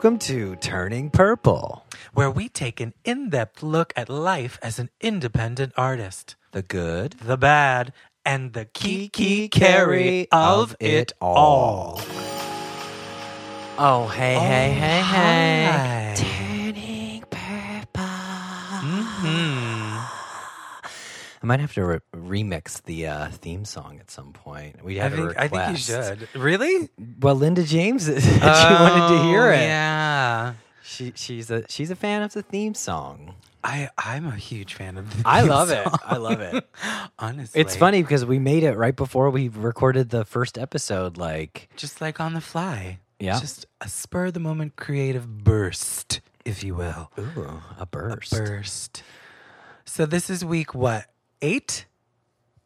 Welcome 0.00 0.18
to 0.20 0.56
Turning 0.56 1.10
Purple, 1.10 1.84
where 2.14 2.30
we 2.30 2.48
take 2.48 2.80
an 2.80 2.94
in 3.04 3.28
depth 3.28 3.62
look 3.62 3.92
at 3.94 4.08
life 4.08 4.58
as 4.62 4.78
an 4.78 4.88
independent 5.02 5.74
artist, 5.76 6.36
the 6.52 6.62
good, 6.62 7.16
the 7.22 7.36
bad, 7.36 7.92
and 8.24 8.54
the 8.54 8.64
kiki 8.64 9.50
carry 9.50 10.26
of 10.32 10.74
it 10.80 11.12
all. 11.20 12.00
Oh, 13.76 14.10
hey, 14.10 14.36
hey, 14.36 14.70
hey, 14.70 15.02
hey. 15.02 16.29
I 21.42 21.46
might 21.46 21.60
have 21.60 21.72
to 21.74 21.84
re- 21.84 21.98
remix 22.14 22.82
the 22.82 23.06
uh, 23.06 23.28
theme 23.30 23.64
song 23.64 23.98
at 24.00 24.10
some 24.10 24.32
point. 24.32 24.84
We 24.84 25.00
I 25.00 25.04
have 25.04 25.14
a 25.14 25.16
think 25.28 25.38
I 25.38 25.48
think 25.48 25.70
you 25.70 25.76
should. 25.76 26.28
Really? 26.34 26.88
Well, 27.20 27.34
Linda 27.34 27.62
James, 27.62 28.04
she 28.06 28.12
wanted 28.14 29.16
to 29.16 29.22
hear 29.24 29.44
Oh, 29.44 29.50
it. 29.52 29.60
Yeah. 29.60 30.54
She, 30.82 31.12
she's 31.14 31.50
a 31.50 31.64
she's 31.68 31.90
a 31.90 31.96
fan 31.96 32.22
of 32.22 32.32
the 32.32 32.42
theme 32.42 32.74
song. 32.74 33.36
I 33.62 33.88
I'm 33.96 34.26
a 34.26 34.34
huge 34.36 34.74
fan 34.74 34.96
of 34.98 35.22
the 35.22 35.28
I 35.28 35.42
love 35.42 35.70
it. 35.70 35.86
I 36.04 36.16
love 36.16 36.40
it. 36.40 36.68
Honestly, 37.18 37.60
It's 37.60 37.76
funny 37.76 38.02
because 38.02 38.24
we 38.24 38.38
made 38.38 38.62
it 38.64 38.76
right 38.76 38.96
before 38.96 39.30
we 39.30 39.48
recorded 39.48 40.10
the 40.10 40.24
first 40.24 40.58
episode. 40.58 41.16
Like, 41.16 41.68
just 41.76 42.00
like 42.00 42.20
on 42.20 42.34
the 42.34 42.40
fly. 42.40 42.98
Yeah. 43.18 43.38
just 43.38 43.66
a 43.82 43.88
spur 43.88 44.26
of 44.26 44.32
the 44.34 44.40
moment 44.40 44.76
creative 44.76 45.44
burst, 45.44 46.20
if 46.46 46.64
you 46.64 46.74
will. 46.74 47.10
ooh, 47.18 47.62
a 47.78 47.84
burst. 47.86 48.30
Burst. 48.32 49.02
So 49.84 50.06
this 50.06 50.30
is 50.30 50.42
week 50.44 50.74
what? 50.74 51.04
Eight? 51.42 51.86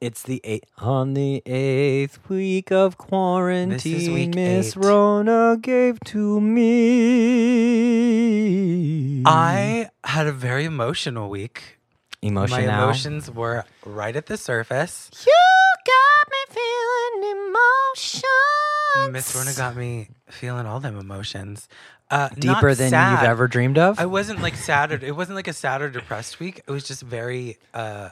It's 0.00 0.24
the 0.24 0.40
eight 0.42 0.66
on 0.78 1.14
the 1.14 1.42
eighth 1.46 2.18
week 2.28 2.72
of 2.72 2.98
quarantine. 2.98 4.12
week 4.12 4.34
Miss 4.34 4.76
eight. 4.76 4.84
Rona 4.84 5.56
gave 5.60 6.00
to 6.06 6.40
me. 6.40 6.64
I 9.24 9.90
had 10.02 10.26
a 10.26 10.32
very 10.32 10.64
emotional 10.64 11.30
week. 11.30 11.78
emotion 12.20 12.66
My 12.66 12.74
emotions 12.74 13.30
were 13.30 13.64
right 13.86 14.16
at 14.16 14.26
the 14.26 14.36
surface. 14.36 15.08
You 15.24 15.32
got 15.86 16.28
me 16.32 16.38
feeling 16.50 17.30
emotions. 17.38 19.12
Miss 19.12 19.34
Rona 19.36 19.54
got 19.54 19.76
me 19.76 20.08
feeling 20.28 20.66
all 20.66 20.80
them 20.80 20.98
emotions. 20.98 21.68
Uh, 22.10 22.28
deeper 22.30 22.74
than 22.74 22.90
sad. 22.90 23.12
you've 23.12 23.22
ever 23.30 23.46
dreamed 23.46 23.78
of. 23.78 24.00
I 24.00 24.06
wasn't 24.06 24.42
like 24.42 24.56
sad. 24.56 24.90
Or, 24.90 24.96
it 24.96 25.14
wasn't 25.14 25.36
like 25.36 25.46
a 25.48 25.52
sad 25.52 25.80
or 25.80 25.88
depressed 25.90 26.40
week. 26.40 26.60
It 26.66 26.72
was 26.72 26.82
just 26.84 27.02
very 27.02 27.56
uh, 27.72 28.10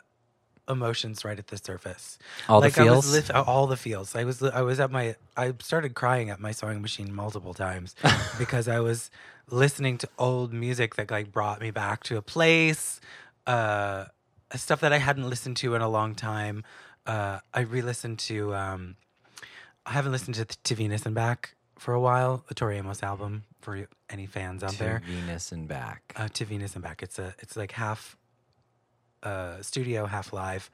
emotions 0.69 1.25
right 1.25 1.39
at 1.39 1.49
the 1.49 1.57
surface. 1.57 2.19
All 2.49 2.61
the 2.61 2.69
like 2.69 2.79
I 2.79 2.85
was 2.85 3.05
feels? 3.05 3.13
lift- 3.13 3.31
all 3.31 3.67
the 3.67 3.77
feels. 3.77 4.15
I 4.15 4.25
was 4.25 4.43
I 4.43 4.63
was 4.63 4.81
at 4.81 4.91
my 4.91 5.17
I 5.37 5.55
started 5.61 5.95
crying 5.95 6.31
at 6.31 6.41
my 6.41 6.53
sewing 6.53 6.81
machine 6.83 7.13
multiple 7.13 7.55
times 7.55 7.95
because 8.39 8.69
I 8.69 8.81
was 8.81 9.11
listening 9.51 9.99
to 9.99 10.09
old 10.19 10.53
music 10.53 10.95
that 10.97 11.11
like 11.11 11.33
brought 11.33 11.61
me 11.61 11.71
back 11.71 12.05
to 12.05 12.17
a 12.17 12.23
place, 12.23 13.01
uh, 13.47 14.07
stuff 14.55 14.81
that 14.81 14.93
I 14.93 14.99
hadn't 14.99 15.29
listened 15.29 15.57
to 15.59 15.75
in 15.75 15.83
a 15.83 15.89
long 15.89 16.15
time. 16.15 16.65
Uh, 17.07 17.41
I 17.53 17.61
re-listened 17.61 18.19
to. 18.21 18.55
Um, 18.55 18.97
I 19.85 19.93
haven't 19.93 20.13
listened 20.13 20.37
to 20.37 20.45
to 20.45 20.75
Venus 20.77 21.05
and 21.07 21.15
Back 21.15 21.57
for 21.77 21.93
a 21.93 22.01
while. 22.01 22.45
The 22.47 22.55
Tori 22.55 22.79
Amos 22.79 23.03
album 23.03 23.43
for 23.61 23.89
any 24.09 24.27
fans 24.27 24.63
out 24.63 24.71
to 24.73 24.79
there. 24.79 25.03
Venus 25.05 25.51
and 25.51 25.67
back. 25.67 26.13
Uh, 26.15 26.29
to 26.35 26.45
Venus 26.45 26.75
and 26.75 26.85
Back. 26.85 27.03
It's 27.03 27.19
a 27.19 27.35
it's 27.41 27.57
like 27.57 27.73
half 27.73 28.17
uh, 29.23 29.63
studio, 29.63 30.07
half 30.07 30.33
live. 30.33 30.71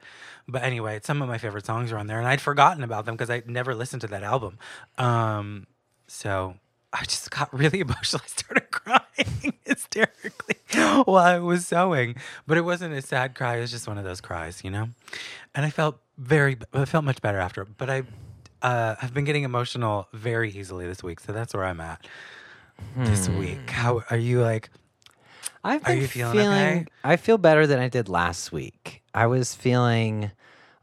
But 0.47 0.63
anyway, 0.63 0.99
some 1.03 1.21
of 1.21 1.27
my 1.27 1.37
favorite 1.37 1.65
songs 1.65 1.91
are 1.91 1.97
on 1.97 2.07
there, 2.07 2.19
and 2.19 2.27
I'd 2.27 2.41
forgotten 2.41 2.83
about 2.83 3.05
them 3.05 3.15
because 3.15 3.29
I'd 3.29 3.49
never 3.49 3.75
listened 3.75 4.01
to 4.01 4.07
that 4.07 4.23
album. 4.23 4.57
Um, 4.97 5.67
so 6.07 6.55
I 6.91 7.03
just 7.03 7.29
got 7.31 7.53
really 7.53 7.79
emotional. 7.87 8.21
I 8.23 8.27
started 8.27 8.71
crying 8.71 9.53
hysterically 9.65 10.55
while 11.05 11.15
I 11.17 11.37
was 11.39 11.65
sewing, 11.67 12.15
but 12.47 12.57
it 12.57 12.61
wasn't 12.61 12.93
a 12.95 13.01
sad 13.01 13.35
cry. 13.35 13.57
It 13.57 13.61
was 13.61 13.71
just 13.71 13.87
one 13.87 13.97
of 13.97 14.03
those 14.03 14.21
cries, 14.21 14.63
you 14.63 14.71
know. 14.71 14.89
And 15.55 15.65
I 15.65 15.69
felt 15.69 15.97
very, 16.17 16.57
I 16.73 16.85
felt 16.85 17.03
much 17.05 17.21
better 17.21 17.37
after. 17.39 17.65
But 17.65 17.89
I 17.89 18.03
uh, 18.61 18.95
have 18.95 19.13
been 19.13 19.25
getting 19.25 19.43
emotional 19.43 20.07
very 20.13 20.51
easily 20.51 20.85
this 20.87 21.03
week, 21.03 21.19
so 21.19 21.31
that's 21.31 21.53
where 21.53 21.65
I'm 21.65 21.79
at 21.81 22.05
this 23.03 23.27
Hmm. 23.27 23.37
week. 23.37 23.69
How 23.69 24.01
are 24.09 24.17
you? 24.17 24.41
Like, 24.41 24.69
I've 25.63 25.83
Are 25.83 25.89
been 25.91 26.01
you 26.01 26.07
feeling 26.07 26.39
okay? 26.39 26.85
I 27.03 27.15
feel 27.17 27.37
better 27.37 27.67
than 27.67 27.79
I 27.79 27.89
did 27.89 28.07
last 28.09 28.51
week. 28.51 29.01
I 29.13 29.27
was 29.27 29.53
feeling 29.53 30.31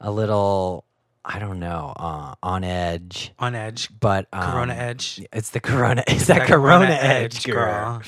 a 0.00 0.10
little, 0.10 0.84
I 1.24 1.38
don't 1.38 1.58
know, 1.58 1.92
uh, 1.96 2.34
on 2.42 2.62
edge, 2.64 3.32
on 3.38 3.54
edge, 3.54 3.88
but 3.98 4.26
um, 4.32 4.52
Corona 4.52 4.74
edge. 4.74 5.24
It's 5.32 5.50
the 5.50 5.60
Corona. 5.60 6.04
It's 6.08 6.26
that, 6.26 6.46
Corona, 6.46 6.86
edge, 6.90 7.44
girl. 7.44 8.02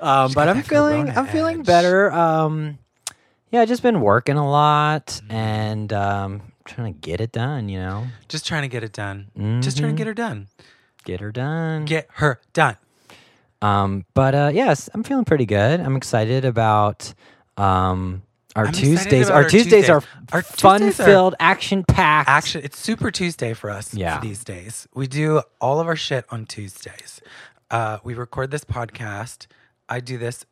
Um, 0.00 0.32
but 0.32 0.48
I'm 0.48 0.62
feeling, 0.62 1.06
Corona 1.06 1.20
I'm 1.20 1.26
feeling 1.26 1.60
edge. 1.60 1.66
better. 1.66 2.12
Um, 2.12 2.78
yeah, 3.50 3.60
I 3.62 3.66
just 3.66 3.82
been 3.82 4.00
working 4.00 4.36
a 4.36 4.48
lot 4.48 5.06
Mm-hmm. 5.06 5.32
and 5.32 5.92
um, 5.92 6.42
trying 6.64 6.92
to 6.94 6.98
get 7.00 7.20
it 7.20 7.32
done. 7.32 7.68
You 7.68 7.78
know, 7.80 8.06
Just 8.28 8.46
trying 8.46 8.62
to 8.62 8.68
get 8.68 8.84
it 8.84 8.92
done. 8.92 9.60
Just 9.62 9.78
trying 9.78 9.94
to 9.94 9.96
get 9.98 10.06
her 10.06 10.14
done. 10.14 10.46
get 11.04 11.20
her 11.20 11.32
done. 11.32 11.84
Get 11.86 12.08
her 12.14 12.40
done. 12.52 12.76
Um, 13.64 14.04
but 14.14 14.34
uh, 14.34 14.50
yes, 14.52 14.88
I'm 14.92 15.02
feeling 15.02 15.24
pretty 15.24 15.46
good. 15.46 15.80
I'm 15.80 15.96
excited 15.96 16.44
about 16.44 17.12
um, 17.56 18.22
our 18.56 18.66
Tuesdays. 18.70 19.28
about 19.28 19.36
Our 19.36 19.42
our 19.44 19.48
Tuesdays 19.48 19.86
Tuesdays. 19.86 19.90
are 19.90 20.02
Our 20.32 20.42
Tuesdays 20.42 20.60
are- 20.60 20.98
fun-filled, 21.00 21.34
action-packed. 21.40 22.28
Action. 22.28 22.60
It's 22.64 22.78
Super 22.78 23.10
Tuesday 23.10 23.54
for 23.54 23.70
us 23.70 23.94
Yeah. 23.94 24.20
these 24.20 24.44
days. 24.44 24.86
We 24.94 25.06
do 25.06 25.42
all 25.60 25.80
of 25.80 25.86
our 25.86 25.96
shit 25.96 26.24
on 26.30 26.46
Tuesdays. 26.46 27.20
Uh, 27.70 27.98
we 28.04 28.14
record 28.14 28.50
this 28.50 28.64
podcast. 28.64 29.46
I 29.88 30.00
do 30.00 30.18
this 30.18 30.44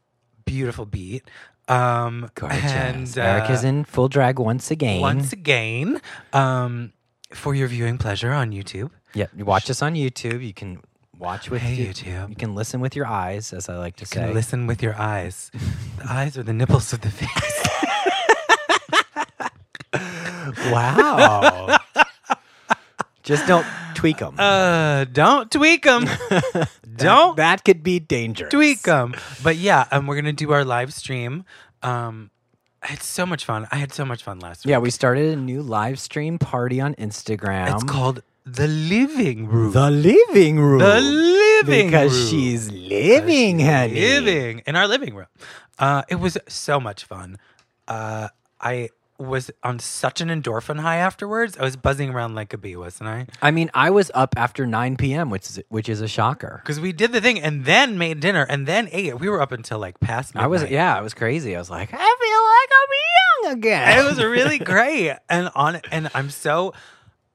beautiful 0.45 0.87
beat. 0.87 1.23
Um, 1.69 2.31
Gorgeous. 2.35 2.63
And 2.65 3.19
uh, 3.19 3.23
Eric 3.23 3.51
is 3.51 3.63
in 3.65 3.85
full 3.85 4.09
drag 4.09 4.39
once 4.39 4.71
again. 4.71 5.01
once 5.01 5.33
again 5.33 6.01
um, 6.33 6.93
for 7.33 7.55
your 7.55 7.69
viewing 7.69 7.99
pleasure 7.99 8.33
on 8.33 8.51
YouTube. 8.51 8.91
yeah, 9.15 9.27
you 9.37 9.45
watch 9.45 9.71
us 9.71 9.81
on 9.83 9.95
YouTube. 9.95 10.45
You 10.45 10.53
can 10.53 10.81
watch 11.23 11.49
with 11.51 11.63
Hey, 11.63 11.75
you- 11.75 11.89
YouTube. 11.89 12.29
You 12.31 12.37
can 12.37 12.55
listen 12.55 12.81
with 12.81 12.95
your 12.97 13.07
eyes, 13.07 13.53
as 13.53 13.69
I 13.69 13.77
like 13.79 13.97
to 13.97 14.03
You 14.03 14.07
say. 14.07 14.33
listen 14.35 14.67
with 14.67 14.83
your 14.83 14.95
eyes. 15.01 15.51
the 15.99 16.11
eyes 16.11 16.37
are 16.37 16.43
the 16.43 16.53
nipples 16.53 16.93
of 16.93 17.01
the 17.01 17.11
face. 17.11 17.29
Wow. 20.71 21.79
Just 23.23 23.47
don't 23.47 23.67
tweak 23.95 24.19
them. 24.19 24.35
Uh, 24.39 25.05
don't 25.05 25.51
tweak 25.51 25.85
them. 25.85 26.07
don't 26.97 27.37
That 27.37 27.65
could 27.65 27.83
be 27.83 28.01
dangerous. 28.01 28.51
tweak 28.51 28.83
them. 28.83 29.15
But 29.43 29.57
yeah, 29.57 29.87
um, 29.93 30.07
we're 30.07 30.17
gonna 30.17 30.33
do 30.33 30.51
our 30.53 30.65
live 30.65 30.93
stream. 30.93 31.45
Um, 31.83 32.31
I 32.83 32.89
had 32.89 33.03
so 33.03 33.25
much 33.25 33.45
fun. 33.45 33.69
I 33.71 33.77
had 33.77 33.93
so 33.93 34.05
much 34.05 34.25
fun 34.25 34.41
last 34.41 34.65
week. 34.65 34.71
Yeah, 34.71 34.79
we 34.79 34.91
started 34.91 35.33
a 35.39 35.41
new 35.41 35.63
live 35.63 36.01
stream 36.01 36.39
party 36.39 36.81
on 36.81 36.95
Instagram. 36.97 37.73
It's 37.73 37.85
called 37.85 38.23
the 38.45 38.67
living 38.69 39.47
room. 39.47 39.73
the 39.73 39.91
living 39.91 40.59
room. 40.59 40.79
The 40.81 41.01
living 41.01 41.87
because 41.89 42.13
room. 42.13 42.29
she's 42.29 42.71
living, 42.71 43.61
honey. 43.61 43.95
living 43.95 44.63
in 44.67 44.77
our 44.77 44.89
living 44.89 45.15
room. 45.15 45.29
Uh, 45.79 46.03
it 46.09 46.17
was 46.17 46.37
so 46.49 46.81
much 46.81 47.05
fun. 47.05 47.39
Uh, 47.89 48.29
I 48.61 48.91
was 49.19 49.51
on 49.63 49.79
such 49.79 50.21
an 50.21 50.29
endorphin 50.29 50.81
high 50.81 50.97
afterwards. 50.97 51.57
I 51.57 51.63
was 51.63 51.77
buzzing 51.77 52.11
around 52.11 52.35
like 52.35 52.53
a 52.53 52.59
bee, 52.59 52.75
wasn't 52.75 53.09
I? 53.09 53.27
I 53.41 53.53
mean, 53.53 53.71
I 53.75 53.91
was 53.91 54.11
up 54.15 54.35
after 54.37 54.67
9 54.67 54.97
p.m., 54.97 55.31
which 55.31 55.49
is 55.49 55.61
which 55.69 55.89
is 55.89 56.01
a 56.01 56.09
shocker. 56.09 56.61
Because 56.65 56.81
we 56.81 56.93
did 56.93 57.13
the 57.13 57.21
thing 57.21 57.39
and 57.41 57.65
then 57.65 57.97
made 57.99 58.19
dinner 58.21 58.45
and 58.49 58.67
then 58.67 58.89
ate. 58.91 59.21
We 59.21 59.29
were 59.29 59.41
up 59.41 59.53
until 59.53 59.79
like 59.79 60.01
past 60.01 60.35
midnight. 60.35 60.45
I 60.45 60.49
was 60.49 60.65
yeah, 60.71 60.97
I 60.97 61.01
was 61.01 61.15
crazy. 61.15 61.55
I 61.55 61.59
was 61.61 61.71
like, 61.71 61.91
I 61.93 61.97
feel 61.97 62.43
like 62.51 62.71
I'm 62.81 62.89
young 63.53 63.59
again. 63.59 63.99
it 63.99 64.09
was 64.09 64.23
really 64.23 64.59
great 64.59 65.17
and 65.29 65.51
on 65.55 65.81
and 65.91 66.09
i'm 66.15 66.31
so 66.31 66.73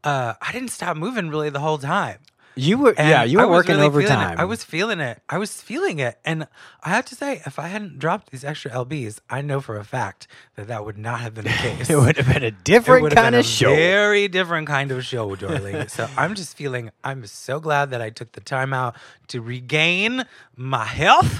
uh 0.09 0.33
i 0.48 0.50
didn't 0.56 0.71
stop 0.80 0.95
moving 1.06 1.25
really 1.33 1.50
the 1.57 1.59
whole 1.68 1.77
time 2.00 2.19
you 2.59 2.75
were 2.83 2.94
And 2.98 3.09
yeah, 3.13 3.24
you 3.31 3.38
were 3.38 3.48
working 3.57 3.75
really 3.75 3.88
overtime. 3.88 4.36
i 4.44 4.45
was 4.54 4.63
feeling 4.74 5.00
it 5.09 5.15
i 5.30 5.38
was 5.44 5.51
feeling 5.69 5.98
it 6.07 6.15
and 6.30 6.39
i 6.88 6.89
have 6.95 7.06
to 7.12 7.15
say 7.21 7.30
if 7.45 7.56
i 7.59 7.68
hadn't 7.74 8.00
dropped 8.04 8.25
these 8.31 8.44
extra 8.51 8.71
lbs 8.86 9.13
i 9.38 9.39
know 9.50 9.59
for 9.68 9.75
a 9.77 9.83
fact 9.98 10.21
that 10.56 10.65
that 10.71 10.81
would 10.86 10.98
not 11.07 11.18
have 11.24 11.33
been 11.38 11.44
the 11.54 11.57
case 11.65 11.88
it 11.94 11.98
would 12.04 12.18
have 12.18 12.30
been 12.33 12.44
a 12.44 12.48
It 12.48 12.63
different 12.74 13.04
would 13.04 13.13
have 13.13 13.24
kind 13.25 13.33
been 13.33 13.39
of 13.42 13.45
a 13.45 13.57
show. 13.59 13.75
very 13.75 14.25
different 14.38 14.65
kind 14.77 14.89
of 14.95 15.00
show 15.12 15.25
darling 15.36 15.88
so 15.98 16.04
i'm 16.21 16.33
just 16.42 16.51
feeling 16.62 16.86
i'm 17.04 17.21
so 17.27 17.59
glad 17.68 17.86
that 17.92 18.01
i 18.07 18.09
took 18.19 18.30
the 18.31 18.42
time 18.56 18.71
out 18.81 18.94
to 19.31 19.38
regain 19.42 20.25
my 20.56 20.86
health 20.86 21.33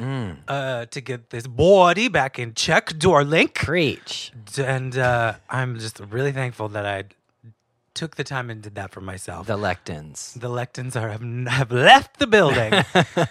Mm. 0.00 0.38
uh, 0.48 0.86
to 0.86 1.00
get 1.00 1.30
this 1.30 1.46
body 1.46 2.08
back 2.08 2.32
in 2.42 2.54
check, 2.54 2.84
Dorlink. 3.04 3.54
Preach. 3.54 4.32
and 4.58 4.92
uh, 4.98 5.34
I'm 5.48 5.78
just 5.78 6.00
really 6.16 6.32
thankful 6.32 6.68
that 6.70 6.84
I 6.96 7.04
took 7.94 8.16
the 8.16 8.24
time 8.24 8.50
and 8.50 8.62
did 8.62 8.74
that 8.76 8.90
for 8.90 9.00
myself. 9.00 9.46
The 9.46 9.56
lectins. 9.58 10.38
The 10.40 10.48
lectins 10.48 11.00
are 11.00 11.10
have, 11.10 11.22
have 11.52 11.70
left 11.72 12.18
the 12.18 12.26
building. 12.26 12.72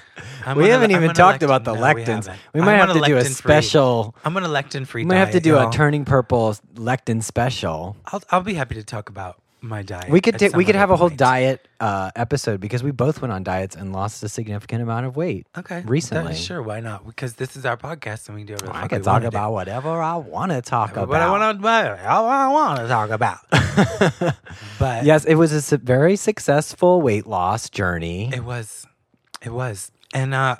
We 0.55 0.69
a- 0.69 0.73
haven't 0.73 0.91
I'm 0.93 1.03
even 1.03 1.15
talked 1.15 1.41
lectin- 1.41 1.45
about 1.45 1.63
the 1.65 1.73
no, 1.73 1.81
lectins. 1.81 2.25
haven't. 2.25 2.39
We, 2.53 2.61
might 2.61 2.79
I'm 2.79 2.87
have 2.89 2.97
to 2.97 3.05
do 3.05 3.17
a 3.17 3.25
special. 3.25 4.15
I'm 4.23 4.35
on 4.37 4.43
a 4.43 4.47
lectin 4.47 4.85
free. 4.87 5.01
We 5.03 5.07
might 5.07 5.15
have 5.17 5.31
to 5.31 5.39
do 5.39 5.57
a 5.57 5.69
turning 5.71 6.05
purple 6.05 6.55
lectin 6.75 7.21
special. 7.23 7.95
I'll, 8.07 8.23
I'll 8.29 8.41
be 8.41 8.53
happy 8.55 8.75
to 8.75 8.83
talk 8.83 9.09
about 9.09 9.41
my 9.61 9.83
diet. 9.83 10.09
We 10.09 10.21
could 10.21 10.39
ta- 10.39 10.49
we 10.55 10.65
could 10.65 10.75
have 10.75 10.89
a 10.89 10.97
whole 10.97 11.09
point. 11.09 11.19
diet 11.19 11.67
uh, 11.79 12.09
episode 12.15 12.59
because 12.59 12.83
we 12.83 12.91
both 12.91 13.21
went 13.21 13.31
on 13.31 13.43
diets 13.43 13.75
and 13.75 13.93
lost 13.93 14.23
a 14.23 14.29
significant 14.29 14.81
amount 14.81 15.05
of 15.05 15.15
weight. 15.15 15.45
Okay, 15.57 15.81
recently. 15.85 16.35
Sure, 16.35 16.61
why 16.61 16.79
not? 16.79 17.05
Because 17.05 17.35
this 17.35 17.55
is 17.55 17.65
our 17.65 17.77
podcast 17.77 18.27
and 18.27 18.35
we 18.35 18.41
can 18.43 18.47
do 18.47 18.53
whatever 18.53 18.73
the 18.73 18.83
I 18.83 18.87
can 18.87 19.01
talk 19.03 19.13
wanna 19.13 19.21
do. 19.25 19.27
about 19.27 19.53
whatever 19.53 20.01
I 20.01 20.15
want 20.15 20.51
to 20.51 20.61
talk 20.61 20.91
about. 20.93 21.09
What 21.09 21.21
I 21.21 21.29
want 21.29 21.61
to, 21.61 21.67
I 21.69 22.47
want 22.47 22.79
to 22.79 22.87
talk 22.87 23.09
about. 23.11 23.39
but 24.79 25.05
yes, 25.05 25.25
it 25.25 25.35
was 25.35 25.71
a 25.71 25.77
very 25.77 26.15
successful 26.15 27.01
weight 27.01 27.27
loss 27.27 27.69
journey. 27.69 28.31
it 28.33 28.43
was, 28.43 28.85
it 29.43 29.51
was, 29.51 29.91
and 30.13 30.33
uh, 30.33 30.55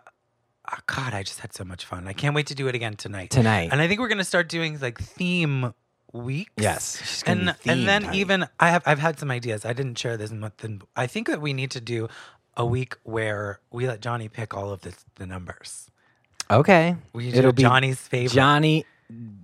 oh, 0.71 0.77
God, 0.85 1.13
I 1.13 1.23
just 1.23 1.39
had 1.39 1.53
so 1.53 1.63
much 1.63 1.85
fun. 1.85 2.07
I 2.07 2.13
can't 2.13 2.35
wait 2.35 2.47
to 2.47 2.55
do 2.55 2.67
it 2.67 2.75
again 2.75 2.95
tonight. 2.95 3.31
Tonight. 3.31 3.69
and 3.71 3.81
I 3.81 3.87
think 3.87 3.99
we're 3.99 4.07
gonna 4.09 4.23
start 4.23 4.47
doing 4.47 4.79
like 4.79 4.99
theme 4.99 5.73
weeks. 6.13 6.51
Yes, 6.57 7.23
and 7.25 7.55
and 7.65 7.87
then 7.87 8.13
even 8.13 8.47
I 8.59 8.69
have 8.69 8.83
I've 8.85 8.99
had 8.99 9.19
some 9.19 9.31
ideas. 9.31 9.65
I 9.65 9.73
didn't 9.73 9.97
share 9.97 10.17
this, 10.17 10.31
but 10.31 10.57
then 10.59 10.81
I 10.95 11.07
think 11.07 11.27
that 11.27 11.41
we 11.41 11.53
need 11.53 11.71
to 11.71 11.81
do 11.81 12.07
a 12.57 12.65
week 12.65 12.95
where 13.03 13.59
we 13.71 13.87
let 13.87 14.01
Jonny 14.01 14.27
pick 14.29 14.53
all 14.53 14.71
of 14.71 14.81
the 14.81 14.93
the 15.15 15.25
numbers. 15.25 15.89
okay, 16.49 16.95
We 17.13 17.29
it'll 17.33 17.53
be 17.53 17.63
Jonny's 17.63 17.99
favorite. 17.99 18.35
Jonny. 18.35 18.85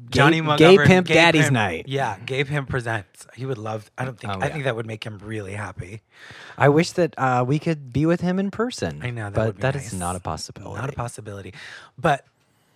Jonny 0.10 0.40
gay, 0.40 0.56
gay 0.56 0.78
pimp 0.86 1.08
Gay 1.08 1.14
daddy's 1.16 1.42
Pimp- 1.44 1.54
night. 1.54 1.86
Yeah, 1.90 2.18
Gay 2.25 2.46
Pimp 2.46 2.69
presents. 2.69 3.28
He 3.36 3.46
would 3.46 3.58
love. 3.58 3.92
I 3.98 4.06
don't 4.06 4.18
think. 4.18 4.31
Oh, 4.34 4.40
I 4.40 4.46
yeah. 4.46 4.54
think 4.54 4.64
that 4.64 4.78
would 4.78 4.86
make 4.86 5.04
him 5.04 5.19
really 5.22 5.52
happy. 5.52 6.04
I 6.58 6.69
wish 6.69 6.94
that 6.94 7.14
uh, 7.18 7.44
we 7.46 7.60
could 7.60 7.92
be 7.92 8.06
with 8.06 8.22
him 8.22 8.40
in 8.40 8.50
person. 8.50 9.02
I 9.04 9.10
know, 9.10 9.25
that 9.25 9.34
but 9.34 9.60
that 9.60 9.75
is 9.75 9.92
nice. 9.92 10.00
not 10.00 10.16
a 10.16 10.22
possibility. 10.22 10.80
Not 10.80 10.90
a 10.90 10.94
possibility. 10.94 11.54
But 11.98 12.24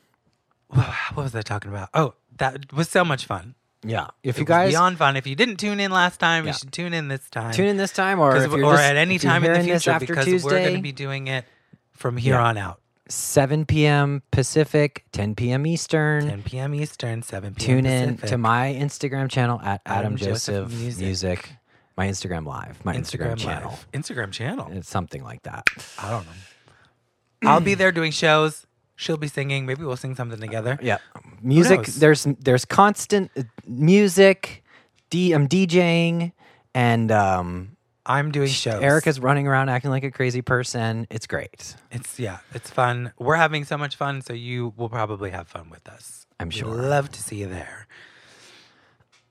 what 0.68 1.16
was 1.16 1.34
I 1.36 1.42
talking 1.42 1.72
about? 1.72 1.88
Oh, 1.94 2.14
that 2.38 2.74
was 2.74 2.90
so 2.90 3.06
much 3.06 3.26
fun. 3.26 3.56
Yeah, 3.84 4.08
if 4.24 4.38
It 4.38 4.42
you 4.42 4.46
guys 4.46 4.70
beyond 4.72 4.98
fun. 5.00 5.18
If 5.18 5.26
you 5.26 5.36
didn't 5.36 5.58
tune 5.58 5.80
in 5.80 5.92
last 5.92 6.20
time, 6.20 6.46
Yeah. 6.46 6.52
you 6.52 6.58
should 6.58 6.72
tune 6.72 6.94
in 6.94 7.08
this 7.08 7.28
time. 7.32 7.52
tune 7.52 7.66
in 7.68 7.78
this 7.78 7.92
time, 7.92 8.20
or 8.20 8.32
'Cause- 8.34 8.44
if 8.44 8.52
you're 8.52 8.64
or 8.66 8.74
just- 8.74 8.84
at 8.84 8.96
any 8.96 9.18
time 9.18 9.44
in 9.44 9.54
the 9.54 9.64
future 9.64 9.98
because 10.00 10.26
Tuesday, 10.26 10.48
we're 10.50 10.60
going 10.64 10.76
to 10.76 10.82
be 10.82 10.92
doing 10.92 11.28
it 11.28 11.46
from 11.92 12.18
here 12.18 12.36
Yeah. 12.36 12.44
on 12.44 12.58
out. 12.58 12.80
7 13.10 13.66
p.m. 13.66 14.22
Pacific, 14.32 15.04
10 15.12 15.36
p.m. 15.36 15.66
Eastern. 15.66 16.28
10 16.30 16.44
p.m. 16.44 16.74
Eastern, 16.76 17.22
7 17.24 17.56
p.m. 17.56 17.68
Tune 17.68 17.86
in 17.86 18.10
Pacific. 18.16 18.30
to 18.30 18.38
my 18.38 18.74
Instagram 18.80 19.30
channel 19.30 19.60
at 19.62 19.82
Adam, 19.86 20.00
Adam 20.14 20.18
Joseph, 20.18 20.68
Joseph 20.70 20.80
Music. 20.80 21.06
Music. 21.06 21.50
My 21.98 22.08
Instagram 22.08 22.46
live, 22.46 22.84
my 22.86 22.96
Instagram, 22.96 23.38
channel. 23.38 23.72
Live. 23.72 23.88
Instagram 24.02 24.32
channel. 24.32 24.70
It's 24.72 24.90
something 24.90 25.24
like 25.24 25.44
that. 25.44 25.66
I 26.00 26.10
don't 26.12 26.26
know. 26.26 27.50
I'll 27.50 27.60
be 27.60 27.74
there 27.74 27.92
doing 27.92 28.12
shows. 28.12 28.66
She'll 29.02 29.18
be 29.18 29.28
singing. 29.28 29.66
Maybe 29.66 29.84
we'll 29.84 29.98
sing 29.98 30.14
something 30.14 30.40
together. 30.40 30.78
Yeah, 30.80 31.00
music. 31.42 31.80
knows? 31.80 31.96
There's 31.96 32.24
there's 32.40 32.66
constant 32.66 33.32
uh, 33.36 33.42
music. 33.66 34.64
D, 35.10 35.34
I'm 35.34 35.48
DJing, 35.48 36.34
and 36.76 37.12
um, 37.12 37.78
I'm 38.06 38.32
doing 38.32 38.50
shows. 38.50 38.80
Erica's 38.80 39.20
running 39.20 39.48
around 39.48 39.70
acting 39.70 39.90
like 39.90 40.04
a 40.04 40.12
crazy 40.12 40.44
person. 40.44 41.08
It's 41.10 41.26
great. 41.26 41.76
It's 41.90 42.20
yeah, 42.20 42.42
it's 42.54 42.70
fun. 42.70 43.12
We're 43.18 43.38
having 43.38 43.66
so 43.66 43.76
much 43.76 43.96
fun, 43.96 44.22
so 44.22 44.34
you 44.34 44.72
will 44.78 44.90
probably 44.90 45.32
have 45.32 45.48
fun 45.48 45.72
with 45.72 45.90
us. 45.90 46.28
I'm 46.40 46.50
We'd 46.50 46.58
sure. 46.58 46.70
love 46.70 47.10
to 47.10 47.24
see 47.24 47.38
you 47.38 47.48
there. 47.48 47.88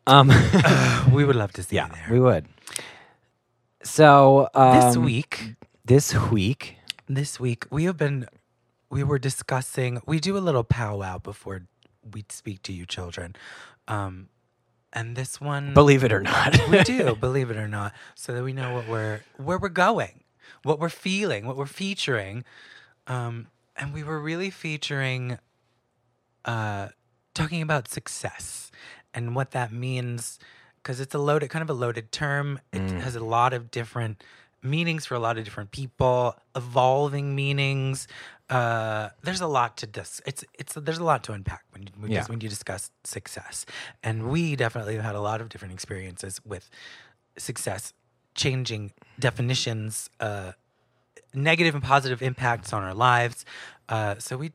Um, 0.09 0.33
We 1.13 1.25
would 1.29 1.37
love 1.37 1.53
to 1.53 1.63
see 1.63 1.77
yeah, 1.77 1.87
you 1.87 1.93
there. 1.95 2.09
we 2.11 2.19
would. 2.19 2.47
So 3.85 4.49
this 4.53 4.97
um, 4.97 5.05
week, 5.05 5.55
this 5.85 6.13
week, 6.13 6.75
this 7.09 7.39
week 7.39 7.67
we 7.71 7.85
have 7.85 7.97
been 7.97 8.27
we 8.91 9.05
were 9.05 9.19
discussing 9.19 10.01
we 10.07 10.21
do 10.21 10.37
a 10.37 10.41
little 10.41 10.65
powwow 10.65 11.19
before 11.19 11.63
we 12.13 12.25
speak 12.29 12.63
to 12.63 12.73
you 12.73 12.85
children. 12.85 13.35
Um 13.89 14.29
and 14.93 15.15
this 15.17 15.41
one 15.41 15.73
believe 15.73 16.03
it 16.05 16.13
or 16.13 16.21
not, 16.21 16.59
we 16.69 16.83
do 16.83 17.15
believe 17.21 17.51
it 17.51 17.57
or 17.57 17.69
not 17.69 17.95
so 18.15 18.35
that 18.35 18.43
we 18.43 18.53
know 18.53 18.75
what 18.75 18.89
we're 18.89 19.21
where 19.37 19.59
we're 19.59 19.69
going 19.69 20.25
what 20.65 20.79
we're 20.79 20.89
feeling 20.89 21.47
what 21.47 21.57
we're 21.57 21.67
featuring. 21.67 22.45
Um 23.07 23.47
and 23.77 23.95
we 23.95 24.03
were 24.03 24.21
really 24.21 24.51
featuring 24.51 25.39
uh 26.45 26.89
talking 27.35 27.63
about 27.63 27.89
success 27.89 28.71
and 29.15 29.35
what 29.35 29.53
that 29.53 29.73
means 29.73 30.39
because 30.83 30.99
it's 31.01 31.15
a 31.15 31.19
loaded 31.19 31.51
kind 31.51 31.63
of 31.63 31.71
a 31.71 31.75
loaded 31.75 32.11
term. 32.11 32.59
It 32.73 32.81
has 33.03 33.15
a 33.15 33.25
lot 33.25 33.53
of 33.53 33.71
different 33.71 34.23
meanings 34.63 35.07
for 35.07 35.15
a 35.15 35.19
lot 35.19 35.39
of 35.39 35.45
different 35.45 35.71
people 35.71 36.37
evolving 36.55 37.35
meanings 37.35 38.07
uh 38.51 39.11
there's 39.23 39.41
a 39.41 39.47
lot 39.47 39.77
to 39.77 39.87
dis 39.87 40.21
it's 40.27 40.45
it's 40.59 40.75
there's 40.75 40.99
a 40.99 41.05
lot 41.05 41.23
to 41.25 41.33
unpack 41.33 41.63
when 41.73 41.83
you, 41.85 41.89
when, 42.01 42.11
Yeah. 42.11 42.27
when 42.27 42.41
you 42.41 42.49
discuss 42.49 42.91
success. 43.05 43.65
And 44.03 44.29
we 44.29 44.57
definitely 44.57 44.97
have 44.97 45.05
had 45.05 45.15
a 45.15 45.21
lot 45.21 45.41
of 45.41 45.49
different 45.49 45.73
experiences 45.75 46.41
with 46.45 46.69
success 47.39 47.93
changing 48.35 48.93
definitions 49.19 50.11
uh 50.21 50.53
negative 51.33 51.75
and 51.77 51.85
positive 51.85 52.23
impacts 52.23 52.73
on 52.73 52.83
our 52.83 52.95
lives. 52.95 53.45
Uh 53.89 54.17
so 54.19 54.37
we 54.37 54.51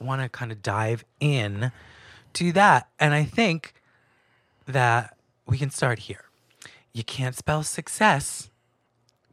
want 0.00 0.22
to 0.22 0.28
kind 0.28 0.52
of 0.52 0.62
dive 0.62 1.04
in 1.20 1.72
to 2.34 2.52
that. 2.52 2.88
And 3.00 3.14
i 3.14 3.24
think 3.24 3.74
that 4.66 5.16
we 5.46 5.58
can 5.58 5.70
start 5.70 5.98
here. 6.00 6.24
You 6.92 7.02
can't 7.04 7.36
spell 7.36 7.62
success 7.64 8.48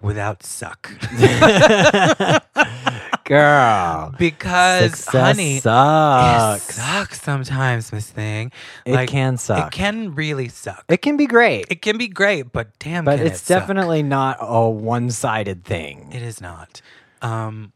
without 0.02 0.42
suck 0.44 0.92
girl. 3.36 4.14
because 4.18 4.92
Success 5.00 5.22
honey 5.38 5.58
it 5.58 5.64
sucks. 5.64 6.76
sucks 6.76 7.22
sometimes 7.22 7.92
miss 7.92 8.10
thing 8.10 8.52
It 8.86 9.08
can 9.08 9.38
suck. 9.38 9.68
it 9.74 9.76
can 9.76 10.14
really 10.16 10.48
suck 10.50 10.84
It 10.90 10.98
can 11.02 11.18
be 11.18 11.28
great, 11.28 11.66
it 11.70 11.82
can 11.82 11.98
be 11.98 12.08
great 12.08 12.52
but 12.52 12.78
damn 12.80 13.06
but 13.06 13.20
it's 13.20 13.44
it 13.50 13.54
definitely 13.54 14.04
not 14.04 14.38
a 14.42 14.70
one-sided 14.70 15.64
thing. 15.64 16.10
It 16.14 16.22
is 16.22 16.42
not. 16.42 16.82
Um, 17.22 17.72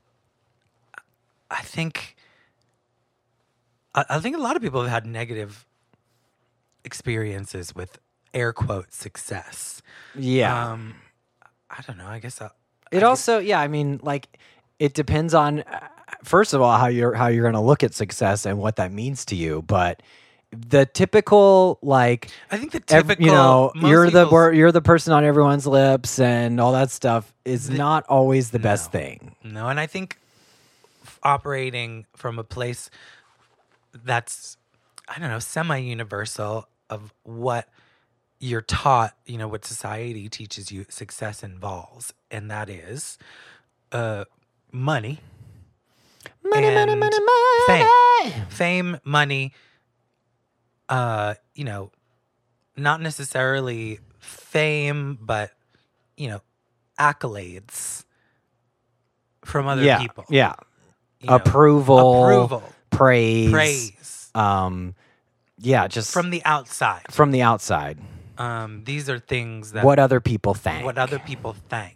I 1.51 1.61
think. 1.61 2.15
I, 3.93 4.03
I 4.09 4.19
think 4.19 4.35
a 4.35 4.39
lot 4.41 4.55
of 4.55 4.61
people 4.61 4.81
have 4.81 4.89
had 4.91 5.05
negative 5.05 5.65
experiences 6.83 7.73
with 7.75 7.99
air 8.33 8.51
quote 8.53 8.93
success. 8.93 9.81
yeah. 10.15 10.71
Um, 10.71 10.95
I 11.69 11.81
don't 11.87 11.97
know. 11.97 12.07
I 12.07 12.19
guess 12.19 12.41
I, 12.41 12.49
it 12.91 13.03
also, 13.03 13.39
yeah. 13.39 13.59
I 13.59 13.67
mean, 13.67 13.99
like, 14.03 14.37
it 14.79 14.93
depends 14.93 15.33
on 15.33 15.61
uh, 15.61 15.87
first 16.23 16.53
of 16.53 16.61
all 16.61 16.77
how 16.77 16.87
you're 16.87 17.13
how 17.13 17.27
you're 17.27 17.43
going 17.43 17.53
to 17.53 17.59
look 17.59 17.83
at 17.83 17.93
success 17.93 18.45
and 18.45 18.57
what 18.57 18.77
that 18.77 18.91
means 18.91 19.25
to 19.25 19.35
you. 19.35 19.61
But 19.61 20.01
the 20.51 20.85
typical 20.85 21.79
like 21.81 22.29
I 22.51 22.57
think 22.57 22.71
the 22.71 22.79
typical. 22.79 23.25
you 23.25 23.31
know 23.31 23.71
you're 23.75 24.09
the 24.09 24.51
you're 24.53 24.71
the 24.71 24.81
person 24.81 25.13
on 25.13 25.23
everyone's 25.23 25.67
lips 25.67 26.19
and 26.19 26.59
all 26.59 26.73
that 26.73 26.91
stuff 26.91 27.33
is 27.43 27.69
not 27.69 28.05
always 28.07 28.51
the 28.51 28.59
best 28.59 28.91
thing. 28.91 29.35
No, 29.43 29.67
and 29.67 29.79
I 29.79 29.87
think 29.87 30.19
operating 31.23 32.05
from 32.15 32.39
a 32.39 32.43
place 32.43 32.89
that's 34.03 34.57
I 35.07 35.19
don't 35.19 35.29
know 35.29 35.39
semi-universal 35.39 36.67
of 36.89 37.13
what 37.23 37.67
you're 38.39 38.61
taught, 38.61 39.15
you 39.25 39.37
know, 39.37 39.47
what 39.47 39.65
society 39.65 40.29
teaches 40.29 40.71
you 40.71 40.85
success 40.89 41.43
involves, 41.43 42.13
and 42.29 42.49
that 42.51 42.69
is 42.69 43.17
uh, 43.91 44.25
money, 44.75 45.19
Money, 46.43 46.67
money, 46.75 46.91
And 46.91 46.99
money, 46.99 47.17
fame. 47.65 47.87
money. 47.87 48.45
fame, 48.49 48.97
money. 49.03 49.53
Uh, 50.87 51.33
you 51.55 51.63
know, 51.63 51.91
not 52.77 53.01
necessarily 53.01 53.99
fame, 54.19 55.17
but 55.19 55.51
you 56.17 56.27
know, 56.27 56.41
accolades 56.99 58.03
from 59.43 59.65
other 59.67 59.81
yeah, 59.83 59.97
people. 59.99 60.25
yeah. 60.29 60.53
you 61.19 61.29
know, 61.29 61.35
Approval, 61.35 62.23
approval, 62.23 62.63
praise, 62.91 63.51
praise 63.51 64.29
Um, 64.35 64.93
yeah, 65.57 65.87
just 65.87 66.11
from 66.13 66.29
the 66.29 66.43
outside. 66.45 67.01
from 67.09 67.31
the 67.31 67.41
outside. 67.41 67.97
Um, 68.37 68.83
these 68.83 69.09
are 69.09 69.17
things 69.19 69.71
that 69.71 69.83
What 69.83 69.97
other 69.97 70.19
people 70.19 70.53
think? 70.53 70.85
what 70.85 70.97
other 70.99 71.17
people 71.19 71.55
think 71.69 71.95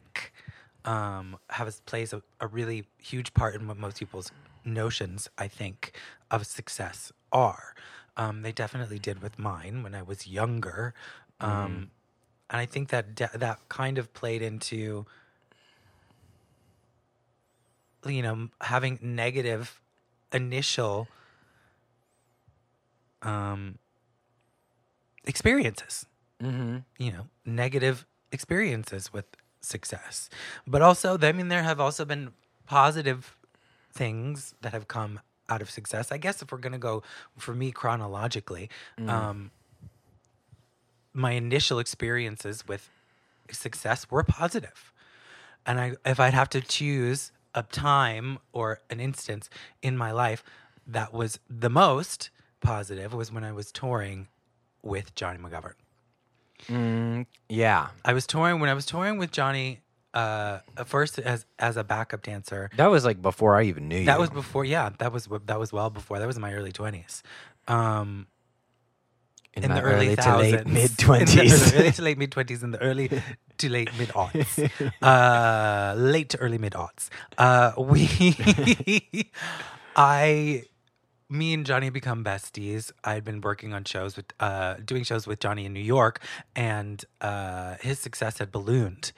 um, 0.90 1.38
has 1.50 1.82
plays 1.82 2.14
a, 2.14 2.24
a 2.40 2.48
really 2.48 2.86
huge 2.98 3.34
part 3.36 3.54
in 3.54 3.68
what 3.68 3.78
most 3.78 4.00
people's 4.00 4.32
notions, 4.66 5.30
I 5.38 5.48
think, 5.48 5.94
of 6.32 6.48
success 6.48 7.12
are. 7.32 7.76
Um, 8.18 8.42
they 8.42 8.52
definitely 8.52 8.98
did 8.98 9.22
with 9.22 9.38
mine 9.38 9.84
when 9.84 9.94
I 9.94 10.02
was 10.02 10.28
younger, 10.28 10.96
um, 11.40 11.92
and 12.50 12.60
I 12.60 12.66
think 12.66 12.90
that 12.90 13.14
de- 13.14 13.30
that 13.36 13.60
kind 13.70 14.00
of 14.00 14.12
played 14.14 14.42
into 14.42 15.06
you 18.06 18.24
know 18.24 18.50
having 18.62 18.98
negative 19.02 19.80
initial 20.34 21.08
um, 23.22 23.78
experiences 25.26 26.06
Mm-hmm. 26.42 26.78
you 26.98 27.12
know 27.12 27.28
negative 27.46 28.06
experiences 28.32 29.12
with 29.12 29.26
success 29.62 30.30
but 30.66 30.82
also 30.82 31.18
i 31.22 31.32
mean 31.32 31.50
there 31.50 31.64
have 31.64 31.80
also 31.80 32.06
been 32.06 32.32
positive 32.66 33.36
things 33.92 34.56
that 34.62 34.72
have 34.72 34.88
come 34.88 35.20
out 35.50 35.62
of 35.62 35.70
success 35.70 36.12
i 36.12 36.18
guess 36.18 36.42
if 36.42 36.52
we're 36.52 36.58
going 36.58 36.74
to 36.74 36.78
go 36.80 37.04
for 37.38 37.54
me 37.54 37.72
chronologically 37.72 38.70
um 39.10 39.52
my 41.14 41.32
initial 41.32 41.80
experiences 41.80 42.68
with 42.68 42.90
success 43.52 44.10
were 44.10 44.24
positive. 44.24 44.94
And 45.66 45.80
I 45.80 45.96
if 46.06 46.20
I'd 46.20 46.34
have 46.34 46.50
to 46.50 46.62
choose 46.62 47.32
a 47.54 47.64
time 47.64 48.40
or 48.54 48.80
an 48.90 49.00
instance 49.00 49.50
in 49.82 49.98
my 49.98 50.12
life 50.12 50.44
that 50.88 51.14
was 51.14 51.40
the 51.50 51.70
most 51.70 52.30
positive 52.62 53.14
was 53.14 53.32
when 53.32 53.44
I 53.44 53.52
was 53.52 53.72
touring 53.72 54.28
with 54.82 55.14
Jonny 55.16 55.40
McGovern. 55.40 55.74
Mm, 56.68 57.26
yeah. 57.48 57.90
I 58.04 58.14
was 58.14 58.28
touring 58.28 58.60
when 58.60 58.70
I 58.70 58.74
was 58.74 58.86
touring 58.86 59.18
with 59.18 59.32
Jonny 59.32 59.82
uh 60.14 60.60
at 60.76 60.88
first 60.88 61.20
as 61.20 61.46
as 61.60 61.78
a 61.78 61.84
backup 61.84 62.24
dancer. 62.24 62.70
That 62.78 62.88
was 62.88 63.06
like 63.06 63.22
before 63.22 63.56
I 63.56 63.64
even 63.64 63.88
knew 63.88 64.00
you. 64.00 64.06
That 64.06 64.20
was 64.20 64.30
before 64.32 64.66
yeah, 64.66 64.90
that 64.98 65.12
was 65.12 65.28
that 65.46 65.60
was 65.60 65.72
well 65.72 65.90
before. 65.90 66.20
That 66.20 66.26
was 66.28 66.36
in 66.36 66.42
my 66.42 66.54
early 66.54 66.72
20s. 66.72 67.22
Um 67.68 68.28
in, 69.54 69.64
in 69.64 69.74
the 69.74 69.82
early, 69.82 70.16
to 70.16 70.22
thousands, 70.22 70.54
late 70.54 70.68
mid 70.68 70.98
twenties. 70.98 71.74
early 71.76 71.92
to 71.92 72.02
late 72.02 72.18
mid 72.18 72.32
twenties, 72.32 72.64
in 72.64 72.72
the 72.72 72.82
early 72.82 73.10
to 73.58 73.70
late 73.70 73.90
mid 73.98 74.10
aughts, 74.10 74.70
uh, 75.02 75.96
late 75.98 76.30
to 76.30 76.38
early 76.38 76.58
mid 76.58 76.74
aughts. 76.74 77.10
Uh, 77.38 77.74
we, 77.78 79.32
I, 79.96 80.64
me 81.30 81.54
and 81.54 81.66
Jonny 81.66 81.90
become 81.90 82.24
besties. 82.24 82.92
I'd 83.04 83.24
been 83.24 83.42
working 83.42 83.74
on 83.74 83.84
shows 83.84 84.16
with, 84.18 84.26
uh, 84.40 84.76
doing 84.84 85.04
shows 85.04 85.28
with 85.28 85.40
Jonny 85.40 85.66
in 85.66 85.74
New 85.74 85.80
York, 85.80 86.22
and 86.56 87.04
uh, 87.22 87.76
his 87.82 88.00
success 88.00 88.40
had 88.40 88.52
ballooned, 88.52 89.12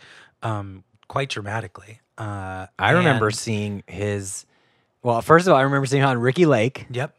um, 0.43 0.83
quite 1.07 1.29
dramatically. 1.29 2.01
Uh, 2.17 2.67
I 2.77 2.91
remember 2.91 3.27
and- 3.27 3.35
seeing 3.35 3.83
his. 3.87 4.45
Well, 5.03 5.21
first 5.21 5.47
of 5.47 5.53
all, 5.53 5.59
I 5.59 5.63
remember 5.63 5.85
seeing 5.87 6.03
him 6.03 6.09
on 6.09 6.19
Ricki 6.19 6.45
Lake 6.45 6.85
Yep. 6.91 7.15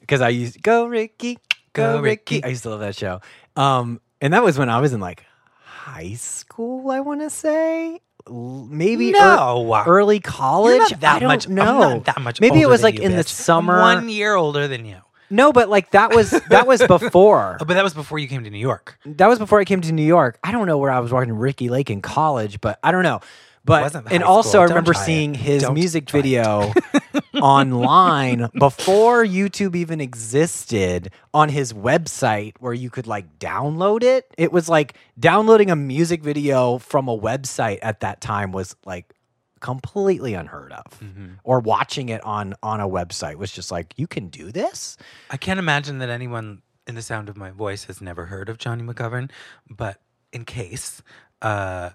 because 0.00 0.20
I 0.20 0.30
used 0.30 0.60
go 0.62 0.86
Ricki, 0.86 1.38
go, 1.72 1.94
Go, 1.98 2.00
Ricki. 2.00 2.36
Ricki. 2.36 2.44
I 2.44 2.48
used 2.48 2.64
to 2.64 2.70
love 2.70 2.80
that 2.80 2.96
show. 2.96 3.20
Um, 3.54 4.00
and 4.20 4.32
that 4.32 4.42
was 4.42 4.58
when 4.58 4.68
I 4.68 4.80
was 4.80 4.92
in 4.92 4.98
like 5.00 5.24
high 5.62 6.14
school. 6.14 6.90
I 6.90 6.98
want 7.00 7.20
to 7.20 7.30
say 7.30 8.00
maybe 8.30 9.08
ear- 9.08 9.12
No. 9.14 9.82
early 9.86 10.20
college. 10.20 10.72
You're 10.74 10.88
not 10.90 11.00
that 11.00 11.16
I 11.16 11.18
don't 11.20 11.28
much. 11.28 11.48
know. 11.48 12.00
That 12.04 12.20
much. 12.20 12.40
Maybe 12.40 12.60
it 12.60 12.68
was 12.68 12.82
like 12.82 12.96
you, 12.98 13.02
in 13.02 13.12
the 13.12 13.18
bitch. 13.18 13.38
I'm 13.38 13.44
summer. 13.44 13.80
one 13.80 14.08
year 14.08 14.34
older 14.34 14.68
than 14.68 14.84
you. 14.84 14.96
No, 15.30 15.50
but 15.50 15.70
like 15.70 15.92
that 15.92 16.14
was 16.14 16.30
that 16.50 16.66
was 16.66 16.82
before. 16.86 17.56
Oh, 17.60 17.64
but 17.64 17.74
that 17.74 17.82
was 17.84 17.94
before 17.94 18.18
you 18.18 18.28
came 18.28 18.44
to 18.44 18.50
New 18.50 18.58
York. 18.58 18.98
that 19.06 19.26
was 19.28 19.38
before 19.38 19.60
I 19.60 19.64
came 19.64 19.80
to 19.80 19.90
New 19.92 20.04
York. 20.04 20.38
I 20.44 20.52
don't 20.52 20.66
know 20.66 20.76
where 20.76 20.90
I 20.90 21.00
was 21.00 21.10
watching 21.10 21.32
Ricki 21.32 21.70
Lake 21.70 21.88
in 21.88 22.02
college, 22.02 22.60
but 22.60 22.78
I 22.82 22.92
don't 22.92 23.02
know. 23.02 23.20
But 23.64 23.94
and 23.94 24.08
high 24.08 24.28
also 24.28 24.48
school. 24.48 24.60
I 24.60 24.62
Don't 24.64 24.70
remember 24.70 24.92
try 24.92 25.02
it. 25.02 25.06
seeing 25.06 25.34
his 25.34 25.62
Don't 25.62 25.74
music 25.74 26.06
try 26.06 26.18
it. 26.18 26.22
video 26.22 26.72
online 27.40 28.48
before 28.58 29.24
YouTube 29.24 29.76
even 29.76 30.00
existed 30.00 31.10
on 31.32 31.48
his 31.48 31.72
website 31.72 32.54
where 32.58 32.72
you 32.72 32.90
could 32.90 33.06
like 33.06 33.38
download 33.38 34.02
it. 34.02 34.32
It 34.36 34.52
was 34.52 34.68
like 34.68 34.94
downloading 35.18 35.70
a 35.70 35.76
music 35.76 36.22
video 36.22 36.78
from 36.78 37.08
a 37.08 37.16
website 37.16 37.78
at 37.82 38.00
that 38.00 38.20
time 38.20 38.52
was 38.52 38.74
like 38.84 39.14
completely 39.60 40.34
unheard 40.34 40.72
of. 40.72 40.98
Mm-hmm. 41.00 41.26
Or 41.44 41.60
watching 41.60 42.08
it 42.08 42.22
on 42.24 42.54
on 42.62 42.80
a 42.80 42.88
website 42.88 43.36
was 43.36 43.52
just 43.52 43.70
like 43.70 43.94
you 43.96 44.06
can 44.06 44.28
do 44.28 44.50
this? 44.52 44.96
I 45.30 45.36
can't 45.36 45.58
imagine 45.58 45.98
that 45.98 46.10
anyone 46.10 46.62
in 46.86 46.96
the 46.96 47.02
sound 47.02 47.28
of 47.28 47.36
my 47.36 47.50
voice 47.50 47.84
has 47.84 48.00
never 48.00 48.26
heard 48.26 48.48
of 48.48 48.58
Jonny 48.58 48.82
McGovern, 48.82 49.30
but 49.70 50.00
in 50.32 50.44
case, 50.44 51.00
uh, 51.42 51.90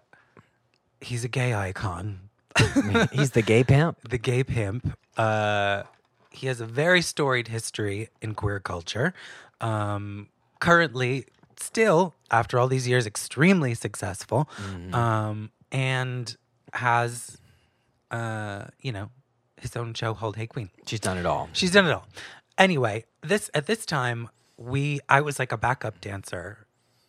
he's 1.02 1.24
a 1.24 1.28
gay 1.28 1.54
icon, 1.54 2.28
He's 3.12 3.32
the 3.32 3.42
gay 3.42 3.64
pimp. 3.64 3.98
the 4.10 4.18
gay 4.18 4.44
pimp. 4.44 4.98
Uh, 5.16 5.84
he 6.32 6.48
has 6.48 6.62
a 6.62 6.66
very 6.66 7.02
storied 7.02 7.48
history 7.48 8.10
in 8.22 8.36
queer 8.36 8.60
culture. 8.60 9.14
Um, 9.62 10.30
currently, 10.60 11.26
still 11.58 12.14
after 12.32 12.60
all 12.60 12.68
these 12.68 12.88
years, 12.88 13.06
extremely 13.06 13.74
successful, 13.74 14.50
um, 14.94 15.52
and 15.72 16.36
has, 16.74 17.38
uh, 18.12 18.66
you 18.82 18.92
know, 18.92 19.10
his 19.60 19.76
own 19.76 19.94
show, 19.94 20.14
Hold 20.14 20.36
Hey 20.36 20.48
Qween. 20.48 20.70
She's 20.86 21.00
done 21.00 21.18
it 21.18 21.26
all. 21.26 21.50
She's 21.54 21.72
done 21.72 21.86
it 21.86 21.92
all. 21.92 22.08
Anyway, 22.58 23.06
this 23.22 23.50
at 23.54 23.66
this 23.66 23.86
time 23.86 24.30
we 24.58 25.00
I 25.10 25.22
was 25.22 25.40
like 25.40 25.52
a 25.52 25.58
backup 25.58 26.02
dancer 26.02 26.68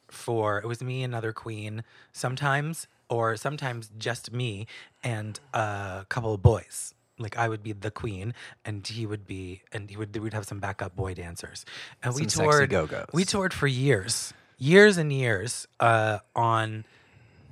for 0.09 0.59
it 0.59 0.67
was 0.67 0.83
me 0.83 1.03
and 1.03 1.13
another 1.13 1.33
queen 1.33 1.85
sometimes 2.13 2.87
or 3.09 3.37
sometimes 3.37 3.91
just 3.99 4.33
me 4.33 4.67
and 5.03 5.41
a 5.55 6.07
couple 6.09 6.35
of 6.35 6.43
boys. 6.43 6.95
Like 7.19 7.37
I 7.37 7.49
would 7.49 7.63
be 7.63 7.73
the 7.73 7.91
queen 7.91 8.33
and 8.65 8.87
he 8.87 9.05
would 9.05 9.27
be 9.27 9.63
and 9.73 9.91
he 9.91 9.97
would 9.97 10.17
we'd 10.17 10.35
have 10.35 10.45
some 10.47 10.61
backup 10.61 10.95
boy 10.95 11.15
dancers. 11.15 11.65
And 12.03 12.15
we 12.15 12.23
Some 12.23 12.29
sexy 12.31 12.45
toured 12.51 12.71
go-go's. 12.71 13.07
we 13.13 13.25
toured 13.25 13.53
for 13.53 13.67
years. 13.67 14.33
Years 14.57 14.97
and 14.99 15.13
years 15.13 15.67
uh 15.81 16.19
on 16.37 16.85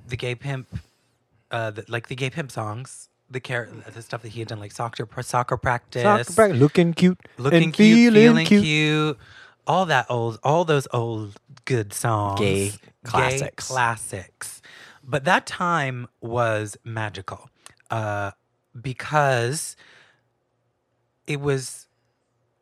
the 0.07 0.15
gay 0.15 0.35
pimp 0.35 0.67
uh 1.51 1.71
the, 1.71 1.83
like 1.89 2.07
the 2.07 2.15
gay 2.15 2.29
pimp 2.29 2.51
songs 2.51 3.09
the 3.29 3.41
care 3.41 3.69
the 3.93 4.01
stuff 4.01 4.21
that 4.21 4.29
he 4.29 4.39
had 4.39 4.47
done 4.47 4.59
like 4.61 4.71
soccer 4.71 5.05
soccer 5.21 5.57
practice 5.57 6.03
looking 6.37 6.93
cute, 6.93 7.19
looking 7.37 7.63
and 7.63 7.73
cute, 7.73 8.13
feeling, 8.13 8.45
cute. 8.45 9.17
all 9.65 9.85
that 9.85 10.05
old, 10.09 10.39
all 10.43 10.63
those 10.63 10.87
old 10.93 11.39
good 11.65 11.91
songs, 11.91 12.39
Gay 12.39 12.71
classics. 13.03 13.67
classics. 13.67 14.61
But 15.07 15.23
that 15.23 15.45
time 15.47 16.07
was 16.21 16.77
magical 16.83 17.49
uh, 17.89 18.31
because 18.79 19.75
it 21.25 21.39
was. 21.39 21.87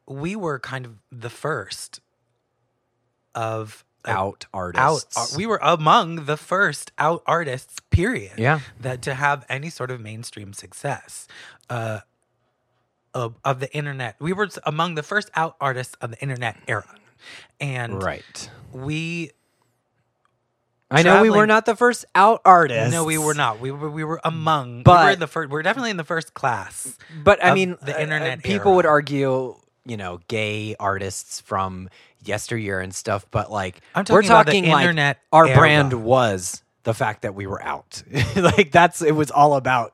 We 0.08 0.36
were 0.36 0.60
kind 0.60 0.86
of 0.86 0.98
the 1.12 1.32
first 1.32 2.00
of 3.34 3.84
Out 4.06 4.46
out. 4.54 4.76
artists. 4.78 5.34
uh, 5.34 5.38
we 5.38 5.48
were 5.48 5.60
among 5.64 6.26
the 6.26 6.38
first 6.38 6.92
out 7.00 7.24
artists. 7.26 7.80
Period 7.90 8.34
yeah. 8.38 8.60
that 8.80 9.02
to 9.04 9.16
have 9.16 9.46
any 9.50 9.70
sort 9.72 9.90
of 9.90 10.00
mainstream 10.00 10.54
success 10.54 11.28
uh, 11.70 12.02
of, 13.16 13.36
of 13.44 13.60
the 13.62 13.74
internet. 13.76 14.16
We 14.20 14.32
were 14.34 14.50
among 14.66 14.94
the 14.96 15.04
first 15.04 15.32
out 15.34 15.56
artists 15.60 15.96
of 16.02 16.12
the 16.12 16.22
internet 16.22 16.58
era. 16.68 17.00
And 17.60 18.04
Right. 18.04 18.50
we 18.72 19.32
I 20.92 21.02
know 21.02 21.22
we 21.22 21.30
were 21.30 21.34
traveling- 21.36 21.48
not 21.48 21.66
the 21.66 21.76
first 21.76 22.06
out 22.14 22.42
artists. 22.46 22.92
no, 22.94 23.04
we 23.04 23.18
were 23.18 23.34
not. 23.34 23.60
We 23.60 23.72
were 23.72 23.90
we 23.90 24.04
were 24.04 24.22
among. 24.24 24.70
we 24.72 24.78
were 24.78 24.84
But- 24.84 25.14
in 25.14 25.20
the 25.20 25.28
first. 25.28 25.50
We're 25.50 25.64
definitely 25.64 25.92
in 25.92 25.98
the 25.98 26.04
first 26.04 26.34
class. 26.34 26.98
But 27.24 27.44
I 27.44 27.50
of 27.50 27.56
mean, 27.56 27.78
the 27.82 27.96
uh, 27.98 28.00
internet 28.02 28.44
people 28.44 28.72
era. 28.72 28.76
would 28.78 28.86
argue, 28.86 29.56
you 29.86 29.98
know, 29.98 30.20
gay 30.28 30.76
artists 30.80 31.42
from 31.42 31.90
yesteryear 32.24 32.80
and 32.80 32.94
stuff. 32.94 33.26
But 33.32 33.52
like, 33.52 33.82
I'm 33.96 34.02
we're 34.10 34.22
talking 34.22 34.30
about 34.30 34.46
the 34.46 34.52
talking 34.54 34.70
like 34.72 34.82
internet 34.84 35.20
our 35.34 35.48
era. 35.48 35.58
brand 35.58 35.94
was 35.94 36.62
the 36.84 36.94
fact 36.94 37.24
that 37.24 37.34
we 37.34 37.48
were 37.48 37.62
out. 37.64 38.04
like 38.36 38.72
that's 38.72 39.02
it 39.02 39.16
was 39.16 39.32
all 39.32 39.56
about 39.56 39.92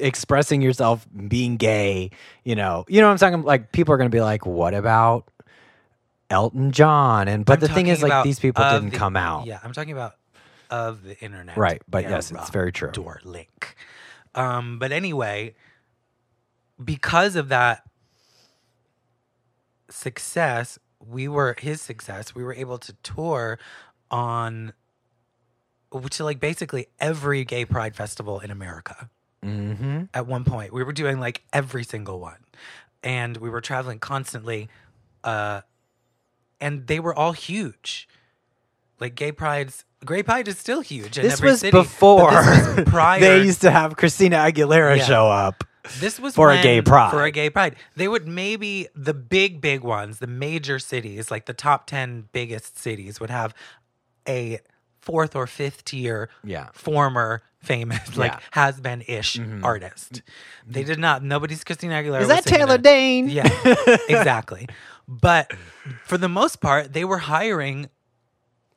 expressing 0.00 0.60
yourself, 0.60 1.06
being 1.28 1.56
gay. 1.56 2.10
You 2.42 2.56
know, 2.56 2.84
you 2.88 3.00
know 3.00 3.06
what 3.06 3.12
I'm 3.12 3.18
talking. 3.32 3.42
Like 3.44 3.70
people 3.72 3.94
are 3.94 3.96
going 3.96 4.10
to 4.10 4.14
be 4.14 4.20
like, 4.20 4.44
what 4.44 4.74
about 4.74 5.28
Elton 6.34 6.70
John? 6.72 7.28
And 7.28 7.44
but 7.44 7.54
I'm 7.54 7.60
the 7.60 7.68
thing 7.68 7.86
is, 7.86 8.02
like 8.02 8.24
these 8.24 8.38
people 8.40 8.62
didn't 8.64 8.90
the- 8.90 8.96
come 8.98 9.16
out. 9.16 9.46
Yeah, 9.46 9.60
I'm 9.62 9.72
talking 9.72 9.92
about 9.92 10.14
of 10.70 11.02
the 11.04 11.18
internet. 11.20 11.56
Right, 11.56 11.80
but 11.88 12.04
yes, 12.04 12.30
it's 12.30 12.50
very 12.50 12.72
true. 12.72 12.90
Door 12.90 13.20
link. 13.24 13.76
Um, 14.34 14.78
but 14.78 14.90
anyway, 14.92 15.54
because 16.82 17.36
of 17.36 17.48
that 17.50 17.84
success, 19.90 20.78
we 20.98 21.28
were 21.28 21.54
his 21.58 21.80
success. 21.80 22.34
We 22.34 22.42
were 22.44 22.54
able 22.54 22.78
to 22.78 22.92
tour 23.02 23.58
on, 24.10 24.72
to 26.10 26.24
like 26.24 26.40
basically 26.40 26.86
every 26.98 27.44
gay 27.44 27.64
pride 27.64 27.94
festival 27.96 28.40
in 28.40 28.50
America 28.50 29.08
Mm-hmm. 29.44 30.04
at 30.14 30.26
one 30.26 30.44
point. 30.44 30.72
We 30.72 30.82
were 30.84 30.92
doing 30.94 31.20
like 31.20 31.42
every 31.52 31.84
single 31.84 32.18
one. 32.18 32.38
And 33.02 33.36
we 33.36 33.50
were 33.50 33.60
traveling 33.60 33.98
constantly. 33.98 34.70
Uh, 35.22 35.60
and 36.64 36.86
they 36.86 36.98
were 37.00 37.14
all 37.14 37.32
huge. 37.32 38.08
Like 39.00 39.14
gay 39.14 39.32
prides, 39.32 39.84
gay 40.06 40.22
pride 40.22 40.48
is 40.48 40.56
still 40.58 40.80
huge 40.80 41.18
in 41.18 41.24
This 41.24 41.34
every 41.34 41.50
was 41.50 41.60
city. 41.60 41.70
before 41.76 42.30
this 42.30 42.76
was 42.76 42.84
prior. 42.96 43.20
they 43.20 43.42
used 43.44 43.60
to 43.62 43.70
have 43.70 43.96
Christina 43.96 44.36
Aguilera 44.36 44.96
Yeah. 44.96 45.04
show 45.04 45.26
up. 45.28 45.64
this 46.00 46.18
was 46.18 46.34
for 46.34 46.50
a 46.50 46.62
gay 46.62 46.80
pride. 46.80 47.10
For 47.10 47.22
a 47.24 47.30
gay 47.30 47.50
pride, 47.50 47.76
they 47.96 48.08
would 48.08 48.26
maybe 48.26 48.88
the 48.94 49.12
big, 49.14 49.60
big 49.60 49.82
ones, 49.82 50.18
the 50.20 50.26
major 50.26 50.78
cities, 50.78 51.30
like 51.30 51.44
the 51.46 51.52
top 51.52 51.86
ten 51.86 52.28
biggest 52.32 52.78
cities, 52.78 53.20
would 53.20 53.30
have 53.30 53.52
a 54.26 54.60
fourth 55.02 55.36
or 55.36 55.46
fifth 55.46 55.84
tier 55.84 56.30
Yeah. 56.42 56.68
former 56.72 57.42
famous 57.60 58.16
like 58.16 58.30
Yeah. 58.32 58.36
Mm-hmm. 58.38 58.60
has 58.60 58.80
been 58.80 59.02
ish 59.08 59.38
artist. 59.62 60.22
They 60.66 60.84
did 60.84 60.98
not. 60.98 61.22
Nobody's 61.22 61.64
Christina 61.64 61.94
Aguilera. 61.94 62.22
Is 62.22 62.28
that 62.28 62.44
Taylor 62.46 62.76
it. 62.76 62.82
Dayne? 62.82 63.28
Yeah, 63.28 63.48
exactly. 64.08 64.68
But 65.06 65.52
for 66.04 66.18
the 66.18 66.28
most 66.28 66.60
part, 66.60 66.92
they 66.92 67.04
were 67.04 67.18
hiring 67.18 67.90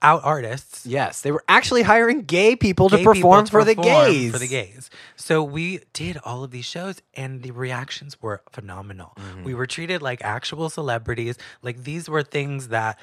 out 0.02 0.22
artists. 0.24 0.86
Yes, 0.86 1.22
they 1.22 1.32
were 1.32 1.44
actually 1.48 1.82
hiring 1.82 2.22
gay 2.22 2.56
people 2.56 2.90
gay 2.90 2.98
to 2.98 2.98
people 2.98 3.14
perform 3.14 3.46
to 3.46 3.52
for 3.52 3.64
the 3.64 3.76
perform 3.76 4.12
gays. 4.12 4.32
For 4.32 4.40
the 4.40 4.48
gays. 4.48 4.90
So 5.16 5.44
we 5.44 5.82
did 5.94 6.18
all 6.24 6.44
of 6.44 6.52
these 6.52 6.66
shows 6.66 7.02
and 7.14 7.42
the 7.42 7.52
reactions 7.52 8.22
were 8.22 8.42
phenomenal. 8.52 9.14
Mm-hmm. 9.18 9.44
We 9.44 9.54
were 9.54 9.66
treated 9.66 10.02
like 10.02 10.24
actual 10.24 10.70
celebrities. 10.70 11.38
Like 11.62 11.84
these 11.84 12.10
were 12.10 12.24
things 12.24 12.68
that 12.68 13.00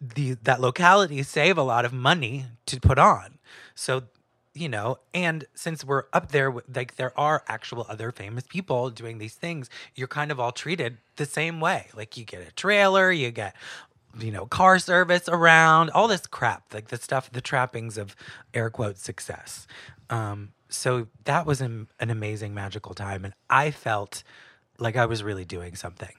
the 0.00 0.34
that 0.42 0.60
locality 0.60 1.22
save 1.22 1.58
a 1.58 1.62
lot 1.62 1.84
of 1.84 1.92
money 1.92 2.46
to 2.66 2.80
put 2.80 2.98
on. 2.98 3.38
So, 3.74 4.04
you 4.58 4.68
know, 4.68 4.98
and 5.14 5.44
since 5.54 5.84
we're 5.84 6.04
up 6.12 6.32
there, 6.32 6.52
like 6.74 6.96
there 6.96 7.18
are 7.18 7.42
actual 7.48 7.86
other 7.88 8.10
famous 8.12 8.44
people 8.48 8.90
doing 8.90 9.18
these 9.18 9.34
things, 9.34 9.70
you're 9.94 10.08
kind 10.08 10.30
of 10.30 10.40
all 10.40 10.52
treated 10.52 10.98
the 11.16 11.26
same 11.26 11.60
way. 11.60 11.86
Like 11.94 12.16
you 12.16 12.24
get 12.24 12.46
a 12.46 12.52
trailer, 12.52 13.10
you 13.10 13.30
get 13.30 13.54
you 14.18 14.30
know 14.32 14.46
car 14.46 14.78
service 14.78 15.28
around 15.28 15.90
all 15.90 16.08
this 16.08 16.26
crap 16.26 16.72
like 16.72 16.88
the 16.88 16.96
stuff 16.96 17.30
the 17.30 17.42
trappings 17.42 17.98
of 17.98 18.16
air 18.54 18.70
quote 18.70 18.98
success. 18.98 19.66
Um 20.10 20.52
so 20.70 21.06
that 21.24 21.46
was 21.46 21.60
an, 21.60 21.88
an 22.00 22.10
amazing 22.10 22.52
magical 22.52 22.92
time 22.94 23.24
and 23.24 23.32
i 23.48 23.70
felt 23.70 24.22
like 24.78 24.96
i 24.96 25.06
was 25.06 25.22
really 25.22 25.44
doing 25.44 25.74
something. 25.74 26.14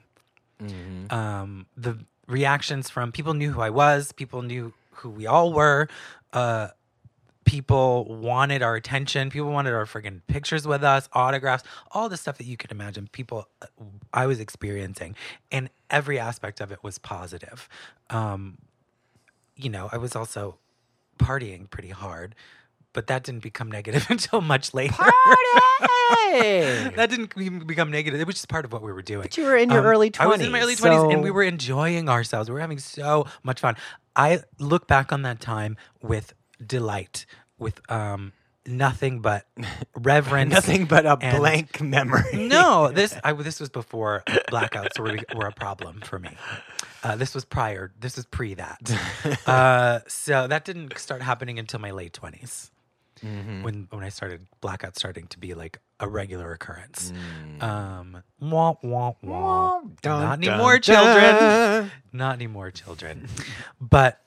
Um, 1.10 1.66
the 1.76 1.98
reactions 2.26 2.90
from 2.90 3.12
people 3.12 3.34
knew 3.34 3.50
who 3.52 3.60
I 3.60 3.70
was, 3.70 4.12
people 4.12 4.42
knew 4.42 4.72
who 4.92 5.08
we 5.10 5.26
all 5.26 5.52
were, 5.52 5.88
uh, 6.32 6.68
people 7.50 8.04
wanted 8.04 8.62
our 8.62 8.76
attention, 8.76 9.28
people 9.28 9.50
wanted 9.50 9.74
our 9.74 9.84
friggin' 9.84 10.20
pictures 10.28 10.68
with 10.68 10.84
us, 10.84 11.08
autographs, 11.14 11.64
all 11.90 12.08
the 12.08 12.16
stuff 12.16 12.38
that 12.38 12.46
you 12.46 12.56
could 12.56 12.70
imagine. 12.70 13.08
People 13.10 13.48
uh, 13.60 13.66
I 14.14 14.26
was 14.26 14.38
experiencing, 14.38 15.16
and 15.50 15.68
every 15.90 16.16
aspect 16.16 16.60
of 16.60 16.70
it 16.70 16.78
was 16.84 16.98
positive. 16.98 17.68
Um, 18.08 18.58
you 19.56 19.68
know, 19.68 19.88
I 19.90 19.96
was 19.96 20.14
also 20.14 20.58
partying 21.18 21.68
pretty 21.68 21.90
hard. 21.90 22.36
But 22.92 23.06
that 23.06 23.22
didn't 23.22 23.44
become 23.44 23.70
negative 23.70 24.06
until 24.10 24.40
much 24.40 24.74
later. 24.74 24.94
Party! 24.94 25.12
that 26.96 27.06
didn't 27.08 27.32
even 27.38 27.64
become 27.64 27.88
negative, 27.88 28.20
It 28.20 28.26
was 28.26 28.34
just 28.34 28.48
part 28.48 28.64
of 28.64 28.72
what 28.72 28.82
we 28.82 28.92
were 28.92 29.02
doing. 29.02 29.22
But 29.22 29.36
you 29.36 29.44
were 29.44 29.56
in 29.56 29.70
your 29.70 29.78
Um, 29.78 29.86
early 29.86 30.10
I 30.18 30.26
was 30.26 30.40
in 30.40 30.50
my 30.50 30.58
20s, 30.58 30.62
early 30.62 30.76
twenties, 30.76 31.14
and 31.14 31.22
we 31.22 31.30
were 31.30 31.44
enjoying 31.44 32.08
ourselves. 32.08 32.48
We 32.48 32.54
were 32.54 32.60
having 32.60 32.80
so 32.80 33.26
much 33.44 33.60
fun. 33.60 33.76
I 34.16 34.40
look 34.58 34.88
back 34.88 35.12
on 35.12 35.22
that 35.22 35.40
time 35.40 35.76
with 36.02 36.34
delight, 36.64 37.26
with 37.58 37.80
um, 37.90 38.32
nothing 38.66 39.20
but 39.20 39.46
reverence. 39.96 40.52
Nothing 40.52 40.84
but 40.86 41.06
a 41.06 41.18
and- 41.20 41.38
blank 41.38 41.80
memory. 41.80 42.48
No, 42.48 42.90
this 42.94 43.16
I, 43.24 43.32
this 43.32 43.60
was 43.60 43.68
before 43.68 44.22
blackouts 44.26 44.98
were 44.98 45.18
were 45.36 45.46
a 45.46 45.52
problem 45.52 46.00
for 46.00 46.18
me. 46.18 46.30
Uh, 47.02 47.16
this 47.16 47.34
was 47.34 47.44
prior. 47.44 47.92
This 47.98 48.16
was 48.16 48.26
pre 48.26 48.54
that. 48.54 48.80
Uh, 49.46 50.00
so 50.06 50.46
that 50.46 50.64
didn't 50.64 50.98
start 50.98 51.22
happening 51.22 51.58
until 51.58 51.80
my 51.80 51.90
late 51.92 52.12
20s 52.12 52.70
Mm-hmm. 53.24 53.62
when 53.64 53.86
when 53.90 54.02
I 54.02 54.08
started 54.08 54.46
blackouts 54.62 54.96
starting 54.96 55.26
to 55.26 55.38
be 55.38 55.52
like 55.52 55.78
a 55.98 56.08
regular 56.08 56.52
occurrence. 56.52 57.12
Mm. 57.12 57.62
Um, 57.62 58.22
wah 58.40 58.76
wah 58.82 59.12
wah. 59.22 59.82
Not 60.02 60.38
anymore, 60.38 60.78
children. 60.78 61.90
Not 62.14 62.36
anymore, 62.36 62.70
children. 62.70 63.28
but 63.78 64.18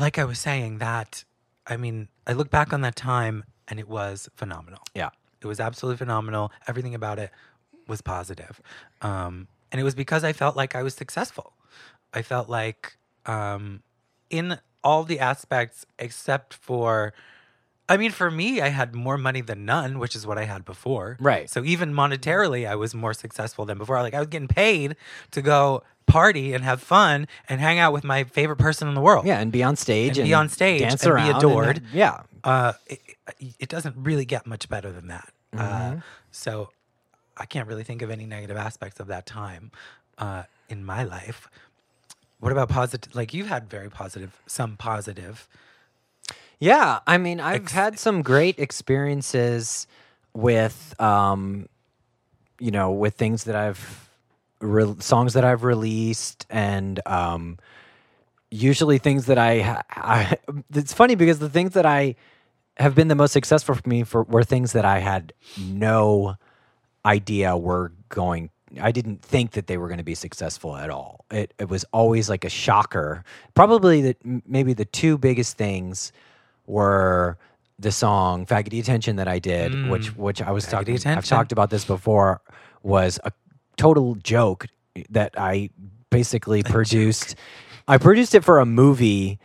like 0.00 0.18
I 0.18 0.24
was 0.24 0.38
saying, 0.38 0.78
that 0.78 1.24
I 1.66 1.76
mean, 1.76 2.08
I 2.26 2.32
look 2.32 2.50
back 2.50 2.72
on 2.72 2.80
that 2.82 2.96
time 2.96 3.44
and 3.68 3.78
it 3.78 3.88
was 3.88 4.28
phenomenal. 4.34 4.80
Yeah. 4.94 5.10
It 5.40 5.46
was 5.46 5.60
absolutely 5.60 5.98
phenomenal. 5.98 6.50
Everything 6.66 6.94
about 6.94 7.18
it 7.18 7.30
was 7.86 8.00
positive. 8.00 8.60
Um, 9.02 9.48
and 9.70 9.80
it 9.80 9.84
was 9.84 9.94
because 9.94 10.24
I 10.24 10.32
felt 10.32 10.56
like 10.56 10.74
I 10.74 10.82
was 10.82 10.94
successful. 10.94 11.52
I 12.12 12.22
felt 12.22 12.48
like 12.48 12.96
um, 13.26 13.82
in 14.30 14.58
all 14.82 15.04
the 15.04 15.20
aspects 15.20 15.84
except 15.98 16.54
for 16.54 17.12
I 17.88 17.96
mean, 17.96 18.10
for 18.10 18.30
me, 18.30 18.60
I 18.60 18.68
had 18.68 18.94
more 18.94 19.16
money 19.16 19.40
than 19.40 19.64
none, 19.64 19.98
which 19.98 20.14
is 20.14 20.26
what 20.26 20.36
I 20.38 20.44
had 20.44 20.64
before. 20.64 21.16
Right. 21.20 21.48
So 21.48 21.64
even 21.64 21.94
monetarily, 21.94 22.68
I 22.68 22.74
was 22.74 22.94
more 22.94 23.14
successful 23.14 23.64
than 23.64 23.78
before. 23.78 24.00
Like 24.02 24.14
I 24.14 24.18
was 24.18 24.28
getting 24.28 24.48
paid 24.48 24.96
to 25.30 25.40
go 25.42 25.82
party 26.06 26.52
and 26.54 26.64
have 26.64 26.82
fun 26.82 27.26
and 27.48 27.60
hang 27.60 27.78
out 27.78 27.92
with 27.92 28.04
my 28.04 28.24
favorite 28.24 28.56
person 28.58 28.88
in 28.88 28.94
the 28.94 29.00
world. 29.00 29.26
Yeah, 29.26 29.40
and 29.40 29.50
be 29.52 29.62
on 29.62 29.76
stage 29.76 30.18
And 30.18 30.26
be 30.28 30.34
on 30.34 30.48
stage 30.48 30.80
dance 30.80 31.02
and 31.02 31.10
be 31.16 31.22
around 31.22 31.36
adored. 31.36 31.82
yeah, 31.92 32.22
Uh, 32.44 32.72
it, 32.86 33.00
it 33.58 33.68
doesn't 33.68 33.94
really 33.96 34.24
get 34.24 34.46
much 34.46 34.68
better 34.68 34.90
than 34.92 35.08
that. 35.08 35.28
Uh, 35.56 35.58
Mm-hmm. 35.58 35.98
so 36.30 36.70
I 37.36 37.46
can't 37.46 37.66
really 37.68 37.84
think 37.84 38.02
of 38.02 38.10
any 38.10 38.26
negative 38.26 38.56
aspects 38.56 39.00
of 39.00 39.06
that 39.08 39.24
time 39.26 39.70
uh, 40.18 40.42
in 40.68 40.84
my 40.84 41.04
life. 41.04 41.48
What 42.40 42.52
about 42.52 42.68
positive? 42.68 43.14
Like 43.14 43.32
you've 43.34 43.48
had 43.48 43.68
very 43.70 43.90
positive, 43.90 44.40
some 44.46 44.76
positive. 44.76 45.48
Yeah, 46.60 47.00
I 47.06 47.18
mean, 47.18 47.40
I've 47.40 47.62
Ex- 47.62 47.72
had 47.72 47.98
some 47.98 48.22
great 48.22 48.58
experiences 48.58 49.86
with, 50.34 50.94
um, 51.00 51.68
you 52.58 52.70
know, 52.70 52.90
with 52.90 53.14
things 53.14 53.44
that 53.44 53.54
I've 53.54 54.08
re- 54.60 54.96
songs 54.98 55.34
that 55.34 55.44
I've 55.44 55.62
released, 55.62 56.46
and 56.50 57.00
um, 57.06 57.58
usually 58.50 58.98
things 58.98 59.26
that 59.26 59.38
I, 59.38 59.82
I. 59.90 60.36
It's 60.74 60.92
funny 60.92 61.14
because 61.14 61.38
the 61.38 61.48
things 61.48 61.74
that 61.74 61.86
I 61.86 62.16
have 62.76 62.94
been 62.94 63.08
the 63.08 63.14
most 63.14 63.32
successful 63.32 63.74
for 63.74 63.88
me 63.88 64.02
for 64.04 64.24
were 64.24 64.44
things 64.44 64.72
that 64.72 64.84
I 64.84 64.98
had 64.98 65.32
no 65.58 66.34
idea 67.04 67.56
were 67.56 67.92
going. 68.08 68.50
I 68.80 68.92
didn't 68.92 69.22
think 69.22 69.52
that 69.52 69.66
they 69.66 69.78
were 69.78 69.88
going 69.88 69.98
to 69.98 70.04
be 70.04 70.14
successful 70.14 70.76
at 70.76 70.90
all. 70.90 71.24
It 71.30 71.54
it 71.58 71.68
was 71.68 71.84
always 71.92 72.28
like 72.28 72.44
a 72.44 72.50
shocker. 72.50 73.24
Probably 73.54 74.02
that 74.02 74.16
maybe 74.46 74.72
the 74.74 74.84
two 74.84 75.18
biggest 75.18 75.56
things 75.56 76.12
were 76.68 77.38
the 77.78 77.92
song 77.92 78.46
"Faggoty 78.46 78.80
Attention" 78.80 79.16
that 79.16 79.28
I 79.28 79.38
did, 79.38 79.88
which 79.90 80.16
which 80.16 80.42
I 80.42 80.50
was 80.52 80.66
Faggoty 80.66 80.70
talking. 80.70 80.92
I've 81.18 81.24
talked 81.24 81.52
about 81.52 81.70
this 81.70 81.84
before. 81.84 82.40
Was 82.82 83.18
a 83.24 83.32
total 83.76 84.14
joke 84.16 84.66
that 85.10 85.34
I 85.36 85.70
basically 86.10 86.62
produced. 86.62 87.34
I 87.88 87.98
produced 87.98 88.34
it 88.34 88.44
for 88.44 88.60
a 88.60 88.66
movie 88.66 89.38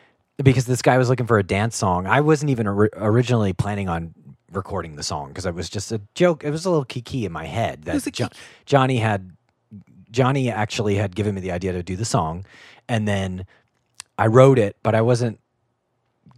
because 0.43 0.65
this 0.65 0.81
guy 0.81 0.97
was 0.97 1.09
looking 1.09 1.27
for 1.27 1.39
a 1.39 1.43
dance 1.43 1.75
song. 1.75 2.07
I 2.07 2.21
wasn't 2.21 2.51
even 2.51 2.67
ori- 2.67 2.89
originally 2.95 3.53
planning 3.53 3.87
on 3.89 4.13
recording 4.51 4.95
the 4.95 5.03
song 5.03 5.29
because 5.29 5.45
it 5.45 5.55
was 5.55 5.69
just 5.69 5.91
a 5.91 6.01
joke. 6.15 6.43
It 6.43 6.51
was 6.51 6.65
a 6.65 6.69
little 6.69 6.85
kiki 6.85 7.25
in 7.25 7.31
my 7.31 7.45
head 7.45 7.83
that 7.83 7.93
was 7.95 8.07
a 8.07 8.11
Jo- 8.11 8.29
Jonny 8.65 8.97
had. 8.97 9.31
Jonny 10.11 10.51
actually 10.51 10.95
had 10.95 11.15
given 11.15 11.33
me 11.33 11.41
the 11.41 11.51
idea 11.51 11.71
to 11.71 11.81
do 11.81 11.95
the 11.95 12.05
song, 12.05 12.45
and 12.87 13.07
then 13.07 13.47
I 14.17 14.27
wrote 14.27 14.59
it, 14.59 14.77
but 14.83 14.93
I 14.93 15.01
wasn't 15.01 15.39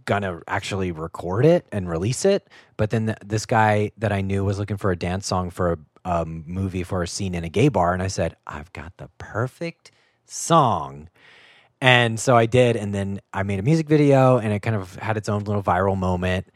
gonna 0.06 0.40
actually 0.48 0.92
record 0.92 1.44
it 1.44 1.66
and 1.70 1.88
release 1.88 2.24
it. 2.24 2.48
But 2.76 2.90
then 2.90 3.06
th- 3.06 3.18
this 3.24 3.44
guy 3.44 3.92
that 3.98 4.12
I 4.12 4.22
knew 4.22 4.44
was 4.44 4.58
looking 4.58 4.78
for 4.78 4.90
a 4.90 4.96
dance 4.96 5.26
song 5.26 5.50
for 5.50 5.72
a 5.72 5.78
um, 6.06 6.44
movie 6.46 6.84
for 6.84 7.02
a 7.02 7.08
scene 7.08 7.34
in 7.34 7.44
a 7.44 7.48
gay 7.48 7.68
bar, 7.68 7.92
and 7.92 8.02
I 8.02 8.06
said, 8.06 8.36
"I've 8.46 8.72
got 8.72 8.96
the 8.96 9.10
perfect 9.18 9.90
song." 10.24 11.08
And 11.80 12.18
so 12.18 12.36
I 12.36 12.46
did, 12.46 12.76
and 12.76 12.94
then 12.94 13.20
I 13.34 13.42
made 13.42 13.58
a 13.58 13.62
music 13.62 13.88
video, 13.88 14.38
and 14.38 14.52
it 14.52 14.60
kind 14.60 14.76
of 14.76 14.96
had 14.96 15.16
its 15.18 15.28
own 15.28 15.44
little 15.44 15.62
viral 15.62 15.98
moment, 15.98 16.46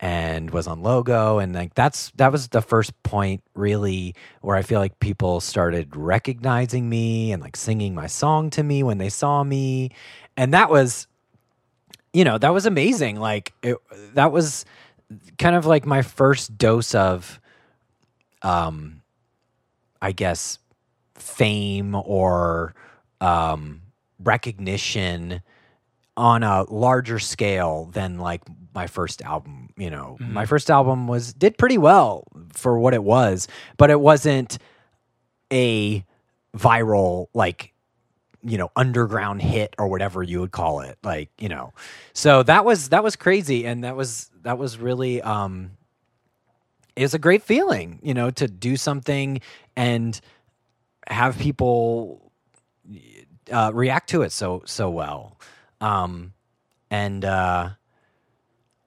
and 0.00 0.50
was 0.50 0.66
on 0.66 0.82
logo, 0.82 1.38
and 1.38 1.54
like 1.54 1.74
that's 1.74 2.10
that 2.16 2.32
was 2.32 2.48
the 2.48 2.62
first 2.62 3.00
point 3.02 3.42
really 3.54 4.14
where 4.40 4.56
I 4.56 4.62
feel 4.62 4.80
like 4.80 4.98
people 5.00 5.40
started 5.40 5.94
recognizing 5.94 6.88
me 6.88 7.32
and 7.32 7.42
like 7.42 7.56
singing 7.56 7.94
my 7.94 8.06
song 8.06 8.48
to 8.50 8.62
me 8.62 8.82
when 8.82 8.98
they 8.98 9.10
saw 9.10 9.44
me, 9.44 9.90
and 10.36 10.54
that 10.54 10.70
was 10.70 11.06
you 12.12 12.24
know 12.24 12.38
that 12.38 12.52
was 12.52 12.66
amazing. 12.66 13.16
Like 13.16 13.52
it, 13.62 13.76
that 14.14 14.32
was 14.32 14.64
kind 15.38 15.56
of 15.56 15.66
like 15.66 15.86
my 15.86 16.02
first 16.02 16.56
dose 16.56 16.94
of 16.94 17.40
um 18.42 19.02
i 20.00 20.12
guess 20.12 20.58
fame 21.16 21.94
or 21.94 22.74
um 23.20 23.82
recognition 24.22 25.42
on 26.16 26.42
a 26.42 26.64
larger 26.70 27.18
scale 27.18 27.86
than 27.92 28.18
like 28.18 28.42
my 28.74 28.86
first 28.86 29.22
album 29.22 29.68
you 29.76 29.88
know. 29.90 30.16
My 30.20 30.44
first 30.44 30.70
album 30.70 31.08
was 31.08 31.32
did 31.32 31.56
pretty 31.56 31.78
well 31.78 32.24
for 32.52 32.78
what 32.78 32.94
it 32.94 33.02
was 33.02 33.48
but 33.76 33.90
it 33.90 34.00
wasn't 34.00 34.58
a 35.52 36.04
viral 36.56 37.26
like 37.34 37.72
you 38.42 38.58
know 38.58 38.70
underground 38.76 39.42
hit 39.42 39.74
or 39.78 39.88
whatever 39.88 40.22
you 40.22 40.40
would 40.40 40.52
call 40.52 40.80
it 40.80 40.98
like 41.02 41.30
you 41.38 41.48
know. 41.48 41.72
So 42.12 42.42
that 42.44 42.64
was 42.64 42.90
that 42.90 43.04
was 43.04 43.16
crazy 43.16 43.66
and 43.66 43.84
that 43.84 43.96
was 43.96 44.30
that 44.42 44.58
was 44.58 44.78
really 44.78 45.22
um 45.22 45.72
it 46.96 47.02
was 47.02 47.14
a 47.14 47.18
great 47.18 47.42
feeling 47.42 47.98
you 48.02 48.14
know 48.14 48.30
to 48.30 48.48
do 48.48 48.76
something 48.76 49.40
and 49.76 50.20
have 51.06 51.38
people 51.38 52.32
uh, 53.50 53.70
react 53.74 54.10
to 54.10 54.22
it 54.22 54.32
so 54.32 54.62
so 54.66 54.90
well. 54.90 55.38
Um 55.80 56.32
and 56.90 57.24
uh 57.24 57.70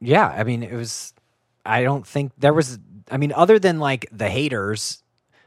yeah 0.02 0.28
i 0.28 0.44
mean 0.44 0.63
it 0.63 0.74
was 0.74 1.13
i 1.66 1.84
don't 1.84 2.06
think 2.06 2.32
there 2.38 2.54
was 2.54 2.78
i 3.10 3.18
mean 3.18 3.32
other 3.34 3.58
than 3.60 3.80
like 3.80 4.06
the 4.12 4.30
haters 4.30 5.02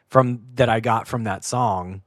from 0.09 0.41
that 0.55 0.69
i 0.69 0.81
got 0.81 1.07
from 1.07 1.25
that 1.25 1.45
song 1.45 2.03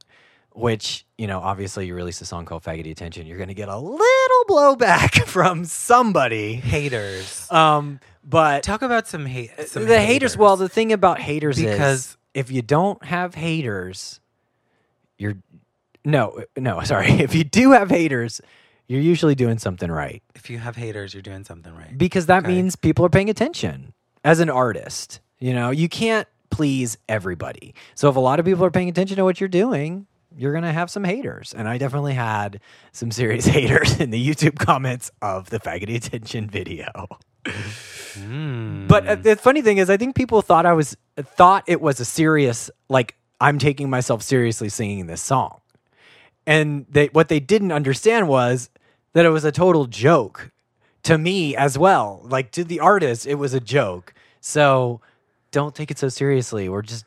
which 0.60 1.04
you 1.18 1.26
know 1.26 1.40
obviously 1.40 1.86
you 1.86 1.94
release 1.94 2.20
a 2.20 2.26
song 2.26 2.44
called 2.44 2.62
faggoty 2.62 2.90
attention 2.90 3.26
you're 3.26 3.36
going 3.38 3.48
to 3.48 3.54
get 3.54 3.68
a 3.68 3.76
little 3.78 4.44
blowback 4.48 5.24
from 5.26 5.64
somebody 5.64 6.54
Haters. 6.54 7.50
um 7.50 8.00
but 8.22 8.62
Talk 8.62 8.82
about 8.82 9.08
some 9.08 9.24
hate. 9.26 9.50
Some 9.66 9.86
the 9.86 10.00
haters. 10.00 10.36
well 10.36 10.56
the 10.56 10.68
thing 10.68 10.92
about 10.92 11.18
haters 11.20 11.58
is 11.58 11.64
Because- 11.64 12.16
if 12.34 12.50
you 12.50 12.62
don't 12.62 13.02
have 13.04 13.34
haters 13.34 14.20
you're 15.18 15.34
no 16.04 16.42
no 16.56 16.80
sorry 16.84 17.10
if 17.10 17.34
you 17.34 17.44
do 17.44 17.72
have 17.72 17.90
haters 17.90 18.40
you're 18.86 19.00
usually 19.00 19.34
doing 19.34 19.58
something 19.58 19.90
right 19.90 20.22
If 20.34 20.50
you 20.50 20.58
have 20.58 20.74
haters, 20.76 21.14
you're 21.14 21.22
doing 21.22 21.44
something 21.44 21.72
right. 21.74 21.96
because 21.96 22.26
that 22.26 22.44
Okay. 22.44 22.48
means 22.54 22.74
people 22.74 23.04
are 23.06 23.08
paying 23.10 23.30
attention 23.30 23.94
as 24.24 24.40
an 24.40 24.50
artist. 24.50 25.20
You 25.38 25.54
know, 25.54 25.70
you 25.70 25.88
can't 25.88 26.26
please 26.50 26.98
everybody. 27.08 27.72
So 27.94 28.10
if 28.10 28.16
a 28.16 28.20
lot 28.20 28.40
of 28.40 28.46
people 28.46 28.64
are 28.64 28.70
paying 28.72 28.88
attention 28.88 29.16
to 29.18 29.22
what 29.24 29.38
you're 29.40 29.48
doing, 29.48 30.08
you're 30.36 30.52
going 30.52 30.64
to 30.64 30.72
have 30.72 30.90
some 30.90 31.04
haters. 31.04 31.54
And 31.56 31.68
I 31.68 31.78
definitely 31.78 32.14
had 32.14 32.60
some 32.92 33.10
serious 33.10 33.46
haters 33.56 34.00
in 34.00 34.10
the 34.10 34.28
YouTube 34.28 34.58
comments 34.58 35.10
of 35.22 35.50
the 35.50 35.58
faggoty 35.58 35.96
attention 35.96 36.48
video. 36.48 37.08
Mm. 37.44 38.88
But 38.88 39.06
uh, 39.06 39.14
the 39.14 39.36
funny 39.36 39.62
thing 39.62 39.78
is, 39.78 39.88
I 39.88 39.96
think 39.96 40.14
people 40.14 40.42
thought 40.42 40.66
I 40.66 40.72
was 40.72 40.96
thought 41.16 41.64
it 41.66 41.80
was 41.80 42.00
a 42.00 42.04
serious 42.04 42.70
like 42.88 43.16
I'm 43.40 43.58
taking 43.58 43.88
myself 43.88 44.22
seriously 44.22 44.68
singing 44.68 45.06
this 45.06 45.22
song, 45.22 45.60
and 46.46 46.86
they 46.90 47.06
what 47.06 47.28
they 47.28 47.40
didn't 47.40 47.72
understand 47.72 48.28
was 48.28 48.68
that 49.14 49.24
it 49.24 49.30
was 49.30 49.44
a 49.44 49.52
total 49.52 49.86
joke 49.86 50.50
to 51.04 51.16
me 51.16 51.56
as 51.56 51.78
well. 51.78 52.20
Like 52.24 52.50
to 52.52 52.64
the 52.64 52.80
artist, 52.80 53.26
it 53.26 53.36
was 53.36 53.54
a 53.54 53.60
joke. 53.60 54.12
So 54.40 55.00
don't 55.50 55.74
take 55.74 55.90
it 55.90 55.98
so 55.98 56.08
seriously. 56.08 56.68
We're 56.68 56.82
just 56.82 57.04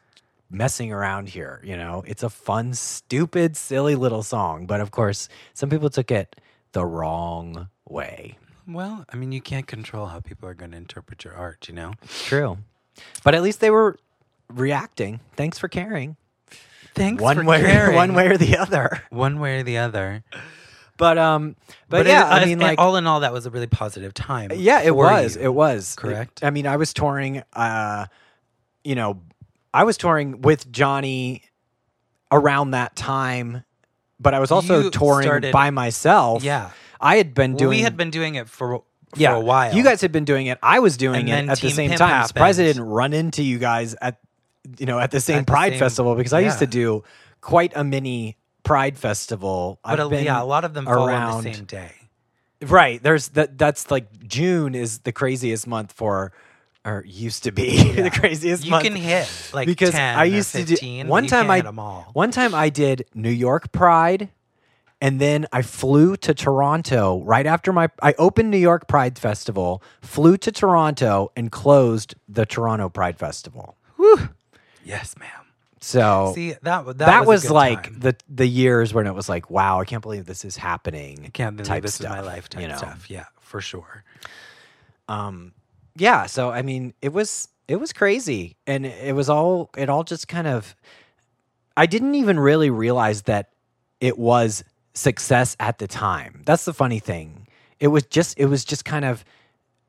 messing 0.53 0.93
around 0.93 1.27
here. 1.29 1.59
You 1.63 1.75
know, 1.75 2.03
it's 2.07 2.23
a 2.23 2.29
fun, 2.29 2.73
stupid, 2.75 3.57
silly 3.57 3.95
little 3.95 4.23
song. 4.23 4.65
But 4.65 4.79
of 4.79 4.91
course, 4.91 5.27
some 5.53 5.69
people 5.69 5.89
took 5.89 6.11
it 6.11 6.35
the 6.71 6.85
wrong 6.85 7.67
way. 7.89 8.37
well, 8.67 9.05
I 9.11 9.17
mean, 9.17 9.31
you 9.33 9.41
can't 9.41 9.67
control 9.67 10.05
how 10.07 10.19
people 10.21 10.47
are 10.47 10.53
going 10.53 10.71
to 10.71 10.77
interpret 10.77 11.23
your 11.25 11.33
art. 11.35 11.67
You 11.67 11.73
know. 11.75 11.93
True. 12.07 12.59
But 13.23 13.35
at 13.35 13.41
least 13.41 13.59
they 13.59 13.71
were 13.71 13.97
reacting. 14.49 15.19
Thanks 15.35 15.57
for 15.57 15.67
caring. 15.67 16.15
Thanks 16.95 17.21
one 17.23 17.37
for 17.37 17.43
way 17.43 17.59
caring. 17.59 17.95
one 17.95 18.13
way 18.13 18.27
or 18.27 18.37
the 18.37 18.57
other. 18.57 19.01
one 19.09 19.39
way 19.39 19.59
or 19.59 19.63
the 19.63 19.79
other. 19.79 20.23
But 20.95 21.17
um 21.17 21.55
but, 21.89 21.99
But, 21.99 22.05
yeah, 22.05 22.27
it- 22.37 22.41
I 22.41 22.45
mean 22.45 22.59
like 22.59 22.77
all 22.79 22.95
in 22.97 23.07
all, 23.07 23.21
that 23.21 23.33
was 23.33 23.47
a 23.47 23.49
really 23.49 23.65
positive 23.67 24.13
time. 24.13 24.51
yeah, 24.55 24.81
it 24.83 24.95
was. 24.95 25.35
you. 25.35 25.41
It 25.43 25.53
was. 25.53 25.95
Correct. 25.95 26.43
I 26.43 26.51
mean, 26.51 26.67
I 26.67 26.77
was 26.77 26.93
touring 26.93 27.41
uh 27.53 28.05
you 28.83 28.93
know, 28.95 29.21
I 29.73 29.83
was 29.83 29.97
touring 29.97 30.41
with 30.41 30.71
Jonny 30.71 31.43
around 32.31 32.71
that 32.71 32.95
time, 32.95 33.63
but 34.19 34.33
I 34.33 34.39
was 34.39 34.51
also 34.51 34.83
You 34.83 34.89
touring 34.91 35.25
started- 35.27 35.51
by 35.53 35.69
myself. 35.69 36.43
Yeah. 36.43 36.71
I 37.01 37.17
had 37.17 37.33
been 37.33 37.55
doing 37.55 37.69
we 37.69 37.81
had 37.81 37.97
been 37.97 38.11
doing 38.11 38.35
it 38.35 38.47
for, 38.47 38.77
for 38.77 38.83
yeah, 39.19 39.35
a 39.35 39.39
while. 39.39 39.75
You 39.75 39.83
guys 39.83 39.99
had 40.01 40.11
been 40.11 40.25
doing 40.25 40.47
it. 40.47 40.57
I 40.63 40.79
was 40.79 40.95
doing 40.95 41.21
And 41.21 41.29
it 41.29 41.31
then 41.31 41.49
at 41.49 41.57
the 41.59 41.67
Team 41.67 41.75
same 41.75 41.89
Pimp 41.89 41.99
time. 41.99 42.21
I'm 42.21 42.27
surprised 42.27 42.59
I 42.59 42.63
happened. 42.63 42.77
didn't 42.79 42.89
run 42.89 43.13
into 43.13 43.43
you 43.43 43.59
guys 43.59 43.95
at 44.01 44.19
you 44.79 44.85
know 44.85 44.97
at 44.99 45.11
the 45.11 45.19
same 45.19 45.39
At 45.39 45.45
the 45.47 45.51
Pride 45.51 45.71
same- 45.73 45.79
festival 45.79 46.15
because 46.15 46.31
I 46.33 46.39
used 46.39 46.59
to 46.59 46.67
do 46.67 47.03
quite 47.41 47.73
a 47.75 47.83
mini 47.83 48.37
Pride 48.63 48.97
festival. 48.97 49.79
but 49.83 49.99
I've 49.99 50.05
a, 50.05 50.09
been 50.09 50.23
yeah, 50.23 50.41
a 50.41 50.45
lot 50.45 50.63
of 50.63 50.73
them 50.73 50.85
fall 50.85 51.03
on 51.03 51.09
around 51.09 51.43
the 51.43 51.53
same 51.53 51.65
day. 51.65 51.91
Right. 52.61 53.03
There's 53.03 53.27
that 53.29 53.57
that's 53.57 53.91
like 53.91 54.25
June 54.25 54.73
is 54.73 54.99
the 54.99 55.11
craziest 55.11 55.67
month 55.67 55.91
for 55.91 56.31
or 56.85 57.03
used 57.07 57.43
to 57.43 57.51
be 57.51 57.91
the 58.01 58.09
craziest 58.11 58.65
You 58.65 58.71
month. 58.71 58.83
can 58.83 58.95
hit 58.95 59.29
like 59.53 59.67
because 59.67 59.91
10 59.91 60.17
I 60.17 60.23
or 60.23 60.25
used 60.25 60.51
to 60.53 60.63
do 60.63 60.75
one 61.07 61.27
time 61.27 61.41
can't 61.47 61.51
I 61.51 61.55
hit 61.57 61.65
'em 61.65 61.79
all. 61.79 62.09
one 62.13 62.31
time 62.31 62.53
I 62.53 62.69
did 62.69 63.05
New 63.13 63.29
York 63.31 63.71
Pride 63.71 64.29
and 65.01 65.19
then 65.19 65.45
I 65.51 65.61
flew 65.63 66.15
to 66.17 66.33
Toronto 66.33 67.21
right 67.23 67.45
after 67.45 67.73
my 67.73 67.89
I 68.01 68.13
opened 68.17 68.51
New 68.51 68.57
York 68.57 68.87
Pride 68.87 69.19
Festival, 69.19 69.83
flew 70.01 70.37
to 70.37 70.51
Toronto 70.51 71.31
and 71.35 71.51
closed 71.51 72.15
the 72.29 72.45
Toronto 72.45 72.87
Pride 72.89 73.17
Festival. 73.19 73.75
Yes, 74.85 75.15
ma'am. 75.17 75.29
So 75.79 76.31
See 76.35 76.51
that 76.61 76.85
that, 76.85 76.97
that, 76.99 77.19
was, 77.25 77.27
was, 77.27 77.45
a 77.45 77.47
good 77.49 77.53
like 77.53 77.83
time. 77.83 77.99
the 77.99 78.15
the 78.29 78.45
years 78.47 78.93
when 78.93 79.05
it 79.07 79.13
was 79.13 79.27
like, 79.27 79.49
wow, 79.49 79.81
I 79.81 79.85
can't 79.85 80.01
believe 80.01 80.25
this 80.25 80.45
is 80.45 80.55
happening. 80.55 81.23
I 81.25 81.29
can't 81.29 81.57
believe 81.57 81.67
type 81.67 81.83
this 81.83 81.95
stuff, 81.95 82.11
is 82.11 82.15
my 82.17 82.21
life 82.21 82.47
type 82.47 82.61
you 82.61 82.67
know? 82.69 82.77
stuff. 82.77 83.09
Yeah, 83.09 83.25
for 83.41 83.59
sure. 83.59 84.03
um 85.09 85.51
yeah 85.95 86.25
so 86.25 86.49
i 86.49 86.61
mean 86.61 86.93
it 87.01 87.13
was 87.13 87.47
it 87.67 87.77
was 87.77 87.93
crazy 87.93 88.57
and 88.67 88.85
it 88.85 89.15
was 89.15 89.29
all 89.29 89.69
it 89.77 89.89
all 89.89 90.03
just 90.03 90.27
kind 90.27 90.47
of 90.47 90.75
i 91.77 91.85
didn't 91.85 92.15
even 92.15 92.39
really 92.39 92.69
realize 92.69 93.23
that 93.23 93.49
it 93.99 94.17
was 94.19 94.63
success 94.93 95.55
at 95.59 95.79
the 95.79 95.87
time. 95.87 96.41
That's 96.45 96.65
the 96.65 96.73
funny 96.73 96.99
thing. 96.99 97.47
It 97.79 97.87
was 97.87 98.03
just 98.03 98.37
it 98.39 98.45
was 98.45 98.63
just 98.63 98.85
kind 98.85 99.05
of 99.05 99.25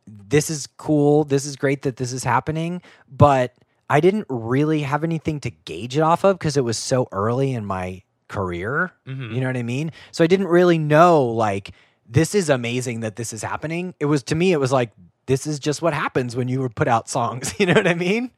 this 0.07 0.51
is 0.51 0.67
cool 0.77 1.25
this 1.25 1.47
is 1.47 1.57
great 1.57 1.81
that 1.81 1.97
this 1.97 2.13
is 2.13 2.25
happening 2.25 2.83
but 3.11 3.55
i 3.89 4.01
didn't 4.01 4.27
really 4.29 4.83
have 4.83 5.03
anything 5.03 5.41
to 5.41 5.49
gauge 5.49 5.97
it 5.97 6.03
off 6.03 6.25
of 6.25 6.39
because 6.39 6.59
it 6.59 6.61
was 6.61 6.77
so 6.77 7.09
early 7.11 7.55
in 7.55 7.65
my 7.65 8.03
career 8.29 8.93
you 9.07 9.15
mm-hmm. 9.15 9.41
know 9.41 9.47
what 9.47 9.57
i 9.57 9.63
mean? 9.63 9.91
So 10.13 10.23
i 10.23 10.27
didn't 10.27 10.49
really 10.49 10.77
know 10.77 11.25
like 11.25 11.71
this 12.07 12.35
is 12.35 12.51
amazing 12.51 13.01
that 13.01 13.17
this 13.17 13.33
is 13.33 13.43
happening. 13.43 13.95
It 13.99 14.05
was 14.05 14.23
to 14.25 14.35
me 14.35 14.53
it 14.53 14.61
was 14.61 14.73
like 14.73 14.91
this 15.27 15.47
is 15.47 15.59
just 15.59 15.83
what 15.83 15.95
happens 15.95 16.37
when 16.37 16.49
you 16.49 16.69
put 16.71 16.89
out 16.89 17.09
songs 17.09 17.55
you 17.61 17.67
know 17.67 17.75
what 17.75 17.87
i 17.87 17.95
mean 17.95 18.31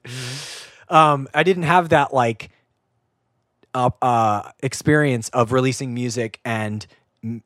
um 0.88 1.28
i 1.34 1.42
didn't 1.42 1.64
have 1.64 1.90
that 1.90 2.12
like 2.12 2.50
uh, 3.74 3.90
uh 4.00 4.50
experience 4.62 5.28
of 5.30 5.52
releasing 5.52 5.92
music 5.94 6.40
and 6.44 6.86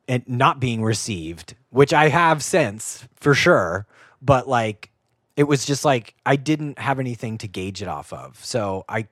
and 0.07 0.23
not 0.27 0.59
being 0.59 0.83
received 0.83 1.55
which 1.69 1.93
i 1.93 2.07
have 2.09 2.43
since 2.43 3.07
for 3.15 3.33
sure 3.33 3.85
but 4.21 4.47
like 4.47 4.91
it 5.35 5.43
was 5.43 5.65
just 5.65 5.83
like 5.83 6.15
i 6.25 6.35
didn't 6.35 6.77
have 6.79 6.99
anything 6.99 7.37
to 7.37 7.47
gauge 7.47 7.81
it 7.81 7.87
off 7.87 8.13
of 8.13 8.43
so 8.43 8.85
i 8.87 9.07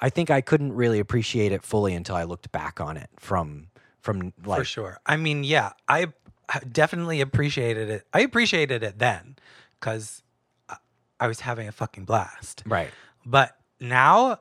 i 0.00 0.08
think 0.08 0.30
i 0.30 0.40
couldn't 0.40 0.72
really 0.72 0.98
appreciate 0.98 1.52
it 1.52 1.62
fully 1.62 1.94
until 1.94 2.16
i 2.16 2.24
looked 2.24 2.50
back 2.50 2.80
on 2.80 2.96
it 2.96 3.10
from 3.20 3.68
from 4.04 4.34
like 4.44 4.60
for 4.60 4.64
sure. 4.64 5.00
I 5.06 5.16
mean, 5.16 5.42
yeah, 5.42 5.72
I 5.88 6.12
definitely 6.70 7.22
appreciated 7.22 7.88
it. 7.88 8.06
I 8.12 8.20
appreciated 8.20 8.82
it 8.82 8.98
then 8.98 9.36
because 9.84 10.22
I 11.20 11.26
was 11.26 11.40
having 11.40 11.68
a 11.68 11.72
fucking 11.72 12.06
blast. 12.06 12.62
right 12.64 12.90
But 13.26 13.54
now 13.80 14.40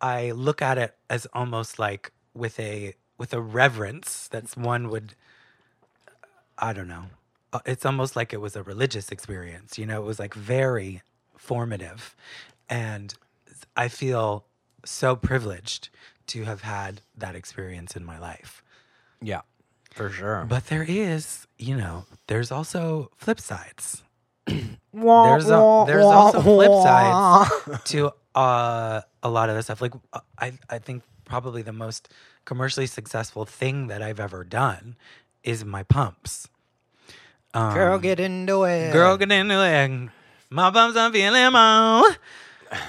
I 0.00 0.32
look 0.32 0.60
at 0.60 0.78
it 0.78 0.96
as 1.08 1.26
almost 1.32 1.78
like 1.78 2.10
with 2.34 2.58
a 2.58 2.94
with 3.16 3.32
a 3.32 3.40
reverence 3.40 4.26
that's 4.28 4.56
one 4.56 4.88
would 4.90 5.14
I 6.58 6.72
don't 6.72 6.88
know. 6.88 7.04
Uh, 7.52 7.60
It's 7.64 7.86
almost 7.86 8.16
like 8.16 8.32
it 8.32 8.40
was 8.40 8.56
a 8.56 8.62
religious 8.64 9.10
experience, 9.12 9.78
you 9.78 9.86
know, 9.86 10.02
it 10.02 10.04
was 10.04 10.18
like 10.18 10.34
very 10.34 11.02
formative 11.36 12.16
and 12.68 13.14
I 13.76 13.86
feel 13.88 14.44
so 14.84 15.14
privileged 15.14 15.88
to 16.28 16.44
have 16.44 16.62
had 16.62 17.00
that 17.16 17.34
experience 17.36 17.94
in 17.96 18.04
my 18.04 18.18
life. 18.18 18.62
yeah 19.22 19.42
for 19.92 20.10
sure 20.10 20.44
But 20.48 20.66
there 20.66 20.84
is, 20.88 21.46
you 21.58 21.76
know, 21.76 22.04
there's 22.26 22.50
also 22.50 23.10
flip 23.16 23.40
sides. 23.40 24.02
there's 24.92 25.50
a- 25.50 25.84
there's 25.86 26.06
also 26.06 26.40
flip 26.42 26.74
sides 26.74 27.84
to 27.92 28.12
uh, 28.34 29.00
a 29.22 29.28
lot 29.28 29.48
of 29.48 29.56
this 29.56 29.66
stuff. 29.66 29.80
Like 29.80 29.94
uh, 30.12 30.20
I, 30.38 30.52
I 30.70 30.78
think 30.78 31.02
probably 31.24 31.62
the 31.62 31.72
most 31.72 32.08
commercially 32.44 32.86
successful 32.86 33.44
thing 33.44 33.88
that 33.88 34.02
I've 34.02 34.20
ever 34.20 34.44
done 34.44 34.96
is 35.44 35.64
my 35.64 35.82
pumps. 35.82 36.48
Um, 37.54 37.74
girl 37.74 37.98
get 37.98 38.20
into 38.20 38.64
it 38.64 38.92
girl, 38.92 39.16
get 39.16 39.32
into 39.32 39.64
it. 39.64 40.10
My 40.50 40.70
pumps, 40.70 40.96
I'm 40.96 41.12
feeling 41.12 41.52
more. 41.52 42.16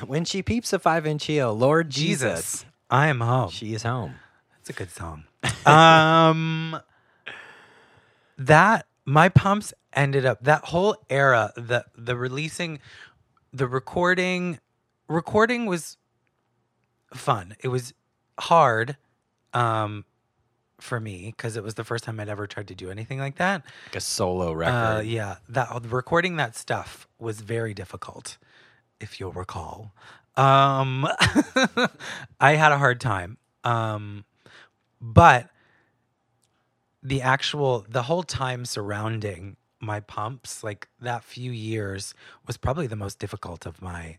when 0.08 0.26
she 0.26 0.42
peeps 0.44 0.74
a 0.74 0.80
five 0.80 1.06
inch 1.08 1.26
heel 1.26 1.54
lord 1.58 1.90
jesus, 1.90 2.62
Jesus, 2.62 2.66
I 2.90 3.08
am 3.08 3.22
home. 3.22 3.50
she 3.50 3.74
is 3.74 3.84
home 3.84 4.16
That's 4.58 4.70
a 4.70 4.74
good 4.74 4.92
song. 4.92 5.24
um, 5.66 6.80
that 8.38 8.86
my 9.10 9.28
pumps 9.28 9.74
ended 9.94 10.24
up 10.24 10.44
that 10.44 10.66
whole 10.66 10.96
era, 11.10 11.52
the 11.56 11.84
the 11.98 12.16
releasing, 12.16 12.80
the 13.52 13.68
recording, 13.68 14.60
recording 15.08 15.66
was 15.66 15.98
fun. 17.16 17.56
It 17.60 17.70
was 17.70 17.94
hard, 18.40 18.98
um, 19.52 20.06
for 20.80 21.00
me 21.00 21.34
because 21.36 21.58
it 21.58 21.64
was 21.64 21.74
the 21.74 21.84
first 21.84 22.04
time 22.04 22.20
I'd 22.20 22.30
ever 22.30 22.46
tried 22.46 22.68
to 22.68 22.76
do 22.76 22.92
anything 22.92 23.18
like 23.20 23.38
that. 23.38 23.64
like 23.88 23.96
a 23.96 24.00
solo 24.00 24.54
record 24.54 24.98
Uh, 24.98 25.02
yeah, 25.02 25.38
that 25.50 25.70
recording 25.86 26.36
that 26.38 26.56
stuff 26.56 27.08
was 27.18 27.42
very 27.42 27.74
difficult, 27.74 28.38
if 29.00 29.20
you'll 29.20 29.32
recall. 29.32 29.92
Um, 30.38 31.08
I 32.40 32.54
had 32.54 32.72
a 32.72 32.78
hard 32.78 33.02
time. 33.02 33.38
Um, 33.64 34.24
but 35.02 35.50
the 37.02 37.22
actual, 37.22 37.86
the 37.90 38.04
whole 38.04 38.24
time 38.24 38.66
surrounding 38.66 39.56
my 39.80 40.00
pumps, 40.02 40.64
like 40.64 40.88
that 41.02 41.24
few 41.24 41.52
years, 41.52 42.14
was 42.46 42.58
probably 42.58 42.88
the 42.88 42.96
most 42.96 43.20
difficult 43.20 43.66
of 43.66 43.82
my 43.82 44.18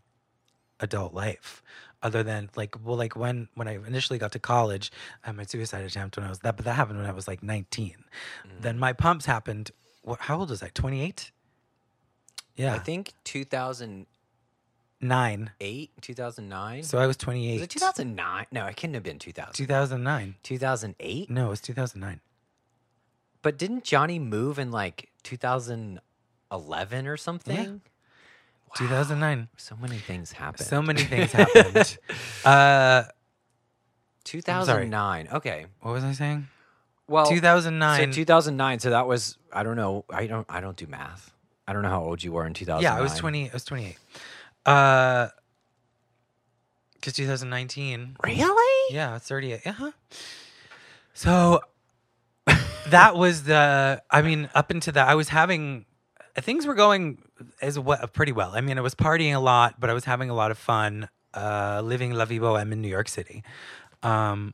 adult 0.79 1.13
life. 1.13 1.61
Other 2.03 2.23
than 2.23 2.49
like 2.55 2.75
well 2.83 2.97
like 2.97 3.15
when 3.15 3.47
when 3.53 3.67
i 3.67 3.73
initially 3.73 4.17
got 4.17 4.31
to 4.31 4.39
college 4.39 4.91
i 5.23 5.27
had 5.27 5.35
my 5.35 5.43
suicide 5.43 5.83
attempt 5.83 6.17
when 6.17 6.25
i 6.25 6.29
was 6.29 6.39
that 6.39 6.55
but 6.55 6.65
that 6.65 6.73
happened 6.73 6.97
when 6.97 7.05
i 7.05 7.11
was 7.11 7.27
like 7.27 7.43
19 7.43 7.93
mm. 7.93 8.49
then 8.59 8.79
my 8.79 8.91
pumps 8.91 9.27
happened 9.27 9.69
what, 10.01 10.19
how 10.21 10.39
old 10.39 10.49
was 10.49 10.63
i? 10.63 10.69
28 10.73 11.31
yeah. 12.55 12.73
I 12.73 12.79
think 12.79 13.13
2008 13.23 14.07
nine. 14.99 15.51
2009 15.59 16.81
so 16.81 16.97
i 16.97 17.05
was 17.05 17.17
28 17.17 17.53
was 17.53 17.61
it 17.61 17.69
2009 17.69 18.47
no 18.51 18.65
it 18.65 18.75
couldn't 18.75 18.95
have 18.95 19.03
been 19.03 19.19
2000 19.19 19.53
2009 19.53 20.35
2008 20.41 21.29
no 21.29 21.45
it 21.45 21.49
was 21.49 21.61
2009 21.61 22.19
But 23.41 23.57
didn't 23.57 23.83
Jonny 23.83 24.19
move 24.19 24.59
in 24.59 24.71
like 24.71 25.09
2011 25.23 27.07
or 27.07 27.17
something? 27.17 27.81
2009. 28.75 29.49
So 29.57 29.75
many 29.75 29.97
things 29.97 30.31
happened. 30.31 30.67
So 30.67 30.81
many 30.81 31.03
things 31.03 31.31
happened. 31.33 31.97
uh, 32.45 33.03
2009. 34.23 35.29
Okay. 35.33 35.65
what 35.81 35.91
was 35.91 36.03
I 36.03 36.13
saying? 36.13 36.47
Well, 37.07 37.25
2009. 37.25 38.13
So 38.13 38.15
2009. 38.15 38.79
So 38.79 38.89
that 38.91 39.07
was 39.07 39.37
I 39.51 39.63
don't 39.63 39.75
know. 39.75 40.05
I 40.09 40.27
don't 40.27 40.45
I 40.49 40.61
don't 40.61 40.77
do 40.77 40.87
math. 40.87 41.33
I 41.67 41.73
don't 41.73 41.81
know 41.81 41.89
how 41.89 42.03
old 42.03 42.23
you 42.23 42.31
were 42.31 42.45
in 42.45 42.53
2009. 42.53 42.81
yeah, 42.83 42.97
I 42.97 43.01
was 43.01 43.15
20. 43.15 43.49
I 43.49 43.53
was 43.53 43.65
28. 43.65 43.97
Uh, 44.65 45.27
because 46.93 47.13
2019. 47.13 48.15
Really? 48.23 48.95
Yeah, 48.95 49.15
it's 49.15 49.27
38. 49.27 49.61
Uh 49.65 49.71
huh. 49.71 49.91
So 51.13 51.61
that 52.89 53.15
was 53.15 53.43
the. 53.43 54.01
I 54.09 54.21
mean, 54.21 54.49
up 54.55 54.71
into 54.71 54.91
that, 54.93 55.07
I 55.07 55.15
was 55.15 55.29
having 55.29 55.85
things 56.35 56.65
were 56.65 56.75
going 56.75 57.21
as 57.61 57.77
well, 57.77 58.05
pretty 58.13 58.31
well. 58.31 58.51
I 58.53 58.61
mean, 58.61 58.77
I 58.77 58.81
was 58.81 58.95
partying 58.95 59.35
a 59.35 59.39
lot, 59.39 59.79
but 59.79 59.89
I 59.89 59.93
was 59.93 60.05
having 60.05 60.29
a 60.29 60.33
lot 60.33 60.51
of 60.51 60.57
fun. 60.57 61.09
Uh, 61.33 61.81
living 61.83 62.11
La 62.11 62.25
Vie 62.25 62.39
Boheme 62.39 62.73
in 62.73 62.81
New 62.81 62.89
York 62.89 63.07
City, 63.07 63.41
um, 64.03 64.53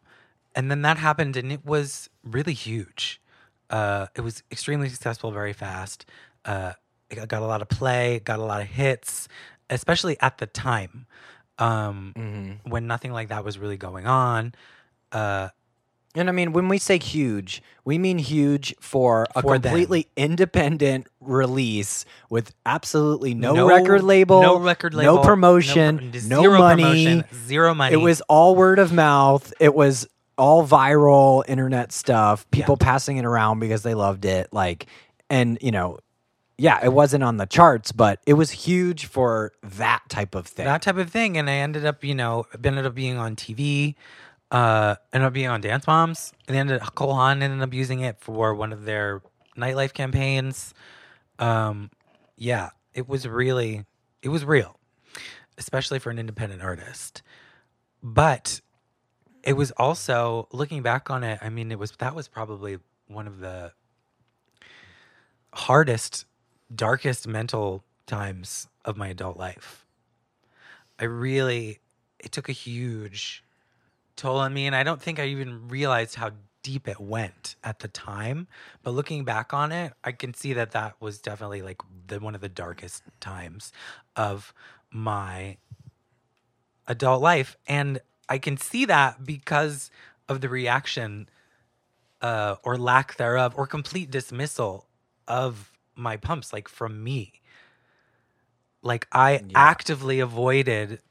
and 0.55 0.69
then 0.69 0.83
that 0.83 0.97
happened, 0.97 1.35
and 1.35 1.51
it 1.51 1.65
was 1.65 2.07
really 2.23 2.53
huge. 2.53 3.19
Uh, 3.71 4.05
it 4.15 4.21
was 4.21 4.43
extremely 4.51 4.87
successful 4.87 5.31
very 5.31 5.53
fast. 5.53 6.05
Uh, 6.45 6.73
it 7.09 7.27
got 7.27 7.41
a 7.41 7.47
lot 7.47 7.63
of 7.63 7.67
play, 7.69 8.21
got 8.23 8.37
a 8.37 8.43
lot 8.43 8.61
of 8.61 8.67
hits, 8.67 9.27
especially 9.71 10.17
at 10.21 10.37
the 10.37 10.45
time 10.45 11.07
um, 11.57 12.13
Mm-hmm. 12.15 12.69
when 12.69 12.85
nothing 12.85 13.11
like 13.11 13.29
that 13.29 13.43
was 13.43 13.57
really 13.57 13.77
going 13.77 14.05
on. 14.05 14.53
Uh, 15.11 15.49
And 16.17 16.29
I 16.29 16.31
mean, 16.31 16.51
when 16.53 16.67
we 16.67 16.77
say 16.77 16.97
huge, 16.97 17.61
we 17.85 17.97
mean 17.97 18.17
huge 18.17 18.75
for 18.79 19.27
a 19.35 19.41
For 19.41 19.57
them. 19.57 19.61
completely 19.71 20.07
independent 20.17 21.07
release 21.21 22.05
with 22.29 22.53
absolutely 22.65 23.33
no, 23.33 23.53
No- 23.53 23.67
record 23.67 24.03
label, 24.03 24.41
no 24.41 24.57
record 24.57 24.93
label, 24.93 25.15
no 25.17 25.21
promotion, 25.23 25.95
no, 25.95 26.01
pro- 26.01 26.11
no, 26.11 26.41
zero 26.41 26.57
money. 26.59 26.83
promotion, 26.83 27.23
zero 27.45 27.73
money. 27.73 27.93
It 27.93 27.97
was 27.97 28.21
all 28.21 28.55
word 28.55 28.79
of 28.79 28.91
mouth. 28.91 29.53
It 29.59 29.73
was 29.75 30.07
all 30.37 30.67
viral 30.67 31.43
internet 31.47 31.91
stuff. 31.91 32.49
People 32.51 32.77
passing 32.77 33.17
it 33.17 33.25
around 33.25 33.59
because 33.59 33.83
they 33.83 33.93
loved 33.93 34.25
it. 34.25 34.47
Like, 34.51 34.85
and 35.29 35.57
you 35.61 35.71
know, 35.71 35.99
yeah, 36.57 36.83
it 36.83 36.91
wasn't 36.91 37.23
on 37.23 37.37
the 37.37 37.45
charts, 37.45 37.91
but 37.91 38.19
it 38.25 38.33
was 38.33 38.49
huge 38.51 39.05
for 39.05 39.51
that 39.63 40.01
type 40.09 40.33
of 40.33 40.47
thing. 40.47 40.65
that 40.65 40.81
type 40.81 40.97
of 40.97 41.09
thing. 41.11 41.37
And 41.37 41.49
I 41.49 41.53
ended 41.53 41.85
up, 41.85 42.03
you 42.03 42.15
know, 42.15 42.45
ended 42.63 42.85
up 42.85 42.95
being 42.95 43.17
on 43.17 43.35
TV, 43.35 43.93
uh, 44.51 44.95
ended 45.13 45.27
up 45.27 45.33
being 45.33 45.47
on 45.47 45.61
Dance 45.61 45.87
Moms. 45.87 46.33
And 46.47 46.55
they 46.55 46.59
ended 46.59 46.81
Cole 46.95 47.13
Haan 47.13 47.41
ended 47.41 47.61
up 47.61 47.73
using 47.73 48.01
it 48.01 48.19
for 48.19 48.53
one 48.53 48.73
of 48.73 48.85
their 48.85 49.21
nightlife 49.57 49.93
campaigns. 49.93 50.73
Um, 51.39 51.91
yeah, 52.37 52.69
it 52.93 53.07
was 53.07 53.27
really, 53.27 53.85
it 54.21 54.29
was 54.29 54.45
real, 54.45 54.79
especially 55.57 55.99
for 55.99 56.09
an 56.09 56.19
independent 56.19 56.61
artist. 56.61 57.21
But 58.01 58.61
it 59.43 59.53
was 59.53 59.71
also 59.71 60.47
looking 60.51 60.81
back 60.81 61.09
on 61.09 61.23
it. 61.23 61.39
I 61.41 61.49
mean, 61.49 61.71
it 61.71 61.79
was 61.79 61.91
that 61.99 62.15
was 62.15 62.27
probably 62.27 62.79
one 63.07 63.27
of 63.27 63.39
the 63.39 63.71
hardest, 65.53 66.25
darkest 66.73 67.27
mental 67.27 67.83
times 68.05 68.67
of 68.85 68.97
my 68.97 69.07
adult 69.07 69.37
life. 69.37 69.85
I 70.99 71.05
really, 71.05 71.79
it 72.19 72.31
took 72.31 72.49
a 72.49 72.53
huge 72.53 73.43
toll 74.17 74.37
on 74.37 74.53
me. 74.53 74.65
And 74.65 74.75
I 74.75 74.83
don't 74.83 75.01
think 75.01 75.19
I 75.19 75.25
even 75.27 75.67
realized 75.69 76.15
how 76.15 76.31
deep 76.63 76.87
it 76.87 76.99
went 76.99 77.55
at 77.63 77.79
the 77.79 77.87
time. 77.87 78.47
But 78.83 78.91
looking 78.91 79.23
back 79.23 79.53
on 79.53 79.71
it, 79.71 79.93
I 80.03 80.11
can 80.11 80.33
see 80.33 80.53
that 80.53 80.71
that 80.71 80.95
was 80.99 81.19
definitely 81.19 81.61
like 81.61 81.81
the, 82.07 82.19
one 82.19 82.35
of 82.35 82.41
the 82.41 82.49
darkest 82.49 83.03
times 83.21 83.71
of 84.15 84.53
my 84.91 85.57
adult 86.87 87.21
life. 87.21 87.57
And 87.67 87.99
I 88.27 88.37
can 88.37 88.57
see 88.57 88.85
that 88.85 89.25
because 89.25 89.89
of 90.27 90.41
the 90.41 90.49
reaction 90.49 91.29
uh, 92.21 92.55
or 92.63 92.77
lack 92.77 93.15
thereof 93.17 93.53
or 93.55 93.67
complete 93.67 94.11
dismissal 94.11 94.87
of 95.27 95.71
my 95.95 96.17
pumps, 96.17 96.51
like 96.51 96.67
from 96.67 97.03
me. 97.03 97.41
Like 98.81 99.07
I 99.11 99.43
Yeah. 99.47 99.47
actively 99.55 100.19
avoided 100.19 101.01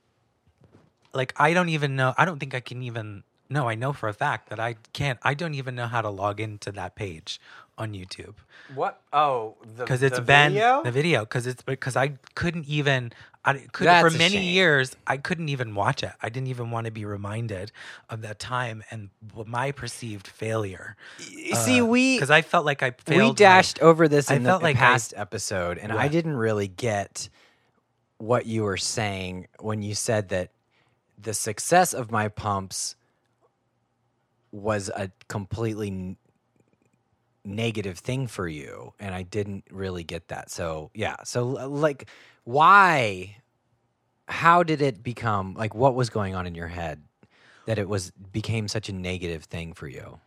like 1.16 1.32
I 1.36 1.52
don't 1.54 1.68
even 1.70 1.96
know 1.96 2.14
I 2.16 2.24
don't 2.24 2.38
think 2.38 2.54
I 2.54 2.60
can 2.60 2.82
even 2.82 3.22
no, 3.48 3.68
I 3.68 3.76
know 3.76 3.92
for 3.92 4.08
a 4.08 4.12
fact 4.14 4.48
that 4.50 4.58
I 4.60 4.74
can't 4.92 5.18
I 5.22 5.34
don't 5.34 5.54
even 5.54 5.74
know 5.74 5.86
how 5.86 6.02
to 6.02 6.10
log 6.10 6.40
into 6.40 6.72
that 6.72 6.94
page 6.94 7.40
on 7.78 7.92
YouTube 7.92 8.34
what? 8.74 9.00
Oh, 9.12 9.54
because 9.76 10.02
it's 10.02 10.18
been 10.18 10.54
the 10.54 10.90
video 10.90 11.20
because 11.20 11.46
it's 11.46 11.62
because 11.62 11.94
I 11.94 12.14
couldn't 12.34 12.66
even 12.66 13.12
I 13.44 13.52
could 13.54 13.86
That's 13.86 14.12
for 14.12 14.18
many 14.18 14.34
shame. 14.36 14.54
years 14.54 14.96
I 15.06 15.18
couldn't 15.18 15.48
even 15.50 15.76
watch 15.76 16.02
it. 16.02 16.10
I 16.20 16.28
didn't 16.30 16.48
even 16.48 16.72
want 16.72 16.86
to 16.86 16.90
be 16.90 17.04
reminded 17.04 17.70
of 18.10 18.22
that 18.22 18.40
time 18.40 18.82
and 18.90 19.10
my 19.46 19.70
perceived 19.70 20.26
failure. 20.26 20.96
See, 21.54 21.80
uh, 21.80 21.84
we 21.84 22.16
because 22.16 22.30
I 22.30 22.42
felt 22.42 22.66
like 22.66 22.82
I 22.82 22.90
failed. 22.90 23.20
we 23.20 23.28
my- 23.28 23.34
dashed 23.34 23.80
over 23.80 24.08
this 24.08 24.30
I 24.30 24.38
the 24.38 24.44
felt 24.44 24.64
like 24.64 24.76
I- 24.76 24.80
past 24.80 25.14
episode, 25.16 25.78
and 25.78 25.92
I 25.92 26.08
didn't 26.08 26.36
really 26.36 26.66
get 26.68 27.28
what 28.18 28.46
you 28.46 28.64
were 28.64 28.78
saying 28.78 29.46
when 29.60 29.82
you 29.82 29.94
said 29.94 30.30
that 30.30 30.50
the 31.18 31.34
success 31.34 31.92
of 31.94 32.10
my 32.10 32.28
pumps 32.28 32.96
was 34.52 34.88
a 34.94 35.10
completely 35.28 35.88
n- 35.88 36.16
negative 37.44 37.98
thing 37.98 38.26
for 38.26 38.48
you, 38.48 38.92
and 38.98 39.14
I 39.14 39.22
didn't 39.22 39.64
really 39.70 40.04
get 40.04 40.28
that. 40.28 40.50
So 40.50 40.90
yeah, 40.94 41.16
so 41.24 41.46
like, 41.46 42.08
why? 42.44 43.36
How 44.28 44.62
did 44.64 44.82
it 44.82 45.02
become 45.02 45.54
like? 45.54 45.74
What 45.74 45.94
was 45.94 46.10
going 46.10 46.34
on 46.34 46.46
in 46.46 46.54
your 46.54 46.66
head 46.68 47.02
that 47.66 47.78
it 47.78 47.88
was 47.88 48.10
became 48.10 48.66
such 48.66 48.88
a 48.88 48.92
negative 48.92 49.44
thing 49.44 49.72
for 49.72 49.86
you? 49.86 50.20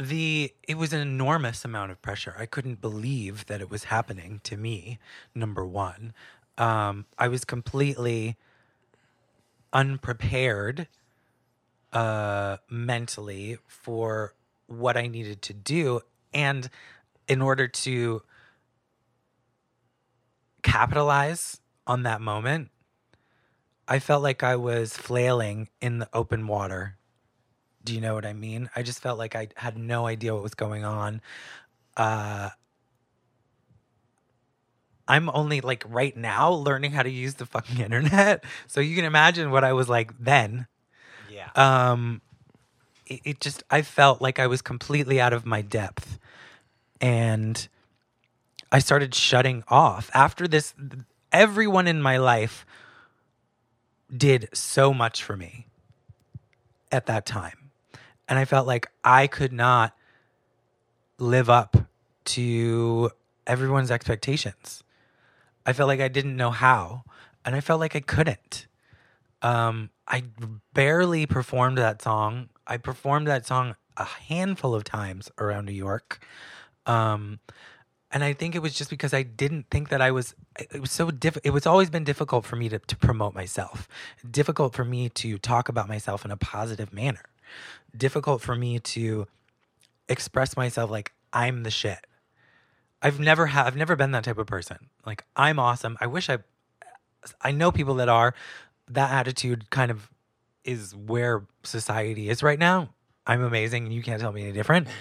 the 0.00 0.52
it 0.66 0.76
was 0.76 0.92
an 0.92 1.00
enormous 1.00 1.64
amount 1.64 1.92
of 1.92 2.00
pressure. 2.00 2.34
I 2.38 2.46
couldn't 2.46 2.80
believe 2.80 3.46
that 3.46 3.60
it 3.60 3.70
was 3.70 3.84
happening 3.84 4.40
to 4.44 4.56
me. 4.56 4.98
Number 5.34 5.66
one, 5.66 6.14
um, 6.58 7.06
I 7.18 7.28
was 7.28 7.44
completely 7.44 8.36
unprepared 9.72 10.88
uh, 11.92 12.58
mentally 12.68 13.58
for 13.66 14.34
what 14.66 14.96
I 14.96 15.06
needed 15.06 15.42
to 15.42 15.52
do, 15.52 16.00
and 16.32 16.68
in 17.28 17.42
order 17.42 17.66
to 17.68 18.22
capitalize 20.62 21.60
on 21.86 22.04
that 22.04 22.20
moment, 22.20 22.70
I 23.88 23.98
felt 23.98 24.22
like 24.22 24.42
I 24.42 24.56
was 24.56 24.96
flailing 24.96 25.68
in 25.80 25.98
the 25.98 26.08
open 26.12 26.46
water 26.46 26.98
do 27.82 27.94
you 27.94 28.00
know 28.00 28.14
what 28.14 28.26
I 28.26 28.32
mean? 28.32 28.68
I 28.76 28.82
just 28.82 29.00
felt 29.00 29.18
like 29.18 29.34
I 29.34 29.48
had 29.56 29.78
no 29.78 30.06
idea 30.06 30.34
what 30.34 30.42
was 30.42 30.54
going 30.54 30.84
on. 30.84 31.20
Uh, 31.96 32.50
I'm 35.10 35.28
only 35.34 35.60
like 35.60 35.82
right 35.88 36.16
now 36.16 36.52
learning 36.52 36.92
how 36.92 37.02
to 37.02 37.10
use 37.10 37.34
the 37.34 37.44
fucking 37.44 37.80
internet. 37.84 38.44
So 38.68 38.80
you 38.80 38.94
can 38.94 39.04
imagine 39.04 39.50
what 39.50 39.64
I 39.64 39.72
was 39.72 39.88
like 39.88 40.12
then. 40.20 40.68
Yeah. 41.28 41.50
Um, 41.56 42.20
it, 43.06 43.20
it 43.24 43.40
just, 43.40 43.64
I 43.70 43.82
felt 43.82 44.22
like 44.22 44.38
I 44.38 44.46
was 44.46 44.62
completely 44.62 45.20
out 45.20 45.32
of 45.32 45.44
my 45.44 45.62
depth. 45.62 46.20
And 47.00 47.66
I 48.70 48.78
started 48.78 49.12
shutting 49.12 49.64
off. 49.66 50.10
After 50.14 50.46
this, 50.46 50.74
everyone 51.32 51.88
in 51.88 52.00
my 52.00 52.18
life 52.18 52.64
did 54.16 54.48
so 54.52 54.94
much 54.94 55.24
for 55.24 55.36
me 55.36 55.66
at 56.92 57.06
that 57.06 57.26
time. 57.26 57.70
And 58.28 58.38
I 58.38 58.44
felt 58.44 58.64
like 58.68 58.86
I 59.02 59.26
could 59.26 59.52
not 59.52 59.96
live 61.18 61.50
up 61.50 61.76
to 62.26 63.10
everyone's 63.44 63.90
expectations. 63.90 64.84
I 65.70 65.72
felt 65.72 65.88
like 65.88 66.00
I 66.00 66.08
didn't 66.08 66.36
know 66.36 66.50
how, 66.50 67.04
and 67.44 67.54
I 67.54 67.60
felt 67.60 67.80
like 67.80 67.94
I 67.94 68.00
couldn't. 68.00 68.66
Um, 69.40 69.90
I 70.06 70.24
barely 70.74 71.26
performed 71.26 71.78
that 71.78 72.02
song. 72.02 72.48
I 72.66 72.76
performed 72.76 73.28
that 73.28 73.46
song 73.46 73.76
a 73.96 74.04
handful 74.04 74.74
of 74.74 74.84
times 74.84 75.30
around 75.38 75.66
New 75.66 75.72
York. 75.72 76.24
Um, 76.86 77.38
and 78.10 78.24
I 78.24 78.32
think 78.32 78.56
it 78.56 78.58
was 78.58 78.74
just 78.74 78.90
because 78.90 79.14
I 79.14 79.22
didn't 79.22 79.66
think 79.70 79.90
that 79.90 80.02
I 80.02 80.10
was. 80.10 80.34
It 80.58 80.80
was 80.80 80.90
so 80.90 81.12
diff. 81.12 81.38
It 81.44 81.50
was 81.50 81.66
always 81.66 81.88
been 81.88 82.02
difficult 82.02 82.44
for 82.44 82.56
me 82.56 82.68
to 82.68 82.80
to 82.80 82.96
promote 82.96 83.34
myself. 83.34 83.86
Difficult 84.28 84.74
for 84.74 84.84
me 84.84 85.08
to 85.10 85.38
talk 85.38 85.68
about 85.68 85.88
myself 85.88 86.24
in 86.24 86.32
a 86.32 86.36
positive 86.36 86.92
manner. 86.92 87.22
Difficult 87.96 88.42
for 88.42 88.56
me 88.56 88.80
to 88.80 89.28
express 90.08 90.56
myself 90.56 90.90
like 90.90 91.12
I'm 91.32 91.62
the 91.62 91.70
shit. 91.70 92.04
I've 93.02 93.18
never 93.20 93.46
had. 93.46 93.66
I've 93.66 93.76
never 93.76 93.96
been 93.96 94.10
that 94.12 94.24
type 94.24 94.38
of 94.38 94.46
person. 94.46 94.76
Like 95.06 95.24
I'm 95.36 95.58
awesome. 95.58 95.96
I 96.00 96.06
wish 96.06 96.28
I. 96.28 96.38
I 97.42 97.52
know 97.52 97.70
people 97.72 97.94
that 97.96 98.08
are. 98.08 98.34
That 98.88 99.10
attitude 99.12 99.70
kind 99.70 99.90
of 99.90 100.10
is 100.64 100.94
where 100.94 101.46
society 101.62 102.28
is 102.28 102.42
right 102.42 102.58
now. 102.58 102.90
I'm 103.26 103.42
amazing 103.42 103.84
and 103.84 103.92
you 103.94 104.02
can't 104.02 104.20
tell 104.20 104.32
me 104.32 104.42
any 104.42 104.52
different. 104.52 104.88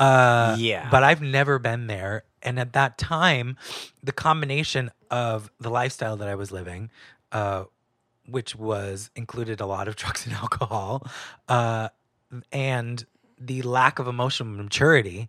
Uh, 0.00 0.56
Yeah. 0.58 0.88
But 0.90 1.02
I've 1.04 1.20
never 1.20 1.58
been 1.58 1.86
there. 1.86 2.24
And 2.42 2.58
at 2.58 2.72
that 2.72 2.96
time, 2.96 3.58
the 4.02 4.12
combination 4.12 4.90
of 5.10 5.50
the 5.60 5.68
lifestyle 5.68 6.16
that 6.16 6.26
I 6.26 6.34
was 6.36 6.50
living, 6.50 6.90
uh, 7.32 7.64
which 8.26 8.56
was 8.56 9.10
included 9.14 9.60
a 9.60 9.66
lot 9.66 9.88
of 9.88 9.96
drugs 10.00 10.24
and 10.24 10.34
alcohol, 10.34 11.06
uh, 11.48 11.90
and 12.50 13.04
the 13.38 13.60
lack 13.60 13.98
of 13.98 14.08
emotional 14.08 14.48
maturity, 14.48 15.28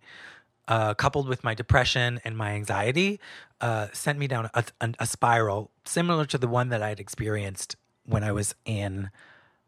uh, 0.72 0.94
coupled 0.94 1.28
with 1.28 1.44
my 1.44 1.54
depression 1.54 2.18
and 2.24 2.34
my 2.34 2.52
anxiety, 2.52 3.20
uh, 3.60 3.88
sent 3.92 4.18
me 4.18 4.26
down 4.26 4.48
a, 4.54 4.64
a, 4.80 4.94
a 5.00 5.06
spiral 5.06 5.70
similar 5.84 6.24
to 6.24 6.38
the 6.38 6.48
one 6.48 6.70
that 6.70 6.82
I'd 6.82 6.98
experienced 6.98 7.76
when 8.06 8.24
I 8.24 8.32
was 8.32 8.54
in 8.64 9.10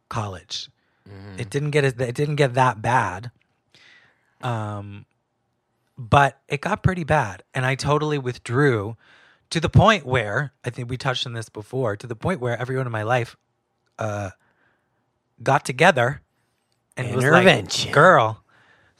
college. 0.09 0.71
It 1.39 1.51
didn't 1.51 1.73
get 1.73 1.85
as, 1.85 1.93
it 1.93 2.15
didn't 2.15 2.37
get 2.37 2.55
that 2.55 2.81
bad, 2.81 3.31
um, 4.41 5.05
but 5.99 6.41
it 6.49 6.63
got 6.63 6.83
pretty 6.83 7.05
bad, 7.05 7.43
and 7.53 7.67
I 7.67 7.75
totally 7.75 8.17
withdrew 8.17 8.97
to 9.51 9.61
the 9.61 9.69
point 9.69 10.07
where 10.07 10.55
I 10.65 10.71
think 10.71 10.89
we 10.89 10.97
touched 10.97 11.27
on 11.27 11.35
this 11.35 11.51
before. 11.51 11.97
To 11.97 12.07
the 12.07 12.17
point 12.17 12.41
where 12.41 12.59
everyone 12.59 12.87
in 12.87 12.93
my 12.93 13.03
life 13.03 13.37
uh, 13.99 14.31
got 15.43 15.67
together 15.67 16.23
and 16.97 17.09
was 17.15 17.25
like. 17.33 17.45
"Girl," 17.93 18.43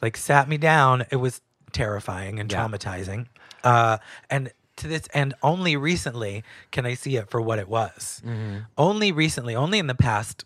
like 0.03 0.15
sat 0.15 0.47
me 0.47 0.57
down. 0.57 1.05
It 1.09 1.15
was 1.15 1.41
terrifying 1.75 2.39
and 2.39 2.51
Yeah. 2.51 2.57
traumatizing. 2.67 3.27
Uh, 3.63 3.97
and 4.29 4.51
to 4.77 4.87
this 4.87 5.07
end, 5.13 5.33
only 5.43 5.77
recently 5.77 6.43
can 6.71 6.85
I 6.85 6.95
see 6.95 7.15
it 7.17 7.29
for 7.29 7.39
what 7.41 7.59
it 7.59 7.67
was. 7.67 8.21
Mm-hmm. 8.25 8.59
Only 8.77 9.11
recently, 9.11 9.55
only 9.55 9.79
in 9.79 9.87
the 9.87 9.95
past 9.95 10.45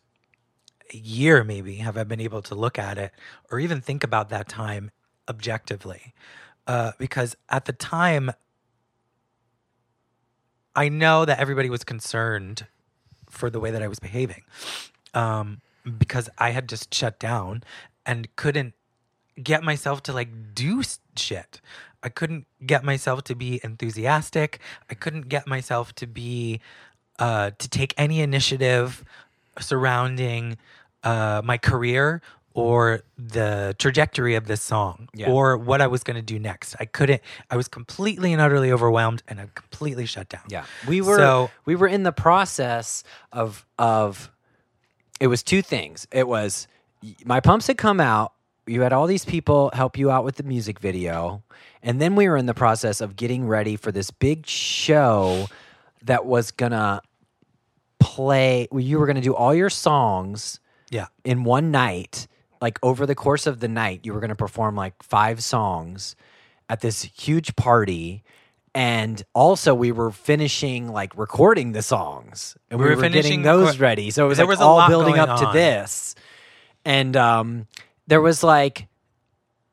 year, 0.92 1.44
maybe, 1.44 1.76
have 1.78 1.98
I 1.98 2.04
been 2.04 2.20
able 2.20 2.42
to 2.44 2.56
look 2.56 2.78
at 2.80 2.98
it 2.98 3.12
or 3.52 3.60
even 3.60 3.80
think 3.82 4.04
about 4.04 4.30
that 4.30 4.48
time 4.48 4.92
objectively. 5.28 6.14
Uh, 6.68 6.92
because 7.00 7.36
at 7.50 7.66
the 7.66 7.74
time, 7.74 8.32
I 10.76 10.90
know 10.90 11.26
that 11.26 11.40
everybody 11.40 11.70
was 11.70 11.84
concerned 11.84 12.66
for 13.30 13.50
the 13.50 13.60
way 13.60 13.72
that 13.72 13.82
I 13.82 13.88
was 13.88 14.00
behaving 14.00 14.44
um, 15.14 15.62
because 15.98 16.30
I 16.38 16.52
had 16.52 16.70
just 16.70 16.94
shut 16.94 17.20
down 17.20 17.64
and 18.06 18.34
couldn't 18.36 18.74
get 19.44 19.64
myself 19.64 20.04
to 20.04 20.14
like 20.14 20.30
do 20.54 20.82
shit. 21.16 21.62
I 22.02 22.10
couldn't 22.10 22.46
get 22.66 22.84
myself 22.84 23.24
to 23.26 23.36
be 23.36 23.60
enthusiastic. 23.64 24.60
I 24.90 24.94
couldn't 24.94 25.28
get 25.30 25.48
myself 25.48 25.94
to 25.96 26.08
be 26.08 26.62
uh, 27.20 27.52
to 27.58 27.68
take 27.70 27.94
any 27.98 28.22
initiative 28.22 29.04
surrounding 29.60 30.58
uh, 31.04 31.42
my 31.44 31.58
career 31.58 32.22
or 32.54 33.02
the 33.18 33.76
trajectory 33.78 34.36
of 34.36 34.48
this 34.48 34.62
song 34.62 35.08
Yeah. 35.14 35.30
or 35.30 35.56
what 35.58 35.82
I 35.82 35.88
was 35.88 36.04
going 36.04 36.16
to 36.16 36.22
do 36.22 36.40
next. 36.40 36.76
I 36.80 36.86
couldn't. 36.86 37.22
I 37.50 37.56
was 37.58 37.68
completely 37.68 38.34
and 38.34 38.42
utterly 38.42 38.72
overwhelmed, 38.72 39.22
and 39.28 39.40
I 39.40 39.48
completely 39.54 40.06
shut 40.06 40.30
down. 40.30 40.42
Yeah, 40.50 40.66
we 40.88 41.02
were 41.02 41.18
So- 41.18 41.52
we 41.66 41.76
were 41.76 41.88
in 41.88 42.04
the 42.04 42.12
process 42.12 43.04
of 43.32 43.66
of 43.78 44.32
it 45.20 45.28
was 45.28 45.44
two 45.44 45.62
things. 45.62 46.08
It 46.12 46.28
was 46.28 46.68
my 47.26 47.40
pumps 47.40 47.68
had 47.68 47.78
come 47.78 48.00
out. 48.00 48.34
You 48.70 48.82
had 48.82 48.94
all 48.94 49.08
these 49.08 49.26
people 49.26 49.72
help 49.74 49.98
you 49.98 50.12
out 50.12 50.24
with 50.24 50.36
the 50.36 50.44
music 50.44 50.80
video, 50.80 51.44
and 51.82 52.00
then 52.00 52.16
we 52.16 52.30
were 52.30 52.38
in 52.38 52.46
the 52.46 52.54
process 52.54 53.02
of 53.02 53.16
getting 53.16 53.48
ready 53.48 53.76
for 53.76 53.92
this 53.92 54.12
big 54.12 54.46
show 54.46 55.48
that 56.04 56.26
was 56.26 56.52
gonna 56.52 57.02
play. 58.00 58.68
You 58.72 59.00
were 59.00 59.08
gonna 59.08 59.22
do 59.22 59.34
all 59.36 59.54
your 59.56 59.70
songs 59.70 60.60
Yeah. 60.92 61.08
in 61.24 61.44
one 61.44 61.72
night, 61.72 62.28
like 62.62 62.78
over 62.84 63.06
the 63.06 63.16
course 63.16 63.48
of 63.48 63.60
the 63.60 63.68
night, 63.68 64.02
you 64.04 64.14
were 64.14 64.26
to 64.26 64.36
perform 64.36 64.76
like 64.76 65.02
five 65.02 65.44
songs 65.44 66.16
at 66.70 66.82
this 66.82 67.02
huge 67.02 67.56
party. 67.56 68.24
And 68.76 69.24
also, 69.34 69.74
we 69.74 69.92
were 69.92 70.12
finishing 70.12 70.90
like 70.90 71.18
recording 71.18 71.72
the 71.72 71.82
songs, 71.82 72.56
and 72.70 72.80
We 72.80 72.84
we, 72.86 72.90
were 72.92 72.96
were, 72.98 73.02
finishing 73.02 73.42
getting 73.42 73.42
those 73.42 73.80
ready. 73.80 74.12
So 74.12 74.26
it 74.26 74.28
was 74.30 74.38
there 74.38 74.46
like 74.46 74.60
was 74.60 74.62
all 74.62 74.88
building 74.88 75.18
up 75.18 75.40
to 75.40 75.50
this, 75.52 76.14
and 76.86 77.18
um, 77.18 77.66
there 78.10 78.22
was 78.22 78.44
like 78.44 78.88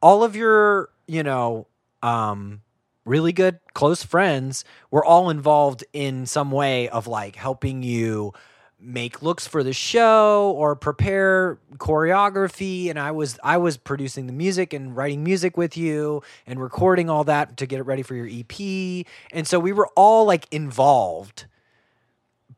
all 0.03 0.23
of 0.23 0.37
your, 0.37 0.91
you 1.09 1.23
know, 1.23 1.67
um, 2.03 2.61
really 3.07 3.33
good 3.33 3.59
close 3.73 4.03
friends 4.03 4.63
were 4.91 5.05
all 5.05 5.31
involved 5.31 5.85
in 5.95 6.27
some 6.27 6.51
way 6.51 6.89
of 6.91 7.07
like 7.07 7.35
helping 7.35 7.83
you 7.83 8.35
make 8.79 9.23
looks 9.23 9.47
for 9.47 9.63
the 9.63 9.73
show 9.73 10.53
or 10.55 10.77
prepare 10.77 11.59
choreography. 11.79 12.91
And 12.91 12.99
I 12.99 13.11
was 13.11 13.39
I 13.43 13.57
was 13.57 13.79
producing 13.79 14.27
the 14.27 14.35
music 14.35 14.75
and 14.75 14.95
writing 14.95 15.25
music 15.25 15.57
with 15.57 15.79
you 15.79 16.23
and 16.47 16.61
recording 16.61 17.09
all 17.09 17.25
that 17.25 17.57
to 17.57 17.67
get 17.67 17.81
it 17.81 17.85
ready 17.85 18.03
for 18.03 18.15
your 18.15 18.29
EP 18.29 19.07
and 19.33 19.49
so 19.49 19.59
we 19.59 19.73
were 19.73 19.89
all 19.97 20.27
like 20.27 20.47
involved 20.53 21.47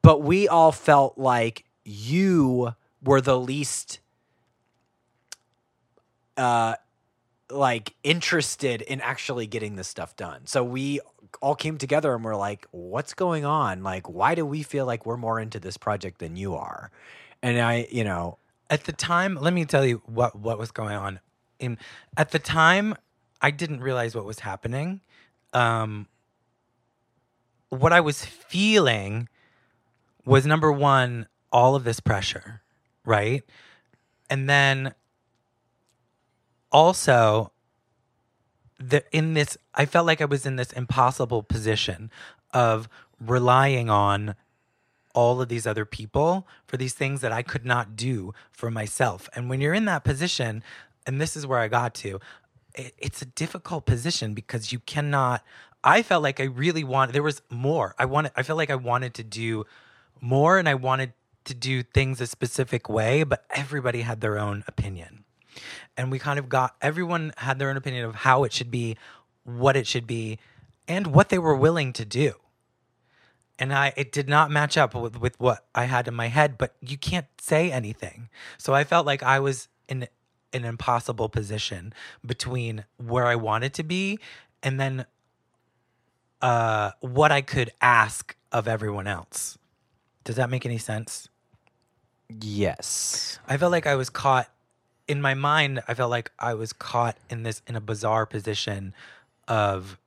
but 0.03 0.23
we 0.23 0.49
all 0.49 0.73
felt 0.73 1.19
like 1.19 1.65
you 1.85 2.75
were 3.01 3.21
the 3.21 3.39
least 3.39 4.01
uh 6.39 6.77
like 7.51 7.95
interested 8.03 8.83
in 8.83 9.01
actually 9.01 9.47
getting 9.47 9.77
this 9.77 9.89
stuff 9.89 10.15
done. 10.17 10.47
So 10.47 10.63
we 10.63 11.01
all 11.41 11.55
came 11.55 11.79
together 11.79 12.15
and 12.15 12.23
we're 12.23 12.37
like, 12.37 12.67
what's 12.73 13.15
going 13.15 13.47
on? 13.47 13.83
Like, 13.83 14.07
why 14.07 14.35
do 14.35 14.45
we 14.45 14.63
feel 14.63 14.85
like 14.85 15.07
we're 15.07 15.17
more 15.17 15.41
into 15.41 15.59
this 15.59 15.79
project 15.79 16.19
than 16.19 16.37
you 16.37 16.55
are? 16.55 16.91
And 17.43 17.59
I, 17.59 17.89
you 17.91 18.05
know, 18.05 18.37
at 18.71 18.85
the 18.85 18.93
time 18.93 19.35
let 19.41 19.53
me 19.53 19.65
tell 19.65 19.85
you 19.85 20.03
what 20.07 20.37
what 20.37 20.59
was 20.59 20.71
going 20.71 20.97
on 20.97 21.21
in 21.59 21.79
at 22.17 22.31
the 22.31 22.39
time 22.39 22.95
i 23.41 23.51
didn't 23.51 23.81
realize 23.81 24.15
what 24.15 24.25
was 24.25 24.41
happening 24.41 25.01
um 25.53 26.07
what 27.71 27.93
i 27.93 28.01
was 28.01 28.25
feeling 28.25 29.29
was 30.25 30.47
number 30.47 30.71
one 30.71 31.27
all 31.53 31.75
of 31.75 31.85
this 31.85 32.01
pressure 32.01 32.63
right 33.05 33.43
and 34.29 34.49
then 34.49 34.93
also 36.73 37.53
the 38.79 39.05
in 39.11 39.35
this 39.35 39.57
i 39.75 39.85
felt 39.85 40.07
like 40.07 40.21
i 40.21 40.25
was 40.25 40.47
in 40.47 40.57
this 40.57 40.73
impossible 40.73 41.43
position 41.43 42.11
of 42.53 42.89
relying 43.21 43.91
on 43.91 44.35
all 45.15 45.41
of 45.41 45.49
these 45.49 45.67
other 45.67 45.85
people 45.85 46.47
for 46.67 46.77
these 46.77 46.95
things 46.95 47.23
that 47.23 47.33
I 47.33 47.43
could 47.43 47.65
not 47.65 47.97
do 47.97 48.33
for 48.53 48.71
myself. 48.71 49.29
And 49.35 49.51
when 49.51 49.61
you're 49.61 49.75
in 49.75 49.87
that 49.87 50.05
position, 50.05 50.63
and 51.07 51.21
this 51.21 51.37
is 51.37 51.45
where 51.45 51.59
I 51.59 51.67
got 51.67 51.93
to, 51.97 52.21
it, 52.75 52.95
it's 52.99 53.21
a 53.23 53.27
difficult 53.27 53.85
position 53.85 54.35
because 54.35 54.73
you 54.73 54.79
cannot. 54.79 55.43
I 55.83 56.03
felt 56.03 56.23
like 56.23 56.39
I 56.39 56.45
really 56.45 56.85
wanted. 56.85 57.15
There 57.15 57.23
was 57.23 57.43
more. 57.51 57.95
I 57.99 58.05
wanted. 58.05 58.33
I 58.37 58.43
felt 58.45 58.59
like 58.59 58.71
I 58.71 58.77
wanted 58.77 59.15
to 59.15 59.25
do 59.25 59.65
more, 60.21 60.59
and 60.59 60.69
I 60.69 60.75
wanted 60.75 61.13
to 61.45 61.55
do 61.55 61.83
things 61.83 62.21
a 62.21 62.27
specific 62.27 62.89
way. 62.89 63.25
But 63.25 63.45
everybody 63.51 64.03
had 64.03 64.21
their 64.21 64.39
own 64.39 64.63
opinion, 64.69 65.25
and 65.99 66.11
we 66.11 66.19
kind 66.19 66.39
of 66.39 66.49
got. 66.49 66.77
Everyone 66.81 67.35
had 67.37 67.59
their 67.59 67.69
own 67.69 67.77
opinion 67.77 68.07
of 68.07 68.15
how 68.15 68.45
it 68.45 68.53
should 68.55 68.71
be, 68.71 68.97
what 69.45 69.77
it 69.77 69.87
should 69.87 70.07
be, 70.07 70.39
and 70.87 71.09
what 71.09 71.29
they 71.29 71.39
were 71.39 71.55
willing 71.55 71.93
to 71.93 72.07
do 72.07 72.37
and 73.59 73.73
I 73.73 73.93
it 73.97 74.13
did 74.13 74.29
not 74.29 74.51
match 74.51 74.77
up 74.77 74.95
with, 74.95 75.21
with 75.21 75.39
what 75.41 75.65
I 75.75 75.85
had 75.85 76.09
in 76.09 76.15
my 76.15 76.29
head, 76.29 76.57
but 76.59 76.77
you 76.81 76.97
can't 76.97 77.27
say 77.41 77.71
anything. 77.73 78.29
So 78.57 78.75
I 78.75 78.85
felt 78.85 79.07
like 79.07 79.23
I 79.23 79.41
was 79.41 79.69
in 79.89 80.07
an 80.53 80.65
impossible 80.65 81.29
position 81.29 81.93
between 82.25 82.85
where 82.97 83.27
I 83.27 83.35
wanted 83.35 83.75
to 83.75 83.83
be 83.83 84.19
and 84.63 84.81
then 84.81 85.07
uh 86.41 86.93
what 87.01 87.33
I 87.33 87.41
could 87.43 87.71
ask 87.81 88.37
of 88.53 88.69
everyone 88.69 89.07
else. 89.07 89.59
Does 90.25 90.37
that 90.37 90.51
make 90.51 90.65
any 90.65 90.79
sense? 90.79 91.29
yes. 92.31 93.39
I 93.49 93.57
felt 93.57 93.73
like 93.73 93.87
I 93.87 93.95
was 93.95 94.11
caught 94.11 94.51
in 95.09 95.21
my 95.23 95.35
mind. 95.35 95.83
I 95.89 95.95
felt 95.95 96.11
like 96.11 96.31
I 96.39 96.55
was 96.55 96.73
caught 96.73 97.17
in 97.31 97.43
this 97.43 97.63
in 97.67 97.75
a 97.75 97.81
bizarre 97.81 98.27
position 98.27 98.95
of 99.49 99.99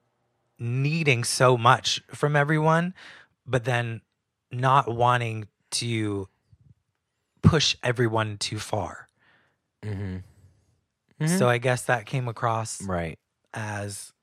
needing 0.59 1.23
so 1.23 1.57
much 1.57 2.01
from 2.09 2.35
everyone, 2.35 2.93
but 3.45 3.65
then 3.65 4.01
not 4.51 4.87
wanting 4.93 5.47
to 5.71 6.27
push 7.41 7.75
everyone 7.81 8.37
too 8.37 8.59
far. 8.59 9.07
Mm-hmm. 9.83 10.17
So 11.27 11.49
I 11.49 11.57
guess 11.57 11.83
that 11.83 12.05
came 12.05 12.27
across 12.27 12.81
Right. 12.83 13.17
as 13.53 14.13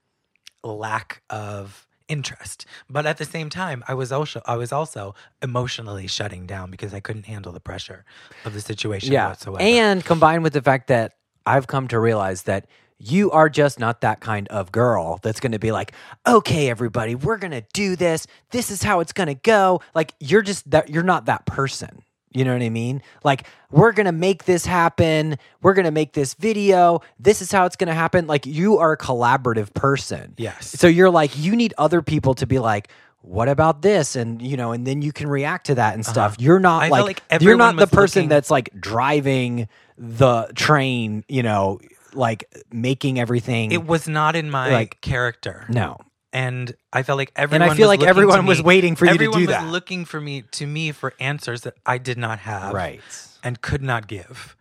lack 0.63 1.23
of 1.31 1.88
interest. 2.09 2.67
But 2.89 3.07
at 3.07 3.19
the 3.19 3.25
same 3.25 3.51
time, 3.51 3.85
I 3.87 3.95
was 3.95 4.11
also 4.13 4.43
I 4.47 4.57
was 4.57 4.73
also 4.73 5.15
emotionally 5.43 6.07
shutting 6.07 6.47
down 6.47 6.71
because 6.71 6.95
I 6.95 7.01
couldn't 7.01 7.27
handle 7.27 7.53
the 7.53 7.61
pressure 7.61 8.05
of 8.45 8.55
the 8.55 8.61
situation 8.61 9.13
Yeah. 9.13 9.29
whatsoever. 9.29 9.63
And 9.63 10.05
combined 10.05 10.43
with 10.43 10.53
the 10.53 10.63
fact 10.63 10.89
that 10.89 11.15
I've 11.47 11.67
come 11.67 11.89
to 11.89 11.99
realize 11.99 12.43
that 12.43 12.67
you 12.99 13.31
are 13.31 13.49
just 13.49 13.79
not 13.79 14.01
that 14.01 14.21
kind 14.21 14.49
of 14.49 14.73
girl 14.73 15.21
that's 15.23 15.39
going 15.39 15.53
to 15.53 15.59
be 15.59 15.71
like, 15.71 15.93
okay, 16.27 16.69
everybody, 16.69 17.15
we're 17.15 17.37
going 17.37 17.53
to 17.53 17.65
do 17.73 17.95
this. 17.95 18.27
This 18.51 18.71
is 18.71 18.83
how 18.83 19.01
it's 19.01 19.13
going 19.13 19.29
to 19.29 19.35
go. 19.35 19.81
Like, 19.95 20.15
you're 20.19 20.43
just 20.43 20.69
that, 20.73 20.91
you're 20.91 21.05
not 21.05 21.27
that 21.27 21.47
person. 21.47 22.03
You 22.31 22.45
know 22.45 22.53
what 22.53 22.63
I 22.63 22.69
mean? 22.69 23.03
Like, 23.25 23.47
we're 23.71 23.93
going 23.93 24.07
to 24.07 24.13
make 24.13 24.45
this 24.45 24.67
happen. 24.67 25.37
We're 25.63 25.73
going 25.75 25.87
to 25.87 25.91
make 25.91 26.13
this 26.13 26.35
video. 26.35 27.01
This 27.19 27.41
is 27.41 27.51
how 27.51 27.65
it's 27.65 27.77
going 27.77 27.89
to 27.89 27.95
happen. 27.95 28.27
Like, 28.27 28.45
you 28.47 28.79
are 28.79 28.93
a 28.93 28.99
collaborative 28.99 29.73
person. 29.75 30.35
Yes. 30.37 30.69
So 30.79 30.87
you're 30.89 31.11
like, 31.11 31.39
you 31.39 31.57
need 31.57 31.73
other 31.79 32.03
people 32.03 32.35
to 32.35 32.47
be 32.47 32.59
like, 32.59 32.89
what 33.23 33.49
about 33.49 33.83
this? 33.83 34.15
And, 34.15 34.41
you 34.43 34.57
know, 34.57 34.73
and 34.73 34.87
then 34.87 35.03
you 35.03 35.13
can 35.13 35.29
react 35.29 35.67
to 35.67 35.75
that 35.77 35.95
and 35.95 36.05
stuff. 36.07 36.37
You're 36.39 36.61
not 36.61 36.83
Uh-huh. 36.85 36.91
Like, 37.03 37.23
like 37.31 37.43
you're 37.43 37.57
not 37.57 37.77
the 37.77 37.87
person 37.87 38.21
looking- 38.23 38.29
that's 38.29 38.51
like 38.51 38.71
driving 38.79 39.69
the 39.97 40.51
train, 40.55 41.25
you 41.29 41.43
know, 41.43 41.81
like 42.15 42.45
making 42.73 43.19
everything. 43.19 43.73
it 43.73 43.87
was 43.87 44.07
not 44.09 44.37
in 44.37 44.51
my 44.51 44.71
Like- 44.71 45.01
character. 45.01 45.65
no. 45.69 45.99
And 46.33 46.75
I 46.93 47.03
felt 47.03 47.17
like 47.19 47.33
everyone. 47.37 47.63
And 47.63 47.73
I 47.73 47.75
feel 47.75 47.89
was 47.89 47.99
like 47.99 48.07
everyone 48.09 48.47
was 48.47 48.59
me- 48.59 48.65
waiting 48.65 48.97
for 48.97 49.07
you 49.07 49.11
to 49.11 49.15
everyone 49.15 49.41
do 49.41 49.47
was 49.47 49.57
that. 49.57 49.67
looking 49.71 50.05
for 50.05 50.21
me 50.21 50.43
to 50.53 50.67
me 50.67 50.93
for 50.93 51.15
answers 51.21 51.63
that 51.63 51.75
I 51.87 51.99
did 51.99 52.19
not 52.19 52.41
have, 52.41 52.75
Right. 52.75 53.01
and 53.43 53.61
could 53.61 53.83
not 53.83 54.07
give. 54.09 54.57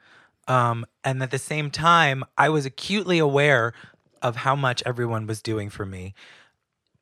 Um, 0.47 0.86
and 1.03 1.22
at 1.22 1.32
the 1.32 1.38
same 1.39 1.70
time, 1.72 2.24
I 2.38 2.49
was 2.49 2.65
acutely 2.65 3.20
aware 3.20 3.74
of 4.22 4.38
how 4.38 4.55
much 4.55 4.82
everyone 4.86 5.28
was 5.28 5.41
doing 5.41 5.70
for 5.70 5.86
me, 5.86 6.13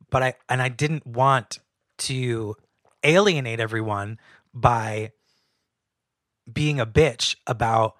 but 0.09 0.24
I 0.24 0.34
and 0.49 0.61
I 0.61 0.70
didn't 0.70 1.05
want 1.05 1.59
to 1.99 2.55
alienate 3.03 3.59
everyone 3.59 4.20
by 4.53 5.11
being 6.51 6.80
a 6.80 6.86
bitch 6.86 7.36
about 7.47 7.95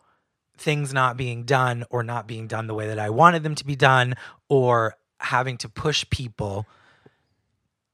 things 0.58 0.94
not 0.94 1.18
being 1.18 1.44
done 1.44 1.84
or 1.90 2.02
not 2.04 2.28
being 2.28 2.48
done 2.48 2.68
the 2.68 2.74
way 2.74 2.88
that 2.88 3.00
I 3.00 3.10
wanted 3.10 3.44
them 3.44 3.56
to 3.56 3.66
be 3.66 3.76
done 3.76 4.16
or 4.50 4.96
having 5.20 5.58
to 5.58 5.70
push 5.70 6.06
people 6.10 6.66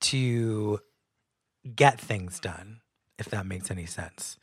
to 0.01 0.79
get 1.75 1.99
things 1.99 2.39
done 2.39 2.81
if 3.19 3.27
that 3.29 3.45
makes 3.45 3.69
any 3.69 3.85
sense. 3.85 4.37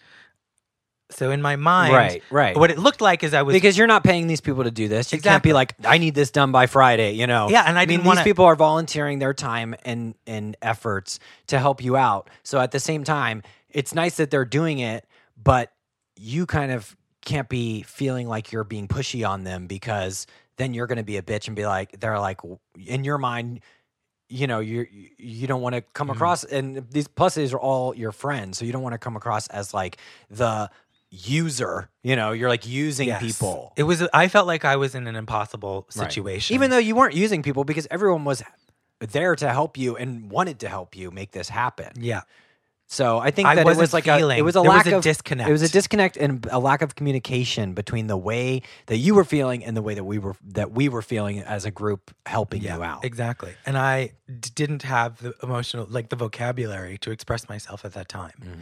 So 1.10 1.30
in 1.30 1.40
my 1.40 1.56
mind 1.56 1.94
Right, 1.94 2.22
right. 2.30 2.56
what 2.56 2.70
it 2.70 2.78
looked 2.78 3.00
like 3.00 3.24
is 3.24 3.32
I 3.32 3.40
was 3.42 3.54
because 3.54 3.78
you're 3.78 3.86
not 3.86 4.04
paying 4.04 4.26
these 4.26 4.42
people 4.42 4.64
to 4.64 4.70
do 4.70 4.88
this. 4.88 5.10
You 5.12 5.20
can't 5.20 5.42
be 5.42 5.54
like, 5.54 5.74
I 5.84 5.96
need 5.98 6.14
this 6.14 6.30
done 6.30 6.52
by 6.52 6.66
Friday, 6.66 7.12
you 7.12 7.26
know? 7.26 7.48
Yeah, 7.48 7.64
and 7.66 7.78
I 7.78 7.82
mean, 7.82 7.88
didn't 7.88 8.00
these 8.02 8.06
wanna- 8.08 8.24
people 8.24 8.44
are 8.44 8.54
volunteering 8.54 9.18
their 9.18 9.32
time 9.34 9.74
and 9.84 10.14
and 10.26 10.54
efforts 10.60 11.18
to 11.48 11.58
help 11.58 11.82
you 11.82 11.96
out. 11.96 12.28
So 12.42 12.60
at 12.60 12.72
the 12.72 12.78
same 12.80 13.04
time, 13.04 13.42
it's 13.70 13.94
nice 13.94 14.16
that 14.18 14.30
they're 14.30 14.44
doing 14.44 14.80
it, 14.80 15.06
but 15.42 15.72
you 16.14 16.44
kind 16.46 16.72
of 16.72 16.94
can't 17.24 17.48
be 17.48 17.82
feeling 17.82 18.28
like 18.28 18.52
you're 18.52 18.64
being 18.64 18.86
pushy 18.86 19.26
on 19.28 19.44
them 19.44 19.66
because 19.66 20.26
then 20.58 20.74
you're 20.74 20.86
going 20.86 20.98
to 20.98 21.04
be 21.04 21.16
a 21.16 21.22
bitch 21.22 21.46
and 21.46 21.56
be 21.56 21.66
like, 21.66 21.98
they're 22.00 22.18
like, 22.20 22.40
in 22.86 23.04
your 23.04 23.16
mind, 23.18 23.60
you 24.28 24.46
know, 24.46 24.60
you 24.60 24.86
you 25.16 25.46
don't 25.46 25.62
want 25.62 25.74
to 25.74 25.80
come 25.80 26.08
Mm-hmm. 26.08 26.16
across, 26.16 26.44
and 26.44 26.86
these 26.90 27.08
plus 27.08 27.34
these 27.36 27.54
are 27.54 27.58
all 27.58 27.94
your 27.94 28.12
friends, 28.12 28.58
so 28.58 28.64
you 28.66 28.72
don't 28.72 28.82
want 28.82 28.92
to 28.92 28.98
come 28.98 29.16
across 29.16 29.48
as 29.48 29.72
like 29.72 29.96
the 30.28 30.68
user. 31.10 31.88
You 32.02 32.16
know, 32.16 32.32
you're 32.32 32.50
like 32.50 32.66
using 32.66 33.08
Yes. 33.08 33.22
people. 33.22 33.72
It 33.76 33.84
was 33.84 34.06
I 34.12 34.28
felt 34.28 34.46
like 34.46 34.64
I 34.66 34.76
was 34.76 34.94
in 34.94 35.06
an 35.06 35.16
impossible 35.16 35.86
Right. 35.96 36.12
situation. 36.12 36.54
Even 36.54 36.70
though 36.70 36.78
you 36.78 36.94
weren't 36.94 37.14
using 37.14 37.42
people 37.42 37.64
because 37.64 37.86
everyone 37.90 38.24
was 38.24 38.42
there 39.00 39.34
to 39.36 39.48
help 39.48 39.78
you 39.78 39.96
and 39.96 40.30
wanted 40.30 40.58
to 40.60 40.68
help 40.68 40.94
you 40.96 41.10
make 41.10 41.30
this 41.32 41.48
happen. 41.48 41.92
yeah. 41.96 42.22
So 42.90 43.18
I 43.18 43.30
think 43.30 43.46
I 43.46 43.54
that 43.56 43.66
it 43.66 43.76
was 43.76 43.92
like 43.92 44.06
a 44.06 44.16
it 44.30 44.42
was 44.42 44.56
a 44.56 44.62
there 44.62 44.70
was 44.70 44.76
lack 44.78 44.86
a 44.86 44.96
of 44.96 45.02
disconnect. 45.02 45.46
It 45.46 45.52
was 45.52 45.62
a 45.62 45.68
disconnect 45.68 46.16
and 46.16 46.46
a 46.50 46.58
lack 46.58 46.80
of 46.80 46.94
communication 46.94 47.74
between 47.74 48.06
the 48.06 48.16
way 48.16 48.62
that 48.86 48.96
you 48.96 49.14
were 49.14 49.24
feeling 49.24 49.62
and 49.62 49.76
the 49.76 49.82
way 49.82 49.92
that 49.92 50.04
we 50.04 50.18
were 50.18 50.34
that 50.42 50.72
we 50.72 50.88
were 50.88 51.02
feeling 51.02 51.40
as 51.40 51.66
a 51.66 51.70
group 51.70 52.14
helping 52.24 52.62
you 52.62 52.82
out. 52.82 53.04
Exactly. 53.04 53.52
And 53.66 53.76
I 53.76 54.12
d- 54.26 54.50
didn't 54.54 54.84
have 54.84 55.20
the 55.20 55.34
emotional, 55.42 55.86
like 55.90 56.08
the 56.08 56.16
vocabulary 56.16 56.96
to 56.98 57.10
express 57.10 57.46
myself 57.46 57.84
at 57.84 57.92
that 57.92 58.08
time. 58.08 58.32
Mm-hmm. 58.40 58.60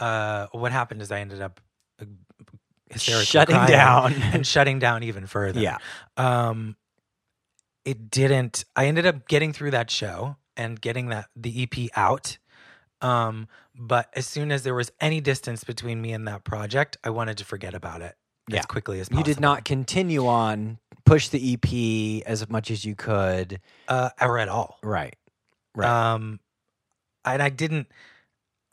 Uh, 0.00 0.46
what 0.50 0.72
happened 0.72 1.00
is 1.00 1.12
I 1.12 1.20
ended 1.20 1.40
up 1.40 1.60
uh, 2.02 2.06
hysterically 2.90 3.26
Shutting 3.26 3.64
down. 3.66 4.12
and 4.32 4.44
shutting 4.44 4.80
down 4.80 5.04
even 5.04 5.28
further. 5.28 5.60
Yeah. 5.60 5.78
Um, 6.16 6.74
it 7.84 8.10
didn't. 8.10 8.64
I 8.74 8.86
ended 8.86 9.06
up 9.06 9.28
getting 9.28 9.52
through 9.52 9.70
that 9.70 9.88
show 9.88 10.36
and 10.56 10.80
getting 10.80 11.10
that 11.10 11.28
the 11.36 11.62
EP 11.62 11.90
out. 11.96 12.38
Um, 13.00 13.46
but 13.78 14.10
as 14.14 14.26
soon 14.26 14.50
as 14.52 14.64
there 14.64 14.74
was 14.74 14.90
any 15.00 15.20
distance 15.20 15.64
between 15.64 16.00
me 16.02 16.12
and 16.12 16.26
that 16.28 16.44
project, 16.44 16.96
I 17.04 17.10
wanted 17.10 17.38
to 17.38 17.44
forget 17.44 17.74
about 17.74 18.02
it 18.02 18.16
Yeah. 18.48 18.58
as 18.60 18.66
quickly 18.66 18.98
as 19.00 19.08
possible. 19.08 19.20
You 19.28 19.34
did 19.34 19.40
not 19.40 19.64
continue 19.64 20.26
on 20.26 20.78
push 21.04 21.28
the 21.28 21.54
EP 21.54 22.22
as 22.26 22.48
much 22.50 22.70
as 22.70 22.84
you 22.84 22.94
could. 22.94 23.60
uh, 23.88 24.10
or 24.20 24.38
at 24.38 24.48
all. 24.48 24.78
Right. 24.82 25.16
Right. 25.74 25.88
Um, 25.88 26.40
and 27.24 27.42
I 27.42 27.48
didn't. 27.50 27.88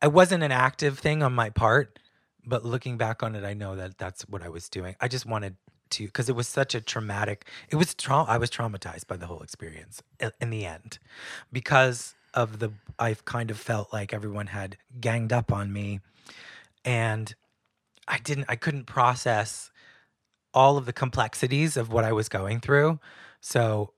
I 0.01 0.08
wasn't 0.08 0.43
an 0.43 0.51
active 0.51 0.99
thing 0.99 1.24
on 1.24 1.34
my 1.34 1.49
part, 1.49 1.99
but 2.45 2.66
looking 2.66 2.97
back 2.97 3.24
on 3.24 3.36
it, 3.36 3.43
I 3.45 3.53
know 3.53 3.76
that 3.76 3.97
that's 3.97 4.24
what 4.24 4.41
I 4.43 4.49
was 4.49 4.70
doing. 4.70 4.95
I 4.99 5.08
just 5.08 5.26
wanted 5.26 5.56
to 5.91 6.06
because 6.06 6.30
it 6.30 6.36
was 6.36 6.47
such 6.47 6.74
a 6.76 6.82
traumatic. 6.82 7.47
It 7.70 7.76
was 7.76 7.93
trauma. 7.93 8.30
I 8.30 8.38
was 8.38 8.49
traumatized 8.49 9.08
by 9.08 9.18
the 9.18 9.28
whole 9.28 9.41
experience 9.41 10.01
in 10.41 10.49
the 10.49 10.66
end 10.66 10.97
because 11.51 12.14
of 12.36 12.60
the. 12.60 12.72
I've 13.00 13.26
kind 13.26 13.50
of 13.50 13.58
felt 13.58 13.92
like 13.92 14.14
everyone 14.14 14.48
had 14.48 14.78
ganged 15.00 15.34
up 15.34 15.52
on 15.52 15.74
me, 15.74 16.02
and 16.84 17.34
I 18.08 18.20
didn't. 18.20 18.46
I 18.48 18.56
couldn't 18.56 18.86
process 18.86 19.72
all 20.54 20.78
of 20.78 20.86
the 20.86 20.94
complexities 20.94 21.76
of 21.76 21.92
what 21.92 22.06
I 22.06 22.12
was 22.14 22.30
going 22.30 22.60
through. 22.62 23.00
So 23.42 23.92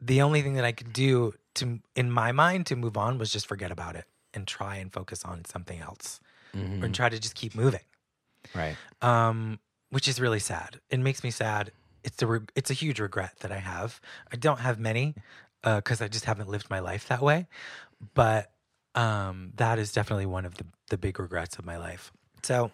the 0.00 0.22
only 0.22 0.40
thing 0.42 0.54
that 0.54 0.64
I 0.64 0.72
could 0.72 0.92
do 0.92 1.34
to 1.54 1.80
in 1.94 2.10
my 2.10 2.32
mind 2.32 2.66
to 2.66 2.76
move 2.76 2.96
on 2.96 3.18
was 3.18 3.30
just 3.32 3.46
forget 3.46 3.70
about 3.70 3.96
it 3.96 4.06
and 4.32 4.46
try 4.46 4.76
and 4.76 4.92
focus 4.92 5.24
on 5.24 5.44
something 5.44 5.80
else 5.80 6.20
Mhm. 6.54 6.82
and 6.84 6.94
try 6.94 7.08
to 7.08 7.18
just 7.18 7.34
keep 7.34 7.54
moving. 7.54 7.84
Right. 8.54 8.76
Um, 9.02 9.58
which 9.90 10.08
is 10.08 10.20
really 10.20 10.38
sad. 10.38 10.80
It 10.88 11.00
makes 11.00 11.22
me 11.22 11.30
sad. 11.30 11.72
It's 12.02 12.22
a 12.22 12.26
reg- 12.26 12.52
it's 12.54 12.70
a 12.70 12.74
huge 12.74 12.98
regret 13.00 13.40
that 13.40 13.52
I 13.52 13.58
have. 13.58 14.00
I 14.32 14.36
don't 14.36 14.60
have 14.60 14.78
many 14.78 15.14
because 15.62 16.00
I 16.00 16.08
just 16.08 16.24
haven't 16.24 16.48
lived 16.48 16.70
my 16.70 16.80
life 16.80 17.08
that 17.08 17.22
way. 17.22 17.46
But 18.14 18.50
um, 18.94 19.52
that 19.56 19.78
is 19.78 19.92
definitely 19.92 20.26
one 20.26 20.44
of 20.44 20.56
the 20.56 20.64
the 20.88 20.98
big 20.98 21.18
regrets 21.18 21.58
of 21.58 21.64
my 21.64 21.76
life. 21.76 22.12
So 22.42 22.70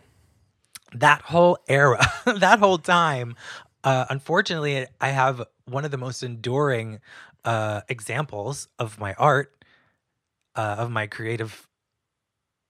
that 0.92 1.22
whole 1.22 1.58
era, 1.68 2.04
that 2.24 2.58
whole 2.58 2.78
time, 2.78 3.36
uh, 3.84 4.06
unfortunately, 4.10 4.86
I 5.00 5.08
have 5.08 5.42
one 5.66 5.84
of 5.84 5.90
the 5.90 5.98
most 5.98 6.22
enduring 6.22 7.00
uh, 7.44 7.82
examples 7.88 8.68
of 8.78 8.98
my 8.98 9.14
art, 9.14 9.52
uh, 10.54 10.76
of 10.78 10.90
my 10.90 11.06
creative, 11.06 11.68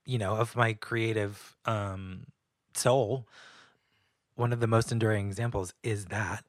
you 0.05 0.19
know, 0.19 0.37
of 0.37 0.57
my 0.57 0.75
creative 0.75 1.57
um, 1.65 2.27
soul. 2.75 3.27
One 4.35 4.53
of 4.53 4.61
the 4.61 4.67
most 4.67 4.93
enduring 4.93 5.29
examples 5.29 5.73
is 5.83 6.07
that 6.07 6.45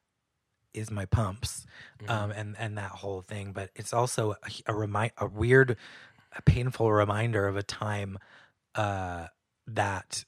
is 0.74 0.90
my 0.90 1.04
pumps, 1.06 1.66
um, 2.08 2.30
and 2.30 2.56
and 2.58 2.76
that 2.78 2.90
whole 2.90 3.22
thing. 3.22 3.52
But 3.52 3.70
it's 3.74 3.92
also 3.92 4.32
a, 4.32 4.72
a 4.72 4.74
remind, 4.74 5.12
a 5.18 5.26
weird, 5.26 5.76
a 6.36 6.42
painful 6.42 6.92
reminder 6.92 7.46
of 7.46 7.56
a 7.56 7.62
time 7.62 8.18
uh, 8.74 9.26
that 9.66 10.24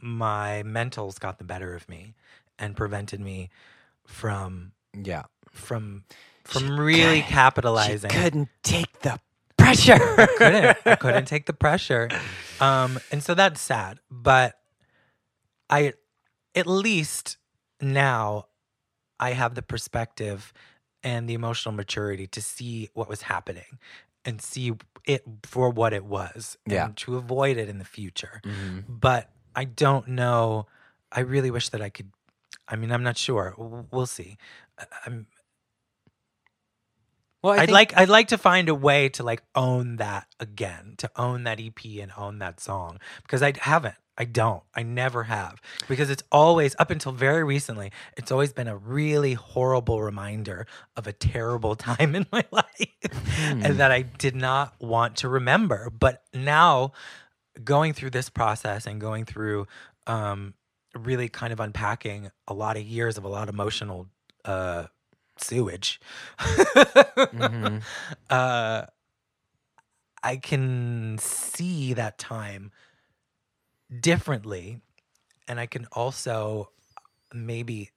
my 0.00 0.62
mentals 0.64 1.18
got 1.20 1.38
the 1.38 1.44
better 1.44 1.74
of 1.74 1.88
me 1.88 2.14
and 2.58 2.76
prevented 2.76 3.20
me 3.20 3.50
from 4.06 4.72
Yeah. 4.94 5.24
from 5.50 6.04
from 6.44 6.78
really 6.80 7.22
capitalizing. 7.22 8.10
She 8.10 8.16
couldn't 8.16 8.48
take 8.62 9.00
the 9.00 9.20
pressure. 9.56 9.98
couldn't 10.36 10.76
I 10.86 10.96
couldn't 11.00 11.26
take 11.26 11.46
the 11.46 11.52
pressure, 11.52 12.08
um, 12.60 12.98
and 13.12 13.22
so 13.22 13.34
that's 13.34 13.60
sad. 13.60 14.00
But 14.10 14.58
I, 15.68 15.92
at 16.54 16.66
least 16.66 17.36
now, 17.80 18.46
I 19.20 19.32
have 19.34 19.54
the 19.54 19.62
perspective 19.62 20.52
and 21.04 21.28
the 21.28 21.34
emotional 21.34 21.72
maturity 21.74 22.26
to 22.26 22.42
see 22.42 22.88
what 22.94 23.08
was 23.08 23.22
happening 23.22 23.78
and 24.24 24.42
see 24.42 24.72
it 25.06 25.22
for 25.44 25.70
what 25.70 25.92
it 25.92 26.04
was, 26.04 26.58
Yeah. 26.66 26.86
and 26.86 26.96
to 26.98 27.16
avoid 27.16 27.56
it 27.56 27.68
in 27.68 27.78
the 27.78 27.84
future. 27.84 28.40
Mhm. 28.44 28.84
But 28.88 29.30
I 29.54 29.64
don't 29.64 30.08
know. 30.08 30.66
I 31.12 31.20
really 31.20 31.50
wish 31.50 31.68
that 31.70 31.80
I 31.80 31.90
could. 31.90 32.10
I 32.68 32.76
mean, 32.76 32.90
I'm 32.92 33.02
not 33.02 33.16
sure. 33.16 33.54
We'll 33.56 34.06
see. 34.06 34.36
I'm, 35.06 35.26
Well, 37.42 37.54
I 37.54 37.56
I'd 37.56 37.60
think- 37.66 37.70
like 37.72 37.96
I'd 37.96 38.08
like 38.10 38.28
to 38.28 38.38
find 38.38 38.68
a 38.68 38.74
way 38.74 39.08
to 39.10 39.22
like 39.22 39.42
own 39.54 39.96
that 39.96 40.28
again, 40.38 40.94
to 40.98 41.10
own 41.16 41.44
that 41.44 41.58
EP 41.58 42.00
and 42.00 42.12
own 42.16 42.38
that 42.40 42.60
song 42.60 42.98
because 43.22 43.42
I 43.42 43.54
haven't. 43.58 43.96
I 44.20 44.24
don't. 44.24 44.62
I 44.74 44.82
never 44.82 45.22
have 45.22 45.62
because 45.88 46.10
it's 46.10 46.22
always 46.30 46.76
up 46.78 46.90
until 46.90 47.10
very 47.10 47.42
recently. 47.42 47.90
It's 48.18 48.30
always 48.30 48.52
been 48.52 48.68
a 48.68 48.76
really 48.76 49.32
horrible 49.32 50.02
reminder 50.02 50.66
of 50.94 51.06
a 51.06 51.12
terrible 51.14 51.74
time 51.88 52.14
in 52.14 52.26
my 52.30 52.44
life 52.50 52.66
and 53.48 53.80
that 53.80 53.90
I 53.90 54.02
did 54.02 54.36
not 54.36 54.74
want 54.78 55.16
to 55.16 55.28
remember. 55.30 55.88
But 55.88 56.22
now, 56.34 56.92
going 57.64 57.94
through 57.94 58.10
this 58.10 58.28
process 58.28 58.86
and 58.86 59.00
going 59.00 59.24
through 59.24 59.66
um, 60.06 60.52
really 60.94 61.30
kind 61.30 61.54
of 61.54 61.58
unpacking 61.60 62.30
a 62.46 62.52
lot 62.52 62.76
of 62.76 62.82
years 62.82 63.16
of 63.16 63.24
a 63.24 63.28
lot 63.28 63.48
of 63.48 63.54
emotional 63.54 64.06
uh, 64.44 64.84
sewage. 65.38 65.98
Mhm. 66.38 67.80
uh, 68.30 68.84
I 70.22 70.36
can 70.36 71.16
see 71.18 71.94
that 71.94 72.18
time 72.18 72.72
differently 73.98 74.80
and 75.48 75.58
I 75.58 75.66
can 75.66 75.86
also 75.92 76.70
maybe 77.32 77.90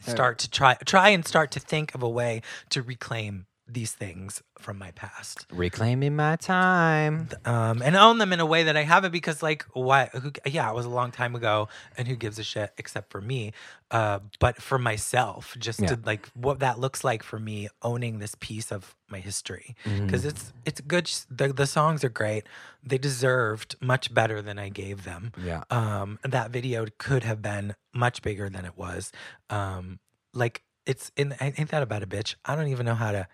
start 0.00 0.38
to 0.38 0.50
try 0.50 0.74
try 0.84 1.10
and 1.10 1.26
start 1.26 1.50
to 1.52 1.60
think 1.60 1.94
of 1.94 2.02
a 2.02 2.08
way 2.08 2.42
to 2.70 2.82
reclaim 2.82 3.46
these 3.72 3.92
things 3.92 4.42
from 4.58 4.78
my 4.78 4.90
past 4.92 5.46
Reclaiming 5.52 6.16
my 6.16 6.36
time. 6.36 7.28
um, 7.44 7.82
and 7.82 7.96
own 7.96 8.18
them 8.18 8.32
in 8.32 8.40
a 8.40 8.46
way 8.46 8.64
that 8.64 8.76
I 8.76 8.82
haven't 8.82 9.12
because, 9.12 9.42
like, 9.42 9.64
why? 9.72 10.10
Who, 10.12 10.32
yeah, 10.46 10.68
it 10.70 10.74
was 10.74 10.86
a 10.86 10.90
long 10.90 11.10
time 11.12 11.34
ago, 11.34 11.68
and 11.96 12.06
who 12.08 12.16
gives 12.16 12.38
a 12.38 12.42
shit 12.42 12.72
except 12.78 13.10
for 13.10 13.20
me? 13.20 13.52
Uh, 13.90 14.20
but 14.38 14.60
for 14.62 14.78
myself, 14.78 15.56
just 15.58 15.80
Yeah. 15.80 15.88
to 15.88 15.98
like 16.04 16.26
what 16.34 16.60
that 16.60 16.78
looks 16.78 17.02
like 17.04 17.22
for 17.22 17.38
me, 17.38 17.68
owning 17.82 18.18
this 18.18 18.34
piece 18.38 18.70
of 18.70 18.94
my 19.08 19.18
history 19.18 19.74
because 19.84 20.24
it's 20.24 20.52
it's 20.64 20.80
good. 20.80 21.10
The 21.30 21.52
the 21.52 21.66
songs 21.66 22.04
are 22.04 22.08
great. 22.08 22.44
They 22.84 22.98
deserved 22.98 23.74
much 23.80 24.14
better 24.14 24.40
than 24.42 24.58
I 24.58 24.68
gave 24.68 25.04
them. 25.04 25.32
Yeah. 25.42 25.64
Um, 25.70 26.18
that 26.22 26.50
video 26.50 26.86
could 26.98 27.24
have 27.24 27.42
been 27.42 27.74
much 27.92 28.22
bigger 28.22 28.48
than 28.48 28.64
it 28.64 28.76
was. 28.76 29.10
Um, 29.48 29.98
like 30.32 30.62
it's 30.86 31.10
in. 31.16 31.34
Ain't 31.40 31.70
that 31.70 31.82
about 31.82 32.02
a 32.02 32.06
bitch? 32.06 32.36
I 32.44 32.54
don't 32.54 32.68
even 32.68 32.86
know 32.86 32.94
how 32.94 33.10
to 33.12 33.26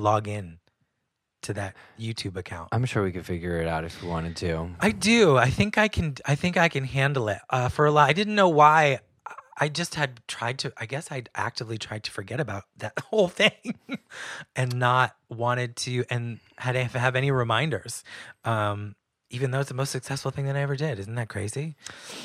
log 0.00 0.26
in 0.28 0.58
to 1.42 1.54
that 1.54 1.74
YouTube 1.98 2.36
account. 2.36 2.68
I'm 2.72 2.84
sure 2.84 3.02
we 3.02 3.12
could 3.12 3.26
figure 3.26 3.60
it 3.60 3.66
out 3.66 3.84
if 3.84 4.02
we 4.02 4.08
wanted 4.08 4.36
to. 4.36 4.70
I 4.80 4.90
do. 4.90 5.36
I 5.36 5.50
think 5.50 5.78
I 5.78 5.88
can. 5.88 6.16
I 6.26 6.34
think 6.34 6.56
I 6.56 6.68
can 6.68 6.84
handle 6.84 7.28
it. 7.28 7.38
Uh, 7.48 7.68
for 7.68 7.86
a 7.86 7.90
lot, 7.90 8.08
I 8.08 8.12
didn't 8.12 8.34
know 8.34 8.48
why. 8.48 9.00
I 9.62 9.68
just 9.68 9.94
had 9.94 10.20
tried 10.26 10.58
to. 10.60 10.72
I 10.76 10.86
guess 10.86 11.12
I'd 11.12 11.28
actively 11.34 11.78
tried 11.78 12.04
to 12.04 12.10
forget 12.10 12.40
about 12.40 12.64
that 12.78 12.92
whole 13.04 13.28
thing, 13.28 13.78
and 14.56 14.76
not 14.76 15.16
wanted 15.28 15.76
to, 15.76 16.04
and 16.10 16.40
had 16.58 16.72
to 16.72 16.84
have 16.98 17.16
any 17.16 17.30
reminders. 17.30 18.02
Um, 18.44 18.96
even 19.32 19.52
though 19.52 19.60
it's 19.60 19.68
the 19.68 19.74
most 19.76 19.90
successful 19.90 20.32
thing 20.32 20.46
that 20.46 20.56
I 20.56 20.60
ever 20.60 20.74
did. 20.74 20.98
Isn't 20.98 21.14
that 21.14 21.28
crazy? 21.28 21.76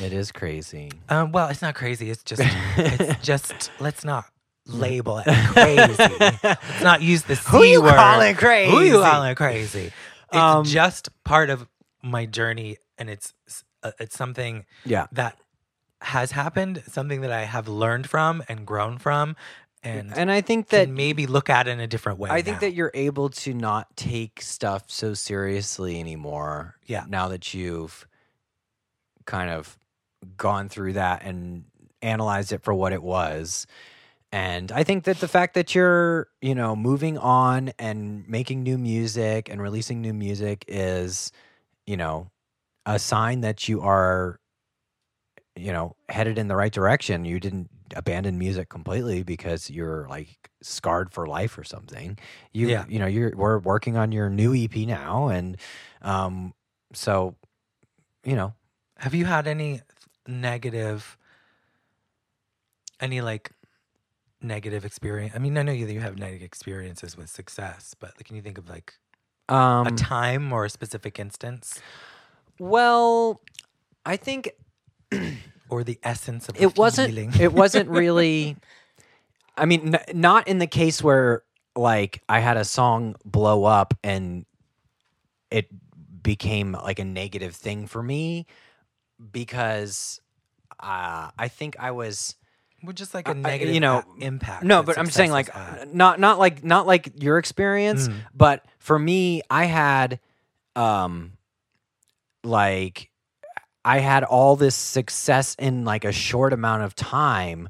It 0.01 0.11
is 0.11 0.31
crazy. 0.31 0.91
Um, 1.07 1.31
well, 1.31 1.49
it's 1.49 1.61
not 1.61 1.75
crazy. 1.75 2.09
It's 2.09 2.23
just. 2.23 2.41
it's 2.77 3.21
just. 3.25 3.71
Let's 3.79 4.03
not 4.03 4.25
label 4.67 5.19
it 5.19 5.25
crazy. 5.27 6.15
let's 6.43 6.81
not 6.83 7.01
use 7.01 7.23
the 7.23 7.35
c 7.35 7.43
Who 7.49 7.63
you 7.63 7.81
word. 7.81 7.95
calling 7.95 8.35
crazy? 8.35 8.71
Who 8.71 8.81
you 8.81 9.01
calling 9.01 9.35
crazy? 9.35 9.91
It's 10.31 10.35
Um, 10.35 10.65
just 10.65 11.09
part 11.23 11.49
of 11.49 11.67
my 12.01 12.25
journey, 12.25 12.77
and 12.97 13.09
it's 13.09 13.33
uh, 13.83 13.91
it's 13.99 14.17
something 14.17 14.65
Yeah. 14.85 15.05
that 15.11 15.37
has 16.01 16.31
happened, 16.31 16.83
something 16.87 17.21
that 17.21 17.31
I 17.31 17.43
have 17.45 17.67
learned 17.67 18.09
from 18.09 18.43
and 18.49 18.65
grown 18.65 18.97
from, 18.97 19.35
and, 19.83 20.15
And 20.17 20.31
I 20.31 20.41
think 20.41 20.69
that 20.69 20.85
can 20.87 20.95
maybe 20.95 21.27
look 21.27 21.47
at 21.49 21.67
it 21.67 21.71
in 21.71 21.79
a 21.79 21.85
different 21.87 22.17
way. 22.17 22.31
I 22.31 22.41
think 22.41 22.55
now. 22.57 22.61
that 22.61 22.73
you're 22.73 22.91
able 22.95 23.29
to 23.29 23.53
not 23.53 23.95
take 23.95 24.41
stuff 24.41 24.83
so 24.87 25.13
seriously 25.13 25.99
anymore. 25.99 26.75
Yeah. 26.87 27.05
Now 27.07 27.27
that 27.29 27.53
you've 27.53 28.07
kind 29.25 29.51
of 29.51 29.77
gone 30.37 30.69
through 30.69 30.93
that 30.93 31.23
and 31.23 31.65
analyzed 32.01 32.51
it 32.51 32.63
for 32.63 32.73
what 32.73 32.93
it 32.93 33.03
was. 33.03 33.67
And 34.35 34.69
I 34.73 34.83
think 34.83 35.05
that 35.05 35.21
the 35.21 35.29
fact 35.29 35.53
that 35.53 35.73
you're, 35.73 36.27
you 36.41 36.55
know, 36.55 36.75
moving 36.75 37.17
on 37.17 37.71
and 37.79 38.27
making 38.27 38.63
new 38.63 38.77
music 38.77 39.47
and 39.49 39.61
releasing 39.61 40.01
new 40.01 40.11
music 40.11 40.65
is, 40.67 41.31
you 41.87 41.95
know, 41.95 42.29
a 42.85 42.99
sign 42.99 43.39
that 43.41 43.69
you 43.69 43.79
are, 43.79 44.41
you 45.55 45.71
know, 45.71 45.95
headed 46.09 46.37
in 46.37 46.49
the 46.49 46.55
right 46.57 46.73
direction. 46.73 47.23
You 47.23 47.39
didn't 47.39 47.69
abandon 47.95 48.37
music 48.37 48.67
completely 48.67 49.23
because 49.23 49.69
you're 49.69 50.05
like 50.09 50.49
scarred 50.61 51.13
for 51.13 51.27
life 51.27 51.57
or 51.57 51.63
something. 51.63 52.19
You, 52.51 52.67
Yeah. 52.67 52.83
you 52.89 52.99
know, 52.99 53.07
you're 53.07 53.31
we're 53.37 53.59
working 53.59 53.95
on 53.95 54.11
your 54.11 54.29
new 54.29 54.53
EP 54.53 54.75
now, 54.85 55.29
and 55.29 55.55
um, 56.01 56.53
so, 56.91 57.35
you 58.25 58.35
know, 58.35 58.53
have 58.97 59.13
you 59.15 59.23
had 59.23 59.47
any 59.47 59.79
negative, 60.27 61.17
any 62.99 63.21
like 63.21 63.51
negative 64.41 64.85
experience? 64.85 65.33
I 65.35 65.39
mean, 65.39 65.57
I 65.57 65.63
know 65.63 65.71
you 65.71 65.87
you 65.87 66.01
have 66.01 66.17
negative 66.17 66.43
experiences 66.43 67.17
with 67.17 67.29
success, 67.29 67.95
but 67.99 68.15
can 68.23 68.35
you 68.35 68.41
think 68.41 68.57
of 68.57 68.69
like 68.69 68.93
um, 69.49 69.87
a 69.87 69.91
time 69.91 70.51
or 70.51 70.65
a 70.65 70.69
specific 70.69 71.19
instance 71.19 71.79
well, 72.59 73.41
I 74.05 74.17
think 74.17 74.51
or 75.69 75.83
the 75.83 75.99
essence 76.03 76.49
of 76.49 76.59
it 76.59 76.77
wasn't 76.77 77.09
feeling? 77.09 77.33
it 77.39 77.53
wasn't 77.53 77.89
really 78.01 78.55
i 79.57 79.65
mean 79.65 79.95
n- 79.95 80.19
not 80.19 80.47
in 80.47 80.59
the 80.59 80.67
case 80.67 81.01
where 81.01 81.43
like 81.75 82.21
i 82.27 82.39
had 82.39 82.57
a 82.57 82.65
song 82.65 83.15
blow 83.23 83.63
up 83.63 83.93
and 84.03 84.45
it 85.51 85.67
became 86.21 86.73
like 86.73 86.99
a 86.99 87.05
negative 87.05 87.55
thing 87.55 87.87
for 87.87 88.01
me 88.01 88.45
because 89.31 90.19
uh, 90.79 91.29
i 91.37 91.47
think 91.47 91.75
i 91.79 91.91
was 91.91 92.35
Well, 92.85 92.93
just 92.93 93.13
like 93.13 93.27
a 93.27 93.33
negative, 93.33 93.73
you 93.73 93.79
know, 93.81 94.03
a- 94.19 94.23
impact. 94.23 94.63
no 94.63 94.83
but 94.83 94.97
i'm 94.97 95.09
saying 95.09 95.31
like 95.31 95.49
had. 95.49 95.93
not 95.93 96.19
not 96.19 96.39
like 96.39 96.63
not 96.63 96.85
like 96.87 97.11
your 97.21 97.37
experience 97.37 98.07
Mm. 98.07 98.15
but 98.33 98.65
for 98.79 98.97
me 98.97 99.41
i 99.49 99.65
had 99.65 100.19
um 100.75 101.33
like 102.43 103.09
i 103.83 103.99
had 103.99 104.23
all 104.23 104.55
this 104.55 104.75
success 104.75 105.55
in 105.59 105.85
like 105.85 106.05
a 106.05 106.11
short 106.11 106.53
amount 106.53 106.83
of 106.83 106.95
time 106.95 107.69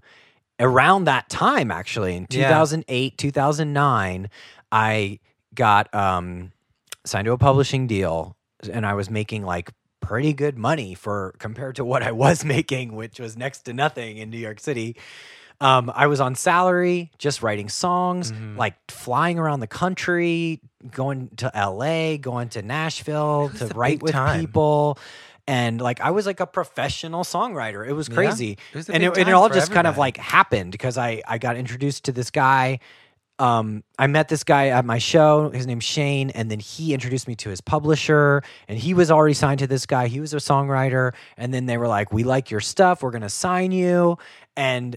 around 0.59 1.05
that 1.05 1.29
time 1.29 1.71
actually 1.71 2.15
in 2.15 2.27
Yeah. 2.29 2.47
2008 2.49 3.17
2009 3.17 4.29
i 4.71 5.19
got 5.53 5.93
um 5.93 6.51
signed 7.05 7.25
to 7.25 7.31
a 7.31 7.37
publishing 7.37 7.87
deal 7.87 8.35
and 8.71 8.85
i 8.85 8.93
was 8.93 9.09
making 9.09 9.43
like 9.43 9.71
pretty 10.07 10.33
good 10.33 10.57
money 10.57 10.93
for 10.95 11.33
compared 11.39 11.75
to 11.75 11.83
what 11.85 12.01
i 12.03 12.11
was 12.11 12.43
making 12.55 12.95
which 12.95 13.19
was 13.19 13.35
next 13.37 13.61
to 13.61 13.73
nothing 13.73 14.17
in 14.17 14.29
new 14.29 14.37
york 14.37 14.59
city 14.59 14.95
um, 15.61 15.89
I 15.95 16.07
was 16.07 16.19
on 16.19 16.35
salary, 16.35 17.11
just 17.17 17.41
writing 17.41 17.69
songs, 17.69 18.33
Mhm. 18.33 18.57
like 18.57 18.73
flying 18.91 19.39
around 19.39 19.61
the 19.61 19.67
country, 19.67 20.59
going 20.91 21.29
to 21.37 21.49
LA, 21.55 22.17
going 22.17 22.49
to 22.49 22.61
Nashville 22.61 23.51
to 23.59 23.67
write 23.67 24.01
with 24.03 24.11
time. 24.11 24.37
people. 24.41 24.99
And 25.47 25.79
like 25.79 26.01
I 26.01 26.11
was 26.11 26.25
like 26.25 26.41
a 26.41 26.45
professional 26.45 27.23
songwriter. 27.23 27.87
It 27.87 27.93
was 27.93 28.09
Yeah. 28.09 28.15
crazy. 28.15 28.51
It 28.73 28.75
was 28.75 28.89
and 28.89 29.01
it, 29.01 29.17
and 29.17 29.29
it 29.29 29.31
all 29.31 29.47
just 29.47 29.71
kind 29.71 29.87
of 29.87 29.97
like 29.97 30.17
happened 30.17 30.73
because 30.73 30.97
I 30.97 31.21
I 31.25 31.37
got 31.37 31.55
introduced 31.55 32.03
to 32.05 32.11
this 32.11 32.31
guy. 32.31 32.79
Um, 33.37 33.83
I 33.99 34.07
met 34.07 34.29
this 34.29 34.43
guy 34.43 34.69
at 34.69 34.85
my 34.85 34.97
show. 34.97 35.49
His 35.49 35.67
name's 35.67 35.83
Shane, 35.83 36.29
and 36.29 36.49
then 36.49 36.59
he 36.59 36.93
introduced 36.93 37.27
me 37.27 37.35
to 37.35 37.49
his 37.49 37.59
publisher, 37.59 38.43
and 38.67 38.77
he 38.77 38.93
was 38.93 39.11
already 39.11 39.33
signed 39.33 39.59
to 39.59 39.67
this 39.67 39.85
guy. 39.85 40.07
He 40.07 40.21
was 40.21 40.33
a 40.33 40.37
songwriter, 40.37 41.13
and 41.35 41.53
then 41.53 41.65
they 41.65 41.77
were 41.77 41.87
like, 41.87 42.13
"We 42.13 42.23
like 42.23 42.49
your 42.49 42.61
stuff. 42.61 43.03
We're 43.03 43.11
gonna 43.11 43.29
sign 43.29 43.71
you." 43.73 44.17
And 44.55 44.95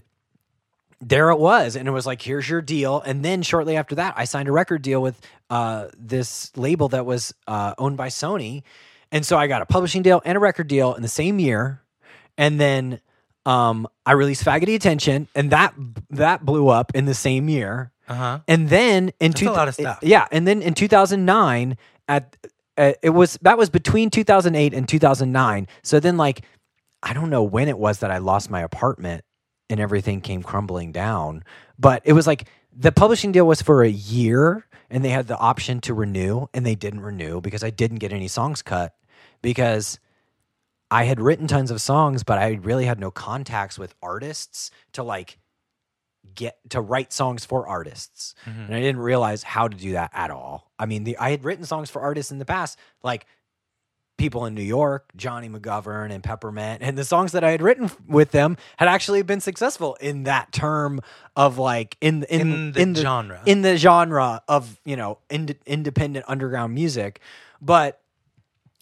there 1.01 1.29
it 1.29 1.39
was. 1.39 1.75
And 1.75 1.87
it 1.87 1.91
was 1.91 2.05
like 2.05 2.21
here's 2.21 2.49
your 2.49 2.61
deal. 2.61 3.01
And 3.01 3.23
then 3.23 3.41
shortly 3.41 3.77
after 3.77 3.95
that 3.95 4.13
i 4.17 4.25
signed 4.25 4.49
a 4.49 4.51
record 4.51 4.81
deal 4.81 5.01
with 5.01 5.19
uh, 5.49 5.87
this 5.97 6.55
label 6.57 6.89
that 6.89 7.05
was 7.05 7.33
uh, 7.47 7.73
owned 7.77 7.97
by 7.97 8.07
sony. 8.09 8.63
And 9.11 9.25
so 9.25 9.37
i 9.37 9.47
got 9.47 9.61
a 9.61 9.65
publishing 9.65 10.01
deal 10.01 10.21
and 10.25 10.35
a 10.35 10.39
record 10.39 10.67
deal 10.67 10.93
in 10.93 11.01
the 11.01 11.07
same 11.07 11.39
year. 11.39 11.81
And 12.37 12.59
then 12.59 12.99
um, 13.45 13.87
i 14.05 14.11
released 14.11 14.43
faggoty 14.43 14.75
attention. 14.75 15.27
And 15.35 15.51
that 15.51 15.73
that 16.09 16.45
blew 16.45 16.67
up 16.67 16.91
in 16.95 17.05
the 17.05 17.13
same 17.13 17.49
year 17.49 17.91
uh-huh. 18.09 18.39
and 18.47 18.69
then 18.69 19.11
in 19.19 19.31
That's 19.31 19.41
a 19.43 19.51
lot 19.51 19.67
of 19.67 19.75
stuff. 19.75 19.99
yeah 20.01 20.27
and 20.31 20.47
then 20.47 20.61
in 20.61 20.73
2009 20.73 21.77
at 22.07 22.35
uh, 22.77 22.93
it 23.01 23.11
was 23.11 23.37
that 23.41 23.57
was 23.57 23.69
between 23.69 24.09
2008 24.09 24.73
and 24.73 24.87
2009 24.87 25.67
so 25.83 25.99
then 25.99 26.17
like 26.17 26.41
i 27.03 27.13
don't 27.13 27.29
know 27.29 27.43
when 27.43 27.67
it 27.67 27.77
was 27.77 27.99
that 27.99 28.11
i 28.11 28.17
lost 28.17 28.49
my 28.49 28.61
apartment 28.61 29.23
and 29.69 29.79
everything 29.79 30.21
came 30.21 30.41
crumbling 30.43 30.91
down 30.91 31.43
but 31.77 32.01
it 32.05 32.13
was 32.13 32.25
like 32.27 32.47
the 32.75 32.91
publishing 32.91 33.31
deal 33.31 33.45
was 33.45 33.61
for 33.61 33.83
a 33.83 33.89
year 33.89 34.65
and 34.89 35.03
they 35.05 35.09
had 35.09 35.27
the 35.27 35.37
option 35.37 35.79
to 35.81 35.93
renew 35.93 36.47
and 36.53 36.65
they 36.65 36.75
didn't 36.75 37.01
renew 37.01 37.41
because 37.41 37.63
i 37.63 37.69
didn't 37.69 37.97
get 37.99 38.13
any 38.13 38.27
songs 38.27 38.61
cut 38.61 38.95
because 39.41 39.99
i 40.91 41.03
had 41.03 41.19
written 41.19 41.47
tons 41.47 41.71
of 41.71 41.81
songs 41.81 42.23
but 42.23 42.37
i 42.37 42.51
really 42.63 42.85
had 42.85 42.99
no 42.99 43.11
contacts 43.11 43.77
with 43.77 43.93
artists 44.01 44.71
to 44.93 45.03
like 45.03 45.38
get 46.35 46.57
to 46.69 46.81
write 46.81 47.11
songs 47.13 47.45
for 47.45 47.67
artists 47.67 48.35
Mhm. 48.45 48.65
and 48.67 48.75
I 48.75 48.79
didn't 48.79 49.01
realize 49.01 49.43
how 49.43 49.67
to 49.67 49.75
do 49.77 49.93
that 49.93 50.11
at 50.13 50.31
all. 50.31 50.71
I 50.79 50.85
mean, 50.85 51.03
the, 51.03 51.17
I 51.17 51.31
had 51.31 51.43
written 51.43 51.65
songs 51.65 51.89
for 51.89 52.01
artists 52.01 52.31
in 52.31 52.39
the 52.39 52.45
past, 52.45 52.77
like 53.03 53.25
people 54.17 54.45
in 54.45 54.53
New 54.53 54.61
York, 54.63 55.09
Jonny 55.15 55.47
McGovern 55.47 56.11
and 56.11 56.21
Peppermint, 56.21 56.81
and 56.83 56.97
the 56.97 57.05
songs 57.05 57.31
that 57.31 57.43
I 57.43 57.51
had 57.51 57.61
written 57.61 57.89
with 58.07 58.31
them 58.31 58.57
had 58.77 58.89
actually 58.89 59.21
been 59.21 59.39
successful 59.39 59.95
in 60.01 60.23
that 60.23 60.51
term 60.51 60.99
of 61.37 61.57
like 61.57 61.95
in 62.01 62.23
in 62.23 62.75
In 62.75 62.93
the 62.93 63.01
genre. 63.01 63.41
in 63.45 63.61
the 63.61 63.77
genre 63.77 64.43
of 64.47 64.79
you 64.83 64.97
know 64.97 65.19
ind- 65.29 65.55
independent 65.65 66.25
underground 66.27 66.73
music, 66.73 67.21
but 67.61 68.01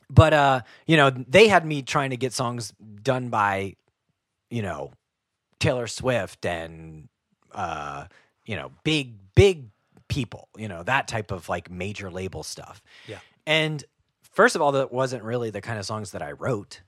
but 0.10 0.34
uh 0.34 0.62
you 0.88 0.98
know 0.98 1.12
they 1.12 1.48
had 1.50 1.66
me 1.66 1.82
trying 1.84 2.10
to 2.10 2.18
get 2.18 2.34
songs 2.34 2.74
done 3.04 3.30
by 3.30 3.76
you 4.50 4.62
know 4.64 4.92
Taylor 5.60 5.86
Swift 5.88 6.46
and 6.48 7.10
uh 7.58 8.06
you 8.46 8.56
know 8.56 8.72
big 8.86 9.16
big 9.36 9.66
people 10.08 10.48
you 10.58 10.70
know 10.70 10.84
that 10.84 11.08
type 11.10 11.32
of 11.32 11.50
like 11.50 11.70
major 11.70 12.10
label 12.10 12.44
stuff 12.44 12.82
Yeah. 13.08 13.20
and 13.46 13.84
first 14.22 14.56
of 14.56 14.62
all 14.62 14.72
that 14.74 14.94
wasn't 14.94 15.24
really 15.24 15.50
the 15.50 15.60
kind 15.62 15.78
of 15.80 15.86
songs 15.86 16.12
that 16.12 16.22
I 16.22 16.32
wrote 16.32 16.82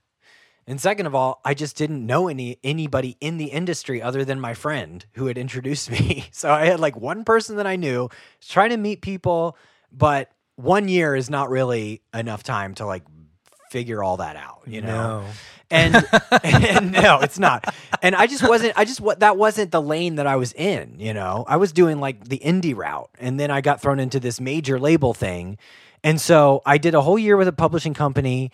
And 0.66 0.80
second 0.80 1.06
of 1.06 1.14
all, 1.14 1.40
I 1.44 1.54
just 1.54 1.76
didn't 1.76 2.06
know 2.06 2.28
any 2.28 2.58
anybody 2.62 3.16
in 3.20 3.38
the 3.38 3.46
industry 3.46 4.00
other 4.00 4.24
than 4.24 4.38
my 4.40 4.54
friend 4.54 5.04
who 5.16 5.26
had 5.26 5.36
introduced 5.36 5.90
me. 5.90 6.26
So 6.32 6.46
I 6.52 6.66
had 6.66 6.78
like 6.80 6.96
one 6.96 7.24
person 7.24 7.56
that 7.56 7.66
I 7.66 7.76
knew, 7.76 8.08
trying 8.46 8.70
to 8.70 8.76
meet 8.76 9.00
people, 9.02 9.56
but 9.90 10.30
one 10.56 10.86
year 10.88 11.16
is 11.16 11.28
not 11.28 11.50
really 11.50 12.02
enough 12.14 12.42
time 12.42 12.74
to 12.76 12.86
like 12.86 13.02
figure 13.70 14.02
all 14.04 14.18
that 14.18 14.36
out, 14.36 14.62
you 14.66 14.80
know. 14.82 15.20
No. 15.22 15.26
And, 15.70 15.94
and 16.42 16.92
no, 16.92 17.20
it's 17.20 17.38
not. 17.38 17.72
And 18.02 18.14
I 18.14 18.26
just 18.26 18.46
wasn't. 18.46 18.72
I 18.76 18.84
just 18.84 19.00
what 19.00 19.20
that 19.20 19.36
wasn't 19.36 19.70
the 19.70 19.80
lane 19.82 20.16
that 20.16 20.26
I 20.26 20.36
was 20.36 20.52
in. 20.52 20.96
You 20.98 21.14
know, 21.14 21.44
I 21.46 21.56
was 21.56 21.72
doing 21.72 22.00
like 22.00 22.24
the 22.24 22.38
indie 22.38 22.76
route, 22.76 23.10
and 23.18 23.38
then 23.38 23.50
I 23.50 23.60
got 23.60 23.80
thrown 23.80 24.00
into 24.00 24.20
this 24.20 24.40
major 24.40 24.78
label 24.78 25.14
thing, 25.14 25.58
and 26.02 26.20
so 26.20 26.62
I 26.66 26.78
did 26.78 26.94
a 26.94 27.00
whole 27.00 27.18
year 27.18 27.36
with 27.36 27.48
a 27.48 27.52
publishing 27.52 27.94
company. 27.94 28.50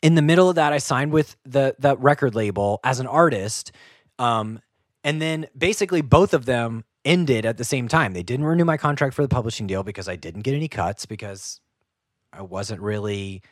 In 0.00 0.14
the 0.14 0.22
middle 0.22 0.48
of 0.48 0.56
that, 0.56 0.72
I 0.72 0.78
signed 0.78 1.12
with 1.12 1.36
the 1.44 1.76
the 1.78 1.96
record 1.96 2.34
label 2.34 2.80
as 2.84 3.00
an 3.00 3.06
artist, 3.06 3.72
um, 4.18 4.60
and 5.04 5.22
then 5.22 5.46
basically 5.56 6.02
both 6.02 6.34
of 6.34 6.44
them 6.44 6.84
ended 7.04 7.46
at 7.46 7.56
the 7.56 7.64
same 7.64 7.88
time. 7.88 8.12
They 8.12 8.22
didn't 8.22 8.46
renew 8.46 8.64
my 8.64 8.76
contract 8.76 9.14
for 9.14 9.22
the 9.22 9.28
publishing 9.28 9.66
deal 9.66 9.82
because 9.82 10.08
I 10.08 10.16
didn't 10.16 10.42
get 10.42 10.54
any 10.54 10.68
cuts 10.68 11.06
because 11.06 11.60
I 12.32 12.42
wasn't 12.42 12.80
really 12.80 13.42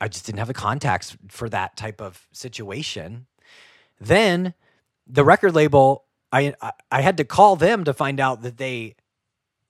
I 0.00 0.08
just 0.08 0.26
didn't 0.26 0.38
have 0.38 0.48
the 0.48 0.54
contacts 0.54 1.16
for 1.28 1.48
that 1.50 1.76
type 1.76 2.00
of 2.00 2.26
situation. 2.32 3.26
Then 4.00 4.54
the 5.06 5.24
record 5.24 5.54
label, 5.54 6.04
I 6.32 6.54
I, 6.90 7.02
had 7.02 7.16
to 7.18 7.24
call 7.24 7.56
them 7.56 7.84
to 7.84 7.92
find 7.92 8.20
out 8.20 8.42
that 8.42 8.56
they 8.56 8.94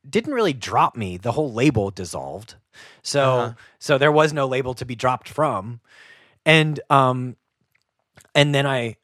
didn't 0.08 0.34
really 0.34 0.52
drop 0.52 0.96
me. 0.96 1.16
The 1.16 1.32
whole 1.32 1.52
label 1.52 1.90
dissolved. 1.90 2.54
So 3.02 3.22
Uh-huh. 3.22 3.54
so 3.78 3.98
there 3.98 4.12
was 4.12 4.32
no 4.32 4.46
label 4.46 4.74
to 4.74 4.84
be 4.84 4.94
dropped 4.94 5.28
from. 5.28 5.80
And 6.46 6.80
um 6.90 7.36
and 8.34 8.54
then 8.54 8.66
I 8.66 8.96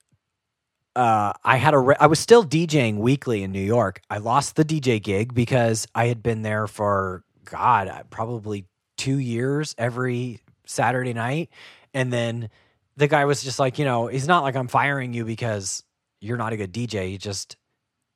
uh, 0.95 1.33
I 1.45 1.57
had 1.59 1.75
a 1.75 1.79
re- 1.79 1.97
I 2.01 2.07
was 2.07 2.19
still 2.19 2.43
DJing 2.45 2.97
weekly 2.99 3.43
in 3.43 3.53
New 3.53 3.61
York. 3.61 4.01
I 4.09 4.19
lost 4.19 4.57
the 4.57 4.65
DJ 4.65 5.03
gig 5.03 5.35
because 5.35 5.87
I 5.95 6.07
had 6.07 6.23
been 6.23 6.43
there 6.43 6.67
for 6.67 7.23
God 7.45 8.07
probably 8.11 8.65
two 8.97 9.19
years 9.19 9.75
every 9.77 10.41
Saturday 10.67 11.13
night, 11.15 11.51
and 11.95 12.13
then 12.13 12.51
the 12.97 13.09
guy 13.09 13.25
was 13.25 13.43
just 13.43 13.59
like, 13.59 13.79
you 13.79 13.85
know, 13.85 14.07
he's 14.07 14.27
not 14.29 14.43
like 14.43 14.57
I'm 14.57 14.69
firing 14.69 15.13
you 15.13 15.25
because 15.25 15.83
you're 16.21 16.39
not 16.39 16.53
a 16.53 16.57
good 16.57 16.73
DJ. 16.73 17.11
You 17.13 17.19
just 17.19 17.57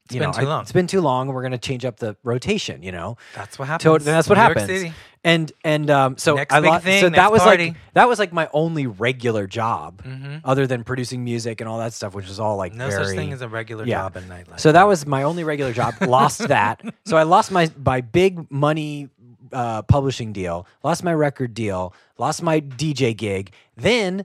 It's 0.07 0.14
you 0.14 0.20
been 0.20 0.28
know, 0.30 0.32
too 0.32 0.40
I- 0.46 0.48
long. 0.48 0.62
It's 0.62 0.72
been 0.72 0.86
too 0.86 1.01
long. 1.03 1.28
We're 1.28 1.42
gonna 1.42 1.59
change 1.59 1.84
up 1.84 1.98
the 1.98 2.16
rotation. 2.24 2.82
You 2.82 2.92
know, 2.92 3.16
That's 3.34 3.59
what 3.59 3.68
happens. 3.68 4.03
to- 4.03 4.05
that's 4.11 4.28
what 4.28 4.36
New 4.36 4.40
happens. 4.42 4.92
And 5.22 5.53
and 5.64 5.90
um, 5.90 6.16
so 6.16 6.36
Next 6.36 6.55
I 6.55 6.61
big 6.62 6.80
thing, 6.80 7.01
so 7.03 7.11
that 7.11 7.30
was 7.30 7.42
party. 7.42 7.66
like 7.68 7.76
that 7.92 8.09
was 8.09 8.18
like 8.18 8.32
my 8.32 8.48
only 8.55 8.86
regular 8.86 9.46
job, 9.46 10.03
Mm-hmm. 10.03 10.36
other 10.44 10.66
than 10.66 10.82
producing 10.82 11.22
music 11.24 11.61
and 11.61 11.68
all 11.68 11.76
that 11.80 11.92
stuff, 11.92 12.14
which 12.14 12.26
was 12.26 12.40
all 12.40 12.57
like 12.57 12.72
No 12.72 12.88
very, 12.88 13.05
such 13.05 13.14
thing 13.16 13.34
as 13.34 13.42
a 13.42 13.48
regular 13.48 13.84
yeah. 13.84 13.96
job 14.05 14.16
in 14.16 14.24
nightlife. 14.24 14.61
so 14.61 14.72
that 14.72 14.84
was 14.88 15.05
my 15.05 15.24
only 15.24 15.44
regular 15.44 15.74
job. 15.74 15.92
Lost 16.01 16.48
that. 16.48 16.80
So 17.05 17.18
I 17.18 17.24
lost 17.24 17.51
my 17.53 17.70
my 17.84 18.01
big 18.01 18.51
money 18.51 19.11
uh, 19.53 19.82
publishing 19.82 20.32
deal. 20.32 20.66
Lost 20.82 21.03
my 21.05 21.12
record 21.14 21.55
deal. 21.55 21.94
Lost 22.18 22.42
my 22.42 22.61
DJ 22.61 23.16
gig. 23.16 23.53
Then 23.76 24.24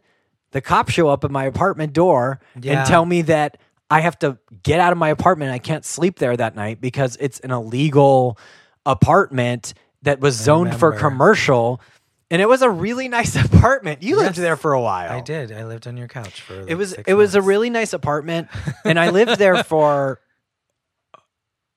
the 0.52 0.62
cops 0.62 0.94
show 0.94 1.10
up 1.10 1.24
at 1.24 1.32
my 1.32 1.46
apartment 1.46 1.94
door 1.94 2.40
Yeah. 2.60 2.80
and 2.80 2.88
tell 2.88 3.06
me 3.06 3.22
that 3.24 3.58
I 3.90 4.00
have 4.02 4.18
to 4.20 4.38
get 4.64 4.80
out 4.80 4.92
of 4.92 4.98
my 4.98 5.10
apartment. 5.10 5.52
I 5.52 5.60
can't 5.60 5.86
sleep 5.86 6.18
there 6.20 6.36
that 6.36 6.56
night 6.56 6.82
because 6.82 7.18
it's 7.20 7.40
an 7.42 7.52
illegal 7.52 8.38
apartment 8.86 9.74
that 10.04 10.20
was 10.20 10.36
zoned 10.36 10.76
for 10.76 10.92
commercial. 10.94 11.82
And 12.32 12.42
it 12.42 12.50
was 12.50 12.62
a 12.62 12.70
really 12.70 13.08
nice 13.20 13.36
apartment. 13.36 14.02
You 14.02 14.18
lived 14.18 14.38
there 14.38 14.56
for 14.56 14.74
a 14.74 14.82
while. 14.82 15.12
I 15.12 15.22
did. 15.22 15.52
I 15.52 15.66
lived 15.66 15.88
on 15.88 15.98
your 15.98 16.08
couch 16.08 16.42
for. 16.42 16.62
Like 16.62 16.72
It 16.72 16.76
was 16.76 16.94
it 16.94 17.14
was 17.14 17.36
a 17.36 17.42
really 17.42 17.70
nice 17.70 17.94
apartment, 17.94 18.48
and 18.84 19.00
I 19.00 19.10
lived 19.12 19.38
there 19.38 19.64
for 19.64 20.20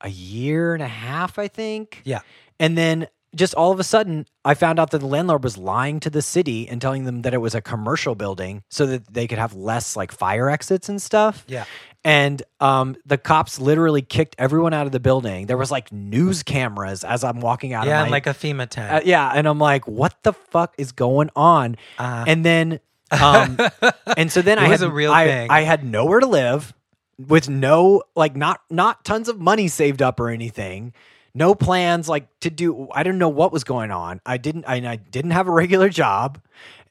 a 0.00 0.08
year 0.08 0.74
and 0.74 0.82
a 0.82 0.88
half, 0.88 1.38
I 1.38 1.48
think. 1.48 2.00
Yeah. 2.04 2.20
And 2.60 2.76
then 2.78 3.08
just 3.38 3.54
all 3.54 3.72
of 3.72 3.80
a 3.80 3.84
sudden, 3.84 4.26
I 4.44 4.54
found 4.54 4.78
out 4.78 4.90
that 4.90 4.98
the 4.98 5.06
landlord 5.06 5.42
was 5.44 5.56
lying 5.56 6.00
to 6.00 6.10
the 6.10 6.22
city 6.22 6.68
and 6.68 6.80
telling 6.80 7.04
them 7.04 7.22
that 7.22 7.32
it 7.32 7.38
was 7.38 7.54
a 7.54 7.60
commercial 7.60 8.14
building 8.14 8.62
so 8.68 8.86
that 8.86 9.12
they 9.12 9.26
could 9.26 9.38
have 9.38 9.54
less 9.54 9.96
like 9.96 10.12
fire 10.12 10.50
exits 10.50 10.88
and 10.88 11.00
stuff. 11.00 11.44
Yeah. 11.48 11.64
And 12.04 12.42
um, 12.60 12.96
the 13.06 13.18
cops 13.18 13.58
literally 13.60 14.02
kicked 14.02 14.36
everyone 14.38 14.72
out 14.72 14.86
of 14.86 14.92
the 14.92 15.00
building. 15.00 15.46
There 15.46 15.56
was 15.56 15.70
like 15.70 15.90
news 15.92 16.42
cameras 16.42 17.04
as 17.04 17.24
I'm 17.24 17.40
walking 17.40 17.72
out 17.72 17.86
Yeah, 17.86 18.04
my 18.04 18.08
like 18.08 18.26
a 18.26 18.34
FEMA 18.34 18.68
tent. 18.68 18.92
uh, 18.92 19.00
yeah, 19.04 19.32
and 19.34 19.46
I'm 19.48 19.58
like, 19.58 19.86
what 19.88 20.22
the 20.22 20.32
fuck 20.32 20.74
is 20.78 20.92
going 20.92 21.30
on? 21.34 21.76
Uh, 21.98 22.24
and 22.26 22.44
then, 22.44 22.80
um, 23.10 23.58
and 24.16 24.30
so 24.30 24.42
then 24.42 24.58
I 24.58 24.68
was 24.68 24.80
had 24.80 24.88
a 24.88 24.92
real 24.92 25.12
I, 25.12 25.26
thing. 25.26 25.50
I 25.50 25.62
had 25.62 25.84
nowhere 25.84 26.20
to 26.20 26.26
live, 26.26 26.72
with 27.18 27.48
no 27.48 28.04
like 28.14 28.36
not 28.36 28.60
not 28.70 29.04
tons 29.04 29.28
of 29.28 29.40
money 29.40 29.68
saved 29.68 30.00
up 30.00 30.20
or 30.20 30.28
anything. 30.28 30.92
No 31.38 31.54
plans 31.54 32.08
like 32.08 32.26
to 32.40 32.50
do. 32.50 32.88
I 32.92 33.02
didn't 33.02 33.18
know 33.18 33.28
what 33.28 33.52
was 33.52 33.64
going 33.64 33.90
on. 33.90 34.20
I 34.26 34.36
didn't. 34.36 34.64
I, 34.66 34.76
I 34.76 34.96
didn't 34.96 35.30
have 35.30 35.46
a 35.48 35.52
regular 35.52 35.88
job, 35.88 36.40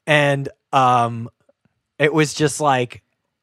and 0.06 0.48
um, 0.72 1.28
it 1.98 2.12
was 2.12 2.34
just 2.34 2.60
like, 2.60 3.02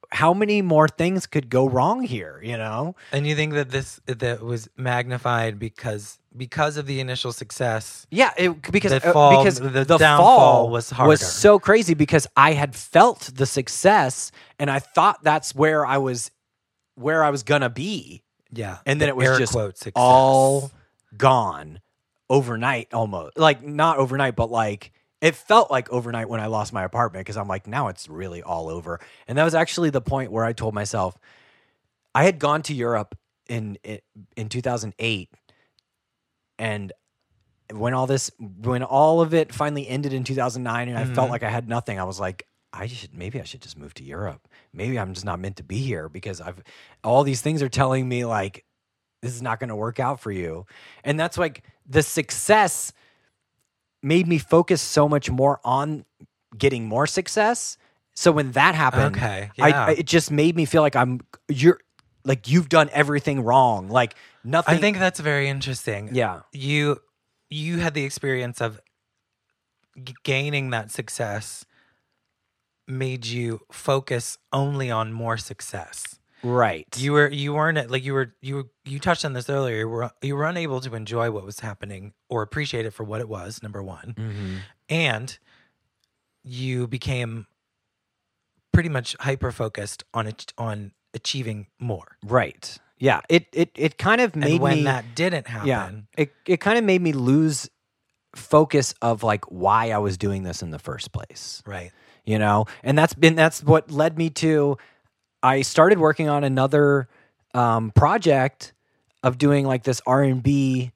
how 0.10 0.34
many 0.34 0.62
more 0.62 0.88
things 0.88 1.28
could 1.28 1.50
go 1.50 1.68
wrong 1.70 2.02
here? 2.02 2.40
You 2.44 2.58
know? 2.58 2.96
and 3.12 3.28
you 3.28 3.36
think 3.36 3.54
that 3.54 3.70
this 3.70 4.00
that 4.08 4.42
was 4.42 4.68
magnified 4.78 5.60
because 5.60 6.20
because 6.36 6.78
of 6.78 6.86
the 6.86 7.00
initial 7.00 7.32
success. 7.32 8.08
Yeah, 8.10 8.32
it, 8.38 8.72
because 8.72 8.92
The 8.92 9.10
uh, 9.10 9.14
fall- 9.14 9.44
because 9.44 9.60
the 9.60 9.70
the, 9.70 9.98
downfall 9.98 10.38
fall 10.40 10.70
was 10.70 10.90
harder. 10.90 11.10
was 11.10 11.22
so 11.22 11.60
crazy 11.60 11.94
because 11.94 12.28
I 12.36 12.54
had 12.54 12.76
felt 12.76 13.32
the 13.36 13.46
success 13.46 14.32
and 14.60 14.70
I 14.70 14.80
thought 14.80 15.24
that's 15.24 15.54
where 15.56 15.86
I 15.86 15.98
was 15.98 16.32
where 16.96 17.24
I 17.24 17.30
was 17.30 17.44
gonna 17.44 17.70
be, 17.70 18.24
Yeah, 18.52 18.78
and 18.86 19.00
then 19.02 19.08
the 19.08 19.12
it 19.12 19.16
was 19.18 19.38
just 19.38 19.54
quote 19.54 19.76
all 19.96 20.72
gone 21.18 21.80
overnight, 22.30 22.94
almost 22.94 23.38
like 23.38 23.64
not 23.64 23.98
overnight, 23.98 24.36
but 24.36 24.50
like 24.52 24.92
it 25.22 25.36
felt 25.36 25.72
like 25.72 25.90
overnight 25.92 26.30
when 26.30 26.40
I 26.40 26.48
lost 26.48 26.74
my 26.74 26.84
apartment 26.84 27.26
because 27.26 27.38
I'm 27.38 27.48
like 27.48 27.68
now 27.68 27.88
it's 27.88 28.08
really 28.10 28.42
all 28.44 28.70
over, 28.70 29.00
and 29.28 29.38
that 29.38 29.44
was 29.44 29.56
actually 29.56 29.90
the 29.90 30.02
point 30.02 30.32
where 30.32 30.46
I 30.46 30.54
told 30.54 30.74
myself 30.74 31.18
I 32.14 32.24
had 32.24 32.40
gone 32.40 32.62
to 32.64 32.74
Europe 32.74 33.18
in 33.48 33.78
in, 33.84 34.00
in 34.36 34.50
2008 34.50 35.30
and 36.58 36.92
when 37.74 37.94
all 37.94 38.08
this 38.08 38.32
when 38.40 38.84
all 38.84 39.22
of 39.22 39.34
it 39.34 39.54
finally 39.54 39.88
ended 39.88 40.14
in 40.14 40.24
2009 40.24 40.90
and 40.90 40.98
I 40.98 41.06
felt 41.06 41.28
Mhm. 41.28 41.32
like 41.32 41.44
I 41.44 41.50
had 41.50 41.68
nothing 41.68 42.00
I 42.00 42.04
was 42.04 42.20
like 42.20 42.48
I 42.74 42.88
should 42.88 43.14
maybe 43.14 43.40
I 43.40 43.44
should 43.44 43.62
just 43.62 43.78
move 43.78 43.94
to 43.96 44.04
Europe 44.04 44.48
maybe 44.74 45.00
I'm 45.00 45.14
just 45.14 45.26
not 45.26 45.40
meant 45.40 45.58
to 45.58 45.64
be 45.64 45.78
here 45.78 46.10
because 46.10 46.42
I've 46.42 46.62
all 47.04 47.24
these 47.24 47.42
things 47.42 47.62
are 47.62 47.70
telling 47.70 48.08
me 48.08 48.26
like 48.26 48.65
this 49.26 49.34
is 49.36 49.42
not 49.42 49.60
going 49.60 49.70
to 49.70 49.76
work 49.76 50.00
out 50.00 50.20
for 50.20 50.32
you 50.32 50.66
and 51.04 51.20
that's 51.20 51.38
like 51.38 51.64
the 51.88 52.02
success 52.04 52.94
made 54.02 54.28
me 54.28 54.38
focus 54.38 54.82
so 54.82 55.10
much 55.10 55.30
more 55.30 55.60
on 55.64 56.06
getting 56.58 56.86
more 56.88 57.08
success 57.08 57.78
so 58.14 58.32
when 58.32 58.52
that 58.54 58.76
happened 58.76 59.18
Okay, 59.18 59.52
I. 59.60 59.72
I 59.72 59.92
it 59.92 60.06
just 60.06 60.32
made 60.32 60.56
me 60.56 60.66
feel 60.66 60.82
like 60.82 60.96
I'm 60.96 61.22
you're 61.50 61.80
like 62.24 62.48
you've 62.48 62.70
done 62.70 62.90
everything 62.94 63.42
wrong 63.42 63.90
like 63.90 64.16
nothing 64.44 64.76
I 64.76 64.78
think 64.80 65.00
that's 65.00 65.20
very 65.20 65.50
interesting. 65.50 66.10
yeah 66.14 66.42
you 66.54 67.02
you 67.50 67.80
had 67.80 67.94
the 67.94 68.04
experience 68.04 68.62
of 68.62 68.80
g- 70.02 70.16
gaining 70.24 70.70
that 70.72 70.92
success 70.92 71.66
made 72.88 73.26
you 73.26 73.62
focus 73.72 74.38
only 74.54 74.92
on 74.92 75.12
more 75.12 75.38
success. 75.38 76.20
Right 76.46 76.86
You 76.98 77.12
were 77.14 77.30
you 77.30 77.54
weren't 77.54 77.90
like 77.90 78.04
you 78.06 78.14
were 78.14 78.36
you 78.42 78.56
were, 78.56 78.64
you 78.86 79.00
touched 79.00 79.26
on 79.26 79.34
this 79.34 79.50
earlier. 79.50 79.78
You 79.80 79.90
were 79.90 80.12
you 80.22 80.36
were 80.36 80.46
unable 80.46 80.80
to 80.82 80.94
enjoy 80.96 81.32
what 81.32 81.44
was 81.46 81.60
happening 81.62 82.14
or 82.30 82.42
appreciate 82.44 82.86
it 82.86 82.92
for 82.92 83.04
what 83.04 83.20
it 83.22 83.28
was. 83.28 83.62
Number 83.64 83.82
one, 83.84 84.14
Mhm. 84.18 84.58
and 84.90 85.38
you 86.44 86.88
became 86.88 87.48
pretty 88.72 88.90
much 88.90 89.16
hyper 89.20 89.52
focused 89.52 90.04
on 90.14 90.28
it 90.28 90.54
on 90.58 90.92
achieving 91.14 91.68
more. 91.80 92.18
right 92.24 92.78
yeah 93.00 93.22
it 93.30 93.48
it 93.54 93.72
it 93.76 93.98
kind 93.98 94.22
of 94.22 94.36
made 94.36 94.52
and 94.54 94.60
when 94.62 94.78
me 94.78 94.84
that 94.84 95.16
didn't 95.16 95.48
happen, 95.48 95.68
yeah 95.68 95.92
it 96.18 96.32
it 96.46 96.58
kind 96.62 96.78
of 96.78 96.84
made 96.84 97.02
me 97.02 97.12
lose 97.14 97.70
focus 98.36 98.94
of 99.02 99.24
like 99.24 99.46
why 99.46 99.92
I 99.92 99.98
was 99.98 100.18
doing 100.18 100.44
this 100.44 100.62
in 100.62 100.72
the 100.72 100.80
first 100.80 101.12
place 101.14 101.64
right? 101.66 101.92
you 102.26 102.38
know 102.38 102.66
and 102.84 102.98
that's 102.98 103.14
been 103.14 103.36
that's 103.36 103.64
what 103.64 103.90
led 103.92 104.18
me 104.18 104.30
to 104.32 104.78
i 105.46 105.62
started 105.62 106.00
working 106.00 106.28
on 106.30 106.44
another 106.44 107.08
um, 107.54 107.92
project 107.92 108.74
of 109.24 109.38
doing 109.38 109.66
like 109.66 109.84
this 109.84 110.02
r&b 110.06 110.92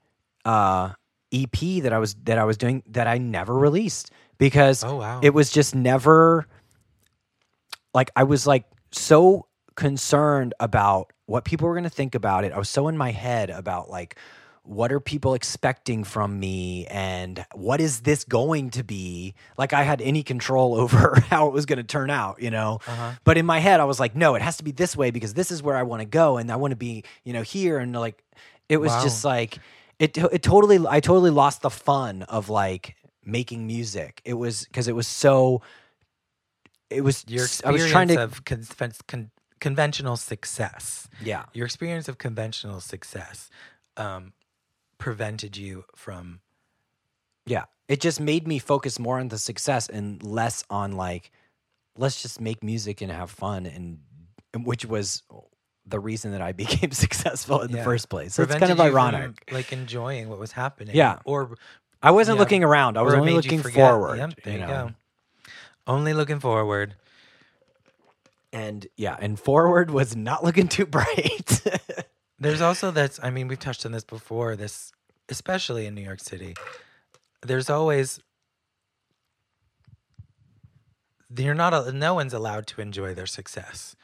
uh, 0.46 0.90
ep 1.32 1.60
that 1.84 1.94
i 1.94 2.00
was 2.00 2.16
that 2.24 2.38
i 2.38 2.44
was 2.44 2.58
doing 2.58 2.84
that 2.88 3.08
i 3.08 3.18
never 3.18 3.54
released 3.54 4.12
because 4.38 4.84
Oh 4.84 4.98
wow, 4.98 5.20
it 5.22 5.34
was 5.34 5.52
just 5.52 5.76
never 5.76 6.48
like 7.94 8.10
i 8.16 8.24
was 8.24 8.48
like 8.48 8.66
so 8.92 9.46
concerned 9.76 10.54
about 10.60 11.14
what 11.26 11.46
people 11.46 11.68
were 11.68 11.74
going 11.74 11.84
to 11.84 11.90
think 11.90 12.16
about 12.16 12.44
it. 12.44 12.52
I 12.52 12.58
was 12.58 12.70
so 12.70 12.88
in 12.88 12.98
my 12.98 13.12
head 13.12 13.50
about 13.50 13.90
like 13.90 14.18
what 14.64 14.92
are 14.92 15.00
people 15.00 15.34
expecting 15.34 16.04
from 16.04 16.40
me 16.40 16.86
and 16.88 17.46
what 17.54 17.82
is 17.82 18.02
this 18.02 18.24
going 18.24 18.70
to 18.70 18.84
be 18.84 19.34
like 19.58 19.74
i 19.74 19.84
had 19.84 20.02
any 20.02 20.22
control 20.24 20.76
over 20.82 21.20
how 21.30 21.48
it 21.48 21.54
was 21.54 21.66
going 21.66 21.78
to 21.78 21.84
turn 21.84 22.10
out 22.10 22.42
you 22.42 22.52
know 22.52 22.80
Uh-huh. 22.88 23.12
but 23.24 23.38
in 23.38 23.46
my 23.46 23.60
head 23.60 23.80
i 23.80 23.86
was 23.86 24.00
like 24.00 24.16
no 24.16 24.36
it 24.36 24.42
has 24.42 24.58
to 24.58 24.64
be 24.64 24.72
this 24.72 24.96
way 24.96 25.12
because 25.12 25.34
this 25.34 25.50
is 25.52 25.64
where 25.64 25.76
i 25.76 25.84
want 25.84 26.02
to 26.02 26.06
go 26.06 26.38
and 26.38 26.52
i 26.52 26.56
want 26.56 26.72
to 26.72 26.76
be 26.78 27.04
you 27.24 27.34
know 27.34 27.42
here 27.42 27.80
and 27.80 27.96
like 27.96 28.24
it 28.68 28.78
was 28.78 28.92
Wow. 28.92 29.04
just 29.04 29.26
like 29.26 29.60
it 29.98 30.18
it 30.18 30.44
totally 30.44 30.78
i 30.88 31.00
totally 31.00 31.32
lost 31.32 31.62
the 31.62 31.70
fun 31.70 32.24
of 32.24 32.50
like 32.50 32.96
making 33.26 33.66
music 33.68 34.22
it 34.26 34.34
was 34.36 34.66
because 34.66 34.88
it 34.88 34.96
was 34.96 35.08
so 35.08 35.62
it 36.90 37.02
was 37.02 37.24
Your 37.28 37.44
i 37.44 37.46
experience 37.46 37.84
was 37.84 37.92
trying 37.92 38.08
to 38.10 38.22
of 38.24 38.44
con- 38.46 38.66
con- 39.08 39.32
conventional 39.60 40.16
success. 40.18 41.08
yeah 41.22 41.44
Your 41.54 41.66
experience 41.66 42.08
of 42.08 42.18
conventional 42.18 42.80
success 42.80 43.50
um, 43.98 44.32
prevented 45.00 45.58
you 45.58 45.86
from. 45.96 46.42
Yeah. 47.46 47.66
It 47.88 48.00
just 48.02 48.20
made 48.20 48.48
me 48.48 48.60
focus 48.60 49.00
more 49.00 49.20
on 49.20 49.30
the 49.30 49.40
success 49.40 49.90
and 49.90 50.22
less 50.22 50.64
on 50.70 50.92
like, 50.92 51.32
let's 51.98 52.22
just 52.22 52.40
make 52.40 52.64
music 52.64 53.02
and 53.02 53.12
have 53.12 53.32
fun 53.32 53.66
and 53.66 54.00
and 54.54 54.66
which 54.66 54.86
was 54.86 55.24
the 55.86 56.00
reason 56.00 56.32
that 56.32 56.42
I 56.42 56.52
became 56.66 56.92
successful 56.92 57.62
in 57.62 57.72
the 57.72 57.84
first 57.84 58.10
place. 58.10 58.36
So 58.36 58.44
it's 58.44 58.52
kind 58.54 58.72
of 58.72 58.78
you 58.78 58.92
from, 58.92 58.98
ironic. 58.98 59.50
like 59.52 59.74
enjoying 59.74 60.30
what 60.30 60.38
was 60.38 60.52
happening. 60.52 60.96
Yeah. 60.96 61.20
Or 61.26 61.56
I 62.02 62.12
wasn't 62.12 62.38
yeah. 62.38 62.42
looking 62.42 62.64
around. 62.64 62.98
I 62.98 63.02
was 63.02 63.14
only 63.14 63.32
you 63.32 63.38
looking 63.38 63.62
forward. 63.62 64.18
Yep, 64.18 64.34
there 64.44 64.54
you, 64.54 64.60
know? 64.62 64.68
go. 64.68 64.92
Only 65.88 66.14
looking 66.14 66.40
forward. 66.40 66.96
And 68.52 68.88
yeah, 68.96 69.16
and 69.20 69.40
forward 69.40 69.92
was 69.92 70.16
not 70.16 70.44
looking 70.44 70.68
too 70.68 70.86
bright. 70.88 71.62
There's 72.40 72.62
also 72.62 72.92
that's 72.92 73.20
I 73.22 73.30
mean 73.30 73.48
we've 73.48 73.60
touched 73.60 73.86
on 73.86 73.92
this 73.92 74.04
before 74.04 74.56
this 74.56 74.92
especially 75.30 75.86
in 75.86 75.94
New 75.96 76.02
York 76.04 76.20
City. 76.20 76.56
There's 77.42 77.70
always 77.70 78.20
you're 81.38 81.54
not 81.54 81.94
no 81.94 82.14
one's 82.14 82.34
allowed 82.34 82.66
to 82.68 82.82
enjoy 82.82 83.14
their 83.14 83.28
success 83.28 83.96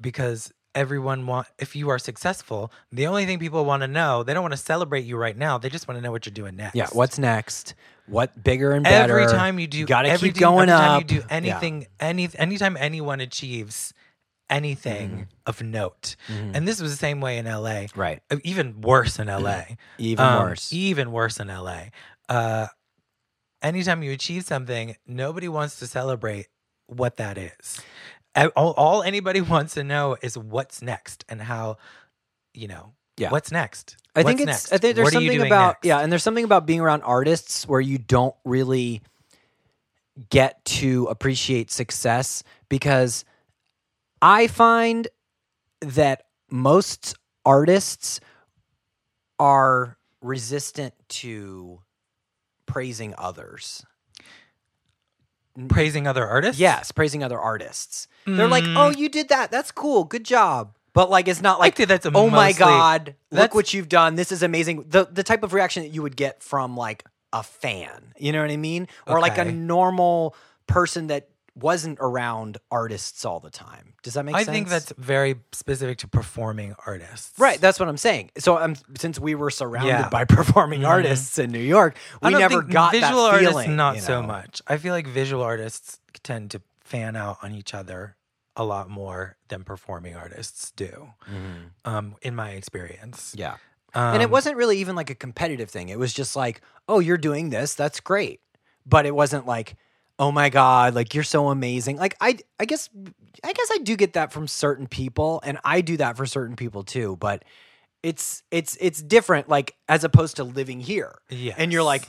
because 0.00 0.52
everyone 0.74 1.26
want 1.26 1.46
if 1.58 1.76
you 1.76 1.88
are 1.90 1.98
successful, 1.98 2.72
the 2.90 3.06
only 3.06 3.26
thing 3.26 3.38
people 3.38 3.64
want 3.64 3.82
to 3.82 3.88
know, 3.88 4.22
they 4.22 4.32
don't 4.34 4.42
want 4.42 4.52
to 4.54 4.58
celebrate 4.58 5.04
you 5.04 5.16
right 5.16 5.36
now. 5.36 5.58
They 5.58 5.68
just 5.68 5.86
want 5.86 5.98
to 5.98 6.02
know 6.02 6.10
what 6.10 6.26
you're 6.26 6.32
doing 6.32 6.56
next. 6.56 6.74
yeah, 6.74 6.88
what's 6.92 7.18
next? 7.18 7.74
What 8.06 8.42
bigger 8.42 8.72
and 8.72 8.84
better? 8.84 9.18
every 9.18 9.32
time 9.32 9.58
you 9.58 9.66
do 9.66 9.86
got 9.86 10.02
to 10.02 10.08
every 10.08 10.30
keep 10.30 10.38
going 10.38 10.68
every 10.68 10.80
time 10.80 10.90
up. 10.92 11.00
you 11.00 11.04
do 11.06 11.16
Yeah. 11.16 11.26
anything 11.30 11.86
any 12.00 12.28
anytime 12.36 12.76
anyone 12.78 13.20
achieves 13.20 13.92
anything 14.50 15.10
Mm-hmm. 15.10 15.22
of 15.46 15.62
note 15.62 16.16
and 16.28 16.66
this 16.68 16.80
was 16.80 16.90
the 16.90 16.96
same 16.96 17.20
way 17.20 17.38
in 17.38 17.46
la 17.46 17.86
Right. 17.96 18.20
Uh, 18.30 18.36
even 18.44 18.80
worse 18.80 19.18
in 19.18 19.26
la 19.28 19.62
Even 19.98 20.24
Um, 20.24 20.42
worse. 20.48 20.72
even 20.72 21.12
worse 21.12 21.40
in 21.40 21.48
la 21.48 21.80
uh 22.28 22.66
anytime 23.62 24.02
you 24.02 24.12
achieve 24.12 24.44
something 24.44 24.96
nobody 25.06 25.48
wants 25.48 25.78
to 25.78 25.86
celebrate 25.86 26.46
what 26.86 27.16
that 27.16 27.38
is 27.38 27.80
all, 28.56 28.72
all 28.72 29.02
anybody 29.02 29.40
wants 29.54 29.74
to 29.74 29.84
know 29.84 30.16
is 30.22 30.36
what's 30.36 30.82
next 30.82 31.24
and 31.28 31.40
how 31.42 31.76
you 32.52 32.68
know 32.68 32.92
Yeah. 33.16 33.30
what's 33.30 33.50
next 33.50 33.96
I 34.16 34.22
think 34.22 34.40
it's. 34.40 34.46
next? 34.46 34.72
I 34.72 34.78
think 34.78 34.94
there's 34.94 35.06
What 35.06 35.12
something 35.12 35.40
about 35.40 35.68
next? 35.78 35.84
yeah, 35.86 35.98
and 35.98 36.12
there's 36.12 36.22
something 36.22 36.44
about 36.44 36.66
being 36.66 36.78
around 36.80 37.02
artists 37.02 37.66
where 37.66 37.80
you 37.80 37.98
don't 37.98 38.36
really 38.44 39.02
get 40.30 40.64
to 40.64 41.06
appreciate 41.10 41.70
success 41.72 42.44
because 42.68 43.24
I 44.24 44.46
find 44.46 45.06
that 45.80 46.24
most 46.50 47.14
artists 47.44 48.20
are 49.38 49.98
resistant 50.22 50.94
to 51.20 51.80
praising 52.66 53.14
others. 53.18 53.84
praising 55.68 56.04
other 56.08 56.26
artists 56.26 56.58
Yes, 56.58 56.90
praising 56.90 57.22
other 57.22 57.38
artists. 57.38 58.08
They're 58.26 58.48
like, 58.48 58.64
Mm. 58.64 58.76
"Oh, 58.76 58.88
you 58.90 59.08
did 59.08 59.28
that. 59.28 59.52
That's 59.52 59.70
cool. 59.70 60.02
Good 60.02 60.24
job." 60.24 60.74
But 60.94 61.10
like, 61.10 61.28
it's 61.28 61.40
not 61.40 61.60
like, 61.60 61.76
that's 61.76 62.06
"Oh 62.06 62.28
my 62.28 62.48
mostly- 62.48 62.58
god, 62.58 63.06
look 63.30 63.38
that's- 63.38 63.54
what 63.54 63.72
you've 63.72 63.88
done. 63.88 64.16
This 64.16 64.32
is 64.32 64.42
amazing." 64.42 64.84
The 64.88 65.04
the 65.04 65.22
type 65.22 65.44
of 65.44 65.52
reaction 65.52 65.84
that 65.84 65.90
you 65.90 66.02
would 66.02 66.16
get 66.16 66.42
from 66.42 66.76
like 66.76 67.04
a 67.32 67.42
fan. 67.44 68.14
You 68.18 68.32
know 68.32 68.40
what 68.42 68.50
I 68.50 68.56
mean? 68.56 68.88
Or 69.06 69.20
like 69.20 69.38
a 69.38 69.42
Okay. 69.42 69.52
normal 69.52 70.34
person 70.66 71.06
that 71.08 71.28
wasn't 71.54 71.98
around 72.00 72.58
artists 72.70 73.24
all 73.24 73.38
the 73.40 73.50
time. 73.50 73.94
Does 74.02 74.14
that 74.14 74.24
make 74.24 74.34
I 74.34 74.38
sense? 74.40 74.48
I 74.48 74.52
think 74.52 74.68
that's 74.68 74.92
very 74.98 75.36
specific 75.52 75.98
to 75.98 76.08
performing 76.08 76.74
artists. 76.86 77.38
Right, 77.38 77.60
that's 77.60 77.78
what 77.78 77.88
I'm 77.88 77.96
saying. 77.96 78.30
So, 78.38 78.58
um, 78.58 78.74
since 78.98 79.20
we 79.20 79.34
were 79.36 79.50
surrounded 79.50 79.88
Yeah. 79.90 80.08
by 80.08 80.24
performing 80.24 80.80
Mhm. 80.80 80.88
artists 80.88 81.38
in 81.38 81.52
New 81.52 81.60
York, 81.60 81.96
we 82.22 82.30
never 82.30 82.62
got 82.62 82.92
visual 82.92 83.24
that 83.24 83.34
artists. 83.34 83.52
feeling. 83.52 83.76
Not 83.76 83.96
you 83.96 84.00
so 84.02 84.22
much. 84.22 84.62
I 84.66 84.76
feel 84.78 84.92
like 84.92 85.06
visual 85.06 85.42
artists 85.44 86.00
tend 86.22 86.50
to 86.52 86.62
fan 86.80 87.14
out 87.16 87.38
on 87.42 87.54
each 87.54 87.72
other 87.72 88.16
a 88.56 88.64
lot 88.64 88.88
more 88.90 89.36
than 89.48 89.64
performing 89.64 90.14
artists 90.16 90.70
do. 90.72 91.10
Mhm. 91.30 91.70
Um, 91.84 92.16
in 92.22 92.34
my 92.36 92.50
experience, 92.50 93.32
Yeah. 93.36 93.56
um, 93.94 94.14
and 94.14 94.22
it 94.22 94.30
wasn't 94.30 94.56
really 94.56 94.78
even 94.78 94.94
like 94.96 95.10
a 95.10 95.14
competitive 95.14 95.70
thing. 95.70 95.88
It 95.88 95.98
was 95.98 96.12
just 96.12 96.34
like, 96.36 96.60
oh, 96.88 96.98
you're 97.00 97.16
doing 97.18 97.50
this. 97.50 97.74
That's 97.74 98.00
great. 98.00 98.40
But 98.86 99.06
it 99.06 99.14
wasn't 99.14 99.46
like, 99.46 99.76
oh 100.18 100.32
my 100.32 100.48
God, 100.48 100.94
like 100.94 101.14
you're 101.14 101.24
so 101.24 101.48
amazing. 101.48 101.96
Like 101.96 102.16
I 102.20 102.38
I 102.58 102.64
guess 102.64 102.88
I 103.42 103.52
guess 103.52 103.68
I 103.72 103.78
do 103.78 103.96
get 103.96 104.14
that 104.14 104.32
from 104.32 104.46
certain 104.48 104.86
people 104.86 105.40
and 105.44 105.58
I 105.64 105.80
do 105.80 105.96
that 105.98 106.16
for 106.16 106.26
certain 106.26 106.56
people 106.56 106.82
too, 106.82 107.16
but 107.20 107.44
it's 108.02 108.42
it's 108.50 108.76
it's 108.80 109.02
different 109.02 109.48
like 109.48 109.74
as 109.88 110.04
opposed 110.04 110.36
to 110.36 110.44
living 110.44 110.80
here. 110.80 111.14
Yeah. 111.30 111.54
And 111.56 111.72
you're 111.72 111.82
like, 111.82 112.06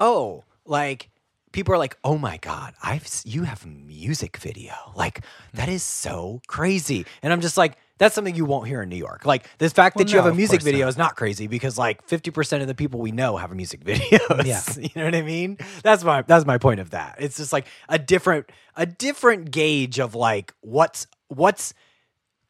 "Oh, 0.00 0.44
like 0.64 1.10
people 1.52 1.74
are 1.74 1.78
like, 1.78 1.96
"Oh 2.02 2.18
my 2.18 2.38
god, 2.38 2.74
I've 2.82 3.06
you 3.24 3.44
have 3.44 3.66
music 3.66 4.38
video." 4.38 4.74
Like 4.94 5.20
that 5.54 5.68
hmm. 5.68 5.74
is 5.74 5.82
so 5.82 6.40
crazy. 6.46 7.06
And 7.22 7.32
I'm 7.32 7.40
just 7.40 7.56
like, 7.56 7.76
that's 7.98 8.14
something 8.14 8.34
you 8.34 8.44
won't 8.44 8.68
hear 8.68 8.82
in 8.82 8.88
New 8.88 8.96
York. 8.96 9.24
Like 9.24 9.48
the 9.58 9.70
fact 9.70 9.96
Well, 9.96 10.04
that 10.04 10.12
you 10.12 10.18
have 10.18 10.26
a 10.30 10.34
music 10.34 10.62
video 10.62 10.86
not. 10.86 10.88
is 10.90 10.96
not 10.98 11.16
crazy 11.16 11.46
because 11.46 11.78
like 11.78 12.06
50% 12.06 12.60
of 12.60 12.66
the 12.66 12.74
people 12.74 13.00
we 13.00 13.12
know 13.12 13.36
have 13.36 13.52
a 13.52 13.54
music 13.54 13.80
video. 13.84 14.18
Yeah. 14.44 14.62
you 14.78 14.90
know 14.96 15.04
what 15.04 15.14
I 15.14 15.22
mean? 15.22 15.58
That's 15.82 16.04
my 16.04 16.22
that's 16.22 16.44
my 16.44 16.58
point 16.58 16.80
of 16.80 16.90
that. 16.90 17.16
It's 17.18 17.36
just 17.36 17.52
like 17.52 17.66
a 17.88 17.98
different 17.98 18.50
a 18.76 18.86
different 18.86 19.50
gauge 19.50 19.98
of 19.98 20.14
like 20.14 20.52
what's 20.60 21.06
what's 21.28 21.74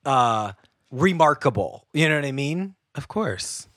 uh 0.05 0.53
remarkable. 0.91 1.87
You 1.93 2.09
know 2.09 2.17
what 2.17 2.25
I 2.25 2.33
mean? 2.33 2.75
Of 2.95 3.09
course. 3.09 3.69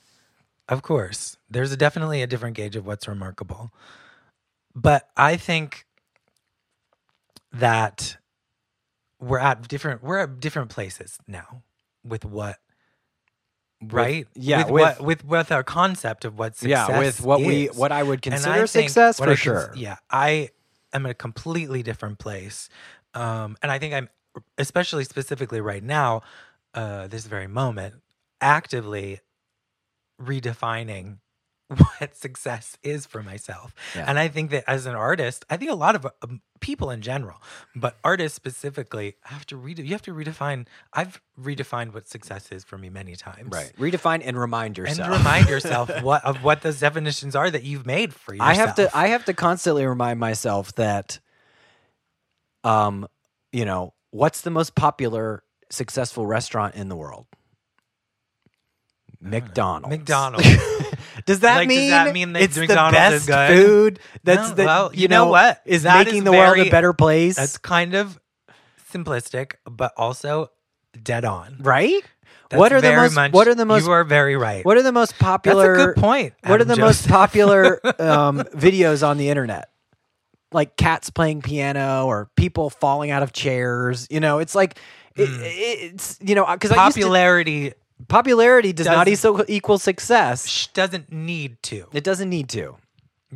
Of 0.68 0.84
course. 0.84 1.38
There's 1.50 1.72
a, 1.72 1.78
definitely 1.78 2.22
a 2.22 2.28
different 2.28 2.56
gauge 2.56 2.76
of 2.76 2.86
what's 2.86 3.08
remarkable. 3.08 3.72
But 4.76 5.10
I 5.18 5.36
think 5.36 5.86
that 7.52 8.18
we're 9.20 9.40
at 9.40 9.68
different 9.68 10.04
we're 10.04 10.20
at 10.20 10.40
different 10.40 10.70
places 10.70 11.18
now 11.28 11.64
with 12.04 12.24
what 12.26 12.58
right? 13.82 14.28
yeah, 14.36 14.64
with, 14.64 14.72
with- 14.72 14.82
what 15.00 15.02
with 15.06 15.26
with 15.26 15.52
our 15.52 15.64
concept 15.64 16.26
of 16.26 16.38
what 16.38 16.56
success 16.56 16.90
yeah, 16.90 17.00
with 17.00 17.22
what 17.22 17.40
we 17.42 17.68
what 17.68 17.92
I 17.92 18.04
would 18.04 18.26
And 18.28 18.36
I 18.36 18.38
consider 18.38 18.68
success 18.68 19.18
for 19.18 19.24
I 19.24 19.28
cons- 19.28 19.40
sure. 19.40 19.72
yeah, 19.76 19.98
I 20.10 20.50
am 20.94 21.06
in 21.06 21.12
a 21.12 21.16
completely 21.16 21.84
different 21.84 22.20
place, 22.20 22.70
um, 23.14 23.58
and 23.62 23.72
I 23.72 23.78
think 23.80 23.94
I'm, 23.94 24.10
especially 24.58 25.04
specifically 25.04 25.62
right 25.62 25.84
now, 25.84 26.22
uh, 26.74 27.08
this 27.08 27.26
very 27.26 27.48
moment, 27.48 27.96
actively 28.42 29.20
redefining 30.22 31.18
what 31.70 32.16
success 32.16 32.78
is 32.84 33.06
for 33.06 33.22
myself. 33.22 33.76
Yeah. 33.96 34.06
And 34.08 34.18
I 34.18 34.28
think 34.28 34.50
that 34.52 34.64
as 34.68 34.86
an 34.86 34.96
artist, 34.96 35.46
I 35.50 35.58
think 35.58 35.70
a 35.70 35.76
lot 35.76 35.96
of 35.96 36.08
um, 36.24 36.42
people 36.62 36.90
in 36.90 37.02
general, 37.02 37.42
but 37.76 37.98
artists 38.04 38.36
specifically, 38.36 39.16
have 39.24 39.46
to 39.48 39.58
read. 39.58 39.78
You 39.78 39.92
have 39.92 40.02
to 40.04 40.14
redefine. 40.14 40.66
I've 40.94 41.22
redefined 41.40 41.94
what 41.94 42.08
success 42.08 42.52
is 42.52 42.64
for 42.64 42.78
me 42.78 42.90
many 42.90 43.16
times. 43.16 43.52
Right. 43.52 43.72
Redefine 43.78 44.22
and 44.26 44.38
remind 44.38 44.78
yourself. 44.78 45.10
And 45.10 45.18
remind 45.18 45.48
yourself 45.48 45.90
what 46.02 46.26
of 46.26 46.44
what 46.44 46.62
those 46.62 46.80
definitions 46.80 47.36
are 47.36 47.50
that 47.50 47.64
you've 47.64 47.86
made 47.86 48.14
for 48.14 48.34
yourself. 48.34 48.50
I 48.50 48.54
have 48.56 48.76
to 48.76 48.98
I 48.98 49.08
have 49.08 49.26
to 49.26 49.34
constantly 49.34 49.86
remind 49.86 50.20
myself 50.20 50.74
that 50.76 51.20
um 52.64 53.08
you 53.52 53.66
know, 53.66 53.94
what's 54.12 54.42
the 54.42 54.52
most 54.52 54.76
popular 54.76 55.44
successful 55.70 56.26
restaurant 56.26 56.76
in 56.76 56.90
the 56.90 56.96
world? 56.96 57.28
McDonald's. 59.22 59.98
McDonald's. 59.98 60.48
does 61.26 61.42
that 61.42 61.58
Like, 61.58 61.70
does 61.70 61.78
mean 61.78 61.90
that 61.92 62.14
mean 62.14 62.34
that 62.34 62.42
it's 62.44 62.58
McDonald's 62.58 62.98
the 63.10 63.16
is 63.16 63.26
best 63.28 63.50
good? 63.50 63.66
food? 63.66 64.00
That's 64.24 64.50
No, 64.50 64.56
the 64.56 64.64
well, 64.66 64.92
you, 64.94 65.02
you 65.04 65.08
know 65.08 65.28
what? 65.28 65.62
is 65.66 65.84
That 65.84 66.06
making 66.06 66.20
is 66.20 66.24
the 66.26 66.32
world 66.32 66.58
a 66.58 66.70
better 66.70 66.94
place, 66.94 67.36
That's 67.36 67.58
kind 67.58 67.96
of 67.96 68.20
simplistic, 68.92 69.54
but 69.70 69.94
also 69.98 70.52
dead 71.02 71.26
on. 71.26 71.58
right? 71.60 72.02
That's 72.50 72.60
what 72.60 72.74
are 72.74 72.82
the 72.82 72.96
most 72.96 73.14
much- 73.16 73.32
what 73.32 73.48
are 73.48 73.54
the 73.56 73.66
most 73.66 73.86
You 73.86 73.92
are 73.92 74.04
very 74.04 74.36
right. 74.36 74.66
what 74.66 74.76
are 74.76 74.82
the 74.82 74.92
most 74.92 75.18
popular 75.20 75.76
That's 75.78 75.84
a 75.84 75.94
good 75.94 76.02
point. 76.02 76.34
What 76.46 76.60
are 76.62 76.66
the 76.66 76.78
most 76.78 77.08
popular 77.08 77.80
um, 78.02 78.40
videos 78.56 79.08
on 79.08 79.18
the 79.18 79.30
internet? 79.30 79.70
Like 80.52 80.76
cats 80.76 81.12
playing 81.12 81.44
piano 81.44 82.08
or 82.08 82.32
people 82.36 82.72
falling 82.72 83.12
out 83.12 83.22
of 83.22 83.34
chairs. 83.34 84.08
You 84.10 84.20
know, 84.20 84.40
it's 84.40 84.56
like 84.56 84.80
it, 85.16 85.28
Hmm. 85.28 85.42
it's 85.44 86.18
you 86.24 86.34
know 86.34 86.44
because 86.52 86.72
I 86.72 86.84
used 86.86 86.96
popularity 86.98 87.74
Popularity 88.08 88.74
does 88.74 88.86
not 88.88 89.08
equal 89.08 89.44
equal 89.48 89.78
success. 89.78 90.48
Sh- 90.48 90.68
doesn't 90.68 91.12
need 91.12 91.62
to. 91.64 91.86
It 91.94 92.04
doesn't 92.04 92.30
need 92.30 92.50
to. 92.50 92.78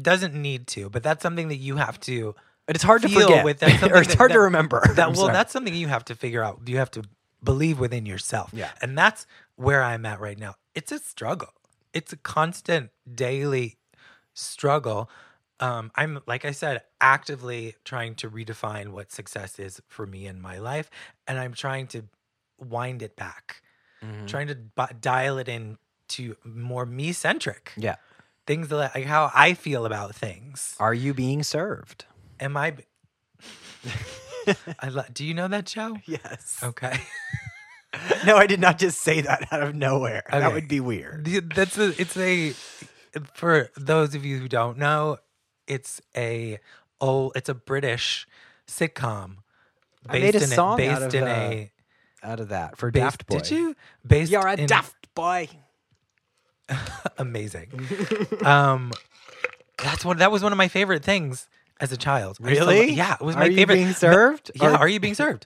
Doesn't 0.01 0.33
need 0.33 0.67
to, 0.67 0.89
but 0.89 1.03
that's 1.03 1.21
something 1.21 1.49
that 1.49 1.57
you 1.57 1.75
have 1.75 1.99
to 2.01 2.33
But 2.65 2.75
it's 2.75 2.83
hard 2.83 3.01
to 3.03 3.09
feel 3.09 3.27
forget. 3.27 3.45
with. 3.45 3.59
That's 3.59 3.83
or 3.83 3.97
it's 3.97 4.07
that- 4.09 4.17
hard 4.17 4.31
to 4.31 4.39
remember. 4.39 4.81
That 4.95 5.07
well, 5.09 5.15
sorry. 5.15 5.33
that's 5.33 5.51
something 5.53 5.73
you 5.75 5.87
have 5.89 6.05
to 6.05 6.15
figure 6.15 6.41
out. 6.43 6.61
You 6.65 6.77
have 6.77 6.89
to 6.91 7.03
believe 7.43 7.77
within 7.79 8.05
yourself. 8.05 8.51
Yeah. 8.53 8.71
and 8.81 8.97
that's 8.97 9.27
where 9.55 9.83
I'm 9.83 10.05
at 10.05 10.19
right 10.19 10.39
now. 10.39 10.55
It's 10.73 10.91
a 10.91 10.97
struggle. 10.99 11.49
It's 11.93 12.11
a 12.13 12.17
constant 12.17 12.89
daily 13.13 13.77
struggle. 14.33 15.09
Um, 15.59 15.91
I'm 15.95 16.21
like 16.25 16.45
I 16.45 16.51
said, 16.51 16.81
actively 16.99 17.75
trying 17.85 18.15
to 18.15 18.29
redefine 18.29 18.89
what 18.89 19.11
success 19.11 19.59
is 19.59 19.81
for 19.87 20.05
me 20.07 20.25
in 20.25 20.41
my 20.41 20.57
life, 20.57 20.89
and 21.27 21.37
I'm 21.37 21.53
trying 21.53 21.85
to 21.87 22.05
wind 22.57 23.03
it 23.03 23.15
back, 23.15 23.61
Mhm. 24.03 24.27
trying 24.27 24.47
to 24.47 24.55
bu- 24.55 24.93
dial 24.99 25.37
it 25.37 25.47
in 25.47 25.77
to 26.09 26.35
more 26.43 26.85
me 26.85 27.13
centric 27.13 27.71
Yeah. 27.77 27.95
things 28.45 28.67
that 28.67 28.93
like 28.95 29.05
how 29.05 29.31
I 29.33 29.53
feel 29.53 29.85
about 29.85 30.13
things. 30.15 30.75
Are 30.79 30.93
you 30.93 31.13
being 31.13 31.43
served? 31.43 32.05
Am 32.39 32.57
I? 32.57 32.71
b- 32.71 32.83
I 34.79 34.89
lo- 34.89 35.05
do 35.13 35.23
you 35.25 35.33
know 35.33 35.47
that 35.47 35.69
show? 35.69 35.97
Yes. 36.05 36.59
Okay. 36.61 36.99
No, 38.25 38.37
I 38.37 38.47
did 38.47 38.59
not 38.59 38.79
just 38.79 39.01
say 39.01 39.21
that 39.21 39.47
out 39.53 39.61
of 39.61 39.75
nowhere. 39.75 40.23
That 40.31 40.51
would 40.51 40.67
be 40.67 40.79
weird. 40.79 41.25
That's 41.55 41.77
a. 41.77 41.89
It's 42.01 42.17
a. 42.17 42.53
For 43.35 43.69
those 43.77 44.15
of 44.15 44.25
you 44.25 44.39
who 44.39 44.47
don't 44.49 44.79
know, 44.79 45.17
it's 45.67 46.01
a. 46.17 46.57
Oh, 46.99 47.31
it's 47.35 47.49
a 47.49 47.53
British 47.53 48.25
sitcom. 48.67 49.35
I 50.09 50.13
made 50.19 50.33
a 50.33 50.41
in 50.41 50.47
song 50.47 50.77
based 50.77 51.13
in 51.13 51.27
a 51.27 51.71
Out 52.23 52.39
of 52.39 52.49
that 52.49 52.77
for 52.77 52.89
based, 52.91 53.03
Daft 53.03 53.27
Boy. 53.27 53.37
Did 53.39 53.51
you? 53.51 53.75
Based 54.07 54.31
You're 54.31 54.47
a 54.47 54.53
in, 54.55 54.65
daft 54.67 54.95
boy. 55.13 55.49
amazing. 57.17 57.71
um, 58.45 58.91
that's 59.77 60.05
one. 60.05 60.17
That 60.17 60.31
was 60.31 60.43
one 60.43 60.51
of 60.51 60.57
my 60.57 60.67
favorite 60.67 61.03
things 61.03 61.47
as 61.79 61.91
a 61.91 61.97
child. 61.97 62.37
I 62.43 62.49
used 62.49 62.61
to 62.61 62.65
lo- 62.65 62.71
Really? 62.71 62.93
yeah, 62.93 63.15
it 63.15 63.21
was 63.21 63.35
Are 63.35 63.39
my 63.39 63.45
you 63.45 63.55
favorite. 63.55 63.75
being 63.75 63.93
served? 63.93 64.51
Yeah, 64.55 64.69
Or- 64.71 64.77
are 64.77 64.87
you 64.87 64.99
being 64.99 65.15
served? 65.15 65.45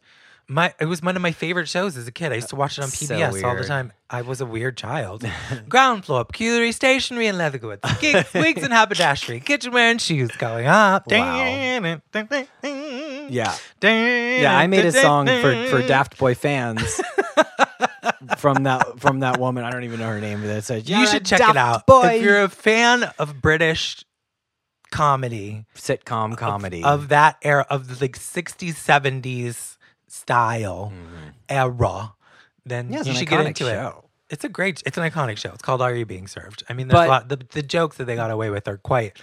My 0.50 0.74
it 0.80 0.86
was 0.86 1.02
one 1.02 1.18
of 1.18 1.22
my 1.22 1.34
favorite 1.34 1.68
shows 1.68 1.98
as 1.98 2.08
a 2.08 2.12
kid. 2.12 2.32
I 2.32 2.36
used 2.36 2.48
to 2.50 2.56
watch 2.56 2.78
it 2.78 2.82
on 2.84 2.88
So 2.88 3.14
PBS 3.16 3.26
all 3.44 3.50
the 3.50 3.56
weird. 3.56 3.68
time. 3.68 3.92
I 4.10 4.22
was 4.22 4.40
a 4.40 4.46
weird 4.46 4.78
child. 4.78 5.26
Ground 5.68 6.06
floor, 6.06 6.24
peculiary 6.24 6.72
stationery 6.72 7.28
and 7.28 7.38
leather 7.38 7.58
goods, 7.58 7.82
gigs, 8.00 8.34
wigs 8.34 8.64
and 8.64 8.72
haberdashery, 8.72 9.42
kitchenware 9.42 9.90
and 9.92 10.02
shoes 10.02 10.32
going 10.38 10.66
up. 10.66 11.12
Wow. 11.12 12.00
Yeah. 13.30 13.56
Yeah. 13.82 14.42
Yeah, 14.42 14.58
I 14.58 14.68
made 14.68 14.86
a 14.86 14.92
song 14.92 15.28
for, 15.28 15.68
for 15.68 15.82
Daft 15.88 16.18
Boy 16.18 16.36
fans 16.36 16.82
from 18.38 18.64
that 18.64 19.00
from 19.00 19.20
that 19.22 19.40
woman. 19.40 19.64
I 19.64 19.72
don't 19.72 19.84
even 19.84 20.00
know 20.00 20.08
her 20.10 20.22
name, 20.22 20.42
but 20.42 20.50
it 20.50 20.64
says 20.64 20.88
You 20.90 21.06
should 21.08 21.26
check 21.26 21.42
it 21.42 21.58
out 21.58 21.86
Boy. 21.88 22.16
if 22.18 22.24
you're 22.24 22.42
a 22.44 22.50
fan 22.50 23.04
of 23.20 23.42
British 23.42 24.04
comedy 24.92 25.66
sitcom 25.76 26.38
comedy. 26.38 26.84
of 26.84 27.10
that 27.10 27.38
era 27.42 27.66
of 27.70 27.88
the 27.88 28.04
like 28.06 28.18
60s, 28.18 28.74
70s 28.76 29.78
style 30.08 30.94
era. 31.50 32.14
Then 32.66 32.86
Mm-hmm. 32.86 32.94
Yeah, 32.94 33.04
you 33.04 33.14
should 33.14 33.30
get 33.30 33.46
into 33.46 33.68
it. 33.68 33.72
show. 33.72 34.04
It's 34.30 34.44
a 34.44 34.50
great. 34.50 34.84
It's 34.86 34.98
an 34.98 35.10
iconic 35.10 35.38
show. 35.38 35.52
It's 35.54 35.62
called 35.62 35.82
"Are 35.82 35.96
You 35.96 36.06
Being 36.06 36.28
Served?" 36.28 36.64
I 36.68 36.74
mean, 36.74 36.90
there's 36.90 36.98
But- 37.00 37.08
a 37.08 37.10
lot. 37.10 37.30
The, 37.30 37.38
the 37.52 37.62
jokes 37.62 37.96
that 37.96 38.06
they 38.06 38.16
got 38.16 38.30
away 38.30 38.50
with 38.50 38.68
are 38.68 38.76
quite 38.78 39.18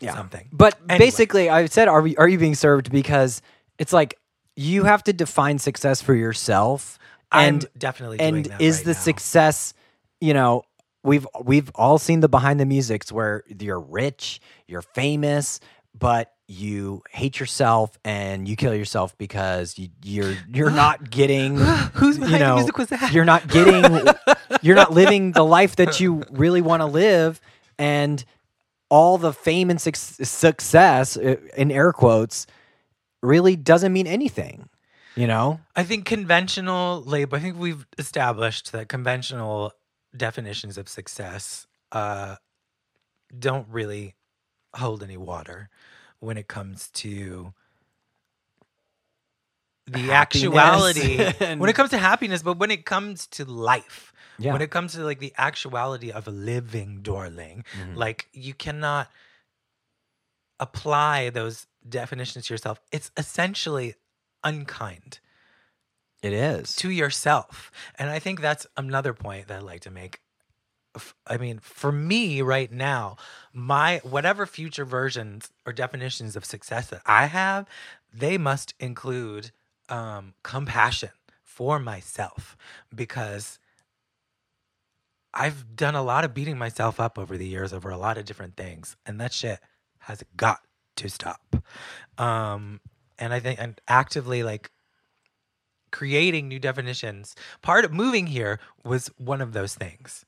Yeah. 0.00 0.14
something. 0.14 0.48
But 0.52 0.76
Anyway. 0.88 0.98
basically, 1.06 1.48
I 1.50 1.66
said, 1.66 1.88
"Are 1.88 2.02
we? 2.02 2.16
Are 2.16 2.28
you 2.28 2.38
being 2.38 2.54
served?" 2.54 2.90
Because 2.90 3.40
it's 3.78 3.92
like 3.92 4.18
you 4.54 4.84
have 4.84 5.02
to 5.04 5.12
define 5.12 5.58
success 5.58 6.00
for 6.02 6.14
yourself, 6.14 6.98
I'm 7.32 7.54
and 7.54 7.66
definitely 7.78 8.18
doing 8.18 8.46
and 8.46 8.60
is 8.60 8.76
right 8.78 8.84
the 8.86 8.92
now. 8.92 8.98
success, 9.00 9.74
you 10.20 10.34
know, 10.34 10.62
we've 11.02 11.26
we've 11.42 11.70
all 11.74 11.98
seen 11.98 12.20
the 12.20 12.28
behind 12.28 12.60
the 12.60 12.66
musics 12.66 13.10
where 13.12 13.42
you're 13.46 13.80
rich, 13.80 14.40
you're 14.66 14.82
famous, 14.82 15.60
but 15.98 16.32
you 16.48 17.02
hate 17.10 17.40
yourself 17.40 17.98
and 18.04 18.46
you 18.46 18.54
kill 18.54 18.72
yourself 18.74 19.16
because 19.18 19.76
you, 19.78 19.88
you're 20.04 20.34
you're 20.52 20.70
not 20.84 21.10
getting 21.10 21.56
who's 21.94 22.16
you 22.18 22.20
behind 22.24 22.34
the 22.34 22.38
know 22.46 22.54
music 22.56 22.78
was 22.78 22.86
that? 22.88 23.12
you're 23.12 23.24
not 23.24 23.48
getting 23.48 24.06
you're 24.62 24.76
not 24.76 24.92
living 24.92 25.32
the 25.32 25.44
life 25.44 25.74
that 25.76 25.98
you 25.98 26.22
really 26.30 26.60
want 26.60 26.82
to 26.82 26.86
live 26.86 27.40
and 27.80 28.24
all 28.88 29.18
the 29.18 29.32
fame 29.32 29.70
and 29.70 29.80
suc 29.80 29.96
success 29.96 31.16
uh, 31.16 31.36
in 31.56 31.70
air 31.70 31.92
quotes 31.92 32.46
really 33.22 33.56
doesn't 33.56 33.92
mean 33.92 34.06
anything 34.06 34.68
you 35.16 35.26
know 35.26 35.58
I 35.74 35.82
think 35.84 36.04
conventional 36.04 37.02
label. 37.02 37.36
I 37.36 37.40
think 37.40 37.58
we've 37.58 37.86
established 37.98 38.72
that 38.72 38.88
conventional 38.88 39.72
definitions 40.16 40.78
of 40.78 40.88
success 40.88 41.66
uh, 41.92 42.36
don't 43.38 43.66
really 43.68 44.14
hold 44.74 45.02
any 45.02 45.16
water 45.16 45.68
when 46.20 46.36
it 46.38 46.48
comes 46.48 46.88
to 46.88 47.52
the 49.86 49.98
Happiness 50.00 50.44
actuality. 50.44 51.18
and- 51.40 51.60
when 51.60 51.70
it 51.70 51.74
comes 51.76 51.90
to 51.90 51.98
happiness, 51.98 52.42
but 52.42 52.58
when 52.58 52.70
it 52.70 52.84
comes 52.84 53.26
to 53.28 53.44
life, 53.44 54.12
Yeah. 54.38 54.52
when 54.52 54.62
it 54.62 54.70
comes 54.70 54.92
to 54.94 55.04
like 55.04 55.18
the 55.18 55.32
actuality 55.38 56.10
of 56.12 56.26
a 56.28 56.30
living, 56.30 57.00
darling, 57.02 57.64
Mhm. 57.74 57.96
like 57.96 58.28
you 58.32 58.54
cannot 58.54 59.10
apply 60.58 61.30
those 61.30 61.66
definitions 61.88 62.46
to 62.46 62.54
yourself. 62.54 62.80
It's 62.90 63.10
essentially 63.16 63.94
unkind 64.44 65.18
it 66.22 66.32
is 66.32 66.74
to 66.76 66.90
yourself. 66.90 67.70
And 67.98 68.10
I 68.10 68.18
think 68.18 68.40
that's 68.40 68.66
another 68.76 69.12
point 69.12 69.48
that 69.48 69.58
I'd 69.58 69.62
like 69.62 69.82
to 69.82 69.90
make. 69.90 70.20
I 71.26 71.36
mean, 71.36 71.58
for 71.58 71.92
me 71.92 72.40
right 72.40 72.72
now, 72.72 73.16
my 73.52 74.00
whatever 74.02 74.46
future 74.46 74.86
versions 74.86 75.50
or 75.66 75.72
definitions 75.74 76.34
of 76.36 76.44
success 76.44 76.88
that 76.88 77.02
I 77.04 77.26
have, 77.26 77.66
they 78.12 78.38
must 78.38 78.72
include 78.80 79.50
um, 79.90 80.32
compassion 80.42 81.10
for 81.44 81.78
myself 81.78 82.56
because 82.94 83.58
I've 85.38 85.76
done 85.76 85.94
a 85.94 86.02
lot 86.02 86.24
of 86.24 86.32
beating 86.32 86.56
myself 86.56 86.98
up 86.98 87.18
over 87.18 87.36
the 87.36 87.46
years 87.46 87.74
over 87.74 87.90
a 87.90 87.98
lot 87.98 88.16
of 88.16 88.24
different 88.24 88.56
things, 88.56 88.96
and 89.04 89.20
that 89.20 89.34
shit 89.34 89.60
has 89.98 90.24
got 90.36 90.60
to 90.96 91.10
stop. 91.10 91.62
Um, 92.16 92.80
and 93.18 93.34
I 93.34 93.40
think 93.40 93.60
and 93.60 93.78
actively 93.86 94.42
like 94.42 94.70
creating 95.90 96.48
new 96.48 96.58
definitions. 96.58 97.34
Part 97.60 97.84
of 97.84 97.92
moving 97.92 98.28
here 98.28 98.58
was 98.82 99.08
one 99.18 99.42
of 99.42 99.52
those 99.52 99.74
things. 99.74 100.24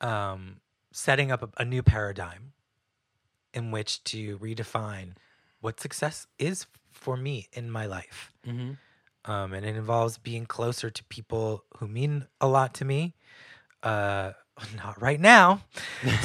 Um, 0.00 0.60
setting 0.92 1.32
up 1.32 1.42
a, 1.42 1.62
a 1.62 1.64
new 1.64 1.82
paradigm 1.82 2.52
in 3.52 3.70
which 3.70 4.04
to 4.04 4.38
redefine 4.38 5.12
what 5.60 5.80
success 5.80 6.26
is 6.38 6.66
for 6.92 7.16
me 7.16 7.48
in 7.52 7.70
my 7.70 7.86
life. 7.86 8.32
Mhm. 8.46 8.76
Um, 9.24 9.52
and 9.52 9.66
it 9.66 9.74
involves 9.74 10.18
being 10.18 10.46
closer 10.46 10.90
to 10.90 11.04
people 11.04 11.64
who 11.78 11.88
mean 11.88 12.28
a 12.40 12.46
lot 12.46 12.72
to 12.74 12.84
me. 12.84 13.14
Uh, 13.86 14.32
not 14.76 15.00
right 15.00 15.20
now. 15.20 15.60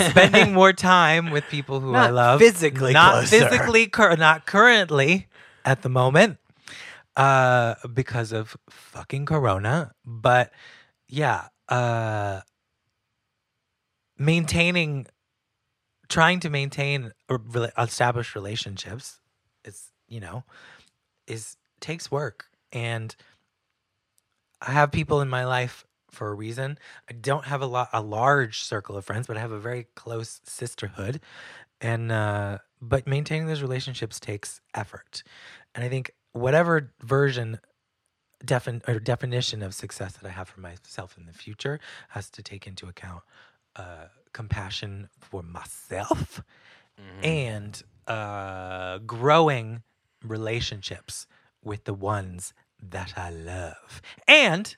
Spending 0.10 0.54
more 0.62 0.74
time 0.74 1.32
with 1.32 1.44
people 1.50 1.80
who 1.80 1.94
I 1.94 2.10
love. 2.10 2.40
physically 2.40 2.94
not 2.94 3.14
closer. 3.14 3.28
physically, 3.28 3.88
cur- 3.88 4.16
not 4.16 4.46
currently 4.46 5.28
at 5.66 5.82
the 5.82 5.90
moment, 5.90 6.38
uh, 7.16 7.76
because 7.94 8.32
of 8.32 8.56
fucking 8.70 9.26
Corona. 9.26 9.92
But 10.06 10.52
yeah, 11.08 11.48
uh, 11.70 12.42
maintaining, 14.18 15.08
trying 16.10 16.40
to 16.40 16.50
maintain 16.50 17.12
rela- 17.30 17.72
established 17.78 18.34
relationships 18.34 19.20
is, 19.66 19.90
you 20.08 20.20
know, 20.20 20.44
is 21.28 21.58
takes 21.80 22.10
work 22.10 22.46
and 22.72 23.16
I 24.62 24.72
have 24.72 24.92
people 24.92 25.22
in 25.22 25.30
my 25.30 25.46
life 25.46 25.86
for 26.12 26.30
a 26.30 26.34
reason. 26.34 26.78
I 27.10 27.14
don't 27.14 27.46
have 27.46 27.62
a 27.62 27.66
lot 27.66 27.90
a 27.94 28.02
large 28.02 28.62
circle 28.64 28.98
of 28.98 29.06
friends, 29.06 29.28
but 29.28 29.38
I 29.38 29.40
have 29.40 29.52
a 29.52 29.60
very 29.60 29.88
close 29.96 30.42
sisterhood. 30.44 31.20
And 31.80 32.12
uh 32.12 32.60
but 32.82 33.08
maintaining 33.08 33.48
those 33.48 33.62
relationships 33.62 34.20
takes 34.20 34.62
effort. 34.74 35.24
And 35.74 35.84
I 35.84 35.90
think 35.90 36.12
whatever 36.34 36.92
version 37.02 37.60
defin- 38.46 38.88
or 38.88 39.00
definition 39.00 39.62
of 39.62 39.74
success 39.74 40.14
that 40.14 40.28
I 40.28 40.32
have 40.32 40.50
for 40.50 40.60
myself 40.62 41.18
in 41.18 41.26
the 41.26 41.34
future 41.34 41.80
has 42.10 42.30
to 42.32 42.44
take 42.44 42.68
into 42.68 42.88
account 42.88 43.24
uh 43.76 44.06
compassion 44.34 45.10
for 45.20 45.44
myself 45.44 46.42
and 47.24 47.82
uh 48.08 49.00
growing 49.00 49.82
relationships 50.24 51.28
with 51.64 51.86
the 51.86 51.94
ones 51.94 52.54
that 52.82 53.14
I 53.18 53.30
love 53.30 54.02
and 54.28 54.76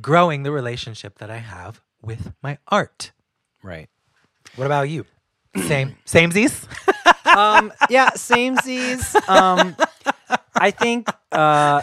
growing 0.00 0.42
the 0.42 0.50
relationship 0.52 1.18
that 1.18 1.30
I 1.30 1.38
have 1.38 1.80
with 2.02 2.32
my 2.42 2.58
art. 2.68 3.12
right 3.62 3.88
What 4.56 4.66
about 4.66 4.88
you? 4.88 5.04
Same, 5.56 5.96
samesies. 6.06 6.66
um 7.36 7.72
yeah 7.90 8.10
samesies 8.10 9.14
um 9.28 9.76
I 10.60 10.70
think 10.72 11.08
uh, 11.32 11.82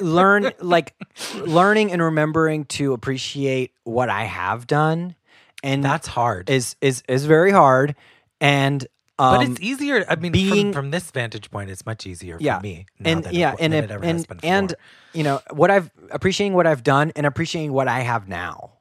learn 0.00 0.50
like 0.60 0.94
learning 1.34 1.92
and 1.92 2.02
remembering 2.02 2.64
to 2.66 2.92
appreciate 2.92 3.72
what 3.84 4.08
I 4.08 4.24
have 4.24 4.66
done, 4.66 5.14
and 5.62 5.84
That's 5.84 6.08
hard. 6.08 6.50
is 6.50 6.74
is 6.80 7.02
is 7.08 7.24
very 7.26 7.52
hard. 7.52 7.94
And 8.40 8.84
um, 9.18 9.36
but 9.38 9.48
it's 9.48 9.60
easier. 9.60 10.04
I 10.08 10.16
mean, 10.16 10.32
being- 10.32 10.72
from, 10.72 10.84
from 10.84 10.90
this 10.90 11.10
vantage 11.10 11.50
point, 11.50 11.70
it's 11.70 11.86
much 11.86 12.06
easier 12.06 12.36
yeah, 12.40 12.58
for 12.58 12.62
me. 12.62 12.86
and 13.04 13.24
than 13.24 13.34
yeah, 13.34 13.52
it, 13.52 13.58
and 13.60 13.74
it, 13.74 13.84
it 13.84 13.90
ever 13.90 14.04
and 14.04 14.18
has 14.18 14.26
been 14.26 14.40
and 14.42 14.74
you 15.12 15.22
know 15.22 15.40
what 15.52 15.70
I've 15.70 15.90
appreciating 16.10 16.54
what 16.54 16.66
I've 16.66 16.82
done 16.82 17.12
and 17.14 17.24
appreciating 17.26 17.72
what 17.72 17.86
I 17.88 18.00
have 18.00 18.28
now, 18.28 18.72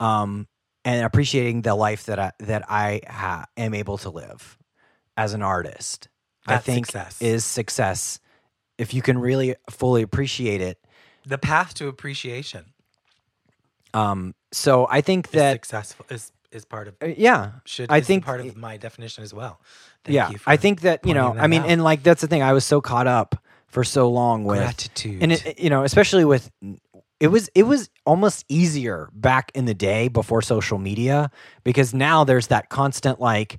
um, 0.00 0.46
and 0.84 1.04
appreciating 1.04 1.62
the 1.62 1.74
life 1.74 2.06
that 2.06 2.18
I 2.18 2.32
that 2.40 2.64
I 2.70 3.00
ha- 3.08 3.46
am 3.56 3.74
able 3.74 3.98
to 3.98 4.10
live 4.10 4.56
as 5.16 5.34
an 5.34 5.42
artist. 5.42 6.08
I 6.46 6.58
think 6.58 6.86
success. 6.86 7.20
is 7.20 7.44
success 7.44 8.20
if 8.78 8.94
you 8.94 9.02
can 9.02 9.18
really 9.18 9.54
fully 9.68 10.02
appreciate 10.02 10.60
it. 10.62 10.78
the 11.26 11.36
path 11.36 11.74
to 11.74 11.88
appreciation 11.88 12.64
Um, 13.92 14.34
so 14.52 14.86
I 14.88 15.00
think 15.02 15.26
is 15.26 15.32
that 15.32 15.52
successful 15.52 16.06
is 16.10 16.32
is 16.52 16.64
part 16.64 16.88
of 16.88 16.96
uh, 17.02 17.06
yeah, 17.06 17.52
should 17.64 17.90
I 17.90 18.00
think 18.00 18.24
part 18.24 18.40
of 18.40 18.56
my 18.56 18.76
definition 18.76 19.24
as 19.24 19.34
well. 19.34 19.60
Thank 20.04 20.14
yeah, 20.14 20.30
you 20.30 20.38
for 20.38 20.50
I 20.50 20.56
think 20.56 20.82
that 20.82 21.04
you 21.04 21.14
know, 21.14 21.28
pointing 21.28 21.44
I 21.44 21.46
mean, 21.46 21.62
out. 21.62 21.70
and 21.70 21.84
like 21.84 22.02
that's 22.02 22.20
the 22.20 22.26
thing. 22.26 22.42
I 22.42 22.52
was 22.52 22.64
so 22.64 22.80
caught 22.80 23.06
up 23.06 23.42
for 23.66 23.84
so 23.84 24.10
long 24.10 24.44
with 24.44 24.58
gratitude. 24.58 25.22
and 25.22 25.32
it, 25.32 25.58
you 25.58 25.70
know, 25.70 25.84
especially 25.84 26.24
with 26.24 26.50
it 27.20 27.28
was 27.28 27.48
it 27.54 27.64
was 27.64 27.90
almost 28.06 28.44
easier 28.48 29.08
back 29.12 29.50
in 29.54 29.64
the 29.64 29.74
day 29.74 30.08
before 30.08 30.42
social 30.42 30.78
media 30.78 31.30
because 31.64 31.92
now 31.92 32.24
there's 32.24 32.48
that 32.48 32.68
constant 32.68 33.20
like 33.20 33.58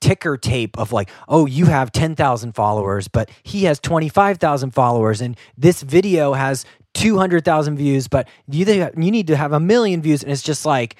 ticker 0.00 0.36
tape 0.36 0.78
of 0.78 0.92
like, 0.92 1.10
oh, 1.28 1.46
you 1.46 1.66
have 1.66 1.90
10,000 1.90 2.52
followers, 2.52 3.08
but 3.08 3.30
he 3.42 3.64
has 3.64 3.80
25,000 3.80 4.70
followers 4.72 5.20
and 5.20 5.36
this 5.56 5.82
video 5.82 6.32
has 6.32 6.64
200,000 6.94 7.76
views, 7.76 8.08
but 8.08 8.28
you 8.48 8.64
you 8.66 9.10
need 9.10 9.26
to 9.26 9.36
have 9.36 9.52
a 9.52 9.60
million 9.60 10.00
views 10.02 10.22
and 10.22 10.32
it's 10.32 10.42
just 10.42 10.64
like 10.64 10.96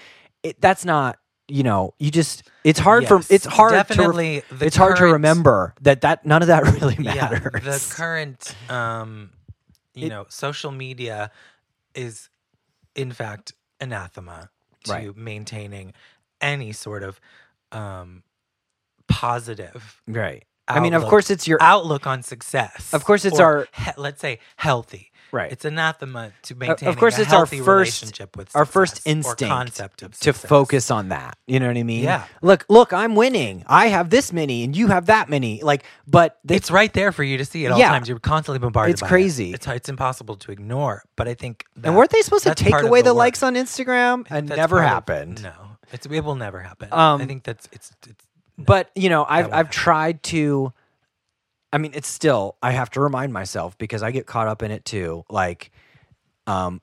it, 0.50 0.60
that's 0.60 0.84
not 0.84 1.18
you 1.48 1.62
know, 1.62 1.94
you 2.00 2.10
just 2.10 2.42
it's 2.64 2.80
hard 2.80 3.06
for 3.06 3.20
it's 3.30 3.46
hard 3.46 3.70
definitely 3.72 4.42
to 4.48 4.54
the 4.56 4.66
it's 4.66 4.74
hard 4.76 4.96
to 4.96 5.04
remember 5.04 5.74
that 5.82 6.00
that 6.00 6.26
none 6.26 6.42
of 6.42 6.48
that 6.48 6.64
really 6.80 6.96
yeah, 6.98 7.28
matters. 7.30 7.62
the 7.62 7.94
current 7.94 8.54
um 8.68 9.30
you 9.94 10.06
It- 10.06 10.10
know, 10.10 10.26
social 10.28 10.72
media 10.72 11.30
is 11.94 12.28
in 12.96 13.12
fact 13.12 13.52
anathema 13.80 14.50
to 14.84 14.92
Right. 14.92 15.16
maintaining 15.16 15.92
any 16.40 16.72
sort 16.72 17.02
of 17.04 17.20
um 17.72 18.22
positive 19.08 20.02
right. 20.08 20.44
I 20.68 20.80
mean, 20.80 20.94
of 20.94 21.04
course 21.04 21.30
it's 21.30 21.46
your 21.46 21.62
outlook 21.62 22.08
on 22.08 22.24
success. 22.24 22.92
Of 22.92 23.04
course 23.04 23.24
it's 23.24 23.38
our- 23.38 23.68
he- 23.72 23.92
let's 23.96 24.20
say 24.20 24.40
healthy. 24.56 25.12
Right. 25.32 25.50
It's 25.52 25.64
anathema 25.64 26.32
to 26.42 26.54
maintain 26.54 26.88
of 26.88 26.96
course 26.96 27.18
a 27.18 27.22
it's 27.22 27.32
our 27.32 27.46
first 27.46 27.66
relationship 27.66 28.36
with 28.36 28.54
our 28.54 28.64
first 28.64 29.02
instinct 29.06 29.80
to 30.20 30.32
focus 30.32 30.90
on 30.90 31.08
that. 31.10 31.38
You 31.46 31.60
know 31.60 31.66
what 31.68 31.76
I 31.76 31.82
mean? 31.82 32.04
Yeah. 32.04 32.24
Look, 32.42 32.64
look, 32.68 32.92
I'm 32.92 33.14
winning. 33.14 33.64
I 33.66 33.88
have 33.88 34.10
this 34.10 34.32
many 34.32 34.64
and 34.64 34.76
you 34.76 34.88
have 34.88 35.06
that 35.06 35.28
many. 35.28 35.62
Like, 35.62 35.84
but 36.06 36.38
the, 36.44 36.54
It's 36.54 36.70
right 36.70 36.92
there 36.92 37.12
for 37.12 37.22
you 37.24 37.38
to 37.38 37.44
see 37.44 37.66
at 37.66 37.72
all 37.72 37.78
Yeah. 37.78 37.88
times. 37.90 38.08
You're 38.08 38.18
constantly 38.18 38.58
bombarded. 38.58 38.92
It's 38.94 39.00
by 39.00 39.06
it. 39.06 39.10
crazy. 39.10 39.52
It's 39.52 39.66
it's 39.66 39.88
impossible 39.88 40.36
to 40.36 40.52
ignore. 40.52 41.04
But 41.16 41.28
I 41.28 41.34
think 41.34 41.64
that 41.76 41.88
and 41.88 41.96
weren't 41.96 42.10
they 42.10 42.22
supposed 42.22 42.44
to 42.44 42.54
take 42.54 42.74
away 42.74 43.02
the, 43.02 43.10
work. 43.12 43.18
likes 43.18 43.42
on 43.42 43.54
Instagram? 43.54 44.26
And 44.30 44.48
That's 44.48 44.56
never 44.58 44.76
part 44.76 44.84
of- 44.86 44.90
happened. 44.90 45.42
no, 45.42 45.52
it's 45.92 46.06
it 46.06 46.24
will 46.24 46.34
never 46.36 46.60
happen. 46.60 46.88
Um, 46.92 47.20
I 47.20 47.26
think 47.26 47.44
that's 47.44 47.68
it's 47.72 47.92
it's 48.08 48.24
But 48.58 48.90
you 48.94 49.08
know, 49.08 49.24
I've 49.28 49.46
I've 49.46 49.52
happen. 49.52 49.72
tried 49.72 50.22
to. 50.24 50.72
I 51.72 51.78
mean, 51.78 51.92
it's 51.94 52.08
still 52.08 52.56
I 52.62 52.72
have 52.72 52.90
to 52.90 53.00
remind 53.00 53.32
myself 53.32 53.76
because 53.78 54.02
I 54.02 54.10
get 54.10 54.26
caught 54.26 54.48
up 54.48 54.62
in 54.62 54.70
it 54.70 54.84
too. 54.84 55.24
Like, 55.28 55.70
um, 56.46 56.80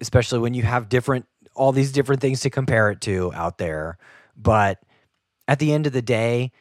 especially 0.00 0.38
when 0.38 0.54
you 0.54 0.62
have 0.62 0.88
different 0.88 1.26
all 1.54 1.72
these 1.72 1.92
different 1.92 2.20
things 2.20 2.40
to 2.40 2.50
compare 2.50 2.90
it 2.90 3.00
to 3.02 3.32
out 3.34 3.58
there. 3.58 3.98
But 4.36 4.78
at 5.48 5.58
the 5.58 5.72
end 5.72 5.86
of 5.86 5.92
the 5.92 6.02
day, 6.02 6.52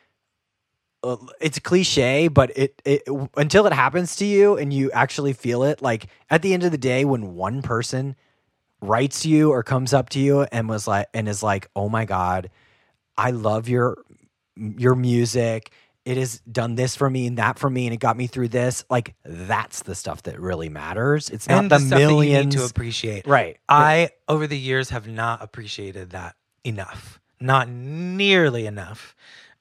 uh, 1.04 1.18
it's 1.40 1.60
cliche, 1.60 2.28
but 2.28 2.52
it, 2.58 2.82
it 2.84 3.04
until 3.36 3.68
it 3.68 3.74
happens 3.74 4.16
to 4.18 4.26
you 4.26 4.58
and 4.58 4.74
you 4.74 4.92
actually 4.92 5.34
feel 5.34 5.64
it. 5.64 5.82
Like 5.82 6.08
at 6.30 6.42
the 6.42 6.54
end 6.54 6.64
of 6.64 6.72
the 6.72 6.78
day, 6.78 7.06
when 7.06 7.36
one 7.36 7.62
person 7.62 8.16
writes 8.82 9.26
you 9.26 9.52
or 9.52 9.64
comes 9.64 9.94
up 9.94 10.10
to 10.10 10.20
you 10.20 10.44
and 10.44 10.70
was 10.70 10.88
like 10.88 11.08
and 11.14 11.30
is 11.30 11.44
like, 11.44 11.70
"Oh 11.76 11.90
my 11.90 12.06
god, 12.06 12.50
I 13.18 13.32
love 13.32 13.70
your 13.70 13.98
your 14.56 14.96
music. 14.96 15.72
It 16.08 16.16
has 16.18 16.40
done 16.40 16.76
this 16.76 16.96
for 16.96 17.10
me 17.10 17.28
and 17.28 17.38
that 17.38 17.60
for 17.60 17.70
me, 17.70 17.86
and 17.86 17.94
it 17.94 18.00
got 18.00 18.16
me 18.16 18.28
through 18.28 18.48
this." 18.48 18.86
Like 18.90 19.16
that's 19.26 19.84
the 19.84 19.94
stuff 19.94 20.24
that 20.24 20.40
really 20.40 20.70
matters. 20.70 21.30
It's 21.30 21.50
not 21.50 21.60
and 21.60 21.72
the, 21.72 21.78
the, 21.78 21.86
stuff 21.86 22.00
that 22.00 22.02
you 22.02 22.08
millions, 22.08 22.56
need 22.56 22.62
to 22.62 22.66
appreciate. 22.66 23.28
right? 23.28 23.58
I 23.68 24.12
over 24.28 24.48
the 24.48 24.58
years 24.58 24.90
have 24.92 25.08
not 25.08 25.44
appreciated 25.44 26.12
that 26.12 26.36
enough, 26.64 27.20
not 27.42 27.68
nearly 27.68 28.66
enough. 28.66 29.16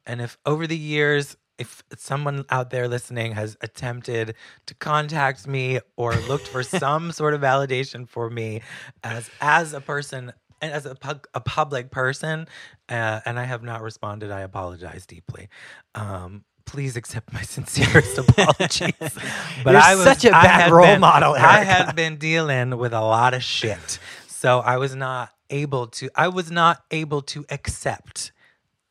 And 0.06 0.20
if 0.20 0.38
over 0.46 0.68
the 0.68 0.78
years, 0.78 1.36
if 1.58 1.82
someone 1.96 2.44
out 2.50 2.70
there 2.70 2.86
listening 2.86 3.32
has 3.32 3.56
attempted 3.60 4.34
to 4.66 4.74
contact 4.74 5.46
me 5.46 5.80
or 5.96 6.14
looked 6.14 6.46
for 6.48 6.62
some 6.62 7.12
sort 7.12 7.34
of 7.34 7.40
validation 7.40 8.08
for 8.08 8.30
me 8.30 8.62
as 9.02 9.30
as 9.40 9.72
a 9.72 9.80
person 9.80 10.32
and 10.60 10.72
as 10.72 10.86
a, 10.86 10.96
a 11.34 11.40
public 11.40 11.90
person, 11.90 12.46
uh, 12.88 13.20
and 13.26 13.38
I 13.38 13.44
have 13.44 13.62
not 13.62 13.82
responded, 13.82 14.30
I 14.30 14.40
apologize 14.40 15.06
deeply. 15.06 15.48
Um, 15.94 16.44
please 16.64 16.96
accept 16.96 17.32
my 17.32 17.42
sincerest 17.56 18.18
apologies. 18.18 18.92
But 19.64 19.72
You're 19.72 19.80
I 19.82 19.94
was 19.94 20.04
such 20.04 20.24
a 20.24 20.30
bad 20.30 20.70
role 20.70 20.84
been- 20.86 21.00
model, 21.00 21.34
I 21.34 21.58
Erica. 21.58 21.72
had 21.72 21.96
been 21.96 22.16
dealing 22.16 22.76
with 22.78 22.92
a 22.92 23.00
lot 23.00 23.34
of 23.34 23.42
shit. 23.42 23.98
So 24.28 24.60
I 24.60 24.76
was 24.76 24.94
not 24.94 25.30
able 25.48 25.86
to 25.86 26.10
I 26.14 26.28
was 26.28 26.50
not 26.50 26.82
able 26.90 27.22
to 27.22 27.44
accept 27.50 28.32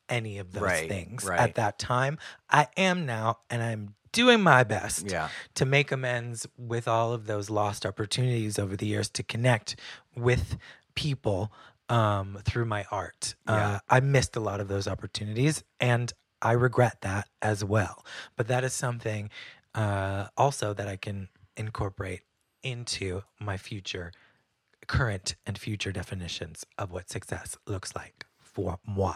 any 0.08 0.38
of 0.38 0.52
those 0.52 0.62
Right, 0.62 0.88
things 0.88 1.24
right. 1.24 1.38
at 1.40 1.54
that 1.56 1.78
time. 1.78 2.18
I 2.48 2.68
am 2.76 3.06
now 3.06 3.38
and 3.50 3.62
I'm 3.62 3.94
doing 4.12 4.40
my 4.40 4.64
best 4.64 5.10
Yeah. 5.10 5.28
to 5.56 5.66
make 5.66 5.92
amends 5.92 6.46
with 6.56 6.88
all 6.88 7.12
of 7.12 7.26
those 7.26 7.50
lost 7.50 7.84
opportunities 7.84 8.58
over 8.58 8.76
the 8.76 8.86
years 8.86 9.08
to 9.10 9.22
connect 9.22 9.76
with 10.16 10.56
people 10.96 11.52
um, 11.88 12.38
through 12.44 12.64
my 12.64 12.84
art. 12.90 13.36
Yeah. 13.48 13.54
Uh, 13.54 13.78
I 13.88 14.00
missed 14.00 14.34
a 14.34 14.40
lot 14.40 14.60
of 14.60 14.66
those 14.66 14.88
opportunities 14.88 15.62
and 15.78 16.12
I 16.42 16.52
regret 16.52 17.02
that 17.02 17.28
as 17.40 17.64
well. 17.64 18.04
But 18.36 18.48
that 18.48 18.64
is 18.64 18.72
something 18.72 19.30
uh, 19.74 20.26
also 20.36 20.74
that 20.74 20.88
I 20.88 20.96
can 20.96 21.28
incorporate 21.56 22.22
into 22.64 23.22
my 23.38 23.56
future, 23.56 24.10
current 24.88 25.36
and 25.46 25.56
future 25.56 25.92
definitions 25.92 26.64
of 26.76 26.90
what 26.90 27.08
success 27.08 27.56
looks 27.68 27.94
like 27.94 28.26
for 28.40 28.80
moi. 28.84 29.14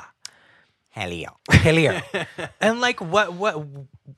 Yeah. 0.97 1.31
Clear. 1.51 2.03
and 2.61 2.81
like 2.81 3.01
what 3.01 3.33
what 3.33 3.64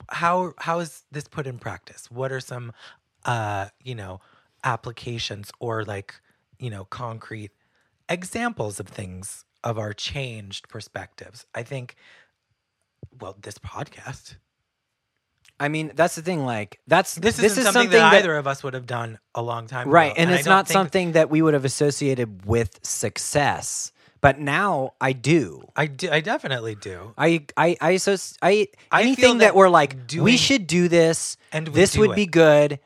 how 0.08 0.54
how 0.58 0.80
is 0.80 1.04
this 1.12 1.28
put 1.28 1.46
in 1.46 1.58
practice? 1.58 2.10
What 2.10 2.32
are 2.32 2.40
some 2.40 2.72
uh, 3.24 3.68
you 3.82 3.94
know, 3.94 4.20
applications 4.64 5.50
or 5.60 5.84
like, 5.84 6.14
you 6.62 6.70
know, 6.70 6.84
concrete 6.86 7.50
examples 8.08 8.80
of 8.80 8.88
things 8.88 9.44
of 9.64 9.78
our 9.78 9.92
changed 9.92 10.68
perspectives? 10.68 11.44
I 11.54 11.62
think 11.62 11.96
well, 13.20 13.36
this 13.42 13.58
podcast. 13.58 14.36
I 15.60 15.68
mean, 15.68 15.92
that's 15.94 16.14
the 16.16 16.22
thing. 16.22 16.44
Like, 16.44 16.80
that's 16.88 17.14
This, 17.14 17.36
this 17.36 17.56
is 17.58 17.64
something, 17.64 17.90
that, 17.90 18.14
either 18.14 18.36
of 18.36 18.46
us 18.46 18.62
would 18.64 18.74
have 18.74 18.86
done 18.86 19.18
a 19.34 19.42
long 19.42 19.66
time 19.66 19.88
right, 19.88 20.10
ago. 20.12 20.20
and, 20.20 20.30
I 20.30 20.34
it's 20.34 20.44
think- 20.46 20.66
something 20.68 21.12
that 21.12 21.30
we 21.30 21.42
would 21.42 21.54
have 21.54 21.64
associated 21.64 22.46
with 22.46 22.80
success. 22.84 23.92
But 24.20 24.38
now 24.38 24.94
I 25.00 25.12
do. 25.12 25.68
I, 25.74 25.86
do, 25.86 26.08
I 26.10 26.20
definitely 26.20 26.76
do. 26.76 27.12
I 27.18 27.44
I 27.56 27.76
I 27.80 27.96
so 27.96 28.14
I 28.40 28.68
I 28.92 29.02
anything 29.02 29.38
that, 29.38 29.46
that 29.46 29.54
we're 29.56 29.68
like 29.68 29.96
we 30.16 30.36
should 30.36 30.68
do 30.68 30.86
this 30.86 31.36
And 31.50 31.66
we 31.66 31.74
this 31.74 31.98
would 31.98 32.10
it. 32.12 32.16
be 32.16 32.26
good 32.26 32.78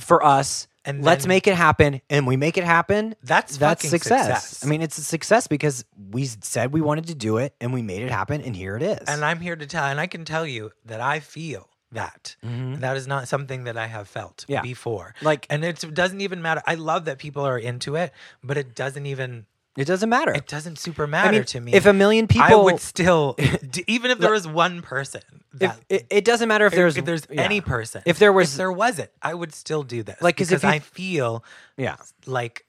for 0.00 0.24
us 0.24 0.66
And 0.84 1.04
let's 1.04 1.26
make 1.26 1.46
it 1.46 1.54
happen 1.54 2.00
and 2.10 2.26
we 2.26 2.36
make 2.36 2.56
it 2.58 2.64
happen 2.64 3.14
That's 3.22 3.56
that's 3.56 3.88
success. 3.88 4.26
success. 4.48 4.64
I 4.66 4.68
mean 4.68 4.82
it's 4.82 4.98
a 4.98 5.02
success 5.02 5.46
because 5.46 5.84
we 6.10 6.24
said 6.26 6.72
we 6.72 6.80
wanted 6.80 7.06
to 7.06 7.14
do 7.14 7.36
it 7.38 7.54
and 7.60 7.72
we 7.72 7.82
made 7.82 8.02
it 8.02 8.10
happen 8.10 8.40
and 8.40 8.54
here 8.56 8.76
it 8.76 8.82
is. 8.82 8.98
And 9.06 9.24
I'm 9.24 9.40
here 9.40 9.54
to 9.56 9.66
tell, 9.66 9.84
and 9.84 10.00
I 10.00 10.06
can 10.08 10.24
tell 10.24 10.46
you 10.46 10.72
that 10.86 11.00
I 11.00 11.20
feel 11.20 11.68
that. 11.92 12.36
That 12.42 12.96
is 12.96 13.06
not 13.06 13.28
something 13.28 13.64
that 13.64 13.76
I 13.76 13.86
have 13.86 14.08
felt 14.08 14.38
Mm-hmm. 14.38 14.52
Yeah. 14.52 14.62
before. 14.62 15.14
Like- 15.22 15.46
and 15.50 15.62
it 15.64 15.84
doesn't 15.94 16.20
even 16.22 16.40
matter. 16.42 16.62
I 16.66 16.74
love 16.76 17.04
that 17.04 17.18
people 17.18 17.44
are 17.46 17.58
into 17.58 17.96
it, 17.96 18.12
but 18.42 18.56
it 18.56 18.74
doesn't 18.74 19.04
even. 19.06 19.46
It 19.76 19.86
doesn't 19.86 20.08
matter. 20.10 20.32
It 20.32 20.46
doesn't 20.46 20.78
super 20.78 21.06
matter 21.06 21.28
I 21.28 21.32
mean, 21.32 21.44
to 21.44 21.60
me. 21.60 21.72
if 21.72 21.86
a 21.86 21.92
million 21.92 22.26
people 22.26 22.46
I 22.46 22.54
would 22.54 22.80
still, 22.80 23.36
even 23.86 24.10
if 24.10 24.18
there 24.18 24.30
was 24.32 24.46
one 24.46 24.82
person, 24.82 25.22
if, 25.54 25.58
that, 25.60 25.80
it, 25.88 26.06
it 26.10 26.24
doesn't 26.24 26.48
matter 26.48 26.66
if 26.66 26.72
if 26.72 26.76
there's 26.76 26.96
if 26.98 27.04
there's 27.04 27.26
yeah. 27.30 27.42
any 27.42 27.60
person, 27.60 28.02
If 28.04 28.18
there 28.18 28.32
was- 28.32 28.52
if 28.52 28.56
there 28.58 28.72
wasn't, 28.72 29.10
I 29.22 29.32
would 29.34 29.54
still 29.54 29.82
do 29.82 30.02
this. 30.02 30.20
Like, 30.20 30.36
'cause 30.36 30.52
if 30.52 30.60
because 30.60 30.62
you- 30.70 30.76
I 30.76 30.78
feel 30.80 31.44
yeah. 31.76 31.96
like 32.26 32.66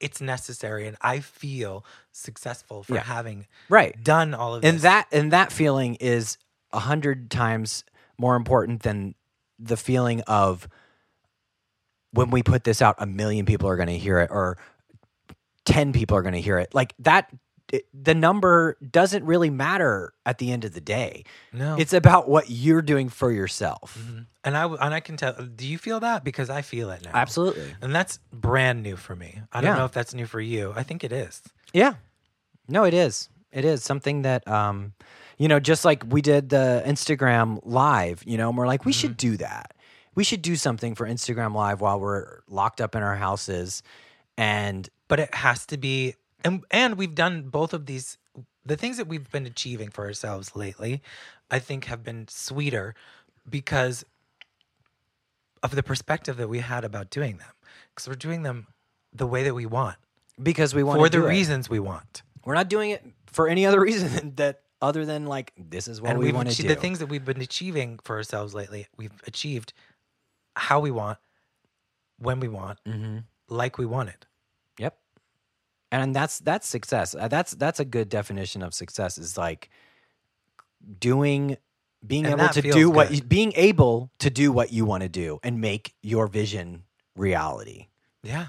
it's 0.00 0.20
necessary, 0.20 0.86
and 0.88 0.96
I 1.02 1.20
feel 1.20 1.84
successful 2.12 2.82
for 2.82 2.94
Yeah. 2.94 3.02
having 3.02 3.46
Right. 3.68 4.02
done 4.02 4.32
all 4.34 4.54
of 4.54 4.62
this. 4.62 4.68
and 4.68 4.76
this. 4.76 4.82
that 4.82 5.06
and 5.12 5.32
that 5.32 5.52
feeling 5.52 5.96
is 5.96 6.38
a 6.72 6.78
hundred 6.80 7.30
times 7.30 7.84
more 8.18 8.34
important 8.34 8.82
than 8.82 9.14
the 9.58 9.76
feeling 9.76 10.22
of 10.22 10.66
when 12.12 12.30
we 12.30 12.42
put 12.42 12.64
this 12.64 12.82
out, 12.82 12.96
a 12.98 13.06
million 13.06 13.46
people 13.46 13.68
are 13.68 13.76
going 13.76 13.88
to 13.88 13.98
hear 13.98 14.18
it, 14.18 14.30
or 14.32 14.56
ten 15.64 15.92
people 15.92 16.16
are 16.16 16.22
going 16.22 16.34
to 16.34 16.40
hear 16.40 16.58
it. 16.58 16.74
Like 16.74 16.94
that, 17.00 17.30
the 17.94 18.14
number 18.14 18.76
doesn't 18.90 19.24
really 19.24 19.50
matter 19.50 20.12
at 20.26 20.38
the 20.38 20.50
end 20.50 20.64
of 20.64 20.74
the 20.74 20.80
day. 20.80 21.24
No. 21.52 21.76
It's 21.78 21.92
about 21.92 22.28
what 22.28 22.50
you're 22.50 22.82
doing 22.82 23.08
for 23.08 23.30
yourself. 23.30 23.96
and 24.44 24.56
I 24.56 24.64
and 24.66 24.94
I 24.94 25.00
can 25.00 25.16
tell. 25.16 25.34
Do 25.34 25.66
you 25.66 25.78
feel 25.78 26.00
that? 26.00 26.24
Because 26.24 26.50
I 26.50 26.62
feel 26.62 26.90
it 26.90 27.04
now. 27.04 27.12
Absolutely. 27.14 27.72
And 27.80 27.94
that's 27.94 28.18
brand 28.32 28.82
new 28.82 28.96
for 28.96 29.14
me. 29.14 29.40
I 29.52 29.60
don't 29.60 29.72
Yeah. 29.72 29.78
know 29.78 29.84
if 29.84 29.92
that's 29.92 30.14
new 30.14 30.26
for 30.26 30.40
you. 30.40 30.72
I 30.74 30.82
think 30.82 31.04
it 31.04 31.12
is. 31.12 31.42
Yeah. 31.72 31.94
No, 32.68 32.84
it 32.84 32.94
is. 32.94 33.28
It 33.52 33.64
is 33.64 33.82
something 33.82 34.22
that 34.22 34.46
um 34.48 34.94
you 35.38 35.48
know, 35.48 35.58
just 35.60 35.84
like 35.86 36.04
we 36.06 36.20
did 36.22 36.50
the 36.50 36.82
Instagram 36.86 37.60
live, 37.64 38.22
you 38.26 38.36
know, 38.36 38.50
and 38.50 38.58
we're 38.58 38.66
like, 38.66 38.84
we 38.84 38.92
should 38.92 39.16
do 39.16 39.36
that. 39.38 39.72
We 40.14 40.22
should 40.22 40.42
do 40.42 40.54
something 40.54 40.94
for 40.94 41.06
Instagram 41.06 41.54
live 41.54 41.80
while 41.80 41.98
we're 41.98 42.40
locked 42.46 42.80
up 42.82 42.94
in 42.94 43.02
our 43.02 43.16
houses. 43.16 43.82
And 44.36 44.86
But 45.10 45.20
it 45.20 45.34
has 45.34 45.66
to 45.66 45.76
be 45.76 46.14
and 46.44 46.64
and 46.70 46.96
we've 46.96 47.14
done 47.14 47.50
both 47.50 47.74
of 47.74 47.84
these 47.84 48.16
the 48.64 48.76
things 48.76 48.96
that 48.96 49.06
we've 49.08 49.30
been 49.30 49.46
achieving 49.46 49.90
for 49.90 50.04
ourselves 50.04 50.54
lately, 50.56 51.02
I 51.50 51.58
think 51.58 51.86
have 51.86 52.02
been 52.02 52.28
sweeter 52.28 52.94
because 53.48 54.04
of 55.62 55.74
the 55.74 55.82
perspective 55.82 56.36
that 56.38 56.48
we 56.48 56.60
had 56.60 56.84
about 56.84 57.10
doing 57.10 57.36
them. 57.38 57.52
Because 57.94 58.08
we're 58.08 58.14
doing 58.14 58.42
them 58.42 58.68
the 59.12 59.26
way 59.26 59.42
that 59.42 59.54
we 59.54 59.66
want. 59.66 59.96
because 60.42 60.74
we 60.74 60.82
want 60.82 61.00
For 61.00 61.06
to 61.08 61.10
the 61.10 61.22
do 61.22 61.26
it. 61.26 61.30
reasons 61.30 61.68
we 61.68 61.80
want. 61.80 62.22
We're 62.44 62.54
not 62.54 62.68
doing 62.68 62.90
it 62.90 63.04
for 63.26 63.48
any 63.48 63.66
other 63.66 63.80
reason 63.80 64.14
than 64.14 64.34
that 64.36 64.62
other 64.80 65.04
than 65.04 65.26
like 65.26 65.52
this 65.58 65.88
is 65.88 66.00
what 66.00 66.12
and 66.12 66.18
we 66.18 66.32
want 66.32 66.50
to 66.50 66.62
do. 66.62 66.68
the 66.68 66.74
things 66.74 67.00
that 67.00 67.06
we've 67.06 67.24
been 67.24 67.40
achieving 67.42 67.98
for 68.04 68.16
ourselves 68.16 68.54
lately. 68.54 68.86
We've 68.96 69.12
achieved 69.26 69.72
how 70.56 70.80
we 70.80 70.90
want, 70.90 71.18
when 72.18 72.40
we 72.40 72.48
want, 72.48 72.78
mm-hmm. 72.86 73.18
like 73.48 73.76
we 73.76 73.84
wanted. 73.86 74.14
Yep. 74.14 74.29
And 75.92 76.14
that's 76.14 76.38
that's 76.38 76.68
success. 76.68 77.14
Uh, 77.18 77.26
That's 77.28 77.52
that's 77.52 77.80
a 77.80 77.84
good 77.84 78.08
definition 78.08 78.62
of 78.62 78.72
success 78.74 79.18
is 79.18 79.36
like 79.36 79.70
doing 81.00 81.56
being 82.06 82.24
And 82.26 82.40
able 82.40 82.48
to 82.52 82.62
do 82.62 82.88
what 82.88 83.10
you, 83.12 83.22
being 83.22 83.52
able 83.56 84.10
to 84.20 84.30
do 84.30 84.52
what 84.52 84.72
you 84.72 84.84
want 84.84 85.02
to 85.02 85.08
do 85.08 85.38
and 85.42 85.60
make 85.60 85.94
your 86.00 86.28
vision 86.28 86.84
reality. 87.16 87.88
Yeah. 88.22 88.46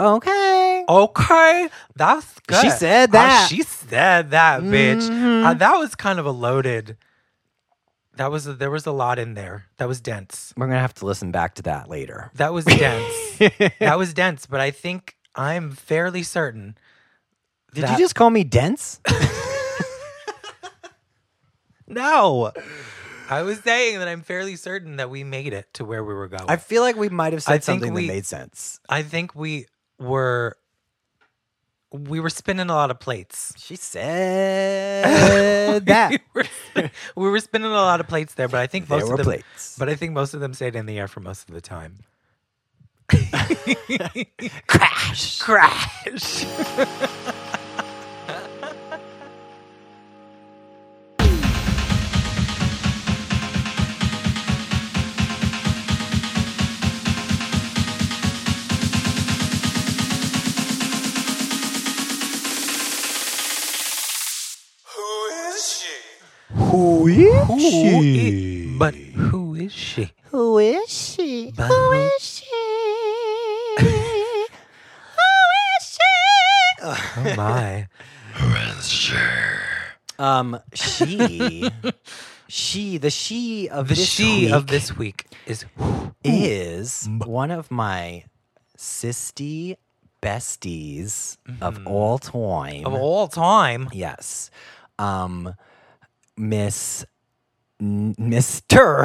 Okay. 0.00 0.84
Okay, 0.88 1.68
that's 1.96 2.38
good. 2.46 2.62
She 2.62 2.70
said 2.70 3.10
Uh, 3.10 3.12
that. 3.12 3.48
she 3.50 3.62
said 3.62 4.30
that, 4.30 4.62
bitch. 4.62 5.02
Mhm. 5.08 5.44
Uh, 5.44 5.54
that 5.54 5.76
was 5.76 5.94
kind 5.94 6.18
of 6.18 6.24
a 6.26 6.30
loaded. 6.30 6.96
That 8.16 8.30
was 8.30 8.46
a, 8.46 8.54
there 8.54 8.70
was 8.70 8.86
a 8.86 8.92
lot 8.92 9.18
in 9.18 9.34
there. 9.34 9.66
That 9.76 9.86
was 9.88 10.00
dense. 10.00 10.54
We're 10.56 10.66
going 10.66 10.76
to 10.76 10.80
have 10.80 10.94
to 10.94 11.04
listen 11.06 11.30
back 11.30 11.54
to 11.56 11.62
that 11.62 11.88
later. 11.90 12.30
That 12.34 12.52
was 12.54 12.64
dense. 12.64 13.38
that 13.80 13.98
was 13.98 14.14
dense. 14.14 14.46
But 14.46 14.60
I 14.60 14.70
think 14.70 15.16
I'm 15.38 15.70
fairly 15.70 16.22
certain. 16.24 16.76
Did 17.72 17.84
that- 17.84 17.92
you 17.92 18.04
just 18.04 18.14
call 18.14 18.28
me 18.30 18.44
dense? 18.44 19.00
No. 21.86 22.52
I 23.30 23.42
was 23.42 23.60
saying 23.60 23.98
that 23.98 24.08
I'm 24.08 24.20
fairly 24.22 24.56
certain 24.56 24.96
that 24.96 25.10
we 25.10 25.24
made 25.24 25.52
it 25.52 25.72
to 25.74 25.84
where 25.84 26.04
we 26.04 26.12
were 26.14 26.28
going. 26.28 26.44
I 26.48 26.56
feel 26.56 26.82
like 26.82 26.96
we 26.96 27.08
might 27.08 27.32
have 27.32 27.40
I 27.48 27.52
said 27.56 27.64
think 27.64 27.80
something 27.80 27.94
we- 27.94 28.06
that 28.06 28.12
made 28.12 28.26
sense. 28.26 28.78
I 28.88 29.02
think 29.02 29.34
we 29.34 29.66
were 29.98 30.56
we 31.90 32.20
were 32.20 32.28
spinning 32.28 32.68
a 32.68 32.74
lot 32.74 32.90
of 32.90 33.00
plates. 33.00 33.54
She 33.56 33.74
said 33.76 35.04
that. 35.86 36.10
we, 36.34 36.42
were, 36.42 36.44
we 37.16 37.28
were 37.30 37.40
spinning 37.40 37.70
a 37.70 37.74
lot 37.74 38.00
of 38.00 38.06
plates 38.08 38.34
there, 38.34 38.48
but 38.48 38.60
I 38.60 38.66
think 38.66 38.88
There 38.88 38.98
most 38.98 39.06
were 39.08 39.14
of 39.14 39.18
them 39.18 39.24
plates. 39.26 39.76
but 39.78 39.88
I 39.88 39.94
think 39.94 40.12
most 40.12 40.34
of 40.34 40.40
them 40.40 40.52
stayed 40.52 40.76
in 40.76 40.84
the 40.84 40.98
air 40.98 41.08
for 41.08 41.20
most 41.20 41.48
of 41.48 41.54
the 41.54 41.62
time. 41.62 42.00
Crash. 44.66 45.38
Crash. 45.40 46.44
Who 66.54 67.06
is 67.06 67.38
Who 67.46 68.02
i- 68.02 68.76
but 68.78 68.94
who 68.94 69.54
is 69.54 69.72
she? 69.72 70.12
Who 70.30 70.58
is 70.58 70.88
she? 70.90 71.52
But 71.56 71.66
Who 71.66 71.74
who- 71.74 71.92
is 72.16 72.22
she? 72.22 72.67
Who 75.16 75.22
is 75.78 75.82
she? 75.82 76.82
Oh 76.82 77.34
my. 77.36 77.88
Um, 80.18 80.58
she, 80.74 81.70
she, 82.48 82.98
the 82.98 83.10
she 83.10 83.68
of 83.68 83.88
The 83.88 83.94
this 83.94 84.08
she 84.08 84.46
week 84.46 84.52
of 84.52 84.66
this 84.66 84.96
week 84.96 85.26
is 85.46 85.64
is 86.24 87.08
one 87.24 87.50
of 87.52 87.70
my 87.70 88.24
sisty 88.76 89.76
besties 90.20 91.36
of 91.60 91.86
all 91.86 92.18
time. 92.18 92.84
of 92.84 92.94
all 92.94 93.28
time. 93.28 93.88
Yes. 93.92 94.50
Um 94.98 95.54
Miss 96.36 97.04
N- 97.80 98.14
Mr. 98.18 99.04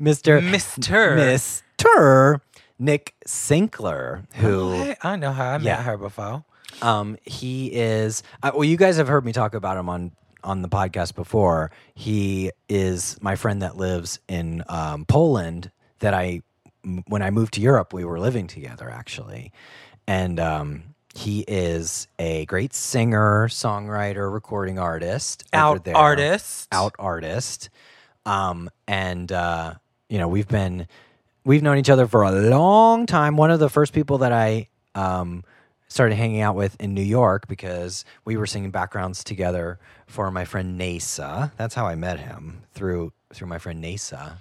Mr. 0.00 0.40
Mr. 0.40 1.62
Mr. 1.78 2.40
Nick 2.80 3.14
Sinckler, 3.28 4.24
who 4.36 4.72
I, 4.74 4.96
I 5.02 5.16
know 5.16 5.32
her. 5.32 5.42
I 5.44 5.58
met 5.58 5.64
Yeah. 5.64 5.82
her 5.82 5.96
before. 5.96 6.44
um 6.82 7.16
he 7.24 7.66
is 7.72 8.22
uh, 8.42 8.50
well 8.54 8.64
you 8.64 8.76
guys 8.76 8.96
have 8.96 9.06
heard 9.08 9.24
me 9.24 9.32
talk 9.32 9.54
about 9.54 9.76
him 9.76 9.88
on 9.88 10.12
on 10.42 10.62
the 10.62 10.68
podcast 10.68 11.14
before. 11.14 11.70
He 11.94 12.50
is 12.68 13.16
my 13.20 13.36
friend 13.36 13.60
that 13.62 13.76
lives 13.76 14.18
in 14.28 14.64
um, 14.68 15.04
Poland 15.04 15.70
that 15.98 16.14
I 16.14 16.40
m- 16.84 17.04
when 17.06 17.20
I 17.22 17.30
moved 17.30 17.52
to 17.54 17.60
Europe 17.60 17.92
we 17.92 18.04
were 18.04 18.18
living 18.18 18.46
together 18.46 18.88
actually. 18.90 19.52
And 20.06 20.40
um 20.40 20.82
he 21.12 21.40
is 21.48 22.06
a 22.20 22.46
great 22.46 22.72
singer, 22.72 23.48
songwriter, 23.48 24.32
recording 24.32 24.78
artist, 24.78 25.42
over 25.52 25.62
Out 25.62 25.84
there. 25.84 25.96
artist. 25.96 26.68
out 26.72 26.94
artist. 27.00 27.68
Um, 28.24 28.70
and 28.86 29.30
uh, 29.32 29.74
you 30.08 30.18
know, 30.18 30.28
we've 30.28 30.46
been 30.48 30.86
we've 31.44 31.62
known 31.62 31.78
each 31.78 31.90
other 31.90 32.06
for 32.06 32.22
a 32.22 32.32
long 32.32 33.06
time. 33.06 33.36
One 33.36 33.50
of 33.50 33.60
the 33.60 33.68
first 33.68 33.92
people 33.92 34.18
that 34.18 34.32
I 34.32 34.68
um 34.94 35.44
started 35.88 36.14
hanging 36.14 36.40
out 36.40 36.54
with 36.54 36.76
in 36.80 36.94
New 36.94 37.02
York 37.02 37.48
because 37.48 38.04
we 38.24 38.36
were 38.36 38.46
singing 38.46 38.70
backgrounds 38.70 39.24
together 39.24 39.78
for 40.06 40.30
my 40.30 40.44
friend 40.44 40.80
Nasa. 40.80 41.50
That's 41.56 41.74
how 41.74 41.86
I 41.86 41.96
met 41.96 42.20
him 42.20 42.62
through 42.72 43.12
through 43.32 43.48
my 43.48 43.58
friend 43.58 43.82
Nasa. 43.82 44.34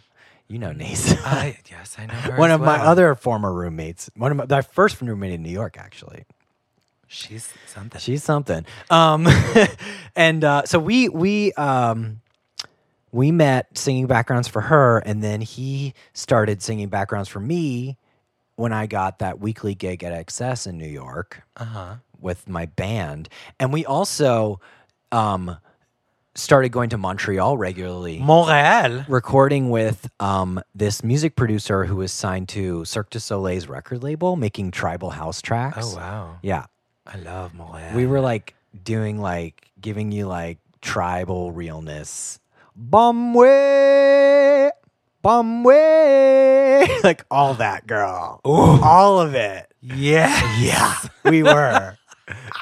You 0.47 0.57
know 0.59 0.71
Nasa. 0.71 1.19
I, 1.25 1.59
yes, 1.69 1.95
I 1.99 2.05
know 2.05 2.13
her. 2.13 2.37
One 2.37 2.51
of 2.51 2.61
my 2.61 2.77
other 2.77 3.13
former 3.15 3.53
roommates. 3.53 4.09
One 4.15 4.31
of 4.31 4.37
my, 4.37 4.45
my 4.57 4.61
first 4.61 5.01
roommate 5.01 5.33
in 5.33 5.43
New 5.43 5.51
York, 5.51 5.77
actually. 5.77 6.25
She's 7.07 7.51
something. 7.65 7.99
She's 7.99 8.23
something. 8.23 8.65
Um, 8.91 9.27
and 10.15 10.43
uh, 10.43 10.63
so 10.65 10.77
we 10.77 11.09
we 11.09 11.53
um, 11.53 12.21
we 13.11 13.31
met 13.31 13.77
singing 13.77 14.07
backgrounds 14.07 14.47
for 14.47 14.61
her, 14.61 14.99
and 14.99 15.23
then 15.23 15.41
he 15.41 15.93
started 16.13 16.61
singing 16.61 16.89
backgrounds 16.89 17.29
for 17.29 17.39
me 17.39 17.97
when 18.55 18.73
I 18.73 18.87
got 18.87 19.19
that 19.19 19.39
weekly 19.39 19.73
gig 19.75 20.03
at 20.03 20.27
XS 20.27 20.67
in 20.67 20.77
New 20.77 20.87
York 20.87 21.41
Uh 21.57 21.65
huh. 21.65 21.95
with 22.19 22.47
my 22.49 22.65
band, 22.65 23.29
and 23.59 23.71
we 23.73 23.85
also 23.85 24.59
um, 25.11 25.57
started 26.35 26.69
going 26.69 26.89
to 26.89 26.97
Montreal 26.97 27.57
regularly. 27.57 28.19
Montréal. 28.19 29.05
Recording 29.09 29.69
with 29.69 30.09
um, 30.19 30.61
this 30.75 31.03
music 31.03 31.35
producer 31.35 31.85
who 31.85 31.95
was 31.97 32.11
signed 32.11 32.49
to 32.49 32.85
Cirque 32.85 33.09
du 33.09 33.19
Soleil's 33.19 33.67
record 33.67 34.03
label, 34.03 34.35
making 34.35 34.71
tribal 34.71 35.09
house 35.11 35.41
tracks. 35.41 35.77
Oh 35.93 35.95
wow. 35.95 36.37
Yeah, 36.43 36.65
I 37.07 37.17
love 37.17 37.53
Montréal. 37.53 37.95
we 37.95 38.05
were 38.05 38.21
like 38.21 38.53
doing 38.83 39.19
like 39.19 39.67
giving 39.81 40.11
you 40.11 40.27
like 40.27 40.59
tribal 40.81 41.51
realness. 41.51 42.39
Bumway, 42.79 44.69
bumway, 45.23 46.87
like 47.03 47.25
all 47.29 47.53
that, 47.55 47.85
girl. 47.85 48.39
All 48.45 49.19
of 49.19 49.35
it. 49.35 49.69
yeah. 49.81 50.57
Yeah, 50.59 50.95
we 51.25 51.43
were. 51.43 51.97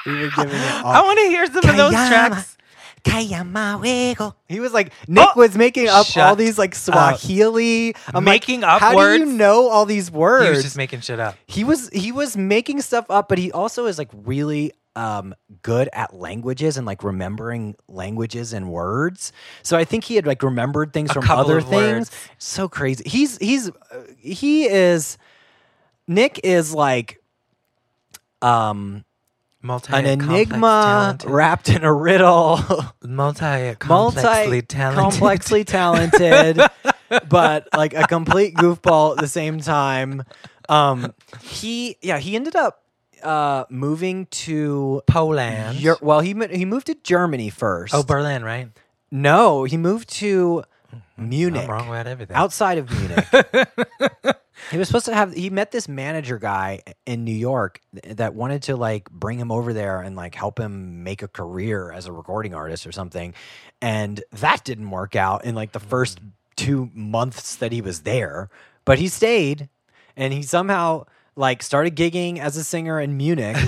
we 0.06 0.12
were 0.12 0.30
giving 0.36 0.54
it 0.60 0.84
all. 0.84 0.92
I 0.92 1.00
want 1.02 1.18
to 1.20 1.26
hear 1.26 1.46
some 1.46 1.56
of 1.70 1.76
those 1.76 1.92
Kayama. 1.94 2.08
tracks. 2.08 2.56
Kayamawego. 3.04 4.34
He 4.48 4.58
was 4.60 4.72
like 4.72 4.92
oh, 4.92 5.04
Nick 5.06 5.28
Oh, 5.36 5.38
was 5.40 5.56
making 5.56 5.88
up 5.88 6.06
all 6.16 6.34
these 6.36 6.58
like 6.58 6.74
Swahili. 6.74 7.94
I'm 8.08 8.24
like, 8.24 8.42
Making 8.42 8.64
up 8.64 8.80
How 8.80 8.92
do 8.92 9.18
you 9.18 9.24
know 9.24 9.68
all 9.68 9.86
these 9.86 10.10
words? 10.10 10.44
He 10.44 10.48
words? 10.48 10.56
was 10.58 10.64
just 10.64 10.76
making 10.76 11.00
shit 11.00 11.20
up. 11.20 11.36
he 11.46 11.62
was 11.64 11.88
he 11.90 12.10
was 12.12 12.36
making 12.36 12.80
stuff 12.82 13.06
up, 13.08 13.28
but 13.28 13.38
he 13.38 13.52
also 13.52 13.86
is 13.86 13.98
like 13.98 14.10
really 14.24 14.72
um, 14.98 15.32
good 15.62 15.88
at 15.92 16.12
languages 16.12 16.76
and 16.76 16.84
like 16.84 17.04
remembering 17.04 17.76
languages 17.86 18.52
and 18.52 18.68
words. 18.68 19.32
So 19.62 19.78
I 19.78 19.84
think 19.84 20.02
he 20.02 20.16
had 20.16 20.26
like 20.26 20.42
remembered 20.42 20.92
things 20.92 21.12
from 21.12 21.30
other 21.30 21.60
things. 21.60 22.10
words. 22.10 22.10
So 22.38 22.68
crazy. 22.68 23.04
He's 23.08 23.38
he's 23.38 23.70
uh, 23.70 24.02
he 24.18 24.66
is 24.66 25.16
Nick 26.08 26.40
is 26.42 26.74
like 26.74 27.22
um 28.42 29.04
Multi 29.62 29.92
an 29.92 30.06
enigma 30.06 31.16
wrapped 31.24 31.68
in 31.68 31.84
a 31.84 31.92
riddle. 31.92 32.56
multi 33.04 33.44
multi 33.44 33.74
complexly 33.76 34.62
talented. 34.62 35.02
complexly 35.02 35.64
talented, 35.64 36.60
but 37.28 37.68
like 37.76 37.94
a 37.94 38.06
complete 38.08 38.54
goofball 38.54 39.12
at 39.12 39.18
the 39.18 39.28
same 39.28 39.60
time. 39.60 40.24
Um, 40.68 41.14
he 41.40 41.96
yeah 42.02 42.18
he 42.18 42.34
ended 42.34 42.56
up 42.56 42.82
uh 43.22 43.64
moving 43.70 44.26
to 44.26 45.02
Poland. 45.06 45.78
Well 46.00 46.20
he 46.20 46.34
mo- 46.34 46.48
he 46.48 46.64
moved 46.64 46.86
to 46.86 46.94
Germany 47.02 47.50
first. 47.50 47.94
oh, 47.94 48.02
Berlin, 48.02 48.44
right? 48.44 48.68
no, 49.10 49.64
he 49.64 49.76
moved 49.76 50.08
to 50.10 50.64
Munich 51.16 51.62
I'm 51.64 51.70
wrong 51.70 51.88
about 51.88 52.06
everything. 52.06 52.36
outside 52.36 52.78
of 52.78 52.90
Munich. 52.90 53.26
he 54.70 54.78
was 54.78 54.86
supposed 54.88 55.06
to 55.06 55.14
have 55.14 55.32
he 55.34 55.50
met 55.50 55.70
this 55.70 55.88
manager 55.88 56.38
guy 56.38 56.82
in 57.06 57.24
New 57.24 57.34
York 57.34 57.80
that 58.04 58.34
wanted 58.34 58.62
to 58.64 58.76
like 58.76 59.10
bring 59.10 59.38
him 59.38 59.50
over 59.50 59.72
there 59.72 60.00
and 60.00 60.14
like 60.16 60.34
help 60.34 60.58
him 60.58 61.02
make 61.02 61.22
a 61.22 61.28
career 61.28 61.90
as 61.92 62.06
a 62.06 62.12
recording 62.12 62.54
artist 62.54 62.86
or 62.86 62.92
something. 62.92 63.34
And 63.82 64.22
that 64.32 64.64
didn't 64.64 64.90
work 64.90 65.16
out 65.16 65.44
in 65.44 65.54
like 65.54 65.72
the 65.72 65.80
first 65.80 66.20
2 66.56 66.90
months 66.94 67.56
that 67.56 67.72
he 67.72 67.80
was 67.80 68.02
there, 68.02 68.48
but 68.84 68.98
he 68.98 69.08
stayed 69.08 69.68
and 70.16 70.32
he 70.32 70.42
somehow 70.42 71.04
like 71.38 71.62
started 71.62 71.96
gigging 71.96 72.38
as 72.38 72.56
a 72.56 72.64
singer 72.64 73.00
in 73.00 73.16
Munich. 73.16 73.56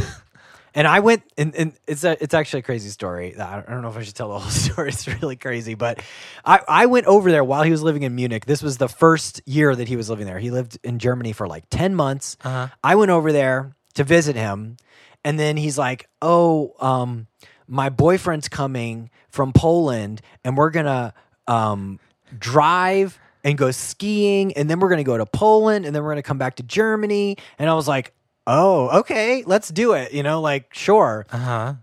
And 0.73 0.87
I 0.87 1.01
went, 1.01 1.25
and, 1.37 1.53
and 1.57 1.73
it's 1.89 2.05
a, 2.05 2.17
it's 2.23 2.33
actually 2.33 2.61
a 2.61 2.63
crazy 2.63 2.91
story. 2.91 3.37
I 3.37 3.61
don't- 3.63 3.83
know 3.83 3.89
if 3.89 3.97
I 3.97 4.05
should 4.05 4.15
tell 4.15 4.29
the 4.29 4.39
whole 4.39 4.51
story. 4.69 4.91
It's 4.91 5.09
really 5.09 5.35
crazy, 5.35 5.75
but 5.75 6.01
I, 6.45 6.61
I 6.69 6.87
went 6.87 7.07
over 7.07 7.29
there 7.33 7.43
while 7.43 7.65
he 7.65 7.73
was 7.73 7.83
living 7.83 8.05
in 8.05 8.15
Munich. 8.15 8.47
This 8.47 8.63
was 8.63 8.79
the 8.79 8.89
first 8.89 9.43
year 9.47 9.75
that 9.75 9.89
he 9.89 9.97
was 9.97 10.09
living 10.09 10.27
there. 10.27 10.39
He 10.39 10.53
lived 10.53 10.79
in 10.85 11.01
Germany 11.01 11.33
for 11.33 11.49
like 11.49 11.65
ten 11.71 11.97
months. 11.97 12.37
Uh-huh. 12.45 12.69
I 12.85 12.95
went 12.95 13.11
over 13.11 13.33
there 13.33 13.75
to 13.95 14.05
visit 14.05 14.37
him, 14.37 14.77
and 15.25 15.41
then 15.41 15.57
he's 15.57 15.77
like, 15.77 16.09
"Oh, 16.23 16.75
um, 16.79 17.27
my 17.67 17.89
boyfriend's 17.89 18.49
coming 18.49 19.11
from 19.29 19.53
Poland, 19.53 20.23
and 20.45 20.57
we're 20.57 20.71
gonna 20.71 21.15
um, 21.49 21.99
drive." 22.39 23.19
And 23.45 23.57
go 23.57 23.71
skiing, 23.71 24.53
and 24.55 24.69
then 24.69 24.81
we're 24.81 24.91
gonna 24.91 25.03
go 25.05 25.17
to 25.19 25.27
Poland, 25.27 25.87
and 25.87 25.95
then 25.97 26.03
we're 26.03 26.11
gonna 26.11 26.23
come 26.23 26.39
back 26.39 26.57
to 26.57 26.63
Germany. 26.63 27.37
And 27.59 27.71
I 27.71 27.75
was 27.75 27.89
like, 27.89 28.13
"Oh, 28.47 29.01
okay, 29.01 29.43
let's 29.47 29.69
do 29.71 29.93
it." 29.95 30.13
You 30.13 30.23
know, 30.23 30.41
like 30.41 30.75
sure. 30.75 31.27
Uh 31.33 31.39
huh. 31.39 31.75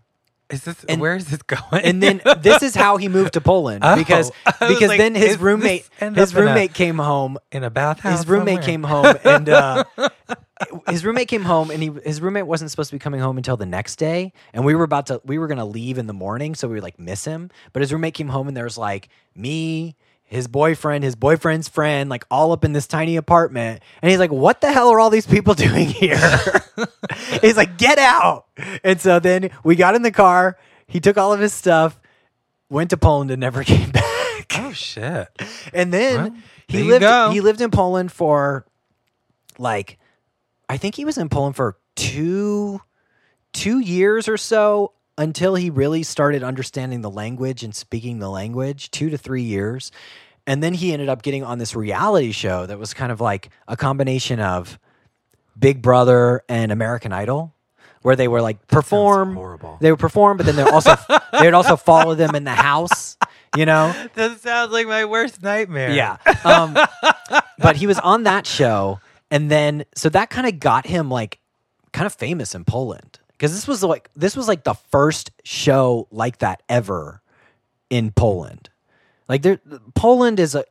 Is 0.49 0.63
this 0.63 0.81
And- 0.85 1.01
where 1.01 1.15
is 1.15 1.25
this 1.29 1.41
going? 1.41 1.84
And 1.84 2.01
then 2.01 2.21
this 2.41 2.63
is 2.63 2.73
how 2.73 2.95
he 2.97 3.09
moved 3.09 3.34
to 3.34 3.41
Poland 3.41 3.84
Oh, 3.84 3.95
because 3.97 4.31
because 4.61 4.88
like, 4.88 4.97
then 4.97 5.13
his 5.13 5.38
roommate 5.39 5.85
his 5.99 6.31
in 6.31 6.38
a- 6.38 6.41
roommate 6.41 6.73
came 6.73 6.97
home. 6.99 7.38
in 7.51 7.65
a 7.65 7.69
bathhouse. 7.69 8.19
His 8.19 8.27
roommate 8.29 8.63
somewhere? 8.63 8.65
came 8.65 8.84
home 8.84 9.15
and 9.25 9.49
uh, 9.49 9.84
his 10.89 11.03
roommate 11.05 11.27
came 11.27 11.43
home 11.43 11.69
and 11.69 11.84
he 11.84 11.91
his 12.05 12.21
roommate 12.21 12.47
wasn't 12.47 12.71
supposed 12.71 12.89
to 12.91 12.95
be 12.95 12.99
coming 12.99 13.19
home 13.19 13.38
until 13.38 13.57
the 13.57 13.65
next 13.65 13.97
day 13.97 14.31
and 14.53 14.63
we 14.63 14.73
were 14.73 14.84
about 14.85 15.07
to 15.07 15.21
we 15.25 15.38
were 15.38 15.47
gonna 15.47 15.65
leave 15.65 15.97
in 15.97 16.07
the 16.07 16.13
morning 16.13 16.55
so 16.55 16.67
we 16.67 16.75
would 16.75 16.84
like 16.84 16.97
miss 16.97 17.25
him 17.25 17.49
but 17.73 17.81
his 17.81 17.91
roommate 17.91 18.13
came 18.13 18.29
home 18.29 18.47
and 18.47 18.55
there 18.55 18.63
was 18.63 18.77
like 18.77 19.09
me 19.35 19.95
his 20.29 20.47
boyfriend 20.47 21.03
his 21.03 21.15
boyfriend's 21.15 21.69
friend 21.69 22.09
like 22.09 22.25
all 22.29 22.51
up 22.51 22.63
in 22.65 22.73
this 22.73 22.85
tiny 22.85 23.15
apartment. 23.15 23.81
And 24.01 24.11
he's 24.11 24.19
like 24.19 24.31
what 24.31 24.61
the 24.61 24.71
hell 24.71 24.89
are 24.89 24.99
all 24.99 25.09
these 25.09 25.25
people 25.25 25.53
doing 25.67 25.87
here? 25.87 26.19
He's 27.41 27.57
like 27.57 27.77
get 27.77 27.97
out. 27.97 28.45
And 28.83 29.01
so 29.01 29.19
then 29.19 29.49
we 29.63 29.75
got 29.75 29.95
in 29.95 30.01
the 30.01 30.11
car. 30.11 30.57
He 30.85 30.99
took 30.99 31.17
all 31.17 31.33
of 31.33 31.39
his 31.39 31.53
stuff 31.53 31.99
went 32.69 32.89
to 32.89 32.97
poland 32.97 33.31
and 33.31 33.39
never 33.39 33.63
came 33.65 33.91
back. 33.91 34.53
Oh 34.59 34.71
shit! 34.73 35.27
and 35.73 35.93
then 35.93 36.15
Well, 36.17 36.35
he 36.67 36.83
lived 36.83 37.33
he 37.33 37.41
lived 37.41 37.61
in 37.61 37.71
Poland 37.71 38.11
for 38.11 38.65
like 39.57 39.97
I 40.69 40.77
think 40.77 40.95
he 40.95 41.05
was 41.05 41.17
in 41.17 41.29
Poland 41.29 41.55
for 41.55 41.77
2 41.95 42.81
2 43.53 43.79
years 43.79 44.27
or 44.27 44.37
so 44.37 44.93
until 45.18 45.56
he 45.56 45.69
really 45.69 46.03
started 46.03 46.44
understanding 46.44 47.02
the 47.02 47.10
language 47.10 47.64
and 47.64 47.76
speaking 47.76 48.19
the 48.19 48.30
language, 48.30 48.91
2 48.91 49.10
to 49.10 49.18
3 49.18 49.41
years. 49.41 49.91
And 50.45 50.64
then 50.64 50.73
he 50.73 50.94
ended 50.94 51.10
up 51.10 51.23
getting 51.23 51.44
on 51.44 51.57
this 51.57 51.76
reality 51.76 52.31
show 52.31 52.65
that 52.65 52.80
was 52.80 52.94
kind 52.94 53.11
of 53.11 53.19
like 53.19 53.49
a 53.68 53.76
combination 53.76 54.39
of 54.39 54.80
Big 55.60 55.81
Brother 55.81 56.44
and 56.48 56.72
American 56.72 57.11
Idol 57.11 57.53
where 58.03 58.15
they 58.15 58.27
were 58.27 58.41
like 58.41 58.68
perform 58.68 59.34
horrible. 59.35 59.77
they 59.81 59.91
would 59.91 59.99
perform 59.99 60.38
but 60.38 60.45
then 60.45 60.56
they 60.56 60.64
also 60.64 60.95
they 61.34 61.45
would 61.45 61.53
also 61.53 61.76
follow 61.76 62.15
them 62.15 62.35
in 62.35 62.44
the 62.45 62.52
house, 62.52 63.18
you 63.57 63.65
know? 63.65 63.94
That 64.14 64.39
sounds 64.39 64.72
like 64.72 64.88
my 64.88 65.03
worst 65.06 65.41
nightmare. 65.44 65.91
Yeah. 65.91 66.18
Um, 66.45 66.77
but 67.57 67.76
he 67.76 67.88
was 67.88 67.99
on 67.99 68.23
that 68.23 68.45
show. 68.45 68.99
And 69.30 69.52
then, 69.52 69.84
so 69.95 70.07
that 70.10 70.30
kind 70.30 70.48
of 70.48 70.60
got 70.60 70.85
him 70.85 71.10
like 71.10 71.39
kind 71.91 72.06
of 72.06 72.14
famous 72.14 72.56
in 72.56 72.64
Poland. 72.64 73.19
Cause 73.39 73.53
this 73.53 73.68
was 73.68 73.84
like, 73.84 74.09
this 74.15 74.35
was 74.35 74.47
like 74.47 74.64
the 74.64 74.73
first 74.73 75.31
show 75.43 76.07
like 76.11 76.39
that 76.39 76.64
ever 76.68 77.22
in 77.89 78.11
Poland. 78.11 78.69
Like 79.30 79.41
there, 79.41 79.59
Poland 79.93 80.39
is 80.39 80.55
a, 80.55 80.65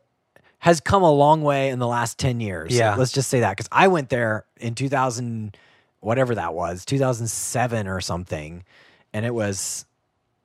has 0.59 0.81
come 0.81 1.03
a 1.03 1.11
long 1.13 1.43
way 1.43 1.69
in 1.69 1.79
the 1.79 1.87
last 1.87 2.19
10 2.19 2.41
years. 2.41 2.77
Yeah. 2.77 2.97
Let's 2.97 3.13
just 3.13 3.31
say 3.31 3.41
that. 3.41 3.57
Cause 3.57 3.69
I 3.71 3.89
went 3.89 4.09
there 4.09 4.45
in 4.57 4.75
2000, 4.75 5.57
whatever 6.01 6.35
that 6.35 6.55
was, 6.55 6.85
2007 6.85 7.87
or 7.87 8.01
something. 8.01 8.65
And 9.13 9.25
it 9.25 9.35
was 9.35 9.87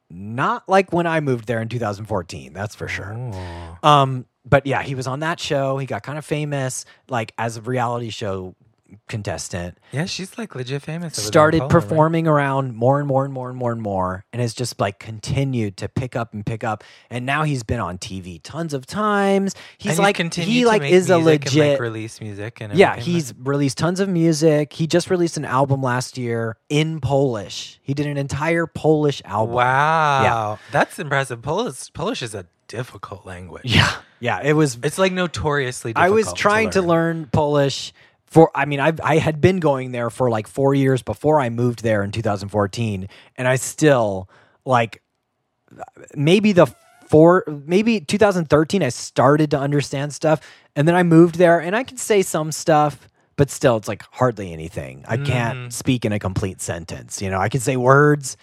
not 0.10 0.68
like 0.70 0.94
when 0.94 1.08
I 1.08 1.20
moved 1.22 1.48
there 1.48 1.62
in 1.62 1.70
2014. 1.70 2.54
That's 2.54 2.76
for 2.76 2.88
sure. 2.88 3.14
Oh. 3.14 3.78
Um, 3.88 4.26
but 4.46 4.66
yeah, 4.66 4.82
he 4.82 4.96
was 4.96 5.08
on 5.08 5.20
that 5.20 5.40
show. 5.40 5.78
He 5.78 5.86
got 5.86 6.04
kind 6.04 6.18
of 6.18 6.26
famous, 6.26 6.86
like 7.10 7.34
as 7.38 7.58
a 7.58 7.62
reality 7.62 8.10
show 8.10 8.56
contestant. 9.08 9.78
Yeah, 9.92 10.06
she's 10.06 10.38
like 10.38 10.56
legit 10.56 10.82
famous. 10.82 11.14
over 11.14 11.22
there 11.22 11.26
in 11.26 11.28
Started 11.32 11.58
Poland, 11.60 11.74
right? 11.74 11.82
performing 11.82 12.28
around 12.28 12.76
more 12.76 13.00
and 13.00 13.08
more 13.08 13.26
and 13.26 13.34
more 13.34 13.50
and 13.50 13.58
more 13.58 13.72
and 13.72 13.82
more, 13.82 14.26
and 14.34 14.42
has 14.42 14.54
just 14.54 14.80
like 14.80 15.00
continued 15.00 15.78
to 15.78 15.90
pick 15.90 16.16
up 16.16 16.34
and 16.34 16.46
pick 16.46 16.64
up. 16.64 16.84
And 17.10 17.26
now 17.26 17.44
he's 17.44 17.64
been 17.64 17.80
on 17.80 17.98
TV 17.98 18.40
tons 18.44 18.74
of 18.74 18.86
times. 18.86 19.56
He's 19.78 19.94
And 19.94 20.00
like 20.00 20.18
he 20.18 20.30
to 20.62 20.68
like 20.68 20.84
is 20.84 21.10
a 21.10 21.16
and, 21.16 21.26
like, 21.26 21.46
legit. 21.46 21.80
release 21.80 22.22
music 22.22 22.60
and 22.62 22.74
yeah, 22.74 22.96
he's 22.98 23.34
released 23.38 23.78
tons 23.78 24.00
of 24.00 24.10
music. 24.10 24.74
He 24.74 24.88
just 24.88 25.10
released 25.10 25.38
an 25.38 25.46
album 25.46 25.82
last 25.82 26.18
year 26.18 26.58
in 26.70 27.00
Polish. 27.02 27.80
He 27.84 27.94
did 27.94 28.08
an 28.08 28.18
entire 28.18 28.68
Polish 28.68 29.22
album. 29.26 29.56
wow, 29.56 30.60
that's 30.72 31.00
impressive. 31.00 31.42
Polish 31.42 31.92
Polish 31.94 32.22
is 32.22 32.34
a 32.36 32.46
difficult 32.68 33.26
language. 33.26 33.64
Yeah, 33.66 33.92
yeah. 34.22 34.40
It 34.42 34.54
was 34.54 34.78
It's 34.84 34.98
like 34.98 35.12
notoriously. 35.12 35.92
Difficult. 35.94 36.06
I 36.12 36.16
was 36.16 36.32
trying 36.34 36.70
to 36.72 36.82
learn. 36.82 37.18
learn 37.18 37.30
Polish 37.34 37.94
for 38.32 38.50
I 38.56 38.66
mean 38.66 38.80
I 38.80 38.94
I 39.04 39.18
had 39.18 39.40
been 39.40 39.60
going 39.60 39.92
there 39.92 40.10
for 40.10 40.32
like 40.32 40.48
4 40.48 40.74
years 40.74 41.04
before 41.04 41.40
I 41.40 41.50
moved 41.50 41.84
there 41.84 42.02
in 42.04 42.12
2014 42.12 43.08
and 43.38 43.48
I 43.48 43.58
still 43.58 44.28
like 44.66 45.04
maybe 46.16 46.52
the 46.52 46.66
four 47.08 47.44
maybe 47.48 48.00
2013 48.00 48.82
I 48.82 48.90
started 48.90 49.52
to 49.52 49.60
understand 49.60 50.14
stuff 50.14 50.42
and 50.76 50.88
then 50.88 50.96
I 50.96 51.04
moved 51.04 51.36
there 51.36 51.60
and 51.60 51.76
I 51.76 51.84
can 51.84 51.98
say 51.98 52.24
some 52.24 52.52
stuff 52.52 53.08
but 53.36 53.50
still 53.50 53.78
it's 53.78 53.88
like 53.88 54.04
hardly 54.12 54.54
anything. 54.54 55.04
I 55.08 55.18
can't 55.18 55.58
mm-hmm. 55.58 55.70
speak 55.70 56.06
in 56.06 56.12
a 56.12 56.20
complete 56.20 56.62
sentence, 56.62 57.24
you 57.24 57.30
know. 57.32 57.40
I 57.40 57.50
can 57.50 57.60
say 57.60 57.76
words 57.76 58.38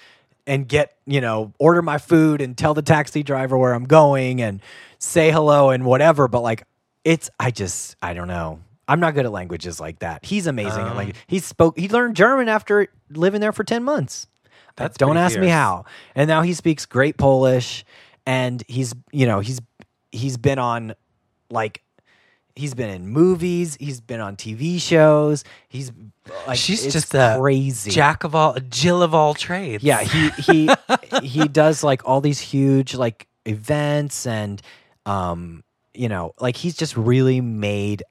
and 0.44 0.66
get, 0.66 0.96
you 1.06 1.20
know, 1.20 1.52
order 1.58 1.82
my 1.82 1.98
food 1.98 2.40
and 2.40 2.58
tell 2.58 2.74
the 2.74 2.82
taxi 2.82 3.22
driver 3.22 3.56
where 3.56 3.74
I'm 3.74 3.84
going 3.84 4.42
and 4.42 4.60
say 4.98 5.30
hello 5.30 5.70
and 5.70 5.84
whatever. 5.84 6.26
But 6.26 6.40
like, 6.40 6.64
it's, 7.04 7.30
I 7.38 7.52
just, 7.52 7.94
I 8.02 8.12
don't 8.14 8.26
know. 8.26 8.58
I'm 8.88 9.00
not 9.00 9.14
good 9.14 9.26
at 9.26 9.32
languages 9.32 9.78
like 9.78 9.98
that. 9.98 10.24
He's 10.24 10.46
amazing 10.46 10.80
at 10.80 10.96
language. 10.96 11.16
He 11.26 11.38
spoke, 11.38 11.78
he 11.78 11.88
learned 11.88 12.16
German 12.16 12.48
after 12.48 12.88
living 13.10 13.40
there 13.42 13.52
for 13.52 13.62
10 13.62 13.84
months. 13.84 14.26
That's 14.76 14.96
don't 14.96 15.16
ask 15.16 15.38
me 15.38 15.48
how. 15.48 15.84
And 16.14 16.26
now 16.28 16.42
he 16.42 16.54
speaks 16.54 16.86
great 16.86 17.18
Polish 17.18 17.84
and 18.26 18.62
he's, 18.66 18.94
you 19.12 19.26
know, 19.26 19.40
he's, 19.40 19.60
he's 20.10 20.36
been 20.38 20.58
on 20.58 20.94
like, 21.50 21.82
he's 22.56 22.74
been 22.74 22.90
in 22.90 23.08
movies, 23.08 23.76
he's 23.78 24.00
been 24.00 24.20
on 24.20 24.36
TV 24.36 24.80
shows. 24.80 25.44
He's 25.68 25.92
like, 26.46 26.58
She's 26.58 26.90
just 26.92 27.14
a 27.14 27.36
crazy. 27.38 27.90
Jack 27.90 28.24
of 28.24 28.34
all, 28.34 28.56
Jill 28.68 29.02
of 29.02 29.14
all 29.14 29.34
trades. 29.34 29.82
Yeah, 29.84 30.00
he 30.00 30.30
he 30.42 30.70
he 31.22 31.48
does 31.48 31.82
like 31.84 32.06
all 32.06 32.20
these 32.20 32.40
huge 32.40 32.94
like 32.94 33.26
events 33.44 34.26
and 34.26 34.60
um 35.06 35.62
you 35.94 36.08
know, 36.08 36.32
like 36.40 36.56
he's 36.56 36.76
just 36.76 36.96
really 36.96 37.40
made 37.40 38.02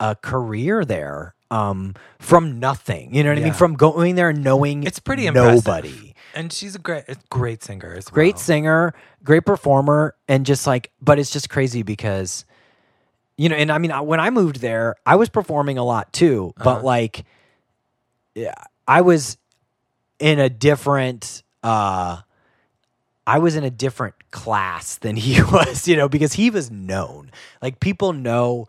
a 0.00 0.14
career 0.16 0.84
there 0.84 1.34
um 1.50 1.94
from 2.18 2.58
nothing. 2.58 3.14
You 3.14 3.22
know 3.22 3.30
what 3.30 3.38
I 3.38 3.42
mean? 3.42 3.52
From 3.52 3.74
going 3.74 4.14
there 4.16 4.30
and 4.30 4.42
knowing 4.42 4.82
It's 4.84 4.98
pretty 4.98 5.26
impressive. 5.26 5.66
nobody. 5.66 6.14
and 6.34 6.52
she's 6.52 6.74
a 6.74 6.78
great, 6.78 7.04
great 7.30 7.62
singer 7.62 7.98
Great 8.10 8.34
well. 8.34 8.40
singer, 8.42 8.94
great 9.22 9.44
performer 9.46 10.14
and 10.28 10.44
just 10.46 10.66
like 10.66 10.90
but 11.00 11.18
it's 11.18 11.30
just 11.30 11.48
crazy 11.50 11.82
because 11.82 12.44
you 13.36 13.48
know, 13.48 13.56
and 13.56 13.70
I 13.70 13.78
mean 13.78 13.90
when 13.92 14.20
I 14.20 14.30
moved 14.30 14.60
there, 14.60 14.94
I 15.06 15.16
was 15.16 15.28
performing 15.28 15.78
a 15.78 15.84
lot 15.84 16.12
too, 16.12 16.54
but 16.56 16.66
Uh-huh. 16.78 16.82
like 16.84 17.24
yeah, 18.34 18.54
I 18.88 19.00
was 19.02 19.36
in 20.18 20.38
a 20.38 20.48
different 20.48 21.42
uh 21.62 22.20
I 23.26 23.38
was 23.38 23.56
in 23.56 23.64
a 23.64 23.70
different 23.70 24.14
class 24.32 24.96
than 24.96 25.16
he 25.16 25.40
was, 25.52 25.88
you 25.88 25.96
know, 25.96 26.08
because 26.08 26.34
he 26.34 26.50
was 26.50 26.70
known. 26.70 27.30
Like 27.62 27.80
people 27.80 28.12
know 28.12 28.66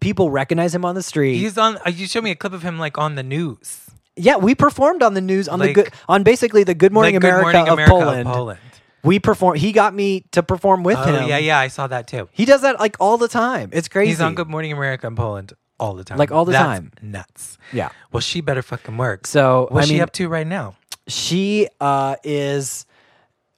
people 0.00 0.30
recognize 0.30 0.74
him 0.74 0.84
on 0.84 0.94
the 0.94 1.02
street. 1.02 1.36
He's 1.38 1.58
on. 1.58 1.76
uh, 1.86 1.90
You 1.90 2.06
showed 2.06 2.24
me 2.24 2.30
a 2.30 2.36
clip 2.36 2.52
of 2.52 2.62
him 2.62 2.78
like 2.78 2.98
on 2.98 3.14
the 3.14 3.22
news. 3.22 3.86
yeah, 4.16 4.36
we 4.36 4.54
performed 4.54 5.02
on 5.02 5.14
the 5.14 5.20
news 5.20 5.48
on 5.48 5.58
the 5.58 5.72
good 5.72 5.90
on 6.08 6.22
basically 6.22 6.64
the 6.64 6.74
Good 6.74 6.92
Morning 6.92 7.14
Like 7.14 7.22
Good 7.22 7.28
America, 7.28 7.44
Morning 7.58 7.68
of, 7.68 7.72
America 7.74 7.90
Poland. 7.92 8.28
of 8.28 8.34
Poland. 8.34 8.60
We 9.04 9.18
perform 9.20 9.56
he 9.56 9.70
got 9.72 9.94
me 9.94 10.24
to 10.32 10.42
perform 10.42 10.82
with 10.82 10.98
Oh 10.98 11.02
him. 11.04 11.28
yeah, 11.28 11.38
yeah, 11.38 11.58
I 11.58 11.68
saw 11.68 11.86
that 11.86 12.08
too. 12.08 12.28
He 12.32 12.44
does 12.44 12.62
that 12.62 12.78
like 12.80 12.96
all 13.00 13.16
the 13.16 13.28
time. 13.28 13.70
It's 13.72 13.88
crazy. 13.88 14.10
He's 14.10 14.20
on 14.20 14.34
Good 14.34 14.48
Morning 14.48 14.72
America 14.72 15.06
in 15.06 15.14
Poland 15.16 15.52
all 15.78 15.94
the 15.94 16.02
time. 16.02 16.18
Like, 16.18 16.32
all 16.32 16.44
the 16.44 16.50
That's 16.50 16.64
time. 16.64 16.90
Nuts. 17.00 17.56
Yeah. 17.72 17.90
Well, 18.10 18.20
she 18.20 18.40
better 18.40 18.62
fucking 18.62 18.96
work. 18.96 19.26
So 19.28 19.68
What's 19.70 19.86
I 19.86 19.90
mean 19.90 19.98
she 19.98 20.02
up 20.02 20.10
to 20.14 20.28
right 20.28 20.46
now? 20.46 20.74
she 21.06 21.68
uh, 21.80 22.16
is 22.24 22.84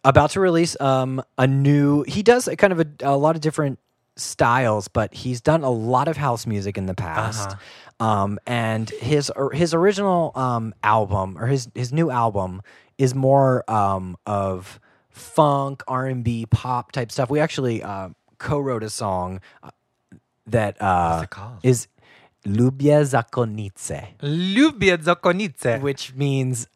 about 0.05 0.31
to 0.33 0.41
release 0.41 0.79
um, 0.81 1.23
a 1.39 1.47
new 1.47 2.03
he 2.07 2.23
does 2.23 2.47
a 2.49 2.57
kind 2.57 2.73
of 2.75 2.81
a, 2.81 2.87
a 3.01 3.17
lot 3.17 3.35
of 3.37 3.41
different 3.41 3.79
styles 4.17 4.89
but 4.89 5.15
he's 5.15 5.41
done 5.41 5.63
a 5.63 5.71
lot 5.71 6.09
of 6.09 6.17
house 6.17 6.47
music 6.47 6.77
in 6.77 6.87
the 6.87 6.95
past. 6.95 7.57
Um, 8.01 8.39
and 8.47 8.89
his 8.91 9.31
or 9.31 9.53
his 9.53 9.75
original 9.75 10.33
um, 10.35 10.75
album 10.83 11.37
or 11.39 11.47
his 11.47 11.69
his 11.75 11.93
new 11.93 12.11
album 12.11 12.63
is 12.99 13.15
more 13.15 13.65
um, 13.71 14.17
of 14.27 14.81
funk 15.11 15.83
r&b 15.89 16.47
pop 16.51 16.93
type 16.93 17.13
stuff. 17.13 17.29
We 17.31 17.41
actually 17.41 17.83
uh, 17.83 18.11
co-wrote 18.39 18.83
a 18.83 18.91
song 18.91 19.41
uh, 19.63 19.71
that 20.47 20.81
uh, 20.81 21.27
is 21.63 21.89
Lubię 22.47 23.05
Zakonnice 23.05 24.15
Lubię 24.23 24.97
Zakonnice. 24.99 25.81
which 25.83 26.15
means 26.15 26.67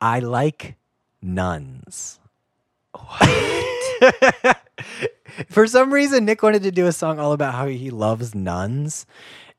I 0.00 0.18
like 0.18 0.74
nuns. 1.22 2.18
For 5.48 5.66
some 5.66 5.92
reason, 5.92 6.24
Nick 6.24 6.42
wanted 6.42 6.62
to 6.64 6.70
do 6.72 6.86
a 6.86 6.92
song 6.92 7.18
all 7.18 7.32
about 7.32 7.54
how 7.54 7.66
he 7.66 7.90
loves 7.90 8.34
nuns, 8.34 9.06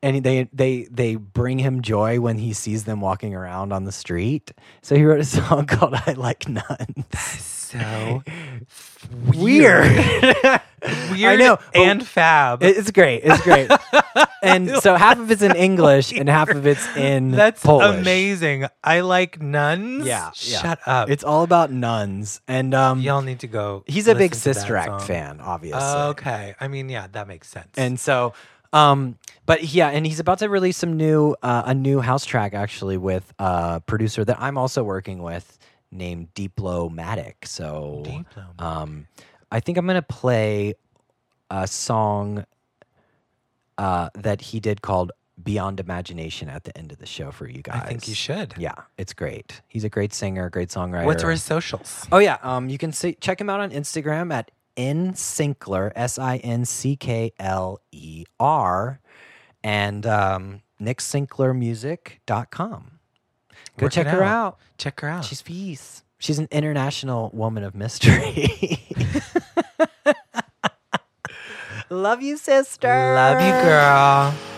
and 0.01 0.23
they 0.23 0.49
they 0.53 0.87
they 0.91 1.15
bring 1.15 1.59
him 1.59 1.81
joy 1.81 2.19
when 2.19 2.37
he 2.37 2.53
sees 2.53 2.83
them 2.85 3.01
walking 3.01 3.33
around 3.33 3.71
on 3.73 3.85
the 3.85 3.91
street. 3.91 4.51
So 4.81 4.95
he 4.95 5.03
wrote 5.03 5.21
a 5.21 5.25
song 5.25 5.65
called 5.65 5.95
"I 5.95 6.13
Like 6.13 6.47
Nuns." 6.47 7.62
So 7.73 8.23
Weird. 9.35 9.91
weird. 9.95 10.61
I 10.83 11.35
know, 11.37 11.57
And 11.73 12.05
fab. 12.05 12.63
It's 12.63 12.91
great. 12.91 13.21
It's 13.23 13.41
great. 13.43 13.69
and 14.43 14.69
so 14.77 14.95
half 14.95 15.19
of 15.19 15.29
it's 15.31 15.41
in 15.41 15.55
English 15.55 16.11
and 16.13 16.29
half 16.29 16.49
of 16.49 16.65
it's 16.65 16.85
in 16.95 17.31
That's 17.31 17.61
Polish. 17.63 17.99
amazing. 17.99 18.65
I 18.83 19.01
like 19.01 19.41
nuns. 19.41 20.05
Yeah, 20.05 20.31
yeah. 20.41 20.61
Shut 20.61 20.79
up. 20.85 21.09
It's 21.09 21.23
all 21.23 21.43
about 21.43 21.71
nuns, 21.71 22.41
and 22.47 22.73
um, 22.73 23.01
Y'all 23.01 23.21
need 23.21 23.39
to 23.39 23.47
go. 23.47 23.83
he's 23.87 24.07
a 24.07 24.15
big 24.15 24.31
listen 24.31 24.53
to 24.53 24.59
that 24.59 24.61
Sister 24.61 24.75
Act 24.77 24.89
song. 24.89 24.99
fan, 25.01 25.41
obviously. 25.41 25.81
Okay. 25.81 26.55
I 26.59 26.67
mean, 26.67 26.89
yeah, 26.89 27.07
that 27.11 27.27
makes 27.27 27.49
sense. 27.49 27.69
and 27.77 27.99
so 27.99 28.33
um 28.73 29.19
but 29.45 29.63
yeah 29.65 29.89
and 29.89 30.03
he's 30.03 30.19
about 30.19 30.39
to 30.39 30.49
release 30.49 30.77
some 30.77 30.97
new 30.97 31.35
uh, 31.43 31.61
a 31.67 31.75
new 31.75 31.99
house 32.01 32.25
track 32.25 32.55
actually 32.55 32.97
with 32.97 33.31
a 33.37 33.79
producer 33.85 34.25
that 34.25 34.35
i'm 34.41 34.57
also 34.57 34.83
working 34.83 35.21
with 35.21 35.59
named 35.93 36.33
diplomatic 36.33 37.45
so 37.45 38.01
Diplomatic. 38.03 38.43
um 38.59 39.07
i 39.51 39.59
think 39.59 39.77
i'm 39.77 39.85
gonna 39.87 40.01
play 40.01 40.73
a 41.49 41.67
song 41.67 42.45
uh 43.77 44.09
that 44.15 44.41
he 44.41 44.59
did 44.59 44.81
called 44.81 45.11
beyond 45.43 45.79
imagination 45.79 46.47
at 46.49 46.63
the 46.63 46.75
end 46.77 46.91
of 46.91 46.97
the 46.99 47.05
show 47.07 47.31
for 47.31 47.47
you 47.47 47.61
guys 47.61 47.81
I 47.83 47.87
think 47.87 48.07
you 48.07 48.15
should. 48.15 48.53
yeah 48.57 48.75
it's 48.97 49.13
great 49.13 49.61
he's 49.67 49.83
a 49.83 49.89
great 49.89 50.13
singer 50.13 50.49
great 50.49 50.69
songwriter 50.69 51.05
What's 51.05 51.23
his 51.23 51.43
socials? 51.43 52.07
Oh 52.11 52.19
yeah, 52.19 52.37
um, 52.43 52.69
you 52.69 52.77
can 52.77 52.91
see 52.91 53.15
check 53.19 53.41
him 53.41 53.49
out 53.49 53.59
on 53.59 53.71
Instagram 53.71 54.31
at 54.31 54.51
nsinckler 54.77 55.91
s 55.95 56.19
i 56.19 56.37
n 56.37 56.65
c 56.65 56.95
k 56.95 57.31
l 57.39 57.79
e 57.91 58.25
r, 58.39 58.99
and 59.63 60.05
um, 60.05 60.61
nicksincklermusic.com. 60.81 62.99
Go 63.77 63.89
check 63.89 64.07
her 64.07 64.23
out. 64.23 64.45
out. 64.45 64.59
Check 64.77 64.99
her 65.01 65.09
out. 65.09 65.25
She's 65.25 65.41
peace. 65.41 66.03
She's 66.19 66.39
an 66.39 66.47
international 66.51 67.31
woman 67.33 67.63
of 67.63 67.75
mystery. 67.75 68.79
Love 71.89 72.21
you, 72.21 72.37
sister. 72.37 72.87
Love 72.87 73.41
you, 73.41 73.51
girl. 73.63 74.52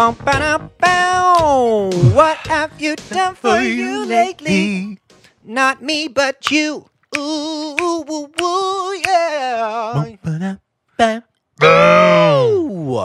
Bum, 0.00 0.16
ba, 0.24 0.70
bow. 0.80 1.90
What 2.14 2.38
have 2.46 2.80
you 2.80 2.96
done 2.96 3.34
for 3.34 3.60
you 3.60 4.06
lately? 4.06 4.96
Not 5.44 5.82
me, 5.82 6.08
but 6.08 6.50
you. 6.50 6.88
Ooh, 7.14 7.76
ooh, 7.78 8.04
ooh, 8.10 8.32
ooh, 8.40 9.02
yeah. 9.06 9.92
Ooh. 11.62 12.96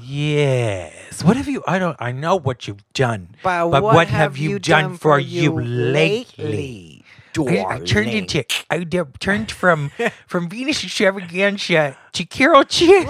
Yes. 0.00 1.24
What 1.24 1.36
have 1.36 1.48
you? 1.48 1.64
I 1.66 1.80
don't. 1.80 1.96
I 1.98 2.12
know 2.12 2.36
what 2.36 2.68
you've 2.68 2.84
done, 2.92 3.34
But, 3.42 3.82
what, 3.82 4.06
have 4.06 4.38
you 4.38 4.60
done, 4.60 4.96
for 4.98 5.18
you 5.18 5.60
lately? 5.60 7.04
I, 7.36 7.64
I 7.68 7.78
turned 7.80 8.10
into. 8.14 8.44
I 8.70 8.84
de- 8.84 9.08
turned 9.18 9.50
from 9.50 9.90
from 10.28 10.48
Venus 10.48 10.84
Xtravaganza 10.84 11.96
to 12.12 12.24
Carol 12.26 12.62
Chick. 12.62 13.08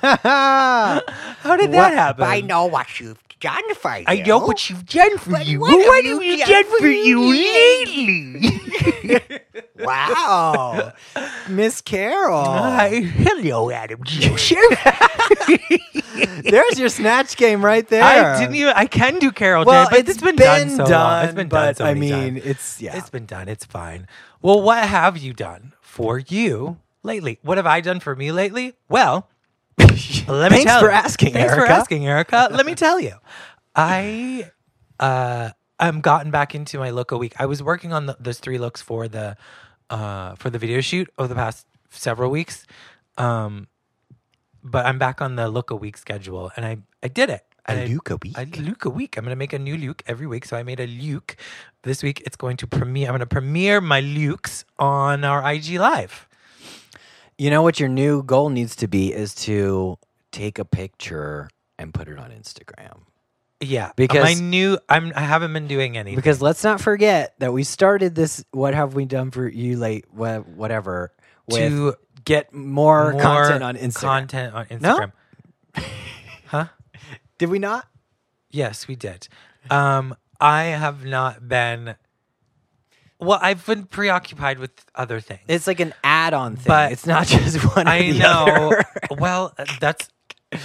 How 0.02 1.56
did 1.56 1.72
that 1.72 1.94
happen? 1.94 2.24
I 2.24 2.40
know 2.40 2.66
what 2.66 3.00
you've 3.00 3.18
done 3.40 3.74
for 3.74 3.96
you. 3.96 4.04
I 4.06 4.22
know 4.22 4.38
what 4.38 4.70
you've 4.70 4.86
done 4.86 5.18
for 5.18 5.38
you. 5.40 5.60
what 5.60 5.70
have 5.72 6.04
have 6.04 6.22
you 6.22 6.44
done 6.44 6.64
for 6.78 6.88
you 6.88 7.24
lately? 7.30 8.60
Wow. 9.78 10.92
Miss 11.48 11.80
Carol. 11.80 12.42
Hi, 12.44 13.00
hello, 13.00 13.70
Adam 13.70 14.02
Joseph. 14.02 14.58
There's 16.42 16.80
your 16.80 16.88
snatch 16.88 17.36
game 17.36 17.64
right 17.64 17.86
there. 17.88 18.02
I 18.02 18.40
didn't 18.40 18.56
even. 18.56 18.72
I 18.74 18.86
can 18.86 19.20
do 19.20 19.30
Carol. 19.30 19.64
Well, 19.64 19.86
but 19.88 20.00
it's 20.00 20.10
it's 20.10 20.20
been, 20.20 20.34
done. 20.34 20.70
So 20.70 20.84
long. 20.84 21.24
It's 21.24 21.34
been 21.34 21.48
but 21.48 21.64
done. 21.64 21.74
So 21.76 21.84
I 21.84 21.94
many 21.94 22.10
mean, 22.10 22.34
times. 22.34 22.46
it's 22.46 22.82
yeah. 22.82 22.98
It's 22.98 23.08
been 23.08 23.26
done. 23.26 23.48
It's 23.48 23.64
fine. 23.64 24.08
Well, 24.42 24.60
what 24.60 24.84
have 24.84 25.16
you 25.16 25.32
done 25.32 25.74
for 25.80 26.18
you 26.18 26.78
lately? 27.04 27.38
What 27.42 27.56
have 27.56 27.66
I 27.66 27.80
done 27.80 28.00
for 28.00 28.16
me 28.16 28.32
lately? 28.32 28.74
Well, 28.88 29.28
let 30.28 30.50
me 30.50 30.58
Thanks 30.58 30.70
tell 30.72 30.80
for 30.80 30.90
asking, 30.90 31.32
Thanks 31.32 31.54
for 31.54 31.66
asking, 31.66 32.06
Erica. 32.06 32.48
let 32.50 32.66
me 32.66 32.74
tell 32.74 33.00
you, 33.00 33.14
I 33.74 34.50
uh, 35.00 35.50
I'm 35.78 36.00
gotten 36.00 36.30
back 36.30 36.54
into 36.54 36.78
my 36.78 36.90
look 36.90 37.12
a 37.12 37.18
week. 37.18 37.34
I 37.38 37.46
was 37.46 37.62
working 37.62 37.92
on 37.92 38.06
the, 38.06 38.16
those 38.18 38.38
three 38.38 38.58
looks 38.58 38.82
for 38.82 39.08
the 39.08 39.36
uh, 39.90 40.34
for 40.36 40.50
the 40.50 40.58
video 40.58 40.80
shoot 40.80 41.08
over 41.18 41.28
the 41.28 41.34
past 41.34 41.66
several 41.90 42.30
weeks, 42.30 42.66
um, 43.16 43.68
but 44.62 44.86
I'm 44.86 44.98
back 44.98 45.20
on 45.20 45.36
the 45.36 45.48
look 45.48 45.70
a 45.70 45.76
week 45.76 45.96
schedule, 45.96 46.50
and 46.56 46.64
I 46.66 46.78
I 47.02 47.08
did 47.08 47.30
it. 47.30 47.44
And 47.66 47.80
I- 47.80 47.86
look 47.86 48.08
a 48.10 48.16
week? 48.16 48.36
a 48.38 48.44
look 48.60 48.84
a 48.86 48.90
week. 48.90 49.16
I'm 49.18 49.24
going 49.24 49.32
to 49.32 49.36
make 49.36 49.52
a 49.52 49.58
new 49.58 49.76
look 49.76 50.02
every 50.06 50.26
week. 50.26 50.46
So 50.46 50.56
I 50.56 50.62
made 50.62 50.80
a 50.80 50.86
look. 50.86 51.36
This 51.82 52.02
week 52.02 52.22
it's 52.24 52.36
going 52.36 52.56
to 52.58 52.66
premiere. 52.66 53.06
I'm 53.08 53.12
going 53.12 53.20
to 53.20 53.26
premiere 53.26 53.80
my 53.82 54.00
looks 54.00 54.64
on 54.78 55.22
our 55.22 55.52
IG 55.52 55.78
Live. 55.78 56.27
You 57.38 57.50
know 57.50 57.62
what 57.62 57.78
your 57.78 57.88
new 57.88 58.22
goal 58.24 58.50
needs 58.50 58.74
to 58.76 58.88
be 58.88 59.12
is 59.12 59.34
to 59.46 59.96
take 60.32 60.58
a 60.58 60.64
picture 60.64 61.48
and 61.78 61.94
put 61.94 62.08
it 62.08 62.18
on 62.18 62.30
Instagram. 62.32 63.02
Yeah, 63.60 63.92
Because- 63.96 64.22
my 64.24 64.34
new. 64.34 64.78
I'm. 64.88 65.12
I 65.16 65.20
haven't 65.22 65.52
been 65.52 65.66
doing 65.66 65.96
anything 65.96 66.16
Because 66.16 66.40
let's 66.40 66.62
not 66.62 66.80
forget 66.80 67.34
that 67.38 67.52
we 67.52 67.64
started 67.64 68.14
this. 68.14 68.44
What 68.52 68.74
have 68.74 68.94
we 68.94 69.04
done 69.04 69.30
for 69.32 69.48
you 69.48 69.76
late? 69.76 70.04
wha- 70.12 70.38
Whatever. 70.40 71.12
With 71.48 71.58
to 71.58 71.94
get 72.24 72.52
more, 72.52 73.12
more 73.12 73.20
content 73.22 73.64
on 73.64 73.76
Instagram. 73.76 74.00
Content 74.02 74.54
on 74.54 74.66
Instagram. 74.66 75.12
No? 75.76 75.82
Huh? 76.46 76.66
Did 77.38 77.48
we 77.50 77.58
not? 77.58 77.86
Yes, 78.50 78.86
we 78.86 78.94
did. 78.96 79.28
Um, 79.70 80.14
I 80.40 80.64
have 80.64 81.04
not 81.04 81.48
been. 81.48 81.94
Well, 83.20 83.38
I've 83.42 83.64
been 83.66 83.84
preoccupied 83.84 84.58
with 84.58 84.70
other 84.94 85.20
things. 85.20 85.40
It's 85.48 85.66
like 85.66 85.80
an 85.80 85.92
add-on 86.04 86.56
thing. 86.56 86.66
But 86.68 86.92
it's 86.92 87.06
not 87.06 87.26
just 87.28 87.58
one. 87.74 87.88
I 87.88 88.10
know. 88.10 88.72
well, 89.18 89.54
uh, 89.58 89.64
that's 89.80 90.08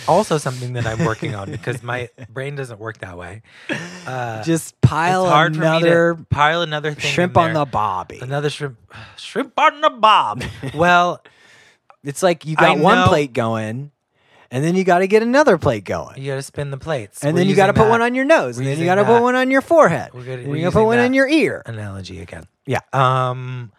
also 0.08 0.38
something 0.38 0.74
that 0.74 0.86
I'm 0.86 1.04
working 1.04 1.36
on 1.36 1.52
because 1.52 1.84
my 1.84 2.10
brain 2.30 2.56
doesn't 2.56 2.80
work 2.80 3.00
that 3.00 3.18
way. 3.18 3.42
Uh, 4.08 4.44
Just 4.44 4.80
pile 4.82 5.26
another 5.26 6.14
for 6.14 6.20
me 6.20 6.22
to 6.22 6.26
pile 6.30 6.62
another 6.62 6.94
thing 6.94 7.12
shrimp 7.12 7.38
on 7.38 7.54
the 7.54 7.66
bobby. 7.66 8.20
another 8.22 8.50
shrimp 8.50 8.78
shrimp 9.18 9.60
on 9.60 9.82
the 9.82 9.90
bob. 9.90 10.44
well, 10.74 11.22
It's 12.04 12.24
like 12.24 12.46
you 12.46 12.56
got 12.56 12.78
one 12.78 13.08
plate 13.08 13.34
going, 13.34 13.92
and 14.54 14.64
then 14.64 14.76
you 14.76 14.84
got 14.86 15.00
to 15.00 15.08
get 15.08 15.22
another 15.24 15.58
plate 15.58 15.84
going. 15.84 16.18
you 16.22 16.32
got 16.32 16.36
to 16.36 16.44
spin 16.44 16.72
the 16.72 16.78
plates, 16.78 17.24
And 17.24 17.34
We're 17.34 17.40
then 17.42 17.50
you 17.50 17.56
got 17.56 17.68
to 17.68 17.74
put 17.74 17.90
one 17.90 18.02
on 18.02 18.16
your 18.16 18.24
nose, 18.24 18.58
and 18.58 18.66
We're 18.66 18.72
then 18.76 18.80
you 18.80 18.86
got 18.86 18.96
to 18.96 19.04
put 19.04 19.22
one 19.22 19.36
on 19.36 19.52
your 19.52 19.62
forehead. 19.62 20.12
We're 20.14 20.24
good. 20.24 20.48
You 20.48 20.62
got 20.62 20.70
to 20.70 20.78
put 20.78 20.86
one 20.86 21.00
in 21.00 21.14
your 21.14 21.28
ear. 21.28 21.64
analogy 21.66 22.22
again. 22.22 22.46
Yeah. 22.66 22.80
Um, 22.94 23.72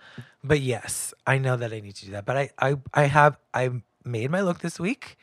but 0.42 0.60
yes, 0.60 1.14
I 1.26 1.38
know 1.38 1.56
that 1.56 1.72
I 1.72 1.80
need 1.80 1.94
to 1.94 2.04
do 2.06 2.12
that. 2.12 2.26
But 2.26 2.36
I, 2.36 2.50
I, 2.58 2.76
I 2.92 3.04
have 3.04 3.38
I 3.54 3.70
made 4.04 4.30
my 4.30 4.42
look 4.42 4.58
this 4.58 4.78
week. 4.78 5.16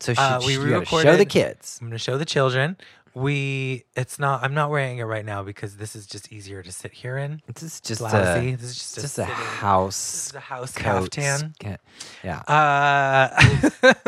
So 0.00 0.12
she, 0.14 0.20
Uh, 0.20 0.40
we 0.44 0.54
you 0.54 0.70
gotta 0.70 0.86
show 0.86 1.16
the 1.16 1.24
kids. 1.24 1.78
I'm 1.80 1.86
going 1.88 1.92
to 1.92 1.98
show 2.02 2.18
the 2.18 2.24
children. 2.24 2.76
We, 3.14 3.84
it's 3.94 4.18
not. 4.18 4.42
I'm 4.42 4.54
not 4.54 4.70
wearing 4.70 4.98
it 4.98 5.04
right 5.04 5.24
now 5.24 5.42
because 5.44 5.76
this 5.76 5.94
is 5.94 6.06
just 6.06 6.32
easier 6.32 6.62
to 6.62 6.72
sit 6.72 6.92
here 6.92 7.16
in. 7.16 7.40
This 7.52 7.62
is 7.62 7.80
just 7.80 8.00
Lousy. 8.00 8.54
a, 8.54 8.56
This 8.56 8.70
is 8.70 8.74
just, 8.78 8.94
just 8.96 9.18
a, 9.18 9.22
a 9.22 9.24
house 9.26 10.12
This 10.12 10.26
is 10.30 10.34
a 10.34 10.40
house 10.40 10.72
coat 10.74 11.10
caftan. 11.12 11.54
sca- 11.54 11.78
Yeah. 12.24 12.38
Uh, 12.40 13.28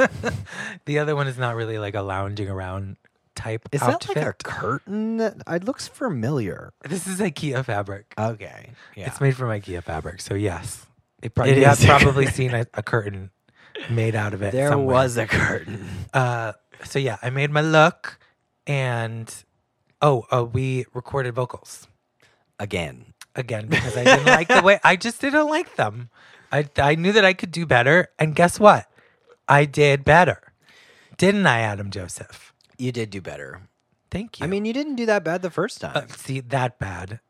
the 0.86 0.98
other 0.98 1.14
one 1.14 1.26
is 1.28 1.38
not 1.38 1.54
really 1.54 1.78
like 1.78 1.94
a 1.94 2.02
lounging 2.02 2.48
around 2.48 2.96
type 3.34 3.68
is 3.70 3.82
outfit. 3.82 4.14
that 4.14 4.24
like 4.26 4.28
a 4.28 4.32
curtain? 4.42 5.18
That 5.18 5.36
it 5.46 5.64
looks 5.64 5.86
familiar. 5.88 6.72
this 6.88 7.06
is 7.06 7.20
IKEA 7.20 7.64
fabric. 7.64 8.12
Okay. 8.18 8.70
Yeah. 8.96 9.06
It's 9.06 9.20
made 9.20 9.36
from 9.36 9.48
IKEA 9.50 9.82
fabric, 9.84 10.20
so 10.20 10.34
yes, 10.34 10.84
it 11.22 11.34
pro- 11.34 11.44
It 11.46 11.58
you 11.58 11.64
have 11.64 11.78
probably 11.80 12.26
seen 12.38 12.54
a, 12.54 12.66
a 12.74 12.82
curtain 12.82 13.30
made 13.90 14.14
out 14.14 14.34
of 14.34 14.42
it. 14.42 14.52
there 14.52 14.70
somewhere. 14.70 14.94
was 14.94 15.16
a 15.16 15.26
curtain. 15.26 15.86
Uh, 16.12 16.52
so 16.84 16.98
yeah, 16.98 17.18
I 17.22 17.30
made 17.30 17.50
my 17.50 17.60
look, 17.60 18.18
and 18.66 19.32
oh, 20.02 20.26
uh, 20.30 20.44
we 20.44 20.86
recorded 20.94 21.34
vocals 21.34 21.86
Again. 22.59 23.12
again 23.34 23.66
because 23.68 23.97
I 23.97 24.05
didn't 24.05 24.26
like 24.26 24.48
the 24.48 24.62
way 24.62 24.80
I 24.82 24.97
just 24.97 25.20
didn't 25.20 25.47
like 25.48 25.76
them. 25.76 26.09
I 26.51 26.68
I 26.78 26.94
knew 26.94 27.12
that 27.12 27.24
I 27.24 27.32
could 27.34 27.51
do 27.52 27.66
better, 27.66 28.09
and 28.18 28.34
guess 28.34 28.59
what? 28.60 28.90
I 29.48 29.64
did 29.64 30.05
better, 30.05 30.52
didn't 31.18 31.47
I, 31.47 31.60
Adam 31.60 31.90
Joseph? 31.90 32.52
You 32.78 32.93
did 32.93 33.10
do 33.10 33.20
better. 33.20 33.60
Thank 34.10 34.40
you. 34.40 34.44
I 34.44 34.48
mean, 34.48 34.64
you 34.64 34.72
didn't 34.72 34.94
do 34.97 35.06
that 35.06 35.24
bad 35.24 35.43
the 35.43 35.51
first 35.51 35.80
time. 35.80 35.97
Uh, 35.97 36.06
see 36.16 36.40
that 36.40 36.78
bad. 36.78 37.20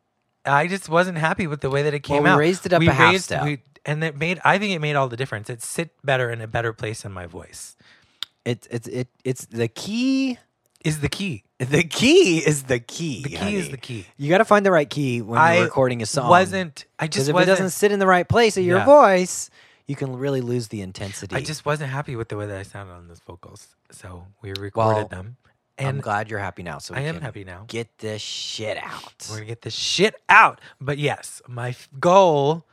I 0.45 0.67
just 0.69 0.89
wasn't 0.89 1.19
happy 1.19 1.47
with 1.47 1.61
the 1.61 1.71
way 1.71 1.83
that 1.83 1.95
it 1.95 2.01
came 2.05 2.23
Well, 2.23 2.25
we 2.25 2.31
out. 2.31 2.39
raised 2.39 2.67
it 2.67 2.73
up 2.73 2.83
a 2.83 2.93
half 2.93 3.17
step. 3.19 3.43
we- 3.45 3.63
and 3.85 4.03
it 4.05 4.17
made. 4.17 4.41
I 4.45 4.59
think 4.59 4.73
it 4.75 4.81
made 4.81 4.95
all 4.97 5.09
the 5.09 5.17
difference. 5.17 5.49
It 5.51 5.63
sit 5.63 5.91
better 6.05 6.31
in 6.31 6.41
a 6.41 6.47
better 6.47 6.73
place 6.73 7.05
in 7.05 7.13
my 7.13 7.27
voice. 7.27 7.75
it's 8.45 8.67
it's 8.71 8.87
it 8.89 9.09
it's 9.25 9.47
the 9.47 9.67
key. 9.69 10.39
Is 10.87 11.01
the 11.01 11.09
key. 11.09 11.43
The 11.59 11.85
key 11.85 12.39
is 12.47 12.65
the 12.65 12.79
key. 12.79 13.23
The 13.23 13.31
key 13.31 13.37
honey. 13.37 13.55
is 13.57 13.71
the 13.71 13.79
key. 13.79 14.07
You 14.19 14.29
got 14.29 14.39
to 14.39 14.45
find 14.45 14.65
the 14.67 14.71
right 14.71 14.89
key 14.91 15.23
when 15.23 15.39
I 15.39 15.55
you're 15.57 15.65
recording 15.65 16.03
a 16.03 16.07
song. 16.07 16.29
Wasn't 16.29 16.85
I 16.99 17.07
just 17.07 17.27
if 17.27 17.31
it 17.31 17.33
wasn't. 17.33 17.49
doesn't 17.49 17.71
sit 17.71 17.93
in 17.93 17.99
the 17.99 18.07
right 18.07 18.29
place 18.29 18.59
of 18.59 18.65
your 18.65 18.79
Yeah. 18.81 18.85
voice, 18.85 19.49
you 19.87 19.97
can 19.97 20.17
really 20.17 20.43
lose 20.43 20.69
the 20.69 20.83
intensity. 20.83 21.35
I 21.35 21.41
just 21.41 21.65
wasn't 21.65 21.91
happy 21.91 22.15
with 22.15 22.29
the 22.29 22.37
way 22.37 22.45
that 22.47 22.59
I 22.59 22.63
sounded 22.63 22.93
on 22.93 23.09
those 23.09 23.21
vocals. 23.21 23.69
So 23.91 24.27
we 24.43 24.51
recorded 24.51 24.75
Well, 24.77 25.09
them, 25.09 25.37
I'm 25.79 25.87
and 25.87 26.03
glad 26.03 26.29
you're 26.29 26.41
happy 26.41 26.63
now. 26.63 26.77
So 26.77 26.95
I 26.95 27.01
am 27.01 27.23
happy 27.23 27.43
now. 27.45 27.65
Get 27.69 27.89
this 27.99 28.21
shit 28.21 28.77
out. 28.83 29.27
we're 29.31 29.37
gonna 29.37 29.47
get 29.47 29.63
this 29.63 29.75
shit 29.75 30.15
out. 30.29 30.61
But 30.79 30.99
yes, 30.99 31.41
my 31.49 31.71
f- 31.71 31.89
goal. 31.99 32.67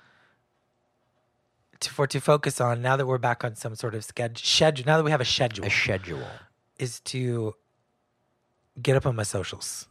To, 1.80 1.90
for 1.90 2.08
to 2.08 2.20
focus 2.22 2.62
on 2.62 2.82
now 2.82 2.96
that 2.98 3.06
we're 3.06 3.18
back 3.18 3.44
on 3.46 3.56
some 3.56 3.76
sort 3.76 3.96
of 3.96 4.04
schedule 4.06 4.86
now 4.86 4.98
that 4.98 5.04
we 5.04 5.12
have 5.12 5.20
a 5.22 5.26
schedule 5.26 5.66
A 5.66 5.70
schedule. 5.70 6.28
is 6.80 7.00
to 7.02 7.56
get 8.82 8.96
up 8.96 9.06
on 9.06 9.16
my 9.16 9.24
socials. 9.24 9.88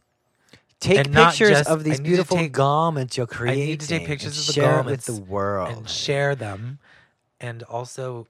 Take 0.79 0.97
And 0.97 1.13
pictures 1.13 1.49
just- 1.49 1.69
of 1.69 1.83
these 1.85 2.01
beautiful 2.01 2.37
take- 2.37 2.51
garments 2.51 3.15
you're 3.15 3.27
I 3.47 3.55
need 3.55 3.79
to 3.79 3.87
take 3.87 4.05
pictures 4.05 4.37
of 4.37 4.47
the 4.47 4.53
share 4.53 4.71
garments 4.73 5.07
with 5.07 5.15
the 5.17 5.23
world 5.23 5.77
and 5.77 5.89
share 5.89 6.35
them, 6.35 6.79
and 7.39 7.63
also 7.63 8.27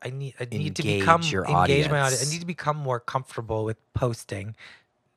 I 0.00 0.10
need 0.10 0.34
I 0.40 0.44
need 0.50 0.74
to 0.76 0.82
become 0.82 1.20
Engage 1.20 1.32
your 1.32 1.44
engage 1.44 1.88
my 1.90 2.00
audience. 2.00 2.14
audience. 2.14 2.28
I 2.28 2.32
need 2.32 2.40
to 2.40 2.46
become 2.46 2.76
more 2.76 2.98
comfortable 3.00 3.64
with 3.64 3.76
posting. 3.94 4.56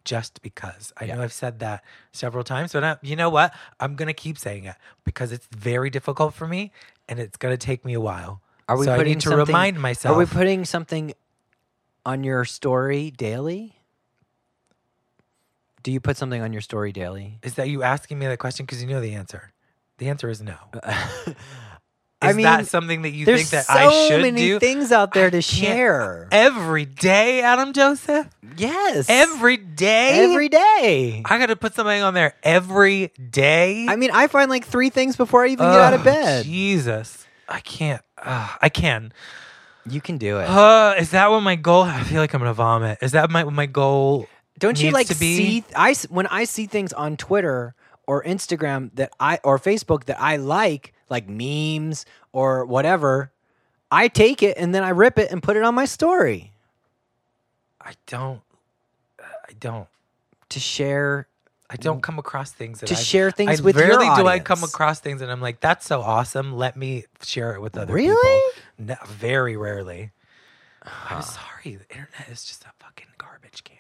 Just 0.04 0.44
because 0.44 0.94
I 0.98 1.08
know 1.08 1.24
I've 1.24 1.34
said 1.34 1.58
that 1.62 1.84
several 2.12 2.44
times, 2.44 2.74
but 2.74 2.84
I, 2.84 2.98
you 3.02 3.16
know 3.16 3.32
what? 3.32 3.52
I'm 3.80 3.96
gonna 3.96 4.14
keep 4.14 4.38
saying 4.38 4.66
it 4.66 4.76
because 5.04 5.32
it's 5.32 5.48
very 5.48 5.90
difficult 5.90 6.36
for 6.36 6.48
me, 6.48 6.72
and 7.10 7.20
it's 7.20 7.38
gonna 7.38 7.58
take 7.58 7.84
me 7.84 7.94
a 7.96 8.00
while. 8.00 8.40
Are 8.70 8.78
we 8.78 8.86
so 8.86 8.94
I 8.94 8.98
putting 8.98 9.14
need 9.14 9.22
to 9.22 9.30
something- 9.30 9.48
remind 9.48 9.82
myself. 9.82 10.16
Are 10.16 10.20
we 10.20 10.28
putting 10.28 10.64
something 10.64 11.14
on 12.06 12.24
your 12.24 12.46
story 12.46 13.12
daily? 13.12 13.76
Do 15.84 15.92
you 15.92 16.00
put 16.00 16.18
something 16.18 16.42
on 16.42 16.52
your 16.54 16.62
story 16.62 16.92
daily? 16.92 17.40
is 17.44 17.56
that 17.56 17.70
you 17.70 17.84
asking 17.84 18.18
me 18.20 18.26
that 18.28 18.40
question 18.40 18.66
because 18.66 18.82
you 18.82 18.90
know 18.90 19.02
the 19.02 19.14
answer? 19.14 19.54
The 19.98 20.10
answer 20.10 20.30
is 20.30 20.42
no. 20.42 20.56
I 22.22 22.30
Is 22.30 22.36
mean, 22.38 22.44
that 22.46 22.66
something 22.68 23.04
that 23.04 23.12
you 23.12 23.26
think 23.26 23.50
that 23.50 23.66
so 23.66 23.74
I 23.74 23.78
should 23.78 23.84
have? 23.84 23.92
There's 23.92 24.10
so 24.10 24.22
many 24.22 24.42
do? 24.42 24.60
things 24.60 24.92
out 24.92 25.14
there 25.14 25.28
I 25.28 25.30
to 25.32 25.42
share. 25.42 26.28
every 26.32 26.86
day, 26.86 27.42
Adam 27.42 27.72
Joseph. 27.72 28.28
yes, 28.58 29.06
Every 29.10 29.58
day. 29.58 30.24
every 30.24 30.50
day. 30.50 31.22
I 31.26 31.38
got 31.38 31.48
to 31.48 31.56
put 31.56 31.76
something 31.76 32.02
on 32.02 32.14
there 32.14 32.34
every 32.42 33.12
day. 33.30 33.86
I 33.88 33.96
mean, 33.96 34.10
I 34.12 34.28
find 34.28 34.50
like 34.50 34.66
three 34.66 34.90
things 34.90 35.16
before 35.18 35.44
I 35.44 35.50
even 35.50 35.66
get 35.68 35.80
out 35.80 35.94
of 35.94 36.02
oh, 36.02 36.06
bed. 36.06 36.46
Jesus, 36.46 37.28
I 37.48 37.60
can't. 37.60 38.02
Ugh, 38.18 38.58
I 38.62 38.70
can. 38.70 39.14
You 39.90 40.02
can 40.02 40.18
do 40.18 40.40
it. 40.40 40.46
Uh, 40.50 40.96
is 40.98 41.12
that 41.12 41.30
what 41.30 41.42
my 41.42 41.56
goal? 41.56 41.84
I 41.84 42.04
feel 42.04 42.20
like 42.22 42.34
I'm 42.34 42.40
gonna 42.42 42.54
vomit. 42.54 42.98
Is 43.02 43.12
that 43.14 43.30
my 43.30 43.44
my 43.44 43.66
goal? 43.68 44.28
Don't 44.58 44.78
you 44.80 44.86
needs 44.86 44.94
like 44.94 45.08
to 45.08 45.16
be? 45.16 45.38
see? 45.62 45.64
I 45.76 45.92
s- 45.92 46.10
when 46.10 46.28
I 46.28 46.46
see 46.46 46.66
things 46.66 46.92
on 46.94 47.18
Twitter 47.18 47.76
or 48.08 48.24
Instagram 48.24 48.90
that 48.96 49.12
I 49.20 49.40
or 49.44 49.60
Facebook 49.60 50.06
that 50.06 50.20
I 50.20 50.38
like, 50.38 50.94
like 51.10 51.28
memes 51.30 52.06
or 52.32 52.66
whatever. 52.66 53.32
I 53.92 54.08
take 54.08 54.42
it 54.42 54.58
and 54.58 54.74
then 54.74 54.84
I 54.84 54.90
rip 54.90 55.20
it 55.20 55.32
and 55.32 55.42
put 55.44 55.56
it 55.58 55.64
on 55.64 55.76
my 55.76 55.86
story 55.86 56.52
I 57.80 57.94
don't. 58.08 58.42
I 59.22 59.54
don't. 59.60 59.88
to 60.50 60.60
share. 60.60 61.28
I 61.70 61.76
don't 61.78 62.02
come 62.02 62.18
across 62.20 62.52
things 62.52 62.80
that 62.80 62.88
To 62.88 62.94
I, 62.96 62.98
share 62.98 63.32
things 63.32 63.60
I 63.60 63.64
with 63.64 63.76
your 63.76 63.88
rarely 63.88 64.06
do 64.16 64.28
I 64.28 64.40
come 64.40 64.60
audience. 64.60 64.74
across 64.74 65.00
things 65.00 65.22
and 65.22 65.32
I'm 65.32 65.42
like, 65.42 65.60
that's 65.60 65.86
so 65.86 66.02
awesome. 66.02 66.54
Let 66.54 66.76
me 66.78 67.06
share 67.24 67.54
it 67.56 67.62
with 67.62 67.76
other 67.78 67.94
people. 67.96 68.16
Really? 68.16 68.52
No, 68.78 68.96
very 69.08 69.56
rarely. 69.58 70.12
I'm 71.10 71.22
sorry. 71.22 71.76
The 71.78 71.90
internet 71.90 72.30
is 72.32 72.44
just 72.44 72.64
a 72.64 72.72
fucking 72.80 73.08
garbage 73.18 73.64
can. 73.64 73.78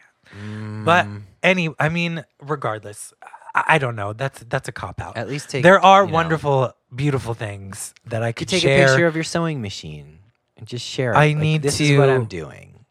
But 0.85 1.05
Mm. 1.05 1.21
any, 1.43 1.69
I 1.79 1.89
mean, 1.89 2.25
regardless, 2.41 3.13
I, 3.53 3.63
I 3.67 3.77
don't 3.77 3.95
know. 3.95 4.13
That's 4.13 4.39
that's 4.49 4.67
a 4.67 4.71
cop 4.71 4.99
out. 4.99 5.15
At 5.17 5.27
least 5.29 5.49
take, 5.49 5.61
there 5.63 5.79
are 5.79 6.03
you 6.03 6.07
know, 6.09 6.13
wonderful, 6.15 6.73
beautiful 6.93 7.33
things 7.35 7.93
that 8.05 8.23
I 8.23 8.31
could 8.31 8.47
take 8.47 8.63
share. 8.63 8.85
a 8.85 8.87
picture 8.87 9.05
of 9.07 9.13
your 9.15 9.23
sewing 9.23 9.61
machine 9.61 10.19
and 10.57 10.65
just 10.67 10.83
share 10.85 11.11
it. 11.13 11.17
I 11.17 11.27
Like, 11.27 11.37
need 11.37 11.61
this 11.61 11.79
is 11.79 11.97
what 11.97 12.07
to- 12.07 12.13
I'm 12.13 12.25
doing. 12.25 12.85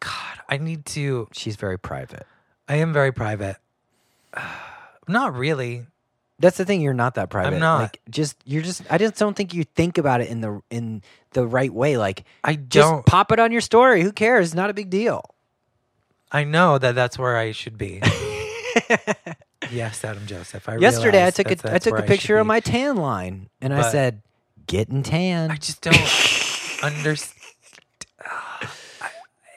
God, 0.00 0.40
I 0.48 0.56
need 0.58 0.84
to. 0.86 1.28
She's 1.32 1.54
very 1.56 1.78
private. 1.78 2.26
I 2.68 2.76
am 2.76 2.92
very 2.92 3.12
private. 3.12 3.58
Not 5.08 5.34
really. 5.34 5.86
That's 6.42 6.58
the 6.58 6.64
thing. 6.64 6.80
You're 6.80 6.92
not 6.92 7.14
that 7.14 7.30
private. 7.30 7.54
I'm 7.54 7.60
not. 7.60 7.80
Like, 7.82 8.00
just 8.10 8.36
you're 8.44 8.62
just. 8.62 8.82
I 8.90 8.98
just 8.98 9.14
don't 9.16 9.34
think 9.34 9.54
you 9.54 9.62
think 9.64 9.96
about 9.96 10.20
it 10.20 10.28
in 10.28 10.40
the 10.40 10.60
in 10.70 11.02
the 11.30 11.46
right 11.46 11.72
way. 11.72 11.96
Like, 11.96 12.24
I 12.42 12.56
just 12.56 12.90
don't. 12.90 13.06
pop 13.06 13.30
it 13.32 13.38
on 13.38 13.52
your 13.52 13.60
story. 13.60 14.02
Who 14.02 14.12
cares? 14.12 14.52
Not 14.54 14.68
a 14.68 14.74
big 14.74 14.90
deal. 14.90 15.24
I 16.32 16.42
know 16.44 16.78
that 16.78 16.94
that's 16.96 17.16
where 17.18 17.36
I 17.36 17.52
should 17.52 17.78
be. 17.78 18.02
yes, 19.70 20.04
Adam 20.04 20.26
Joseph. 20.26 20.68
I 20.68 20.76
Yesterday, 20.78 21.24
I 21.24 21.30
took 21.30 21.50
a 21.50 21.74
I 21.74 21.78
took 21.78 21.98
a 21.98 22.02
picture 22.02 22.38
of 22.38 22.46
my 22.46 22.58
tan 22.60 22.96
line, 22.96 23.48
and 23.60 23.72
I 23.72 23.82
But- 23.82 23.92
said, 23.92 24.22
"Getting 24.66 25.02
tan." 25.04 25.50
I 25.50 25.56
just 25.56 25.80
don't 25.80 25.94
understand. 26.82 27.38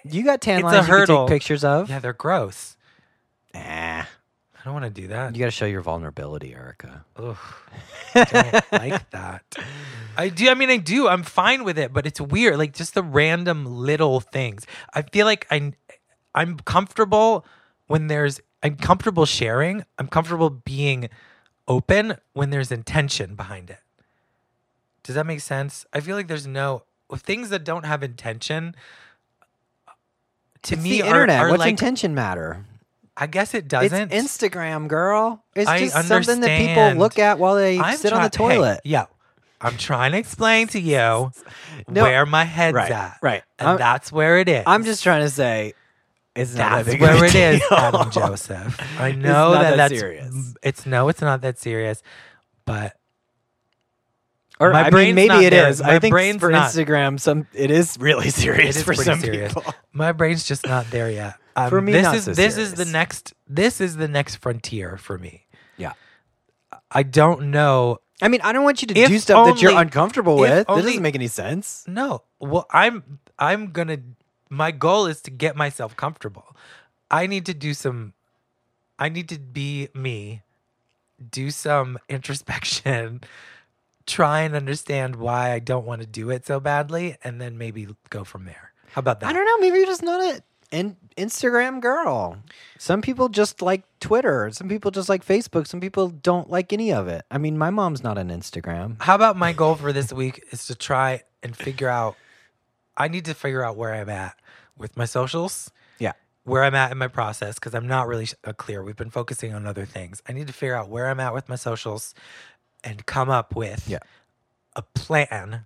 you 0.03 0.23
got 0.23 0.41
tan 0.41 0.59
It's 0.59 0.63
a 0.63 0.65
lines 0.67 0.87
you 0.87 1.05
can 1.05 1.07
take 1.07 1.27
pictures 1.29 1.63
of. 1.63 1.89
Yeah, 1.89 1.99
they're 1.99 2.13
gross. 2.13 2.77
I 4.65 4.69
don't 4.69 4.81
want 4.81 4.95
to 4.95 5.01
do 5.01 5.09
that. 5.09 5.35
you 5.35 5.39
got 5.39 5.45
to 5.45 5.51
show 5.51 5.67
your 5.67 5.81
vulnerability, 5.81 6.55
Erica. 6.55 7.05
Ugh, 7.17 7.37
I 8.15 8.23
don't 8.71 8.71
like 8.71 9.09
that. 9.11 9.43
I 10.17 10.29
do. 10.29 10.49
I 10.49 10.55
mean, 10.55 10.71
I 10.71 10.77
do. 10.77 11.07
I'm 11.07 11.21
fine 11.21 11.63
with 11.63 11.77
it, 11.77 11.93
but 11.93 12.07
it's 12.07 12.19
weird. 12.19 12.57
Like 12.57 12.73
just 12.73 12.95
the 12.95 13.03
random 13.03 13.65
little 13.67 14.19
things. 14.21 14.65
I 14.91 15.03
feel 15.03 15.27
like 15.27 15.45
I, 15.51 15.73
I'm 16.33 16.57
comfortable 16.57 17.45
when 17.85 18.07
there's. 18.07 18.39
I'm 18.63 18.75
comfortable 18.75 19.27
sharing. 19.27 19.85
I'm 19.99 20.07
comfortable 20.07 20.49
being 20.49 21.09
open 21.67 22.17
when 22.33 22.49
there's 22.49 22.71
intention 22.71 23.35
behind 23.35 23.69
it. 23.69 23.77
Does 25.03 25.13
that 25.13 25.27
make 25.27 25.41
sense? 25.41 25.85
I 25.93 25.99
feel 25.99 26.15
like 26.15 26.27
there's 26.27 26.47
no 26.47 26.85
things 27.15 27.49
that 27.49 27.63
don't 27.63 27.85
have 27.85 28.01
intention. 28.01 28.75
To 30.63 30.73
it's 30.73 30.83
me, 30.83 30.89
the 30.93 31.03
are- 31.03 31.07
internet. 31.09 31.41
are 31.41 31.49
What's 31.49 31.59
like, 31.59 31.69
intention 31.69 32.15
matter? 32.15 32.65
I 33.17 33.27
guess 33.27 33.53
it 33.53 33.67
doesn't. 33.67 34.11
It's 34.11 34.25
Instagram, 34.37 34.87
girl. 34.87 35.43
It's 35.55 35.69
I 35.69 35.79
just 35.79 36.07
something 36.07 36.41
that 36.41 36.59
people 36.59 36.99
look 36.99 37.17
at 37.17 37.39
while 37.39 37.55
they 37.55 37.79
I'm 37.79 37.95
sit 37.97 38.11
on 38.13 38.23
the 38.23 38.29
try- 38.29 38.49
hey, 38.49 38.55
toilet. 38.55 38.81
yeah. 38.83 39.05
I'm 39.61 39.77
trying 39.77 40.11
to 40.11 40.17
explain 40.17 40.67
to 40.67 40.79
you 40.79 41.31
No, 41.87 42.03
where 42.03 42.25
my 42.25 42.43
head's 42.43 42.75
right, 42.75 42.91
at. 42.91 43.17
right. 43.21 43.41
And 43.57 43.69
I'm- 43.69 43.77
that's 43.77 44.11
where 44.11 44.37
it 44.39 44.49
is. 44.49 44.63
I'm 44.67 44.83
just 44.83 45.01
trying 45.01 45.21
to 45.21 45.29
say 45.29 45.73
it's 46.35 46.53
not 46.55 46.83
that 46.85 46.99
That's 46.99 47.01
where 47.01 47.23
it 47.25 47.35
is. 47.35 47.61
Adam 47.71 48.11
Joseph. 48.11 48.99
I 48.99 49.13
know 49.13 49.51
that, 49.53 49.61
that 49.61 49.75
that's 49.77 49.97
serious. 49.99 50.53
It's 50.61 50.85
no, 50.85 51.07
it's 51.07 51.21
not 51.21 51.39
that 51.41 51.57
serious. 51.57 52.03
But 52.65 52.97
Or 54.59 54.71
My 54.71 54.87
I 54.87 54.89
mean, 54.89 55.15
not 55.15 55.15
maybe 55.15 55.45
it 55.45 55.51
there. 55.51 55.69
is. 55.69 55.81
My 55.81 55.95
I 55.95 55.99
think 55.99 56.11
brain's 56.11 56.41
for 56.41 56.49
not- 56.51 56.71
Instagram, 56.71 57.17
some 57.19 57.47
it 57.53 57.71
is 57.71 57.97
really 57.99 58.29
serious 58.29 58.75
it 58.75 58.79
is 58.79 58.83
for 58.83 58.93
some 58.93 59.21
serious. 59.21 59.53
people. 59.53 59.73
My 59.93 60.11
brain's 60.11 60.45
just 60.45 60.65
not 60.67 60.91
there 60.91 61.09
yet. 61.09 61.35
Um, 61.55 61.69
For 61.69 61.81
me, 61.81 61.93
this 61.93 62.03
not 62.03 62.15
is 62.15 62.23
so 62.25 62.33
this 62.33 62.57
is 62.57 62.73
the 62.73 62.85
next 62.85 63.33
this 63.47 63.79
is 63.79 63.95
the 63.95 64.07
next 64.07 64.35
frontier 64.37 64.97
for 64.97 65.17
me. 65.17 65.45
Yeah. 65.77 65.93
I 66.91 67.03
don't 67.03 67.51
know. 67.51 67.99
I 68.21 68.27
mean, 68.27 68.41
I 68.43 68.53
don't 68.53 68.63
want 68.63 68.81
you 68.81 68.87
to 68.89 68.97
If 68.97 69.07
do 69.07 69.19
stuff 69.19 69.47
that 69.47 69.61
you're 69.61 69.77
uncomfortable 69.79 70.37
with. 70.37 70.49
that 70.49 70.67
doesn't 70.67 71.01
make 71.01 71.15
any 71.15 71.27
sense. 71.27 71.83
No. 71.87 72.23
Well, 72.39 72.65
I'm 72.71 73.19
I'm 73.39 73.71
gonna. 73.71 73.99
My 74.49 74.71
goal 74.71 75.05
is 75.07 75.21
to 75.21 75.31
get 75.31 75.55
myself 75.55 75.95
comfortable. 75.95 76.55
I 77.09 77.27
need 77.27 77.45
to 77.47 77.53
do 77.53 77.73
some. 77.73 78.13
I 78.99 79.09
need 79.09 79.29
to 79.29 79.39
be 79.39 79.89
me. 79.93 80.43
Do 81.31 81.51
some 81.51 81.97
introspection. 82.09 83.21
Try 84.05 84.41
and 84.41 84.55
understand 84.55 85.15
why 85.15 85.51
I 85.51 85.59
don't 85.59 85.85
want 85.85 86.01
to 86.01 86.07
do 86.07 86.29
it 86.29 86.45
so 86.45 86.59
badly, 86.59 87.17
and 87.23 87.41
then 87.41 87.57
maybe 87.57 87.87
go 88.09 88.23
from 88.23 88.45
there. 88.45 88.71
How 88.91 88.99
about 88.99 89.19
that? 89.21 89.29
I 89.29 89.33
don't 89.33 89.45
know. 89.45 89.57
Maybe 89.59 89.77
you're 89.79 89.87
just 89.87 90.03
not 90.03 90.21
a 90.21 90.43
an 90.71 90.95
Instagram 91.17 91.79
girl. 91.81 92.37
Some 92.77 93.01
people 93.01 93.29
just 93.29 93.61
like 93.61 93.83
Twitter. 93.99 94.49
Some 94.51 94.67
people 94.69 94.91
just 94.91 95.07
like 95.09 95.25
Facebook. 95.25 95.67
Some 95.67 95.79
people 95.79 96.09
don't 96.09 96.49
like 96.49 96.73
any 96.73 96.91
of 96.91 97.07
it. 97.07 97.23
I 97.31 97.37
mean, 97.37 97.57
my 97.57 97.69
mom's 97.69 98.03
not 98.03 98.17
on 98.17 98.29
Instagram. 98.29 99.01
How 99.01 99.15
about 99.15 99.37
my 99.37 99.53
goal 99.53 99.75
for 99.75 99.93
this 99.93 100.11
week 100.11 100.43
is 100.51 100.65
to 100.67 100.75
try 100.75 101.23
and 101.41 101.55
figure 101.55 101.87
out. 101.89 102.15
I 102.97 103.07
need 103.07 103.25
to 103.25 103.33
figure 103.33 103.63
out 103.63 103.75
where 103.77 103.93
I'm 103.93 104.09
at 104.09 104.35
with 104.77 104.95
my 104.97 105.05
socials. 105.05 105.71
Yeah. 105.99 106.13
where 106.43 106.63
I'm 106.63 106.75
at 106.75 106.91
in 106.91 106.97
my 106.97 107.07
process 107.07 107.55
because 107.55 107.73
I'm 107.73 107.87
not 107.87 108.07
really 108.07 108.27
uh, 108.43 108.53
clear. 108.53 108.83
We've 108.83 108.95
been 108.95 109.09
focusing 109.09 109.53
on 109.53 109.65
other 109.65 109.85
things. 109.85 110.21
I 110.29 110.33
need 110.33 110.47
to 110.47 110.53
figure 110.53 110.75
out 110.75 110.89
where 110.89 111.09
I'm 111.09 111.19
at 111.19 111.33
with 111.33 111.49
my 111.49 111.55
socials 111.55 112.13
and 112.83 113.05
come 113.05 113.29
up 113.29 113.55
with 113.55 113.87
Yeah. 113.89 113.99
a 114.75 114.81
plan 114.81 115.65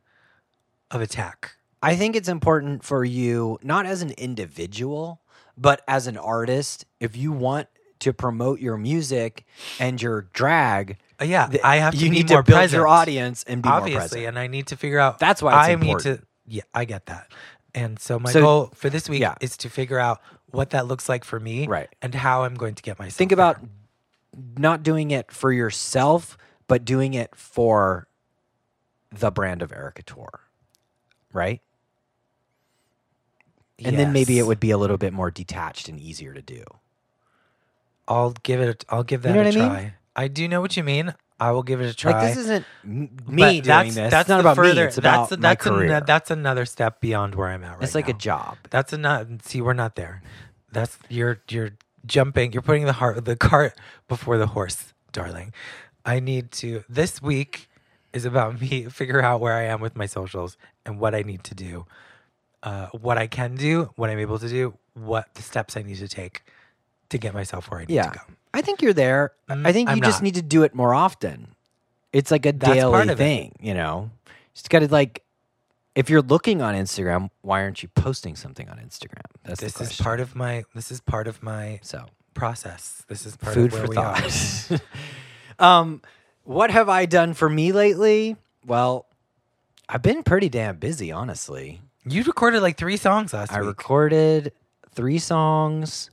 of 0.92 1.02
attack. 1.02 1.56
I 1.84 1.96
think 1.96 2.16
it's 2.16 2.30
important 2.30 2.84
for 2.84 3.04
you, 3.06 3.58
not 3.62 3.86
as 3.86 4.02
an 4.02 4.12
individual, 4.12 5.22
but 5.60 5.82
as 5.88 6.08
an 6.08 6.18
artist, 6.18 6.86
if 7.00 7.16
you 7.18 7.32
want 7.32 7.68
to 8.00 8.14
promote 8.14 8.60
your 8.62 8.78
music 8.78 9.46
and 9.80 10.02
your 10.02 10.22
drag, 10.34 10.98
Uh, 11.22 11.26
yeah, 11.26 11.48
th- 11.48 11.62
I 11.64 11.78
have 11.78 11.94
to 11.96 12.00
you 12.00 12.10
need 12.10 12.30
more 12.30 12.42
to 12.42 12.44
build 12.44 12.58
present, 12.60 12.78
your 12.80 12.88
audience 12.88 13.44
and 13.44 13.62
be 13.62 13.68
obviously, 13.70 14.26
and 14.26 14.40
I 14.40 14.48
need 14.48 14.68
to 14.68 14.78
figure 14.78 15.00
out. 15.00 15.20
That's 15.20 15.42
why 15.42 15.52
it's 15.60 15.68
I 15.70 15.72
important. 15.74 16.06
need 16.06 16.18
to. 16.20 16.24
Yeah, 16.48 16.64
I 16.74 16.86
get 16.86 17.08
that. 17.08 17.28
And 17.76 18.00
so 18.00 18.18
my 18.18 18.32
So- 18.32 18.42
goal 18.42 18.72
for 18.74 18.90
this 18.90 19.10
week 19.10 19.22
yeah. 19.22 19.36
is 19.42 19.58
to 19.58 19.70
figure 19.70 20.00
out 20.00 20.22
what 20.52 20.70
that 20.72 20.88
looks 20.88 21.08
like 21.10 21.24
for 21.26 21.40
me, 21.40 21.68
Right. 21.68 21.90
and 22.02 22.16
how 22.16 22.44
I'm 22.44 22.56
going 22.56 22.74
to 22.76 22.82
get 22.82 22.98
myself. 22.98 23.14
Think 23.16 23.30
there. 23.30 23.36
about 23.36 23.58
not 24.58 24.82
doing 24.82 25.12
it 25.12 25.32
for 25.32 25.52
yourself, 25.52 26.38
but 26.68 26.86
doing 26.86 27.14
it 27.14 27.36
for 27.36 28.08
the 29.12 29.30
brand 29.30 29.62
of 29.62 29.72
Erica 29.72 30.04
Tour, 30.04 30.42
right? 31.34 31.62
And 33.86 33.98
then 33.98 34.14
maybe 34.14 34.40
it 34.40 34.44
would 34.44 34.60
be 34.60 34.72
a 34.72 34.78
little 34.78 34.98
bit 34.98 35.14
more 35.14 35.32
detached 35.32 35.90
and 35.90 36.00
easier 36.00 36.34
to 36.34 36.42
do. 36.42 36.64
I'll 38.08 38.32
give 38.44 38.62
it. 38.62 38.84
A, 38.84 38.94
I'll 38.94 39.04
give 39.04 39.22
that 39.22 39.34
know 39.34 39.42
a 39.42 39.46
what 39.46 39.56
I 39.56 39.60
mean? 39.60 39.70
try. 39.70 39.94
I 40.16 40.28
do 40.28 40.48
know 40.48 40.62
what 40.62 40.76
you 40.76 40.84
mean. 40.84 41.14
I 41.40 41.52
will 41.52 41.64
give 41.64 41.80
it 41.80 41.90
a 41.90 41.94
try. 41.94 42.12
Like 42.12 42.22
this 42.30 42.38
isn't 42.38 42.66
me 42.84 43.16
doing 43.26 43.64
that's, 43.64 43.96
this. 43.96 44.12
That's 44.12 44.28
not 44.28 44.42
about 44.42 44.58
further, 44.58 44.82
me. 44.82 44.88
It's 44.88 44.98
about 44.98 45.30
that's, 45.30 45.42
my 45.42 45.50
that's, 45.50 45.66
an- 45.66 45.74
career. 45.74 46.02
that's 46.02 46.32
another 46.32 46.66
step 46.66 47.00
beyond 47.00 47.36
where 47.36 47.48
I'm 47.48 47.64
at 47.64 47.70
right 47.70 47.80
now. 47.80 47.84
it's 47.84 47.96
like 47.96 48.10
a 48.10 48.14
job. 48.14 48.58
That's 48.70 48.92
not. 48.94 49.28
See, 49.44 49.62
we're 49.62 49.74
not 49.74 49.96
there. 49.96 50.22
That's 50.72 50.98
you're 51.08 51.42
you're 51.50 51.72
jumping. 52.06 52.52
You're 52.52 52.62
putting 52.62 52.86
the 52.86 52.94
heart 52.94 53.24
the 53.24 53.38
cart 53.38 53.80
before 54.08 54.38
the 54.38 54.48
horse, 54.48 54.94
darling. 55.14 55.54
I 56.06 56.20
need 56.20 56.52
to. 56.54 56.84
This 56.90 57.22
week 57.22 57.70
is 58.12 58.26
about 58.26 58.60
me 58.62 58.86
figure 58.86 59.22
out 59.22 59.40
where 59.40 59.54
I 59.54 59.64
am 59.64 59.80
with 59.80 59.96
my 59.96 60.08
socials 60.08 60.58
and 60.86 61.00
what 61.00 61.16
I 61.16 61.22
need 61.22 61.44
to 61.46 61.56
do, 61.56 61.86
uh, 62.64 62.88
what 62.88 63.18
I 63.18 63.28
can 63.28 63.56
do, 63.56 63.92
what 63.96 64.10
I'm 64.10 64.20
able 64.20 64.40
to 64.40 64.50
do, 64.50 64.78
what 64.94 65.34
the 65.36 65.42
steps 65.42 65.78
I 65.78 65.82
need 65.82 65.98
to 65.98 66.08
take 66.08 66.44
to 67.10 67.18
get 67.18 67.34
myself 67.34 67.70
where 67.72 67.80
I 67.82 67.86
need 67.86 67.94
Yeah. 67.96 68.10
to 68.10 68.18
go. 68.20 68.22
I 68.54 68.62
think 68.62 68.82
you're 68.82 68.94
there. 68.94 69.32
Mm, 69.50 69.66
I 69.66 69.72
think 69.72 69.90
you 69.90 69.94
I'm 69.94 70.02
just 70.02 70.20
not. 70.20 70.24
need 70.24 70.36
to 70.36 70.42
do 70.42 70.64
it 70.64 70.74
more 70.76 70.94
often. 70.94 71.56
It's 72.12 72.32
like 72.32 72.46
a 72.46 72.52
That's 72.52 72.74
daily 72.74 73.02
of 73.04 73.10
it. 73.12 73.18
thing, 73.18 73.56
you 73.60 73.74
know. 73.74 74.10
Just 74.56 74.70
got 74.70 74.80
to 74.80 74.88
like 74.88 75.24
if 75.96 76.10
you're 76.10 76.22
looking 76.22 76.62
on 76.62 76.76
Instagram, 76.76 77.30
why 77.42 77.62
aren't 77.62 77.84
you 77.84 77.90
posting 77.90 78.36
something 78.36 78.70
on 78.70 78.78
Instagram? 78.78 79.22
That's 79.44 79.60
This 79.60 79.80
is 79.82 79.98
part 79.98 80.20
of 80.20 80.36
my. 80.36 80.64
This 80.74 80.92
is 80.92 81.02
part 81.02 81.28
of 81.28 81.44
my 81.44 81.80
so 81.84 82.06
process. 82.34 83.04
This 83.08 83.26
is 83.26 83.36
part 83.38 83.54
food 83.54 83.68
of 83.68 83.74
where 83.74 83.82
for 83.84 83.90
we 83.90 83.96
thought. 83.96 84.82
are. 85.60 85.80
um, 85.80 86.02
what 86.44 86.72
have 86.72 86.90
I 86.90 87.06
done 87.06 87.34
for 87.34 87.50
me 87.50 87.72
lately? 87.72 88.36
Well, 88.66 89.06
I've 89.88 90.02
been 90.02 90.24
pretty 90.24 90.50
damn 90.50 90.78
busy, 90.78 91.12
honestly. 91.12 91.82
You 92.06 92.24
recorded 92.24 92.62
like 92.62 92.78
three 92.78 92.98
songs 92.98 93.34
last 93.34 93.52
night. 93.52 93.58
I 93.58 93.62
week. 93.62 93.68
recorded 93.70 94.54
three 94.96 95.20
songs. 95.20 96.10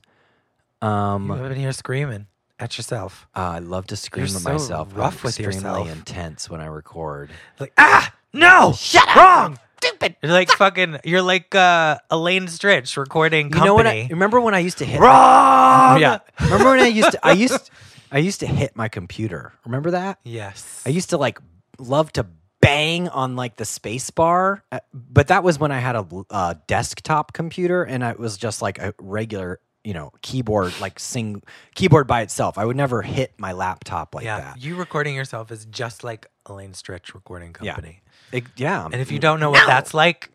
Um, 0.81 1.29
You've 1.29 1.39
been 1.49 1.57
here 1.57 1.71
screaming 1.71 2.27
at 2.59 2.77
yourself. 2.77 3.27
uh, 3.35 3.39
I 3.39 3.59
love 3.59 3.87
to 3.87 3.95
scream 3.95 4.25
You're 4.27 4.35
at 4.35 4.41
so 4.41 4.49
myself. 4.53 4.89
rough 4.95 5.17
I'm 5.19 5.27
with 5.27 5.39
extremely 5.39 5.55
yourself. 5.55 5.89
intense 5.91 6.49
when 6.49 6.61
I 6.61 6.67
record. 6.67 7.29
Like 7.59 7.73
ah 7.77 8.13
no, 8.33 8.73
Shut 8.77 9.07
up! 9.09 9.15
wrong. 9.15 9.59
Stupid! 9.81 10.15
You're 10.21 10.31
like 10.31 10.49
fucking. 10.51 10.97
You're 11.03 11.21
like 11.21 11.53
uh, 11.55 11.97
Elaine 12.11 12.47
Stritch 12.47 12.97
recording 12.97 13.53
You 13.53 13.63
know 13.63 13.73
what? 13.75 13.85
I 13.87 14.07
remember 14.09 14.41
when 14.41 14.53
I 14.55 14.59
used 14.59 14.79
to 14.79 14.85
hit. 14.85 14.99
wrong. 14.99 15.99
Yeah. 15.99 16.19
Remember 16.41 16.71
when 16.71 16.79
I 16.79 16.87
used 16.87 17.11
to? 17.11 17.19
I 17.25 17.31
used. 17.45 17.69
I 18.11 18.17
used 18.19 18.39
to 18.39 18.47
hit 18.47 18.75
my 18.75 18.87
computer. 18.87 19.53
Remember 19.65 19.91
that? 19.91 20.19
Yes. 20.23 20.81
I 20.85 20.89
used 20.89 21.09
to 21.11 21.17
like 21.17 21.39
love 21.77 22.11
to 22.13 22.25
bang 22.61 23.07
on 23.09 23.35
like 23.35 23.55
the 23.55 23.65
space 23.65 24.09
bar, 24.09 24.63
uh, 24.71 24.79
but 24.93 25.27
that 25.27 25.43
was 25.43 25.59
when 25.59 25.71
I 25.71 25.79
had 25.79 25.95
a 25.95 26.05
uh, 26.29 26.55
desktop 26.67 27.33
computer 27.33 27.83
and 27.83 28.03
it 28.03 28.19
was 28.19 28.37
just 28.37 28.61
like 28.61 28.79
a 28.79 28.93
regular, 28.99 29.59
you 29.83 29.93
know, 29.93 30.11
keyboard 30.21 30.73
like 30.81 30.99
sing 30.99 31.41
keyboard 31.75 32.07
by 32.07 32.21
itself. 32.21 32.57
I 32.57 32.65
would 32.65 32.77
never 32.77 33.01
hit 33.01 33.33
my 33.37 33.51
laptop 33.51 34.15
like 34.15 34.25
yeah. 34.25 34.39
that. 34.39 34.61
You 34.61 34.75
recording 34.75 35.15
yourself 35.15 35.51
is 35.51 35.65
just 35.65 36.03
like 36.03 36.27
Elaine 36.45 36.73
Stritch 36.73 37.13
recording 37.13 37.55
Yeah. 37.61 37.73
company. 37.73 38.01
It- 38.31 38.45
yeah. 38.57 38.85
And 38.85 38.95
if 38.95 39.11
you 39.11 39.19
don't 39.19 39.39
know 39.39 39.51
what 39.51 39.65
that's 39.67 39.93
like, 39.93 40.29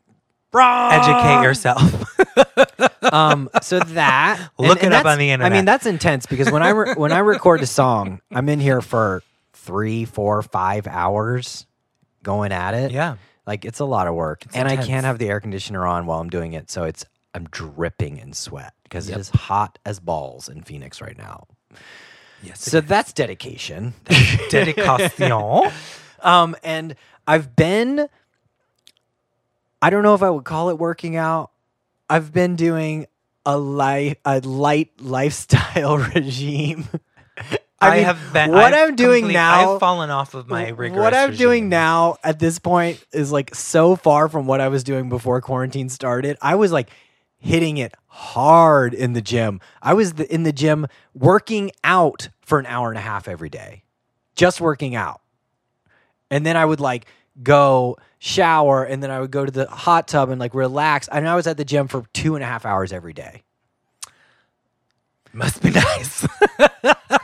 Wrong. 0.53 0.93
educate 0.93 1.43
yourself. 1.43 2.09
um 3.13 3.51
so 3.63 3.79
that 3.81 4.51
Look 4.59 4.83
it 4.83 4.93
up 4.93 5.05
on 5.05 5.19
the 5.19 5.31
internet. 5.31 5.53
I 5.53 5.55
mean 5.55 5.65
that's 5.65 5.87
intense 5.87 6.27
because 6.27 6.51
when 6.51 6.63
I 6.63 6.71
re- 6.71 6.95
when 6.95 7.13
I 7.13 7.19
record 7.19 7.63
a 7.63 7.67
song, 7.67 8.21
I'm 8.31 8.49
in 8.49 8.61
here 8.61 8.81
for 8.81 9.23
three, 9.53 10.05
four, 10.05 10.43
five 10.43 10.87
hours 10.87 11.67
going 12.23 12.53
at 12.53 12.75
it. 12.75 12.93
yeah. 12.93 13.17
Like 13.47 13.65
it's 13.65 13.81
a 13.81 13.85
lot 13.85 14.07
of 14.07 14.15
work, 14.15 14.45
and 14.55 14.69
I 14.69 14.77
can't 14.77 15.05
have 15.05 15.19
the 15.19 15.29
air 15.29 15.41
conditioner 15.41 15.85
on 15.85 16.07
while 16.07 16.21
I'm 16.21 16.31
doing 16.31 16.53
it, 16.53 16.71
so 16.71 16.85
it's 16.85 17.05
I'm 17.35 17.45
dripping 17.51 18.19
in 18.19 18.33
sweat 18.35 18.73
because 18.85 19.09
Yep. 19.09 19.17
it 19.17 19.21
is 19.21 19.29
hot 19.31 19.79
as 19.85 19.99
balls 19.99 20.49
in 20.49 20.63
Phoenix 20.63 21.01
right 21.01 21.19
now. 21.19 21.47
Yes. 22.43 22.61
So 22.63 22.81
that's 22.81 23.13
dedication. 23.13 23.95
dedication. 24.51 25.33
um, 26.23 26.55
and 26.63 26.95
I've 27.27 27.57
been, 27.57 28.09
I 29.81 29.91
don't 29.91 30.03
know 30.03 30.15
if 30.15 30.23
I 30.23 30.31
would 30.31 30.45
call 30.45 30.71
it 30.71 30.79
working 30.79 31.17
out. 31.17 31.51
I've 32.09 32.33
been 32.33 32.55
doing 32.57 33.07
a 33.45 33.57
light 33.59 34.19
a 34.25 34.39
light 34.41 34.91
lifestyle 35.01 35.99
regime. 36.15 36.87
I, 37.83 37.97
mean, 37.97 38.05
have 38.05 38.33
been. 38.33 38.51
what 38.51 38.73
I've 38.73 38.91
I'm 38.91 38.97
doing 38.97 39.29
now. 39.29 39.75
I've 39.75 39.81
fallen 39.81 40.11
off 40.11 40.35
of 40.35 40.49
my 40.49 40.69
rigorous. 40.69 41.01
what 41.01 41.15
I'm 41.15 41.35
doing 41.35 41.69
now 41.69 42.17
at 42.23 42.39
this 42.39 42.59
point 42.59 43.05
is 43.13 43.33
like 43.33 43.55
so 43.55 43.97
far 43.97 44.29
from 44.29 44.47
what 44.47 44.61
I 44.61 44.69
was 44.69 44.85
doing 44.85 45.09
before 45.09 45.41
quarantine 45.41 45.89
started. 45.89 46.37
I 46.41 46.55
was 46.55 46.73
like 46.73 46.91
hitting 47.39 47.79
it 47.79 47.93
hard 48.07 48.95
in 48.95 49.15
the 49.15 49.21
gym. 49.21 49.61
I 49.83 49.95
was 49.95 50.15
the, 50.15 50.33
in 50.33 50.45
the 50.45 50.53
gym 50.53 50.87
working 51.15 51.73
out 51.83 52.29
for 52.43 52.59
an 52.59 52.67
hour 52.67 52.89
and 52.89 52.99
a 52.99 53.03
half 53.03 53.27
every 53.27 53.49
day, 53.49 53.83
just 54.37 54.61
working 54.61 54.95
out. 54.95 55.21
And 56.31 56.47
then 56.47 56.57
I 56.57 56.65
would 56.65 56.81
like 56.81 57.07
go 57.43 57.99
shower 58.19 58.85
and 58.85 59.03
then 59.03 59.11
I 59.11 59.21
would 59.21 59.31
go 59.31 59.45
to 59.45 59.51
the 59.51 59.69
hot 59.69 60.07
tub 60.07 60.31
and 60.31 60.39
like 60.39 60.55
relax. 60.55 61.09
And 61.09 61.29
I 61.29 61.35
was 61.35 61.47
at 61.47 61.57
the 61.57 61.65
gym 61.65 61.89
for 61.89 62.05
two 62.13 62.37
and 62.37 62.45
a 62.45 62.47
half 62.47 62.65
hours 62.65 62.93
every 62.93 63.13
day. 63.13 63.43
Must 65.33 65.63
be 65.63 65.71
nice. 65.73 66.27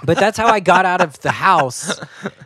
But 0.05 0.19
that's 0.19 0.39
how 0.39 0.49
I 0.49 0.61
got 0.61 0.87
out 0.87 1.01
of 1.01 1.19
the 1.21 1.31
house. 1.31 2.01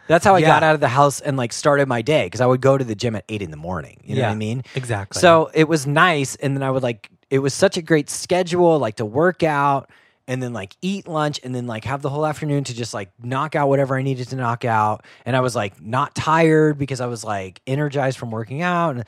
That's 0.08 0.24
how 0.24 0.34
I 0.34 0.40
Yeah. 0.40 0.48
got 0.48 0.62
out 0.62 0.74
of 0.74 0.80
the 0.80 0.88
house 0.88 1.20
and 1.20 1.36
like 1.36 1.52
started 1.52 1.86
my 1.86 2.02
day 2.02 2.24
because 2.26 2.40
I 2.40 2.46
would 2.46 2.60
go 2.60 2.76
to 2.76 2.84
the 2.84 2.94
gym 2.94 3.14
at 3.14 3.24
eight 3.28 3.42
in 3.42 3.50
the 3.50 3.56
morning. 3.56 4.00
You 4.04 4.16
know 4.16 4.22
what 4.22 4.28
I 4.28 4.32
Yeah, 4.32 4.36
mean? 4.38 4.64
exactly. 4.74 5.20
So 5.20 5.50
it 5.54 5.68
was 5.68 5.86
nice. 5.86 6.34
And 6.36 6.56
then 6.56 6.62
I 6.62 6.70
would 6.70 6.82
like, 6.82 7.08
it 7.30 7.38
was 7.38 7.54
such 7.54 7.76
a 7.76 7.82
great 7.82 8.10
schedule, 8.10 8.78
like 8.78 8.96
to 8.96 9.04
work 9.04 9.42
out 9.42 9.88
and 10.26 10.42
then 10.42 10.52
like 10.52 10.76
eat 10.82 11.06
lunch 11.06 11.40
and 11.44 11.54
then 11.54 11.66
like 11.66 11.84
have 11.84 12.02
the 12.02 12.08
whole 12.10 12.26
afternoon 12.26 12.64
to 12.64 12.74
just 12.74 12.92
like 12.94 13.10
knock 13.22 13.54
out 13.54 13.68
whatever 13.68 13.96
I 13.96 14.02
needed 14.02 14.28
to 14.30 14.36
knock 14.36 14.64
out. 14.64 15.04
And 15.24 15.36
I 15.36 15.40
was 15.40 15.54
like 15.54 15.80
not 15.80 16.14
tired 16.14 16.78
because 16.78 17.00
I 17.00 17.06
was 17.06 17.22
like 17.24 17.60
energized 17.66 18.18
from 18.18 18.30
working 18.32 18.62
out. 18.62 18.96
And 18.96 19.04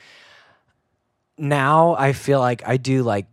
now 1.37 1.95
I 1.97 2.13
feel 2.13 2.39
like 2.39 2.65
I 2.65 2.77
do 2.77 3.03
like 3.03 3.27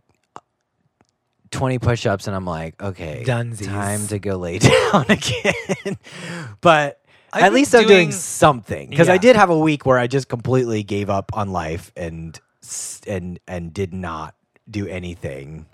20 1.53 1.79
push 1.79 2.05
ups 2.05 2.27
and 2.27 2.35
I'm 2.35 2.45
like, 2.45 2.81
okay, 2.81 3.23
Dunsies. 3.25 3.65
time 3.65 4.07
to 4.07 4.19
go 4.19 4.35
lay 4.37 4.59
down 4.59 5.05
again. 5.09 5.97
but 6.61 6.99
I've 7.31 7.43
at 7.43 7.53
least 7.53 7.73
I'm 7.73 7.83
doing 7.87 8.07
doing- 8.07 8.11
something 8.11 8.89
because 8.89 9.09
I 9.09 9.17
did 9.17 9.35
have 9.35 9.49
a 9.49 9.57
week 9.57 9.85
where 9.85 9.97
I 9.97 10.07
just 10.07 10.27
completely 10.29 10.83
gave 10.83 11.09
up 11.09 11.31
on 11.33 11.51
life 11.51 11.91
and 11.95 12.39
and 13.07 13.39
and 13.47 13.73
did 13.73 13.93
not 13.93 14.35
do 14.69 14.87
anything. 14.87 15.65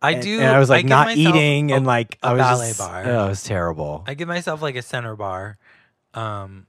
I 0.00 0.12
And- 0.12 0.22
do. 0.22 0.38
And 0.40 0.48
I 0.48 0.58
was 0.58 0.70
like 0.70 0.82
give 0.82 0.90
not 0.90 1.16
eating 1.16 1.70
a- 1.72 1.76
and 1.76 1.86
like 1.86 2.18
a 2.22 2.28
I 2.28 2.32
was 2.34 2.40
ballet 2.40 2.66
just, 2.68 2.78
bar. 2.78 3.02
Oh, 3.06 3.26
it 3.26 3.28
was 3.30 3.42
terrible. 3.44 4.04
I 4.06 4.14
give 4.14 4.28
myself 4.28 4.60
like 4.62 4.76
a 4.76 4.82
center 4.82 5.16
bar 5.16 5.58
um, 6.14 6.66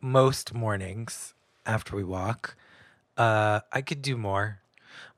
most 0.00 0.54
mornings 0.54 1.34
after 1.66 1.96
we 1.96 2.04
walk. 2.04 2.56
Uh, 3.16 3.60
I 3.72 3.82
could 3.82 4.00
do 4.02 4.16
more, 4.16 4.60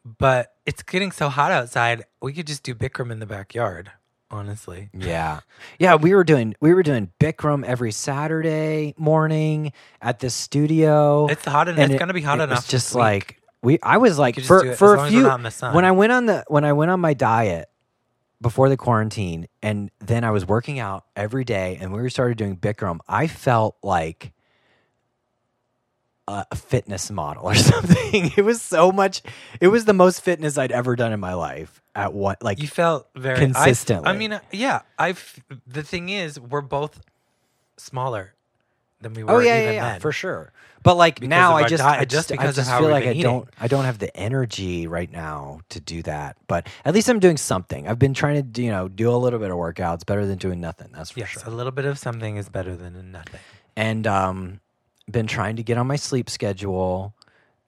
but 0.05 0.53
it's 0.67 0.83
getting 0.83 1.13
so 1.13 1.29
hot 1.29 1.53
outside. 1.53 2.05
We 2.21 2.33
could 2.33 2.47
just 2.47 2.63
do 2.63 2.75
Bikram 2.75 3.11
in 3.11 3.19
the 3.21 3.27
backyard, 3.27 3.91
honestly. 4.31 4.91
Yeah. 4.93 5.41
Yeah, 5.79 5.95
we 5.97 6.15
were 6.15 6.25
doing 6.25 6.55
we 6.61 6.75
were 6.75 6.83
doing 6.83 7.11
Bikram 7.21 7.65
every 7.65 7.93
Saturday 7.93 8.95
morning 8.97 9.73
at 10.01 10.19
the 10.21 10.31
studio. 10.31 11.27
It's 11.29 11.45
hot 11.45 11.69
en- 11.69 11.75
and 11.75 11.85
it's 11.85 11.95
it- 11.95 11.99
gonna 11.99 12.15
be 12.15 12.23
hot 12.23 12.41
it 12.41 12.45
enough 12.45 12.59
Was 12.59 12.69
just 12.69 12.95
like 12.95 13.41
we 13.63 13.79
I 13.83 13.99
was 13.99 14.19
like 14.19 14.41
for 14.41 14.63
do 14.63 14.69
it 14.69 14.73
as 14.73 14.79
for 14.79 14.97
a 14.97 15.09
few 15.09 15.23
not 15.23 15.43
the 15.43 15.51
sun. 15.51 15.75
when 15.75 15.85
I 15.85 15.93
went 15.93 16.13
on 16.13 16.27
the 16.27 16.45
when 16.49 16.65
I 16.65 16.73
went 16.73 16.91
on 16.91 17.01
my 17.01 17.15
diet 17.15 17.69
before 18.41 18.69
the 18.69 18.77
quarantine 18.77 19.47
and 19.63 19.89
then 20.01 20.25
I 20.25 20.33
was 20.33 20.45
working 20.45 20.81
out 20.81 21.05
every 21.15 21.45
day 21.45 21.79
and 21.81 21.93
we 21.93 22.11
started 22.11 22.37
doing 22.39 22.57
Bikram, 22.57 22.99
I 23.09 23.29
felt 23.29 23.77
like 23.85 24.33
a 26.29 26.47
a 26.51 26.57
fitness 26.57 27.11
model 27.11 27.45
or 27.45 27.55
something. 27.73 28.33
It 28.37 28.45
was 28.45 28.63
so 28.63 28.93
much 28.93 29.23
it 29.61 29.69
was 29.69 29.85
the 29.85 29.93
most 29.95 30.21
fitness 30.23 30.57
I'd 30.59 30.73
ever 30.73 30.97
done 30.97 31.13
in 31.13 31.21
my 31.21 31.35
life 31.35 31.83
at 31.95 32.13
what 32.15 32.43
like 32.43 32.61
You 32.61 32.69
felt 32.69 33.09
very 33.15 33.39
Consistently. 33.39 34.09
I, 34.09 34.13
mean, 34.17 34.33
uh, 34.35 34.41
yeah. 34.53 34.83
I've. 34.99 35.43
The 35.67 35.83
thing 35.83 36.09
is, 36.09 36.39
we're 36.41 36.61
both 36.61 37.01
smaller 37.77 38.35
than 39.01 39.15
we 39.15 39.25
were. 39.25 39.33
Oh 39.33 39.39
yeah, 39.41 39.57
even 39.57 39.65
yeah, 39.65 39.73
yeah, 39.73 39.93
then. 39.93 40.01
for 40.01 40.13
sure. 40.13 40.53
But 40.85 40.97
like 40.97 41.17
Because 41.17 41.29
now, 41.29 41.55
I 41.55 41.69
just, 41.69 41.83
diet, 41.83 42.01
I 42.01 42.05
just 42.05 42.29
just, 42.29 42.41
I 42.41 42.51
just 42.51 42.71
feel 42.71 42.89
like 42.89 43.05
I 43.05 43.13
been 43.13 43.23
don't. 43.23 43.49
I 43.61 43.69
don't 43.69 43.85
have 43.85 43.99
the 43.99 44.17
energy 44.17 44.87
right 44.89 45.11
now 45.11 45.61
to 45.69 45.81
do 45.81 46.03
that. 46.03 46.37
But 46.49 46.67
at 46.85 46.93
least 46.93 47.09
I'm 47.09 47.21
doing 47.21 47.37
something. 47.37 47.87
I've 47.87 48.01
been 48.01 48.15
trying 48.15 48.35
to, 48.37 48.43
do, 48.43 48.63
you 48.65 48.71
know, 48.71 48.89
do 48.89 49.11
a 49.11 49.17
little 49.17 49.39
bit 49.39 49.51
of 49.53 49.57
workouts. 49.57 50.05
Better 50.05 50.27
than 50.27 50.39
doing 50.39 50.61
nothing. 50.61 50.89
That's 50.93 51.11
for 51.13 51.21
Yes, 51.21 51.29
sure. 51.31 51.43
a 51.47 51.51
little 51.51 51.71
bit 51.73 51.85
of 51.85 51.99
something 51.99 52.37
is 52.37 52.49
better 52.49 52.75
than 52.75 53.13
nothing. 53.13 53.41
And 53.77 54.07
um, 54.09 54.61
been 55.11 55.27
trying 55.27 55.57
to 55.57 55.63
get 55.63 55.79
on 55.79 55.87
my 55.87 55.97
sleep 55.97 56.29
schedule. 56.31 57.15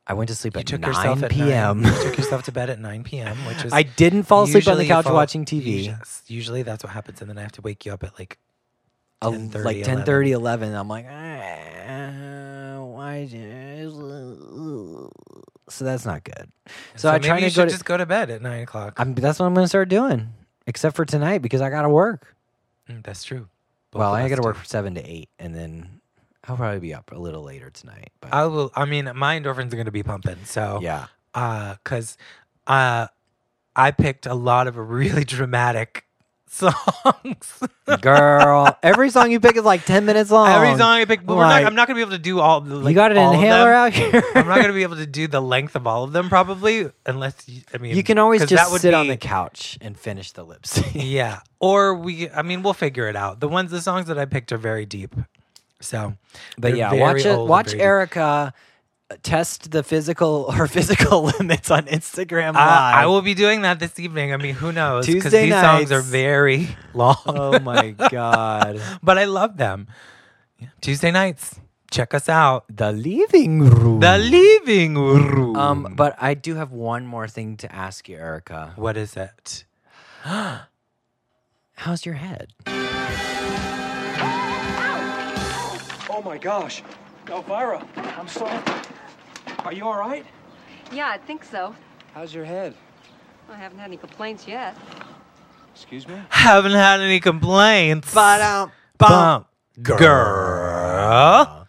I 0.06 0.12
went 0.14 0.28
to 0.28 0.34
sleep 0.34 0.54
You 0.54 0.60
at 0.60 0.66
took 0.66 0.80
9 0.82 0.90
yourself 0.90 1.22
at 1.22 1.30
p.m. 1.30 1.80
9, 1.82 1.92
you 1.92 2.02
took 2.02 2.18
yourself 2.18 2.42
to 2.44 2.52
bed 2.58 2.68
at 2.70 2.78
9 2.78 3.04
p.m., 3.04 3.36
which 3.46 3.64
is 3.64 3.72
I 3.72 3.82
didn't 3.84 4.24
fall 4.24 4.44
asleep 4.44 4.68
on 4.68 4.76
the 4.78 4.86
couch 4.86 5.04
fall- 5.06 5.14
watching 5.14 5.44
TV. 5.46 5.86
Yes, 5.86 6.22
usually 6.26 6.62
that's 6.62 6.84
what 6.84 6.92
happens, 6.92 7.20
and 7.22 7.30
then 7.30 7.38
I 7.38 7.42
have 7.42 7.52
to 7.52 7.62
wake 7.62 7.86
you 7.86 7.92
up 7.92 8.04
at 8.04 8.18
like 8.18 8.38
A- 9.22 9.30
10:30, 9.30 9.64
like 9.64 9.82
10 9.82 9.94
11. 10.00 10.26
11 10.26 10.74
i'm 10.74 10.88
like 10.88 11.06
"Ah, 11.08 12.82
why 12.84 13.24
do-" 13.24 15.10
so 15.68 15.84
that's 15.84 16.04
not 16.04 16.24
good 16.24 16.50
so, 16.96 17.10
i 17.10 17.18
try 17.18 17.40
to 17.40 17.50
go 17.50 17.64
to 17.64 17.70
just 17.70 17.84
go 17.86 17.96
to 17.96 18.04
bed 18.06 18.28
at 18.30 18.42
nine 18.42 18.62
o'clock. 18.62 19.00
I'm, 19.00 19.14
that's 19.14 19.38
what 19.38 19.46
i'm 19.46 19.54
gonna 19.54 19.68
start 19.68 19.88
doing 19.88 20.28
except 20.66 20.94
for 20.96 21.04
tonight 21.06 21.38
because 21.40 21.60
i 21.62 21.70
gotta 21.70 21.88
work 21.88 22.34
Mm, 22.86 23.02
that's 23.02 23.24
true. 23.24 23.48
Both 23.92 24.00
well 24.00 24.12
i 24.12 24.28
gotta 24.28 24.42
work 24.42 24.56
from 24.56 24.66
7 24.66 24.94
to 24.96 25.00
8 25.02 25.28
and 25.38 25.54
then 25.54 26.00
i'll 26.48 26.56
probably 26.56 26.80
be 26.80 26.94
up 26.94 27.10
a 27.12 27.18
little 27.18 27.42
later 27.42 27.70
tonight 27.70 28.10
but 28.20 28.32
I 28.32 28.46
will. 28.46 28.70
I 28.74 28.84
mean, 28.84 29.10
my 29.14 29.38
endorphins 29.38 29.72
are 29.72 29.76
going 29.76 29.86
to 29.86 29.92
be 29.92 30.02
pumping. 30.02 30.36
So 30.44 30.80
yeah 30.82 31.06
uh, 31.34 31.74
because 31.82 32.16
uh, 32.66 33.08
I 33.76 33.90
picked 33.90 34.26
a 34.26 34.34
lot 34.34 34.66
of 34.66 34.76
really 34.76 35.24
dramatic 35.36 36.06
songs. 36.46 37.60
girl 38.00 38.78
every 38.80 39.10
song 39.10 39.32
you 39.32 39.40
pick 39.40 39.56
is 39.56 39.64
like 39.64 39.84
10 39.84 40.04
minutes 40.04 40.30
long 40.30 40.48
Every 40.48 40.78
song 40.78 40.92
I 41.00 41.04
pick, 41.04 41.26
but 41.26 41.36
we're 41.36 41.42
Like, 41.42 41.64
not, 41.64 41.68
I'm 41.72 41.74
not 41.74 41.88
going 41.88 41.96
to 41.96 41.98
be 41.98 42.02
able 42.02 42.16
to 42.16 42.22
do 42.22 42.38
all. 42.38 42.60
The, 42.60 42.76
like, 42.76 42.90
you 42.90 42.94
got 42.94 43.10
an 43.10 43.16
inhaler 43.16 43.72
out 43.72 43.92
here 43.92 44.22
I'm 44.36 44.46
not 44.46 44.56
going 44.56 44.68
to 44.68 44.72
be 44.72 44.84
able 44.84 44.96
to 44.96 45.06
do 45.06 45.26
the 45.26 45.40
length 45.40 45.74
of 45.74 45.88
all 45.88 46.04
of 46.04 46.12
them, 46.12 46.28
probably, 46.28 46.90
unless 47.06 47.48
you, 47.48 47.62
I 47.74 47.78
mean 47.78 47.96
you 47.96 48.04
can 48.04 48.18
always 48.18 48.46
just 48.46 48.80
sit 48.80 48.94
on 48.94 49.08
the 49.08 49.16
couch 49.16 49.76
and 49.80 49.98
finish 49.98 50.30
the 50.30 50.44
lips. 50.44 50.80
Yeah, 50.94 51.40
or 51.58 51.94
we. 51.94 52.30
I 52.30 52.42
mean, 52.42 52.62
we'll 52.62 52.72
figure 52.72 53.08
it 53.08 53.16
out. 53.16 53.40
The 53.40 53.48
ones, 53.48 53.72
the 53.72 53.80
songs 53.80 54.06
that 54.06 54.18
I 54.18 54.26
picked 54.26 54.52
are 54.52 54.58
very 54.58 54.86
deep. 54.86 55.16
So, 55.80 56.14
But 56.58 56.76
yeah, 56.76 56.92
watch 56.94 57.24
it. 57.24 57.38
Watch. 57.38 57.74
Erica 57.74 58.54
uh, 59.10 59.16
test 59.22 59.70
the 59.70 59.82
physical 59.82 60.50
her 60.58 60.66
physical 60.66 61.24
limits 61.38 61.70
on 61.70 61.84
Instagram 61.86 62.54
Uh, 62.56 62.58
I 63.02 63.06
will 63.06 63.20
be 63.22 63.34
doing 63.34 63.62
that 63.62 63.78
this 63.80 63.98
evening. 64.00 64.32
I 64.32 64.36
mean, 64.38 64.54
who 64.54 64.72
knows? 64.72 65.06
Because 65.06 65.32
these 65.32 65.52
songs 65.52 65.92
are 65.92 66.00
very 66.00 66.68
long. 66.94 67.16
Oh 67.26 67.58
my 67.60 67.90
god! 67.90 68.80
but 69.02 69.18
I 69.18 69.24
love 69.24 69.56
them. 69.58 69.88
Tuesday 70.80 71.10
nights, 71.10 71.60
check 71.90 72.14
us 72.14 72.28
out. 72.28 72.64
the 72.74 72.92
living 72.92 73.60
room. 73.60 74.00
The 74.00 74.16
living 74.18 74.94
room. 74.96 75.56
um, 75.56 75.94
but 75.96 76.16
I 76.18 76.32
do 76.32 76.54
have 76.54 76.72
one 76.72 77.04
more 77.06 77.28
thing 77.28 77.56
to 77.58 77.68
ask 77.74 78.08
you, 78.08 78.16
Erica. 78.16 78.72
what 78.76 78.96
is 78.96 79.16
it? 79.16 79.64
How's 80.24 82.06
your 82.06 82.14
head? 82.14 82.54
Oh 86.16 86.22
my 86.22 86.38
gosh. 86.38 86.82
Elvira, 87.28 87.84
I'm 87.96 88.28
sorry. 88.28 88.62
Are 89.64 89.72
you 89.72 89.84
all 89.84 89.98
right? 89.98 90.24
Yeah, 90.92 91.08
I 91.08 91.18
think 91.18 91.42
so. 91.42 91.74
How's 92.12 92.32
your 92.32 92.44
head? 92.44 92.74
I 93.50 93.56
haven't 93.56 93.78
had 93.78 93.86
any 93.88 93.96
complaints 93.96 94.46
yet. 94.46 94.76
Excuse 95.74 96.06
me? 96.06 96.14
Haven't 96.30 96.72
had 96.72 97.00
any 97.00 97.18
complaints. 97.18 98.16
um, 98.16 98.70
Bump. 98.96 99.48
Girl. 99.82 101.66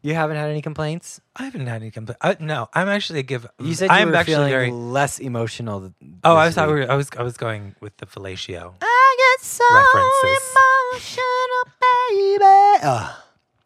You 0.00 0.14
haven't 0.14 0.36
had 0.36 0.48
any 0.48 0.62
complaints. 0.62 1.20
I 1.36 1.44
haven't 1.44 1.66
had 1.66 1.82
any 1.82 1.90
complaints. 1.90 2.20
Uh, 2.24 2.34
no, 2.40 2.68
I'm 2.72 2.88
actually 2.88 3.18
a 3.18 3.24
give. 3.24 3.46
You 3.58 3.74
said 3.74 3.90
you 3.90 3.96
I'm 3.96 4.08
were 4.10 4.14
actually 4.16 4.34
feeling 4.36 4.50
very. 4.50 4.70
less 4.70 5.18
emotional. 5.18 5.80
th- 5.80 5.92
Oh, 6.24 6.34
I 6.36 6.46
was, 6.46 6.54
thought 6.54 6.68
we 6.68 6.74
were, 6.74 6.90
I 6.90 6.94
was 6.94 7.10
I 7.18 7.22
was 7.22 7.36
going 7.36 7.74
with 7.80 7.96
the 7.98 8.06
fellatio. 8.06 8.74
I 8.80 9.16
get 9.18 9.44
so 9.44 9.64
References. 9.70 10.22
emotional, 10.22 10.77
baby. 10.92 12.44
Ugh. 12.82 13.16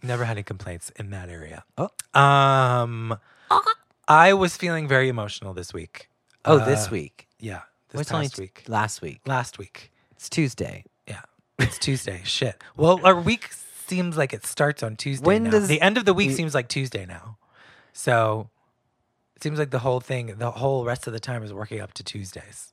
Never 0.03 0.25
had 0.25 0.33
any 0.37 0.43
complaints 0.43 0.91
in 0.97 1.11
that 1.11 1.29
area. 1.29 1.65
Oh. 1.79 1.91
Um, 2.19 3.17
I 4.09 4.33
was 4.33 4.57
feeling 4.57 4.89
very 4.89 5.09
emotional 5.09 5.55
this 5.55 5.73
week. 5.73 6.09
Oh, 6.45 6.59
Uh, 6.59 6.65
this 6.65 6.91
week. 6.91 7.29
Yeah, 7.39 7.63
this 7.91 7.99
What's 8.01 8.13
only 8.13 8.27
past 8.27 8.37
t- 8.37 8.43
week. 8.43 8.65
Last 8.67 9.01
week. 9.03 9.21
Last 9.27 9.59
week. 9.59 9.93
It's 10.13 10.29
Tuesday. 10.29 10.85
Yeah, 11.07 11.23
it's 11.59 11.79
Tuesday. 11.79 12.21
Shit. 12.25 12.61
Well, 12.77 13.01
our 13.05 13.19
week 13.21 13.51
seems 13.87 14.17
like 14.17 14.33
it 14.33 14.45
starts 14.45 14.83
on 14.83 14.97
Tuesday. 14.97 15.25
When 15.25 15.45
now. 15.45 15.51
does 15.51 15.69
the 15.69 15.81
end 15.81 15.97
of 15.99 16.05
the 16.05 16.15
week 16.15 16.29
we- 16.31 16.35
seems 16.35 16.55
like 16.55 16.69
Tuesday 16.69 17.07
now? 17.07 17.37
So 17.93 18.49
it 19.37 19.43
seems 19.43 19.59
like 19.59 19.71
the 19.71 19.81
whole 19.81 20.01
thing, 20.01 20.35
the 20.39 20.51
whole 20.51 20.85
rest 20.85 21.07
of 21.07 21.13
the 21.13 21.21
time 21.21 21.43
is 21.45 21.53
working 21.53 21.81
up 21.81 21.93
to 21.95 22.03
Tuesdays. 22.03 22.72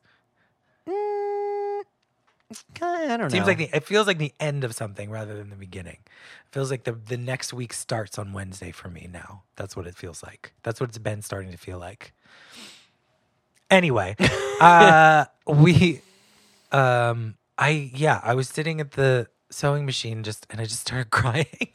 I 2.82 3.06
don't 3.08 3.20
know. 3.20 3.30
Seems 3.30 3.46
like 3.46 3.58
the, 3.58 3.70
it 3.74 3.84
feels 3.84 4.08
like 4.08 4.18
the 4.18 4.34
end 4.40 4.64
of 4.64 4.74
something 4.74 5.12
rather 5.12 5.36
than 5.36 5.50
the 5.50 5.56
beginning. 5.56 5.98
It 6.04 6.52
feels 6.52 6.72
like 6.72 6.84
the 6.84 6.94
the 6.94 7.18
next 7.18 7.54
week 7.54 7.74
starts 7.74 8.18
on 8.18 8.34
Wednesday 8.34 8.72
for 8.72 8.90
me 8.90 9.08
now. 9.12 9.44
That's 9.56 9.76
what 9.76 9.86
it 9.86 9.96
feels 9.96 10.24
like. 10.24 10.54
That's 10.64 10.80
what 10.80 10.90
it's 10.90 10.98
been 10.98 11.22
starting 11.22 11.52
to 11.52 11.58
feel 11.58 11.78
like. 11.78 12.14
Anyway, 13.70 14.16
uh, 14.60 15.26
we, 15.46 16.02
um, 16.72 17.36
I 17.58 17.92
yeah, 17.94 18.20
I 18.24 18.34
was 18.34 18.50
sitting 18.50 18.82
at 18.82 18.92
the 18.92 19.28
sewing 19.52 19.86
machine 19.86 20.24
just 20.24 20.48
and 20.50 20.60
I 20.60 20.66
just 20.66 20.82
started 20.82 21.10
crying. 21.12 21.70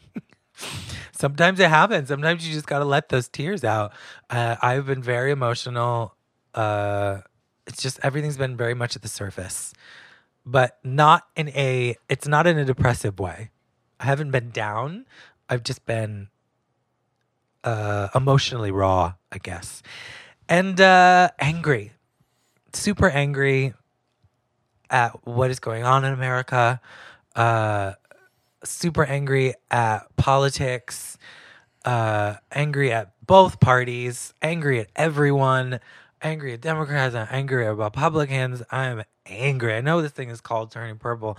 Sometimes 1.13 1.61
it 1.61 1.69
happens. 1.69 2.09
Sometimes 2.09 2.47
you 2.47 2.53
just 2.53 2.67
got 2.67 2.81
to 2.81 2.85
let 2.85 3.09
those 3.11 3.29
tears 3.29 3.63
out. 3.63 3.93
Uh, 4.29 4.57
I've 4.61 4.87
been 4.87 5.03
very 5.03 5.31
emotional. 5.31 6.17
Uh, 6.53 7.21
it's 7.67 7.81
just 7.81 8.01
everything's 8.03 8.37
been 8.37 8.57
very 8.57 8.75
much 8.75 8.97
at 8.97 9.03
the 9.03 9.09
surface 9.09 9.73
but 10.47 10.79
not 10.85 11.27
in 11.37 11.49
a 11.51 11.97
it's 12.09 12.29
not 12.29 12.47
in 12.47 12.59
a 12.59 12.65
depressive 12.65 13.19
way. 13.19 13.51
I 13.99 14.05
haven't 14.05 14.31
been 14.31 14.51
down. 14.51 15.07
I've 15.49 15.63
just 15.63 15.87
been 15.87 16.29
uh 17.63 18.09
emotionally 18.15 18.71
raw, 18.71 19.15
I 19.33 19.39
guess. 19.39 19.83
And 20.49 20.81
uh 20.81 21.31
angry. 21.39 21.93
Super 22.73 23.09
angry 23.09 23.75
at 24.91 25.27
what 25.27 25.51
is 25.51 25.61
going 25.61 25.85
on 25.85 26.05
in 26.05 26.13
America. 26.13 26.81
Uh 27.35 27.95
super 28.65 29.05
angry 29.05 29.55
at 29.71 30.15
politics. 30.17 31.17
Uh 31.85 32.35
angry 32.53 32.93
at 32.93 33.13
both 33.27 33.61
parties, 33.61 34.35
angry 34.43 34.81
at 34.81 34.89
everyone. 34.97 35.81
Angry 36.25 36.55
at 36.55 36.61
Democrats. 36.61 37.15
I'm 37.15 37.29
angry 37.31 37.67
at 37.67 37.77
Republicans. 37.77 38.63
I'm 38.71 39.05
angry. 39.27 39.75
I 39.75 39.81
know 39.81 40.03
this 40.03 40.13
thing 40.13 40.31
is 40.31 40.41
called 40.41 40.71
turning 40.73 40.97
purple, 40.99 41.39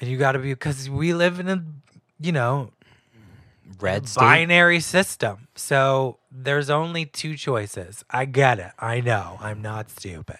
and 0.00 0.08
you 0.10 0.16
got 0.16 0.32
to 0.32 0.38
be 0.38 0.52
because 0.54 0.88
we 0.88 1.12
live 1.14 1.40
in 1.40 1.48
a 1.48 1.64
you 2.20 2.32
know 2.32 2.70
Red 3.80 4.08
state. 4.08 4.20
binary 4.20 4.80
system. 4.80 5.48
So 5.54 6.18
there's 6.30 6.70
only 6.70 7.06
two 7.06 7.36
choices. 7.36 8.04
I 8.10 8.24
get 8.26 8.58
it. 8.58 8.72
I 8.78 9.00
know. 9.00 9.38
I'm 9.40 9.62
not 9.62 9.90
stupid. 9.90 10.38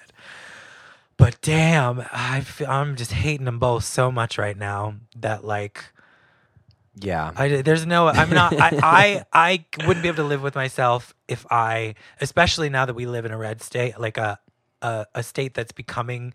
But 1.17 1.41
damn, 1.43 2.05
I 2.13 2.41
feel, 2.41 2.69
I'm 2.69 2.97
just 2.97 3.13
hating 3.13 3.45
them 3.47 3.59
both 3.59 3.85
so 3.85 4.11
much 4.11 4.37
right 4.37 4.57
now 4.57 4.97
that 5.17 5.45
like 5.45 5.85
Yeah. 7.01 7.33
I 7.37 7.63
there's 7.63 7.87
no 7.87 8.09
I'm 8.09 8.31
not 8.31 8.53
I, 8.61 8.71
I 9.33 9.65
I 9.79 9.87
wouldn't 9.87 10.03
be 10.03 10.09
able 10.09 10.17
to 10.19 10.25
live 10.25 10.43
with 10.43 10.55
myself 10.57 11.14
if 11.29 11.47
I 11.51 11.95
especially 12.21 12.69
now 12.69 12.87
that 12.87 12.95
we 12.95 13.07
live 13.07 13.25
in 13.25 13.33
a 13.33 13.39
red 13.39 13.63
state 13.63 13.99
like 13.99 14.19
a 14.19 14.39
a, 14.83 15.07
a 15.15 15.23
state 15.23 15.55
that's 15.55 15.73
becoming 15.73 16.35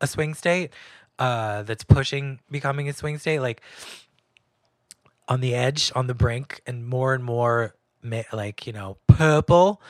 a 0.00 0.06
swing 0.06 0.34
state 0.34 0.70
uh 1.18 1.62
that's 1.62 1.84
pushing 1.84 2.40
becoming 2.50 2.88
a 2.88 2.92
swing 2.92 3.18
state 3.18 3.40
like 3.40 3.60
on 5.28 5.40
the 5.40 5.54
edge 5.54 5.90
on 5.94 6.06
the 6.06 6.14
brink 6.14 6.60
and 6.66 6.86
more 6.86 7.14
and 7.14 7.24
more 7.24 7.74
like 8.32 8.66
you 8.66 8.72
know 8.72 8.96
purple 9.08 9.80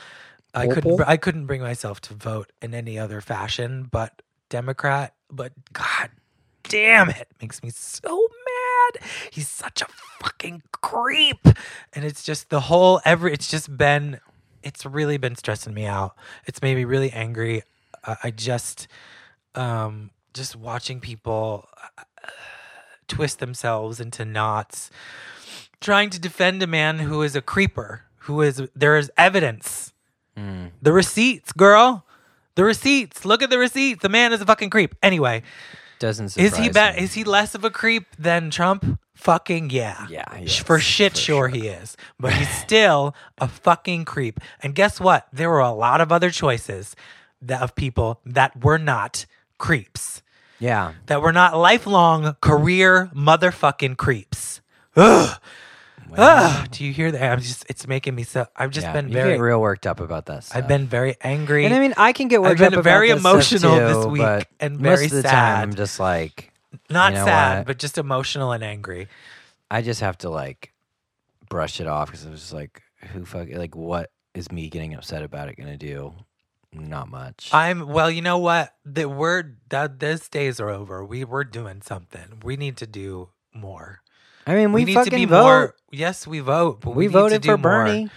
I 0.53 0.65
couldn't 0.67 1.01
I 1.01 1.17
couldn't 1.17 1.45
bring 1.45 1.61
myself 1.61 2.01
to 2.01 2.13
vote 2.13 2.51
in 2.61 2.73
any 2.73 2.97
other 2.97 3.21
fashion 3.21 3.87
but 3.91 4.21
Democrat 4.49 5.13
but 5.29 5.51
god 5.73 6.09
damn 6.63 7.09
it 7.09 7.27
makes 7.41 7.61
me 7.63 7.69
so 7.69 8.27
mad 8.93 9.03
he's 9.31 9.47
such 9.47 9.81
a 9.81 9.87
fucking 10.21 10.63
creep. 10.71 11.45
And 11.93 12.05
it's 12.05 12.23
just 12.23 12.49
the 12.49 12.61
whole 12.61 13.01
every 13.05 13.33
it's 13.33 13.49
just 13.49 13.75
been 13.77 14.19
it's 14.63 14.85
really 14.85 15.17
been 15.17 15.35
stressing 15.35 15.73
me 15.73 15.85
out. 15.85 16.15
It's 16.45 16.61
made 16.61 16.75
me 16.75 16.85
really 16.85 17.11
angry. 17.11 17.63
I, 18.05 18.17
I 18.25 18.31
just 18.31 18.87
um 19.55 20.11
just 20.33 20.55
watching 20.55 20.99
people 20.99 21.67
uh, 21.97 22.29
twist 23.07 23.39
themselves 23.39 23.99
into 23.99 24.25
knots 24.25 24.91
trying 25.79 26.09
to 26.09 26.19
defend 26.19 26.61
a 26.61 26.67
man 26.67 26.99
who 26.99 27.21
is 27.21 27.35
a 27.35 27.41
creeper 27.41 28.03
who 28.21 28.41
is 28.41 28.61
there 28.75 28.97
is 28.97 29.11
evidence. 29.17 29.93
The 30.81 30.91
receipts 30.91 31.51
girl. 31.51 32.05
The 32.55 32.63
receipts. 32.63 33.23
Look 33.25 33.41
at 33.41 33.49
the 33.49 33.57
receipts. 33.57 34.01
The 34.01 34.09
man 34.09 34.33
is 34.33 34.41
a 34.41 34.45
fucking 34.45 34.69
creep. 34.69 34.95
Anyway 35.01 35.43
Doesn't 35.99 36.29
surprise 36.29 36.51
is 36.53 36.57
he 36.57 36.69
bad? 36.69 36.95
me. 36.95 37.03
Is 37.03 37.13
he 37.13 37.23
less 37.23 37.55
of 37.55 37.63
a 37.63 37.69
creep 37.69 38.05
than 38.17 38.49
Trump? 38.51 38.99
Fucking 39.15 39.71
yeah. 39.71 40.05
Yeah, 40.09 40.35
he 40.35 40.45
is, 40.45 40.55
for 40.57 40.79
shit, 40.79 41.13
for 41.13 41.17
sure, 41.17 41.47
he 41.47 41.67
is. 41.67 41.97
But 42.19 42.33
he's 42.33 42.49
still 42.61 43.15
a 43.39 43.47
fucking 43.47 44.05
creep. 44.05 44.39
And 44.61 44.75
guess 44.75 44.99
what? 44.99 45.27
There 45.33 45.49
were 45.49 45.59
a 45.59 45.71
lot 45.71 46.01
of 46.01 46.11
other 46.11 46.29
choices 46.29 46.95
that 47.41 47.61
of 47.61 47.75
people 47.75 48.19
that 48.25 48.63
were 48.63 48.77
not 48.77 49.25
creeps, 49.57 50.21
Yeah. 50.59 50.93
that 51.07 51.21
were 51.21 51.33
not 51.33 51.57
lifelong 51.57 52.35
career 52.41 53.09
motherfucking 53.15 53.97
creeps. 53.97 54.61
Ugh. 54.95 55.39
Ugh. 56.13 56.19
Ah. 56.19 56.67
Do 56.71 56.85
you 56.85 56.93
hear 56.93 57.11
that? 57.11 57.31
I'm 57.31 57.41
just. 57.41 57.65
It's 57.69 57.87
making 57.87 58.15
me 58.15 58.23
so. 58.23 58.47
I've 58.55 58.71
just 58.71 58.87
yeah. 58.87 58.93
been 58.93 59.07
you 59.07 59.13
very. 59.13 59.33
get 59.33 59.39
real 59.39 59.59
worked 59.59 59.85
up 59.85 59.99
about 59.99 60.25
that 60.27 60.43
stuff. 60.43 60.57
I've 60.57 60.67
been 60.67 60.87
very 60.87 61.15
angry. 61.21 61.65
And 61.65 61.73
I 61.73 61.79
mean, 61.79 61.93
I 61.97 62.13
can 62.13 62.27
get 62.27 62.41
worked 62.41 62.59
been 62.59 62.67
up 62.67 62.73
about 62.73 62.83
very 62.83 63.11
this 63.11 63.19
stuff 63.21 63.33
emotional 63.33 63.77
too, 63.77 63.87
this 63.87 64.05
week 64.05 64.21
but 64.21 64.47
and 64.59 64.79
most 64.79 64.97
very 64.97 65.05
of 65.05 65.11
the 65.11 65.21
sad. 65.21 65.31
time 65.31 65.61
I'm 65.63 65.75
just 65.75 65.99
like, 65.99 66.51
not 66.89 67.13
you 67.13 67.19
know 67.19 67.25
sad, 67.25 67.57
what? 67.59 67.67
but 67.67 67.79
just 67.79 67.97
emotional 67.97 68.51
and 68.51 68.63
angry. 68.63 69.07
I 69.69 69.81
just 69.81 70.01
have 70.01 70.17
to 70.19 70.29
like 70.29 70.73
brush 71.49 71.79
it 71.79 71.87
off 71.87 72.07
because 72.07 72.25
I 72.25 72.29
was 72.29 72.41
just 72.41 72.53
like, 72.53 72.81
who 73.11 73.25
fuck, 73.25 73.49
like, 73.51 73.75
what 73.75 74.11
is 74.33 74.51
me 74.51 74.69
getting 74.69 74.93
upset 74.93 75.23
about 75.23 75.49
it 75.49 75.55
gonna 75.57 75.77
do? 75.77 76.13
Not 76.73 77.09
much. 77.09 77.49
I'm 77.53 77.87
well. 77.87 78.11
You 78.11 78.21
know 78.21 78.37
what? 78.37 78.73
The 78.85 79.07
word 79.07 79.57
that 79.69 79.99
those 79.99 80.27
days 80.27 80.59
are 80.59 80.69
over. 80.69 81.03
We 81.03 81.23
we're 81.23 81.43
doing 81.43 81.81
something. 81.81 82.41
We 82.43 82.57
need 82.57 82.77
to 82.77 82.87
do 82.87 83.29
more. 83.53 84.01
I 84.47 84.55
mean, 84.55 84.71
we, 84.71 84.85
need 84.85 84.93
fucking 84.93 85.11
to 85.11 85.15
be 85.17 85.25
vote. 85.25 85.43
more. 85.43 85.75
Yes, 85.91 86.25
we 86.25 86.39
vote. 86.39 86.79
But 86.81 86.91
we 86.91 86.95
we, 86.95 87.07
need 87.07 87.13
to 87.13 87.19
voted 87.19 87.41
do 87.41 87.49
for 87.49 87.57
more. 87.57 87.85
Bernie. 87.85 88.09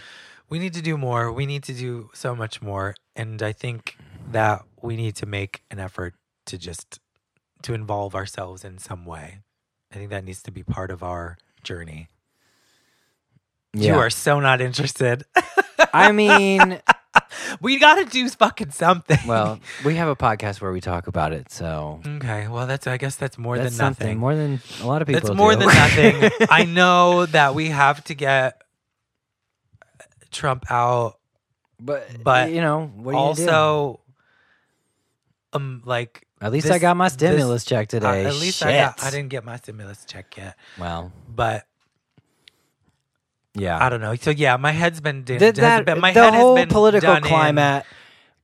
We 0.49 0.59
need 0.61 0.75
to 0.75 0.83
do 0.83 0.97
more. 0.97 1.33
We 1.33 1.45
need 1.45 1.65
to 1.65 1.75
do 1.75 2.11
so 2.15 2.37
much 2.37 2.63
more. 2.63 2.95
And 3.17 3.43
I 3.43 3.53
think 3.53 3.97
that 4.31 4.63
we 4.81 4.97
need 4.97 5.17
to 5.17 5.27
make 5.27 5.63
an 5.71 5.81
effort 5.81 6.15
to 6.47 6.57
just 6.57 7.01
to 7.63 7.75
involve 7.75 8.15
ourselves 8.15 8.65
in 8.65 8.79
some 8.79 9.05
way. 9.05 9.41
I 9.93 9.97
think 9.97 10.11
that 10.11 10.25
needs 10.25 10.43
to 10.45 10.53
be 10.53 10.63
part 10.63 10.91
of 10.93 11.03
our 11.03 11.37
journey. 11.65 12.09
Yeah. 13.75 13.95
You 13.95 13.99
are 13.99 14.11
so 14.11 14.41
not 14.41 14.61
interested. 14.61 15.25
I 15.93 16.13
mean, 16.13 16.81
we 17.61 17.79
got 17.79 17.97
to 17.97 18.05
do 18.05 18.29
fucking 18.29 18.71
something. 18.71 19.19
well, 19.27 19.59
we 19.85 19.97
have 19.97 20.09
a 20.09 20.17
podcast 20.17 20.61
where 20.61 20.73
we 20.73 20.81
talk 20.81 21.07
about 21.07 21.33
it, 21.33 21.51
so 21.51 22.01
okay. 22.07 22.49
Well, 22.49 22.67
that's. 22.67 22.87
I 22.87 22.97
guess 22.97 23.17
that's 23.17 23.39
more 23.39 23.57
that's 23.59 23.77
than 23.77 23.87
nothing. 23.89 23.95
something 24.07 24.19
more 24.19 24.35
than 24.35 24.61
a 24.83 24.87
lot 24.87 25.03
of 25.03 25.09
people. 25.09 25.31
It's 25.31 25.37
more 25.37 25.53
do. 25.55 25.61
than 25.61 25.69
nothing. 25.69 26.31
I 26.51 26.65
know 26.65 27.27
that 27.27 27.55
we 27.55 27.69
have 27.69 28.03
to 28.05 28.15
get 28.15 28.63
Trump 30.31 30.71
out. 30.71 31.19
but 31.81 32.09
but 32.23 32.51
you 32.53 32.61
know, 32.61 32.87
what 32.97 33.13
do 33.13 33.19
you 33.19 33.47
do? 33.47 33.53
also, 33.53 34.01
um, 35.53 35.83
like 35.85 36.27
At 36.41 36.53
least 36.53 36.67
this- 36.67 36.77
I 36.77 36.79
got 36.79 36.97
my 36.97 37.07
this- 37.07 37.15
stimulus 37.15 37.65
check 37.65 37.89
uh, 37.89 37.91
today. 37.99 38.25
at 38.27 38.35
least 38.35 38.59
Shit. 38.61 38.69
I 38.69 38.73
got. 38.73 39.03
I 39.05 39.11
didn't 39.11 39.31
get 39.31 39.45
my 39.45 39.57
stimulus 39.57 40.05
check 40.05 40.37
yet, 40.37 40.57
Well, 40.79 41.13
but 41.29 41.67
yeah. 43.55 43.85
I 43.85 43.89
don't 43.89 44.01
know. 44.01 44.15
So 44.15 44.31
yeah, 44.31 44.57
my 44.57 44.73
head's 44.73 45.01
been. 45.01 45.25
Di- 45.25 45.39
Th- 45.39 45.57
has 45.57 45.59
that, 45.59 45.85
been- 45.85 46.01
my 46.01 46.13
the 46.13 46.23
head 46.25 46.35
whole 46.35 46.57
has 46.57 46.63
been 46.65 46.69
political 46.73 47.09
done 47.15 47.23
in- 47.25 47.29
climate. 47.29 47.85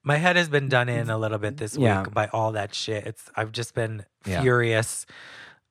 my 0.02 0.16
head 0.16 0.36
has 0.36 0.48
been 0.48 0.68
done 0.68 0.88
in 0.88 1.10
a 1.10 1.18
little 1.18 1.38
bit 1.38 1.56
this 1.56 1.76
Yeah. 1.76 2.02
week 2.02 2.14
by 2.14 2.28
all 2.28 2.52
that 2.52 2.74
shit. 2.74 3.06
It's. 3.06 3.30
I've 3.36 3.52
just 3.52 3.74
been 3.74 4.04
Yeah. 4.24 4.40
furious. 4.42 5.06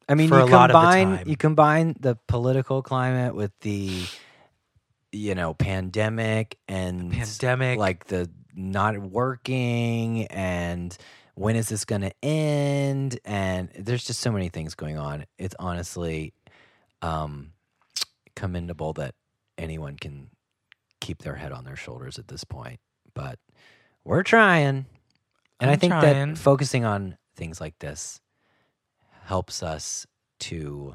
I 0.08 0.14
mean, 0.16 0.30
for 0.30 0.38
you 0.40 0.44
a 0.44 0.46
lot 0.46 0.70
of 0.70 0.76
combine 0.76 1.18
time. 1.18 1.28
you 1.28 1.36
combine 1.38 1.96
the 2.00 2.16
political 2.28 2.82
climate 2.84 3.34
with 3.36 3.52
the 3.62 4.06
you 5.12 5.34
know 5.36 5.54
pandemic 5.54 6.58
and 6.68 7.12
Pandemic. 7.12 7.80
like 7.80 8.06
the 8.06 8.30
not 8.54 8.98
working 8.98 10.28
and 10.28 10.96
when 11.36 11.56
is 11.56 11.70
this 11.70 11.86
going 11.86 12.02
to 12.02 12.12
end 12.24 13.20
and 13.26 13.70
there's 13.80 14.04
just 14.06 14.20
so 14.20 14.32
many 14.32 14.50
things 14.50 14.76
going 14.76 14.98
on 14.98 15.26
it's 15.38 15.56
honestly 15.60 16.34
um 17.02 17.52
commendable 18.36 18.94
that 18.94 19.16
anyone 19.58 19.98
can 19.98 20.30
keep 21.02 21.24
their 21.24 21.36
head 21.36 21.52
on 21.52 21.64
their 21.66 21.76
shoulders 21.76 22.18
at 22.18 22.28
this 22.28 22.44
point 22.44 22.80
but 23.16 23.40
we're 24.04 24.22
trying. 24.22 24.86
And 25.60 25.70
i 25.70 25.74
I'm 25.74 25.80
think 25.80 25.92
trying. 25.92 26.34
that 26.34 26.38
focusing 26.38 26.86
on 26.86 27.18
things 27.36 27.60
like 27.60 27.80
this 27.80 28.22
helps 29.24 29.64
us 29.64 30.06
to 30.38 30.94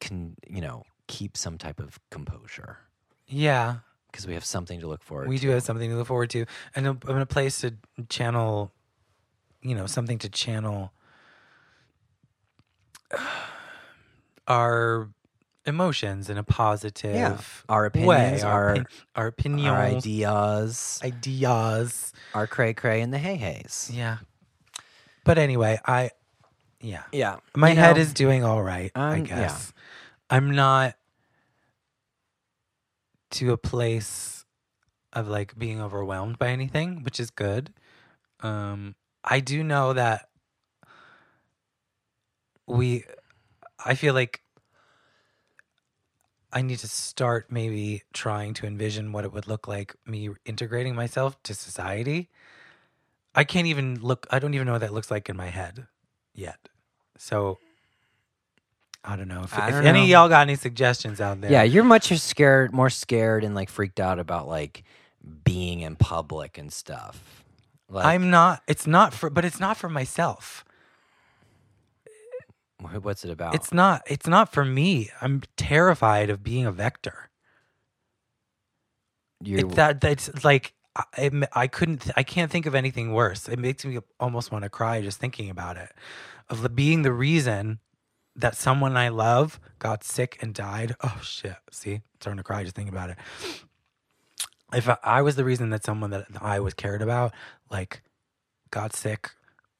can 0.00 0.34
you 0.46 0.60
know 0.60 0.84
keep 1.06 1.36
some 1.36 1.56
type 1.56 1.80
of 1.80 1.98
composure. 2.10 2.78
Yeah, 3.26 3.78
because 4.10 4.26
we 4.26 4.34
have 4.34 4.44
something 4.44 4.80
to 4.80 4.86
look 4.86 5.02
forward 5.02 5.28
we 5.28 5.38
to. 5.38 5.42
do 5.42 5.48
have 5.50 5.62
something 5.62 5.88
to 5.88 5.96
look 5.96 6.06
forward 6.06 6.30
to, 6.30 6.44
and 6.74 6.86
a, 6.86 6.90
and 7.06 7.20
a 7.20 7.26
place 7.26 7.60
to 7.60 7.74
channel, 8.08 8.72
you 9.62 9.74
know, 9.74 9.86
something 9.86 10.18
to 10.18 10.28
channel 10.28 10.92
our 14.48 15.08
emotions 15.68 16.28
in 16.30 16.38
a 16.38 16.42
positive 16.42 17.14
yeah. 17.14 17.38
our 17.68 17.82
way. 17.82 17.86
opinions 17.86 18.42
Our 18.42 18.52
our, 18.52 18.70
opin- 18.72 18.86
our 19.14 19.26
opinions, 19.28 19.68
our 19.68 19.76
ideas 19.78 21.00
ideas. 21.04 22.12
our 22.34 22.46
cray 22.46 22.74
cray 22.74 23.00
and 23.00 23.12
the 23.12 23.18
hey 23.18 23.36
hays 23.36 23.90
Yeah. 23.92 24.18
But 25.24 25.36
anyway, 25.36 25.78
I, 25.84 26.10
yeah, 26.80 27.02
yeah 27.12 27.36
my 27.54 27.70
you 27.70 27.76
head 27.76 27.96
know, 27.96 28.02
is 28.02 28.14
doing 28.14 28.44
all 28.44 28.62
right. 28.62 28.90
I 28.94 29.18
Um, 29.18 29.26
yeah. 29.26 29.36
guess 29.40 29.72
I'm 30.30 30.50
not 30.50 30.94
to 33.32 33.52
a 33.52 33.58
place 33.58 34.46
of 35.12 35.28
like 35.28 35.58
being 35.58 35.80
overwhelmed 35.82 36.38
by 36.38 36.48
anything, 36.48 37.02
which 37.02 37.20
is 37.20 37.30
good. 37.30 37.74
Um, 38.40 38.94
I 39.22 39.40
do 39.40 39.62
know 39.62 39.92
that 39.92 40.28
we, 42.66 43.04
I 43.84 43.94
feel 43.94 44.14
like 44.14 44.42
I 46.52 46.62
need 46.62 46.78
to 46.78 46.88
start 46.88 47.50
maybe 47.50 48.02
trying 48.12 48.54
to 48.54 48.66
envision 48.66 49.12
what 49.12 49.24
it 49.24 49.32
would 49.32 49.46
look 49.46 49.68
like 49.68 49.94
me 50.06 50.30
integrating 50.44 50.94
myself 50.94 51.40
to 51.44 51.54
society. 51.54 52.30
I 53.34 53.44
can't 53.44 53.66
even 53.66 54.00
look, 54.00 54.26
I 54.30 54.38
don't 54.38 54.54
even 54.54 54.66
know 54.66 54.72
what 54.72 54.80
that 54.80 54.92
looks 54.94 55.10
like 55.10 55.28
in 55.28 55.36
my 55.36 55.46
head 55.48 55.86
yet. 56.34 56.68
So 57.18 57.58
I 59.04 59.16
don't 59.16 59.28
know 59.28 59.42
if, 59.42 59.52
if 59.52 59.58
don't 59.58 59.86
any 59.86 60.00
know. 60.00 60.04
of 60.04 60.08
y'all 60.10 60.28
got 60.28 60.42
any 60.42 60.56
suggestions 60.56 61.20
out 61.20 61.40
there. 61.40 61.50
yeah 61.50 61.62
you're 61.62 61.84
much 61.84 62.08
scared 62.18 62.72
more 62.72 62.90
scared 62.90 63.44
and 63.44 63.54
like 63.54 63.70
freaked 63.70 64.00
out 64.00 64.18
about 64.18 64.48
like 64.48 64.82
being 65.44 65.80
in 65.80 65.96
public 65.96 66.58
and 66.58 66.72
stuff 66.72 67.44
like 67.88 68.04
I'm 68.04 68.30
not. 68.30 68.62
It's 68.66 68.86
not 68.86 69.14
for, 69.14 69.30
but 69.30 69.44
it's 69.44 69.60
not 69.60 69.76
for 69.76 69.88
myself. 69.88 70.64
Wh- 72.82 73.04
what's 73.04 73.24
it 73.24 73.30
about 73.30 73.54
It's 73.54 73.72
not. 73.72 74.02
It's 74.06 74.26
not 74.26 74.52
for 74.52 74.64
me. 74.64 75.10
I'm 75.20 75.42
terrified 75.56 76.30
of 76.30 76.42
being 76.42 76.66
a 76.66 76.72
vector. 76.72 77.30
you're 79.42 79.60
It's 79.60 79.74
that 79.76 80.00
that's 80.00 80.44
like 80.44 80.74
I, 80.96 81.30
I 81.52 81.66
couldn't. 81.68 82.10
I 82.16 82.22
can't 82.22 82.50
think 82.50 82.66
of 82.66 82.74
anything 82.74 83.12
worse. 83.12 83.48
It 83.48 83.58
makes 83.58 83.84
me 83.84 83.98
almost 84.18 84.50
want 84.50 84.64
to 84.64 84.68
cry 84.68 85.00
just 85.00 85.20
thinking 85.20 85.48
about 85.48 85.76
it, 85.76 85.90
of 86.48 86.62
the- 86.62 86.68
being 86.68 87.02
the 87.02 87.12
reason 87.12 87.78
that 88.34 88.56
someone 88.56 88.96
I 88.96 89.08
love 89.08 89.60
got 89.78 90.02
sick 90.04 90.38
and 90.40 90.54
died. 90.54 90.96
Oh 91.02 91.20
shit! 91.22 91.56
See, 91.70 92.02
starting 92.20 92.38
to 92.38 92.44
cry 92.44 92.64
just 92.64 92.74
thinking 92.74 92.92
about 92.92 93.10
it. 93.10 93.16
If 94.72 94.88
I, 94.88 94.98
I 95.02 95.22
was 95.22 95.36
the 95.36 95.44
reason 95.44 95.70
that 95.70 95.84
someone 95.84 96.10
that 96.10 96.26
I 96.40 96.60
was 96.60 96.74
cared 96.74 97.00
about, 97.00 97.32
like, 97.70 98.02
got 98.70 98.94
sick, 98.94 99.30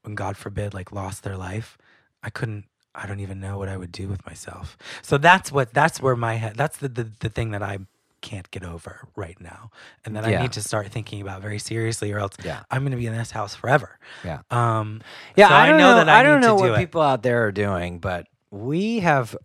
and 0.04 0.16
God 0.16 0.36
forbid, 0.36 0.72
like, 0.72 0.92
lost 0.92 1.24
their 1.24 1.36
life, 1.36 1.76
I 2.22 2.30
couldn't. 2.30 2.64
I 3.00 3.06
don't 3.06 3.20
even 3.20 3.40
know 3.40 3.58
what 3.58 3.68
I 3.68 3.76
would 3.76 3.92
do 3.92 4.08
with 4.08 4.24
myself. 4.26 4.76
So 5.02 5.18
that's 5.18 5.52
what. 5.52 5.72
That's 5.72 6.00
where 6.00 6.16
my 6.16 6.34
head. 6.34 6.56
That's 6.56 6.78
the 6.78 6.88
the, 6.88 7.10
the 7.20 7.28
thing 7.28 7.52
that 7.52 7.62
I 7.62 7.78
can't 8.20 8.50
get 8.50 8.64
over 8.64 9.06
right 9.14 9.40
now, 9.40 9.70
and 10.04 10.16
that 10.16 10.24
I 10.24 10.40
need 10.42 10.52
to 10.52 10.62
start 10.62 10.88
thinking 10.88 11.20
about 11.20 11.40
very 11.40 11.58
seriously, 11.58 12.12
or 12.12 12.18
else 12.18 12.34
Yeah. 12.44 12.62
I'm 12.70 12.82
going 12.82 12.90
to 12.90 12.96
be 12.98 13.06
in 13.06 13.16
this 13.16 13.30
house 13.30 13.54
forever. 13.54 13.98
Yeah. 14.24 14.40
Um. 14.50 15.02
Yeah, 15.36 15.48
so 15.48 15.54
I 15.54 15.66
don't 15.66 15.78
know. 15.78 15.94
that 15.94 16.08
I, 16.08 16.20
I, 16.20 16.22
don't 16.22 16.40
know 16.40 16.56
do 16.56 16.64
what 16.64 16.72
it. 16.72 16.78
people 16.78 17.00
out 17.00 17.22
there 17.22 17.46
are 17.46 17.52
doing, 17.52 17.98
but 18.00 18.26
we 18.50 19.00
have 19.00 19.36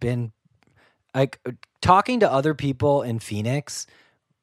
been 0.00 0.32
like 1.14 1.40
talking 1.80 2.20
to 2.20 2.30
other 2.30 2.54
people 2.54 3.02
in 3.02 3.18
Phoenix. 3.18 3.86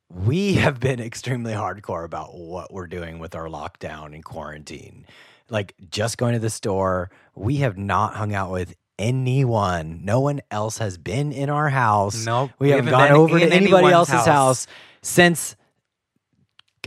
We 0.10 0.53
have 0.66 0.80
been 0.80 0.99
extremely 0.99 1.53
hardcore 1.53 2.03
about 2.06 2.36
what 2.38 2.74
we're 2.74 2.88
doing 2.88 3.20
with 3.20 3.36
our 3.36 3.48
lockdown 3.48 4.14
and 4.14 4.24
quarantine. 4.24 5.06
Like 5.49 5.76
just 5.89 6.17
going 6.17 6.34
to 6.34 6.39
the 6.39 6.49
store, 6.49 7.11
we 7.35 7.57
have 7.57 7.77
not 7.77 8.15
hung 8.15 8.34
out 8.34 8.51
with 8.51 8.76
anyone. 8.97 10.01
No 10.03 10.22
one 10.22 10.41
else 10.49 10.77
has 10.80 10.97
been 10.97 11.31
in 11.31 11.49
our 11.49 11.69
house. 11.69 12.26
Nope, 12.26 12.51
we, 12.59 12.67
we 12.67 12.72
haven't 12.72 12.88
haven't 12.88 13.09
gone 13.09 13.17
over 13.17 13.39
to 13.39 13.53
anybody 13.53 13.88
else's 13.88 14.15
house. 14.15 14.26
house 14.26 14.67
since 15.01 15.55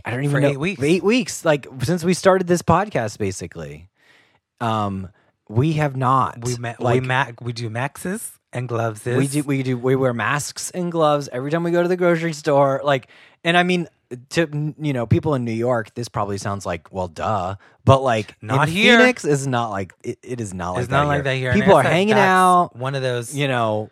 I 0.05 0.11
don't 0.11 0.25
even 0.25 0.35
For 0.37 0.41
know 0.41 0.49
eight 0.49 0.61
weeks. 0.61 0.83
Eight 0.83 1.03
weeks, 1.03 1.45
like 1.45 1.67
since 1.83 2.05
we 2.05 2.15
started 2.15 2.47
this 2.47 2.63
podcast, 2.63 3.19
basically. 3.19 3.89
Um, 4.61 5.11
we 5.49 5.75
have 5.75 5.97
not. 5.97 6.45
We 6.45 6.57
ma- 6.57 6.75
like 6.79 7.01
we 7.01 7.07
ma- 7.07 7.33
we 7.41 7.53
do 7.53 7.71
maxes 7.71 8.33
and 8.53 8.69
gloves. 8.69 9.05
we 9.05 9.27
do 9.27 9.43
we 9.43 9.63
do 9.63 9.79
we 9.79 9.97
wear 9.97 10.13
masks 10.13 10.71
and 10.71 10.91
gloves 10.91 11.29
every 11.33 11.51
time 11.51 11.63
we 11.63 11.71
go 11.71 11.83
to 11.83 11.89
the 11.89 11.97
grocery 11.97 12.33
store. 12.33 12.81
Like, 12.85 13.09
and 13.45 13.57
I 13.57 13.63
mean, 13.63 13.89
to 14.31 14.75
you 14.79 14.93
know, 14.93 15.07
people 15.07 15.35
in 15.35 15.45
New 15.45 15.53
York, 15.53 15.95
this 15.95 16.09
probably 16.09 16.39
sounds 16.39 16.65
like 16.65 16.93
well, 16.93 17.09
duh, 17.09 17.57
but 17.85 18.03
like 18.03 18.37
Not 18.41 18.69
here. 18.69 18.99
Phoenix 18.99 19.25
is 19.25 19.47
not 19.47 19.71
like 19.71 19.93
it, 20.03 20.19
it 20.23 20.41
is 20.41 20.55
not 20.55 20.73
like 20.73 20.81
It's 20.81 20.89
that 20.89 20.97
not 20.97 21.03
here. 21.05 21.09
like 21.15 21.25
that 21.25 21.37
here. 21.37 21.53
People 21.53 21.75
are 21.75 21.83
hanging 21.83 22.15
out. 22.15 22.71
One 22.75 22.95
of 22.95 23.03
those. 23.03 23.35
You 23.37 23.49
know, 23.49 23.91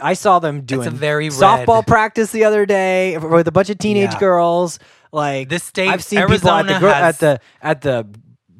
I 0.00 0.12
saw 0.12 0.38
them 0.38 0.62
doing 0.62 0.86
a 0.86 0.90
very 0.90 1.28
softball 1.30 1.78
red- 1.78 1.86
practice 1.86 2.30
the 2.32 2.44
other 2.44 2.64
day 2.66 3.18
with 3.18 3.48
a 3.48 3.52
bunch 3.52 3.70
of 3.70 3.78
teenage 3.78 4.12
Yeah. 4.12 4.18
girls. 4.20 4.78
Like 5.12 5.48
This 5.48 5.64
state- 5.64 5.88
I've 5.88 6.04
seen 6.04 6.20
people 6.28 6.34
at 6.50 6.66
the 6.66 6.74
Arizona 6.74 6.78
gro- 6.78 6.92
has- 6.92 7.14
at 7.14 7.18
the 7.18 7.40
at 7.60 7.80
the 7.80 8.06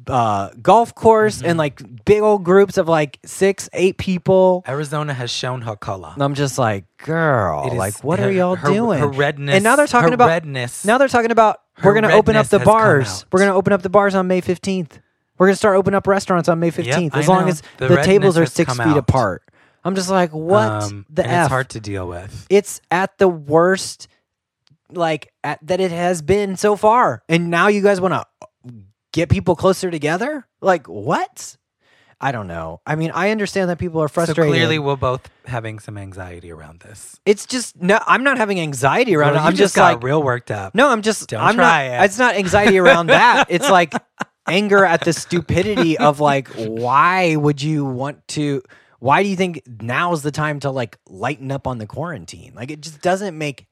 uh, 0.07 0.49
golf 0.61 0.95
course 0.95 1.37
Mm-hmm. 1.39 1.45
and 1.47 1.57
like 1.57 2.05
big 2.05 2.21
old 2.21 2.43
groups 2.43 2.77
of 2.77 2.87
like 2.87 3.19
six, 3.25 3.69
eight 3.73 3.97
people. 3.97 4.63
Arizona 4.67 5.13
has 5.13 5.29
shown 5.31 5.61
her 5.61 5.75
color. 5.75 6.11
And 6.13 6.23
I'm 6.23 6.33
just 6.33 6.57
like, 6.57 6.85
girl, 6.97 7.65
It 7.67 7.73
is- 7.73 7.77
like, 7.77 8.03
what 8.03 8.19
her- 8.19 8.27
are 8.27 8.31
y'all 8.31 8.55
her- 8.55 8.67
doing? 8.73 8.99
her 8.99 9.07
redness- 9.07 9.55
And 9.55 9.63
now 9.63 9.75
they're 9.75 9.87
talking 9.87 10.09
her 10.09 10.13
about 10.15 10.27
redness- 10.29 10.85
Now 10.85 10.97
they're 10.97 11.07
talking 11.07 11.31
about 11.31 11.61
her 11.75 11.89
we're 11.89 11.93
going 11.93 12.03
to 12.09 12.13
open 12.15 12.35
up 12.35 12.45
redness 12.45 12.49
the 12.49 12.59
has 12.59 12.65
come 12.65 12.73
bars. 12.73 13.07
out. 13.07 13.25
We're 13.31 13.39
going 13.39 13.51
to 13.51 13.55
open 13.55 13.73
up 13.73 13.81
the 13.81 13.89
bars 13.89 14.15
on 14.15 14.27
May 14.27 14.41
15th. 14.41 14.99
We're 15.37 15.47
going 15.47 15.53
to 15.53 15.57
start 15.57 15.75
opening 15.77 15.95
up 15.97 16.05
restaurants 16.07 16.47
on 16.49 16.59
May 16.59 16.69
15th 16.71 17.15
I 17.15 17.19
as 17.19 17.27
long 17.27 17.41
know. 17.43 17.47
as 17.47 17.61
The 17.77 17.87
the, 17.87 18.01
tables 18.03 18.37
are 18.37 18.41
has 18.41 18.53
six 18.53 18.67
come 18.75 18.77
feet 18.85 18.91
out. 18.93 18.97
apart. 18.97 19.43
I'm 19.83 19.95
just 19.95 20.09
like, 20.11 20.31
what 20.31 20.67
Um, 20.69 21.05
the 21.09 21.23
and 21.23 21.31
f? 21.31 21.45
It's 21.45 21.49
hard 21.49 21.69
to 21.69 21.79
deal 21.79 22.07
with. 22.07 22.45
it's 22.49 22.81
at 22.91 23.17
the 23.17 23.27
worst 23.27 24.07
like 24.91 25.31
at, 25.43 25.57
that 25.65 25.79
it 25.79 25.91
has 25.91 26.21
been 26.21 26.57
so 26.57 26.75
far 26.75 27.23
and 27.29 27.49
now 27.49 27.67
you 27.69 27.81
guys 27.81 28.01
want 28.01 28.13
to 28.13 28.25
get 29.11 29.29
people 29.29 29.55
closer 29.55 29.91
together? 29.91 30.47
Like 30.61 30.87
what? 30.87 31.57
I 32.23 32.31
don't 32.31 32.47
know. 32.47 32.81
I 32.85 32.95
mean 32.95 33.11
i 33.15 33.31
understand 33.31 33.69
that 33.71 33.79
people 33.79 34.01
are 34.01 34.07
frustrated. 34.07 34.43
So 34.43 34.49
clearly, 34.49 34.77
we're 34.79 34.95
both 34.95 35.27
having 35.45 35.79
some 35.79 35.97
anxiety 35.97 36.51
around 36.51 36.81
this. 36.81 37.19
it's 37.25 37.45
just 37.47 37.81
no 37.81 37.99
i'm 38.05 38.23
not 38.23 38.37
having 38.37 38.59
anxiety 38.59 39.15
around 39.15 39.33
it. 39.35 39.39
i'm 39.39 39.55
just, 39.55 39.75
got 39.75 39.95
like 39.95 40.03
real 40.03 40.21
worked 40.21 40.51
up. 40.51 40.75
no 40.75 40.89
i'm 40.89 41.01
just 41.01 41.29
Don't 41.29 41.41
i'm 41.41 41.55
try 41.55 41.87
not 41.89 42.03
it. 42.03 42.05
it's 42.05 42.19
not 42.19 42.35
anxiety 42.35 42.77
around 42.77 43.07
that. 43.07 43.45
It's 43.49 43.69
like 43.69 43.93
anger 44.47 44.85
at 44.85 45.03
the 45.03 45.13
stupidity 45.13 45.97
of 45.97 46.19
like 46.19 46.47
why 46.55 47.35
would 47.35 47.61
you 47.61 47.85
want 47.85 48.27
to 48.29 48.61
why 48.99 49.23
do 49.23 49.29
you 49.29 49.35
think 49.35 49.63
now 49.81 50.13
is 50.13 50.21
the 50.21 50.31
time 50.31 50.59
to 50.59 50.69
like 50.69 50.99
lighten 51.07 51.51
up 51.51 51.65
on 51.65 51.79
the 51.79 51.87
quarantine? 51.87 52.53
Like 52.55 52.69
it 52.69 52.81
just 52.81 53.01
doesn't 53.01 53.35
make 53.35 53.65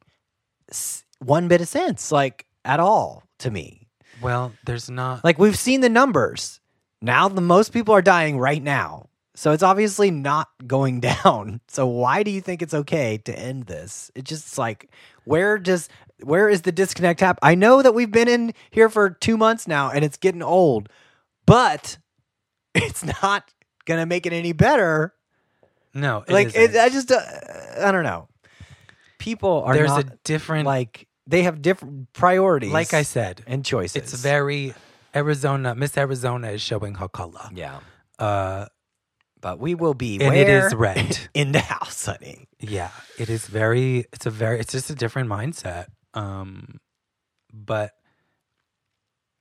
one 1.19 1.47
bit 1.47 1.61
of 1.61 1.67
sense 1.67 2.11
like 2.11 2.45
at 2.65 2.79
all 2.79 3.23
to 3.39 3.51
me 3.51 3.78
Well, 4.21 4.53
there's 4.65 4.89
not. 4.89 5.23
like 5.23 5.39
we've 5.39 5.57
seen 5.57 5.81
the 5.81 5.89
numbers. 5.89 6.59
Now 7.01 7.29
the 7.29 7.41
most 7.41 7.71
people 7.71 7.93
are 7.93 8.01
dying 8.01 8.37
right 8.37 8.61
now. 8.61 9.09
So 9.35 9.51
it's 9.51 9.63
obviously 9.63 10.11
not 10.11 10.49
going 10.67 10.99
down. 11.23 11.61
So 11.67 11.87
why 11.87 12.23
do 12.23 12.31
you 12.31 12.41
think 12.41 12.61
it's 12.61 12.73
okay 12.73 13.17
to 13.19 13.37
end 13.37 13.67
this? 13.67 14.11
It 14.15 14.25
just 14.25 14.57
like 14.57 14.89
where 15.25 15.57
does 15.57 15.89
where 16.23 16.49
is 16.49 16.63
the 16.63 16.71
disconnect 16.73 17.21
happen 17.21 17.39
i 17.43 17.55
know 17.55 17.81
that 17.81 17.93
we've 17.93 18.11
been 18.11 18.27
in 18.27 18.53
here 18.71 18.89
for 18.89 19.09
two 19.09 19.37
months 19.37 19.69
now 19.69 19.89
and 19.89 20.03
it's 20.03 20.17
getting 20.17 20.41
old 20.43 20.89
but 21.45 21.97
it's 22.75 23.03
not 23.23 23.49
gonna 23.89 24.05
make 24.05 24.25
it 24.25 24.33
any 24.33 24.53
better. 24.53 25.13
No, 25.93 26.23
it 26.27 26.31
like 26.31 26.55
it, 26.55 26.75
i 26.75 26.89
just 26.89 27.11
uh, 27.11 27.19
i 27.81 27.91
don't 27.91 28.03
know. 28.03 28.27
People 29.17 29.63
are 29.65 29.73
there's 29.73 29.89
not 29.89 30.05
a 30.05 30.17
different. 30.23 30.65
like 30.65 31.07
they 31.29 31.43
have 31.43 31.61
different 31.61 32.11
priorities 32.13 32.71
like 32.71 32.93
I 32.93 33.03
said, 33.03 33.43
and 33.47 33.63
choices 33.63 33.95
it's 33.95 34.13
very 34.13 34.73
Arizona. 35.15 35.75
Miss 35.75 35.97
Arizona 35.97 36.51
is 36.51 36.61
showing 36.61 36.95
her 36.95 37.07
color. 37.07 37.49
yeah 37.53 37.79
Uh, 38.17 38.65
but 39.41 39.59
we 39.59 39.73
will 39.75 39.93
be 39.93 40.19
and 40.21 40.35
it 40.35 40.49
is 40.49 40.73
red. 40.87 41.17
in 41.33 41.51
the 41.53 41.59
house, 41.61 42.05
honey. 42.05 42.47
yeah, 42.59 42.91
it 43.17 43.29
is 43.29 43.47
very. 43.47 44.05
It's 44.11 44.25
a 44.25 44.29
very. 44.31 44.59
It's 44.59 44.71
just 44.73 44.89
a 44.89 44.95
different 44.95 45.29
mindset. 45.29 45.85
Um, 46.13 46.79
but 47.53 47.91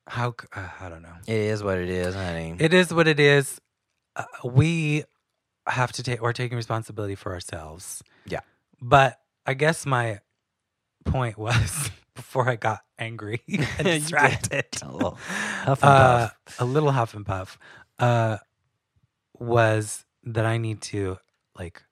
how? 0.07 0.35
Uh, 0.55 0.69
I 0.81 0.89
don't 0.89 1.03
know. 1.03 1.17
It 1.27 1.35
is 1.53 1.63
what 1.63 1.79
it 1.79 1.89
is, 1.91 2.15
honey. 2.15 2.55
It 2.59 2.73
is 2.73 2.93
what 2.95 3.09
it 3.09 3.19
is. 3.21 3.61
Uh, 4.15 4.25
we 4.45 5.03
have 5.67 5.91
to 5.93 6.03
take. 6.03 6.23
We're 6.23 6.33
taking 6.33 6.57
responsibility 6.57 7.15
for 7.17 7.33
ourselves. 7.33 8.03
Yeah. 8.27 8.41
But 8.81 9.19
I 9.47 9.55
guess 9.55 9.85
my 9.85 10.21
point 11.11 11.39
was 11.39 11.91
before 12.15 12.49
I 12.49 12.57
got 12.57 12.81
angry 12.99 13.41
and 13.49 13.67
distracted. 13.85 14.67
A 14.83 14.91
little 14.91 15.13
huff 15.13 15.83
and 15.83 15.91
uh, 15.91 16.29
puff. 16.47 16.61
a 16.61 16.65
little 16.65 16.93
huff 16.93 17.15
and 17.15 17.25
puff. 17.27 17.59
Uh, 17.99 18.39
was 19.39 20.05
that 20.25 20.45
I 20.47 20.59
need 20.59 20.81
to 20.83 21.19
like 21.57 21.83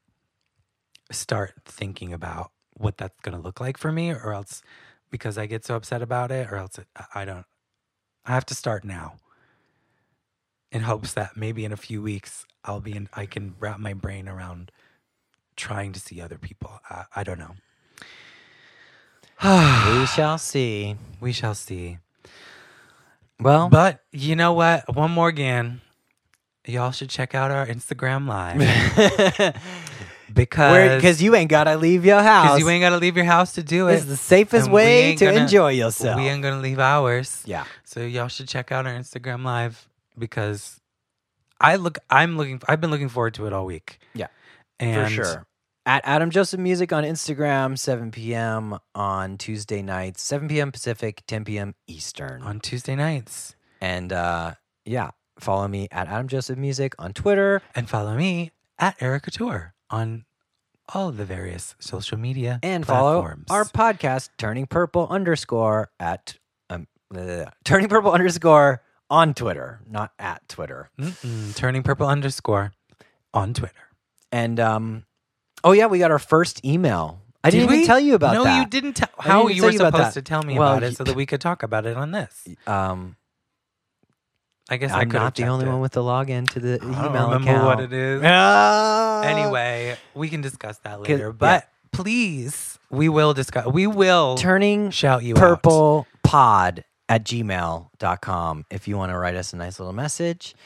start 1.10 1.54
thinking 1.64 2.12
about 2.12 2.50
what 2.74 2.96
that's 2.98 3.18
going 3.20 3.36
to 3.36 3.42
look 3.42 3.60
like 3.60 3.78
for 3.78 3.92
me, 3.92 4.10
or 4.10 4.32
else 4.32 4.62
because 5.10 5.38
I 5.38 5.46
get 5.46 5.64
so 5.64 5.76
upset 5.76 6.02
about 6.02 6.30
it, 6.30 6.50
or 6.50 6.56
else 6.56 6.78
it, 6.78 6.86
I- 6.96 7.22
I 7.22 7.24
don't. 7.24 7.46
I 8.24 8.32
have 8.32 8.46
to 8.46 8.54
start 8.56 8.84
now 8.84 9.14
in 10.72 10.82
hopes 10.82 11.12
that 11.14 11.36
maybe 11.36 11.64
in 11.64 11.72
a 11.72 11.76
few 11.76 12.02
weeks 12.02 12.44
I'll 12.64 12.80
be 12.80 12.96
in. 12.96 13.08
I 13.14 13.26
can 13.26 13.54
wrap 13.60 13.78
my 13.78 13.94
brain 13.94 14.28
around 14.28 14.72
trying 15.56 15.92
to 15.92 16.00
see 16.00 16.20
other 16.20 16.38
people. 16.38 16.80
I, 16.90 17.04
I 17.16 17.24
don't 17.24 17.38
know. 17.38 17.54
we 20.00 20.06
shall 20.06 20.38
see. 20.38 20.96
We 21.20 21.32
shall 21.32 21.54
see. 21.54 21.98
Well, 23.40 23.68
But 23.68 24.00
you 24.12 24.34
know 24.36 24.52
what? 24.54 24.94
One 24.96 25.10
more 25.10 25.28
again. 25.28 25.80
Y'all 26.66 26.90
should 26.90 27.10
check 27.10 27.34
out 27.34 27.50
our 27.50 27.66
Instagram 27.66 28.26
live 28.26 28.58
because 30.32 30.96
because 30.96 31.22
you 31.22 31.34
ain't 31.36 31.48
gotta 31.50 31.76
leave 31.76 32.04
your 32.04 32.20
house. 32.22 32.46
because 32.46 32.60
you 32.60 32.68
ain't 32.70 32.80
gotta 32.82 32.96
leave 32.96 33.14
your 33.16 33.24
house 33.26 33.52
to 33.54 33.62
do 33.62 33.86
it. 33.88 33.94
It's 33.94 34.04
the 34.06 34.16
safest 34.16 34.64
And 34.66 34.74
way 34.74 35.14
to 35.16 35.26
gonna- 35.26 35.42
enjoy 35.42 35.70
yourself. 35.72 36.16
We 36.16 36.26
ain't 36.28 36.42
gonna 36.42 36.58
leave 36.60 36.80
ours. 36.80 37.42
yeah. 37.46 37.64
So 37.84 38.00
y'all 38.00 38.26
should 38.28 38.48
check 38.48 38.72
out 38.72 38.84
our 38.86 38.92
Instagram 38.94 39.44
live 39.44 39.86
because 40.18 40.80
I 41.60 41.76
look. 41.76 41.98
I'm 42.10 42.36
looking. 42.36 42.60
I've 42.66 42.80
been 42.80 42.90
looking 42.90 43.08
forward 43.10 43.34
to 43.34 43.46
it 43.46 43.52
all 43.52 43.64
week. 43.66 44.00
Yeah, 44.14 44.26
and 44.80 45.06
for 45.08 45.24
sure. 45.24 45.46
At 45.88 46.02
Adam 46.04 46.30
Joseph 46.30 46.58
Music 46.58 46.92
on 46.92 47.04
Instagram, 47.04 47.78
7 47.78 48.10
p.m. 48.10 48.76
on 48.94 49.38
Tuesday 49.38 49.82
nights, 49.82 50.20
7 50.20 50.48
p.m. 50.48 50.72
Pacific, 50.72 51.22
10 51.28 51.44
p.m. 51.44 51.74
Eastern. 51.86 52.42
on 52.42 52.58
Tuesday 52.58 52.96
nights. 52.96 53.54
and 53.80 54.12
uh, 54.12 54.54
yeah, 54.84 55.10
follow 55.38 55.68
me 55.68 55.86
at 55.92 56.08
Adam 56.08 56.26
Joseph 56.26 56.58
Music 56.58 56.94
on 56.98 57.12
Twitter. 57.12 57.62
And 57.76 57.88
follow 57.88 58.16
me 58.16 58.50
at 58.80 59.00
Erica 59.00 59.30
Tour 59.30 59.74
on 59.88 60.24
all 60.92 61.12
the 61.12 61.24
various 61.24 61.76
social 61.78 62.18
media 62.18 62.58
and 62.64 62.84
follow 62.86 63.22
our 63.50 63.64
podcast 63.64 64.30
turning 64.38 64.66
purple 64.66 65.06
underscore 65.08 65.90
at 66.00 66.36
um, 66.70 66.86
uh, 67.16 67.44
turning 67.64 67.88
purple 67.88 68.12
underscore 68.12 68.82
on 69.10 69.34
twitter 69.34 69.80
not 69.90 70.12
at 70.20 70.48
twitter 70.48 70.88
Mm-mm, 70.98 71.56
turning 71.56 71.82
purple 71.82 72.06
underscore 72.06 72.72
on 73.34 73.52
Twitter. 73.52 73.74
and 74.30 74.60
um 74.60 75.04
oh 75.64 75.72
yeah 75.72 75.86
we 75.86 75.98
got 75.98 76.10
our 76.10 76.18
first 76.18 76.64
email 76.64 77.20
I 77.44 77.50
didn't 77.50 77.68
Did 77.68 77.72
even 77.74 77.80
we? 77.82 77.86
tell 77.86 78.00
you 78.00 78.14
about 78.16 78.32
that. 78.32 78.38
no, 78.38 78.44
that. 78.44 78.58
you 78.58 78.66
didn't 78.66 78.94
tell. 78.94 79.08
I 79.20 79.22
How 79.22 79.38
didn't 79.46 79.50
even 79.52 79.56
you 79.56 79.60
tell 79.62 79.66
were 79.68 79.72
you 79.72 79.78
about 79.78 79.92
supposed 79.98 80.16
that. 80.16 80.20
to 80.20 80.22
tell 80.22 80.42
me 80.42 80.58
Well, 80.58 80.72
about 80.72 80.82
it 80.82 80.96
so 80.96 81.04
that 81.04 81.14
we 81.14 81.26
could 81.26 81.40
talk 81.40 81.62
about 81.62 81.86
it 81.86 81.96
on 81.96 82.10
this. 82.10 82.44
Um, 82.66 83.14
I 84.68 84.78
guess 84.78 84.90
I 84.90 85.02
I'm 85.02 85.10
could 85.10 85.18
not 85.20 85.36
the 85.36 85.44
only 85.46 85.64
one 85.64 85.80
with 85.80 85.92
the 85.92 86.00
login 86.02 86.48
to 86.50 86.58
the 86.58 86.82
email. 86.82 86.94
I 86.96 87.02
don't 87.02 87.10
email 87.12 87.24
remember 87.28 87.50
account. 87.50 87.64
what 87.66 87.80
it 87.80 87.92
is. 87.92 88.22
Ah. 88.24 89.22
Anyway, 89.22 89.96
we 90.14 90.28
can 90.28 90.40
discuss 90.40 90.78
that 90.78 91.00
later. 91.02 91.26
yeah. 91.26 91.32
But 91.32 91.68
please, 91.92 92.80
we 92.90 93.08
will 93.08 93.32
discuss. 93.32 93.66
We 93.66 93.86
will 93.86 94.36
turning 94.36 94.90
shout 94.90 95.22
you 95.22 95.34
out. 95.34 95.38
purple 95.38 96.06
pod 96.24 96.82
at 97.08 97.22
gmail.com 97.24 98.64
if 98.70 98.88
you 98.88 98.96
want 98.96 99.12
to 99.12 99.16
write 99.18 99.36
us 99.36 99.52
a 99.52 99.56
nice 99.56 99.78
little 99.78 99.92
message 99.92 100.56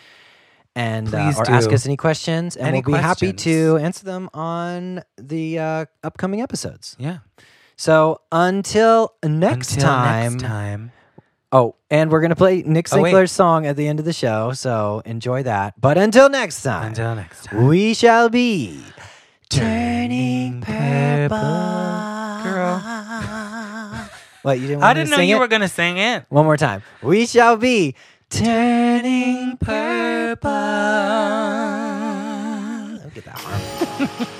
and 0.76 1.12
uh, 1.14 1.32
or 1.36 1.50
ask 1.50 1.70
us 1.72 1.84
any 1.86 1.96
questions 1.96 2.56
and 2.56 2.68
Any 2.68 2.82
we'll 2.84 2.96
be 2.96 3.02
happy 3.02 3.32
to 3.32 3.76
answer 3.78 4.04
them 4.04 4.30
on 4.34 5.02
the 5.16 5.58
uh, 5.58 5.84
upcoming 6.04 6.40
episodes 6.42 6.96
Yeah. 6.98 7.18
so 7.76 8.20
until 8.30 9.14
next 9.24 9.74
Until 9.74 9.88
time 9.88 10.32
Next 10.34 10.42
time. 10.44 10.92
oh 11.52 11.74
and 11.90 12.10
we're 12.10 12.20
gonna 12.20 12.36
play 12.36 12.62
nick 12.62 12.86
Oh, 12.92 12.96
Sinckler's 12.98 13.32
song 13.32 13.66
at 13.66 13.76
the 13.76 13.88
end 13.88 13.98
of 13.98 14.04
the 14.04 14.12
show 14.12 14.52
so 14.52 15.02
enjoy 15.04 15.42
that 15.42 15.80
but 15.80 15.98
until 15.98 16.28
next 16.28 16.62
time 16.62 16.88
Until 16.88 17.14
next 17.16 17.44
time. 17.46 17.66
we 17.66 17.92
shall 17.94 18.28
be 18.28 18.80
turning 19.48 20.60
purple 20.60 21.36
Girl. 22.44 22.78
what 24.42 24.58
you 24.58 24.68
didn't 24.68 24.80
want 24.80 24.90
I 24.90 24.94
didn't 24.94 25.10
know 25.10 25.18
you 25.20 25.36
it? 25.36 25.40
were 25.40 25.48
gonna 25.48 25.68
sing 25.68 25.98
it. 25.98 26.24
One 26.30 26.44
more 26.44 26.56
time. 26.56 26.82
We 27.02 27.26
shall 27.26 27.56
be 27.56 27.94
turning 28.30 29.56
purple. 29.58 30.50
Look 33.04 33.16
at 33.18 33.24
that 33.24 34.28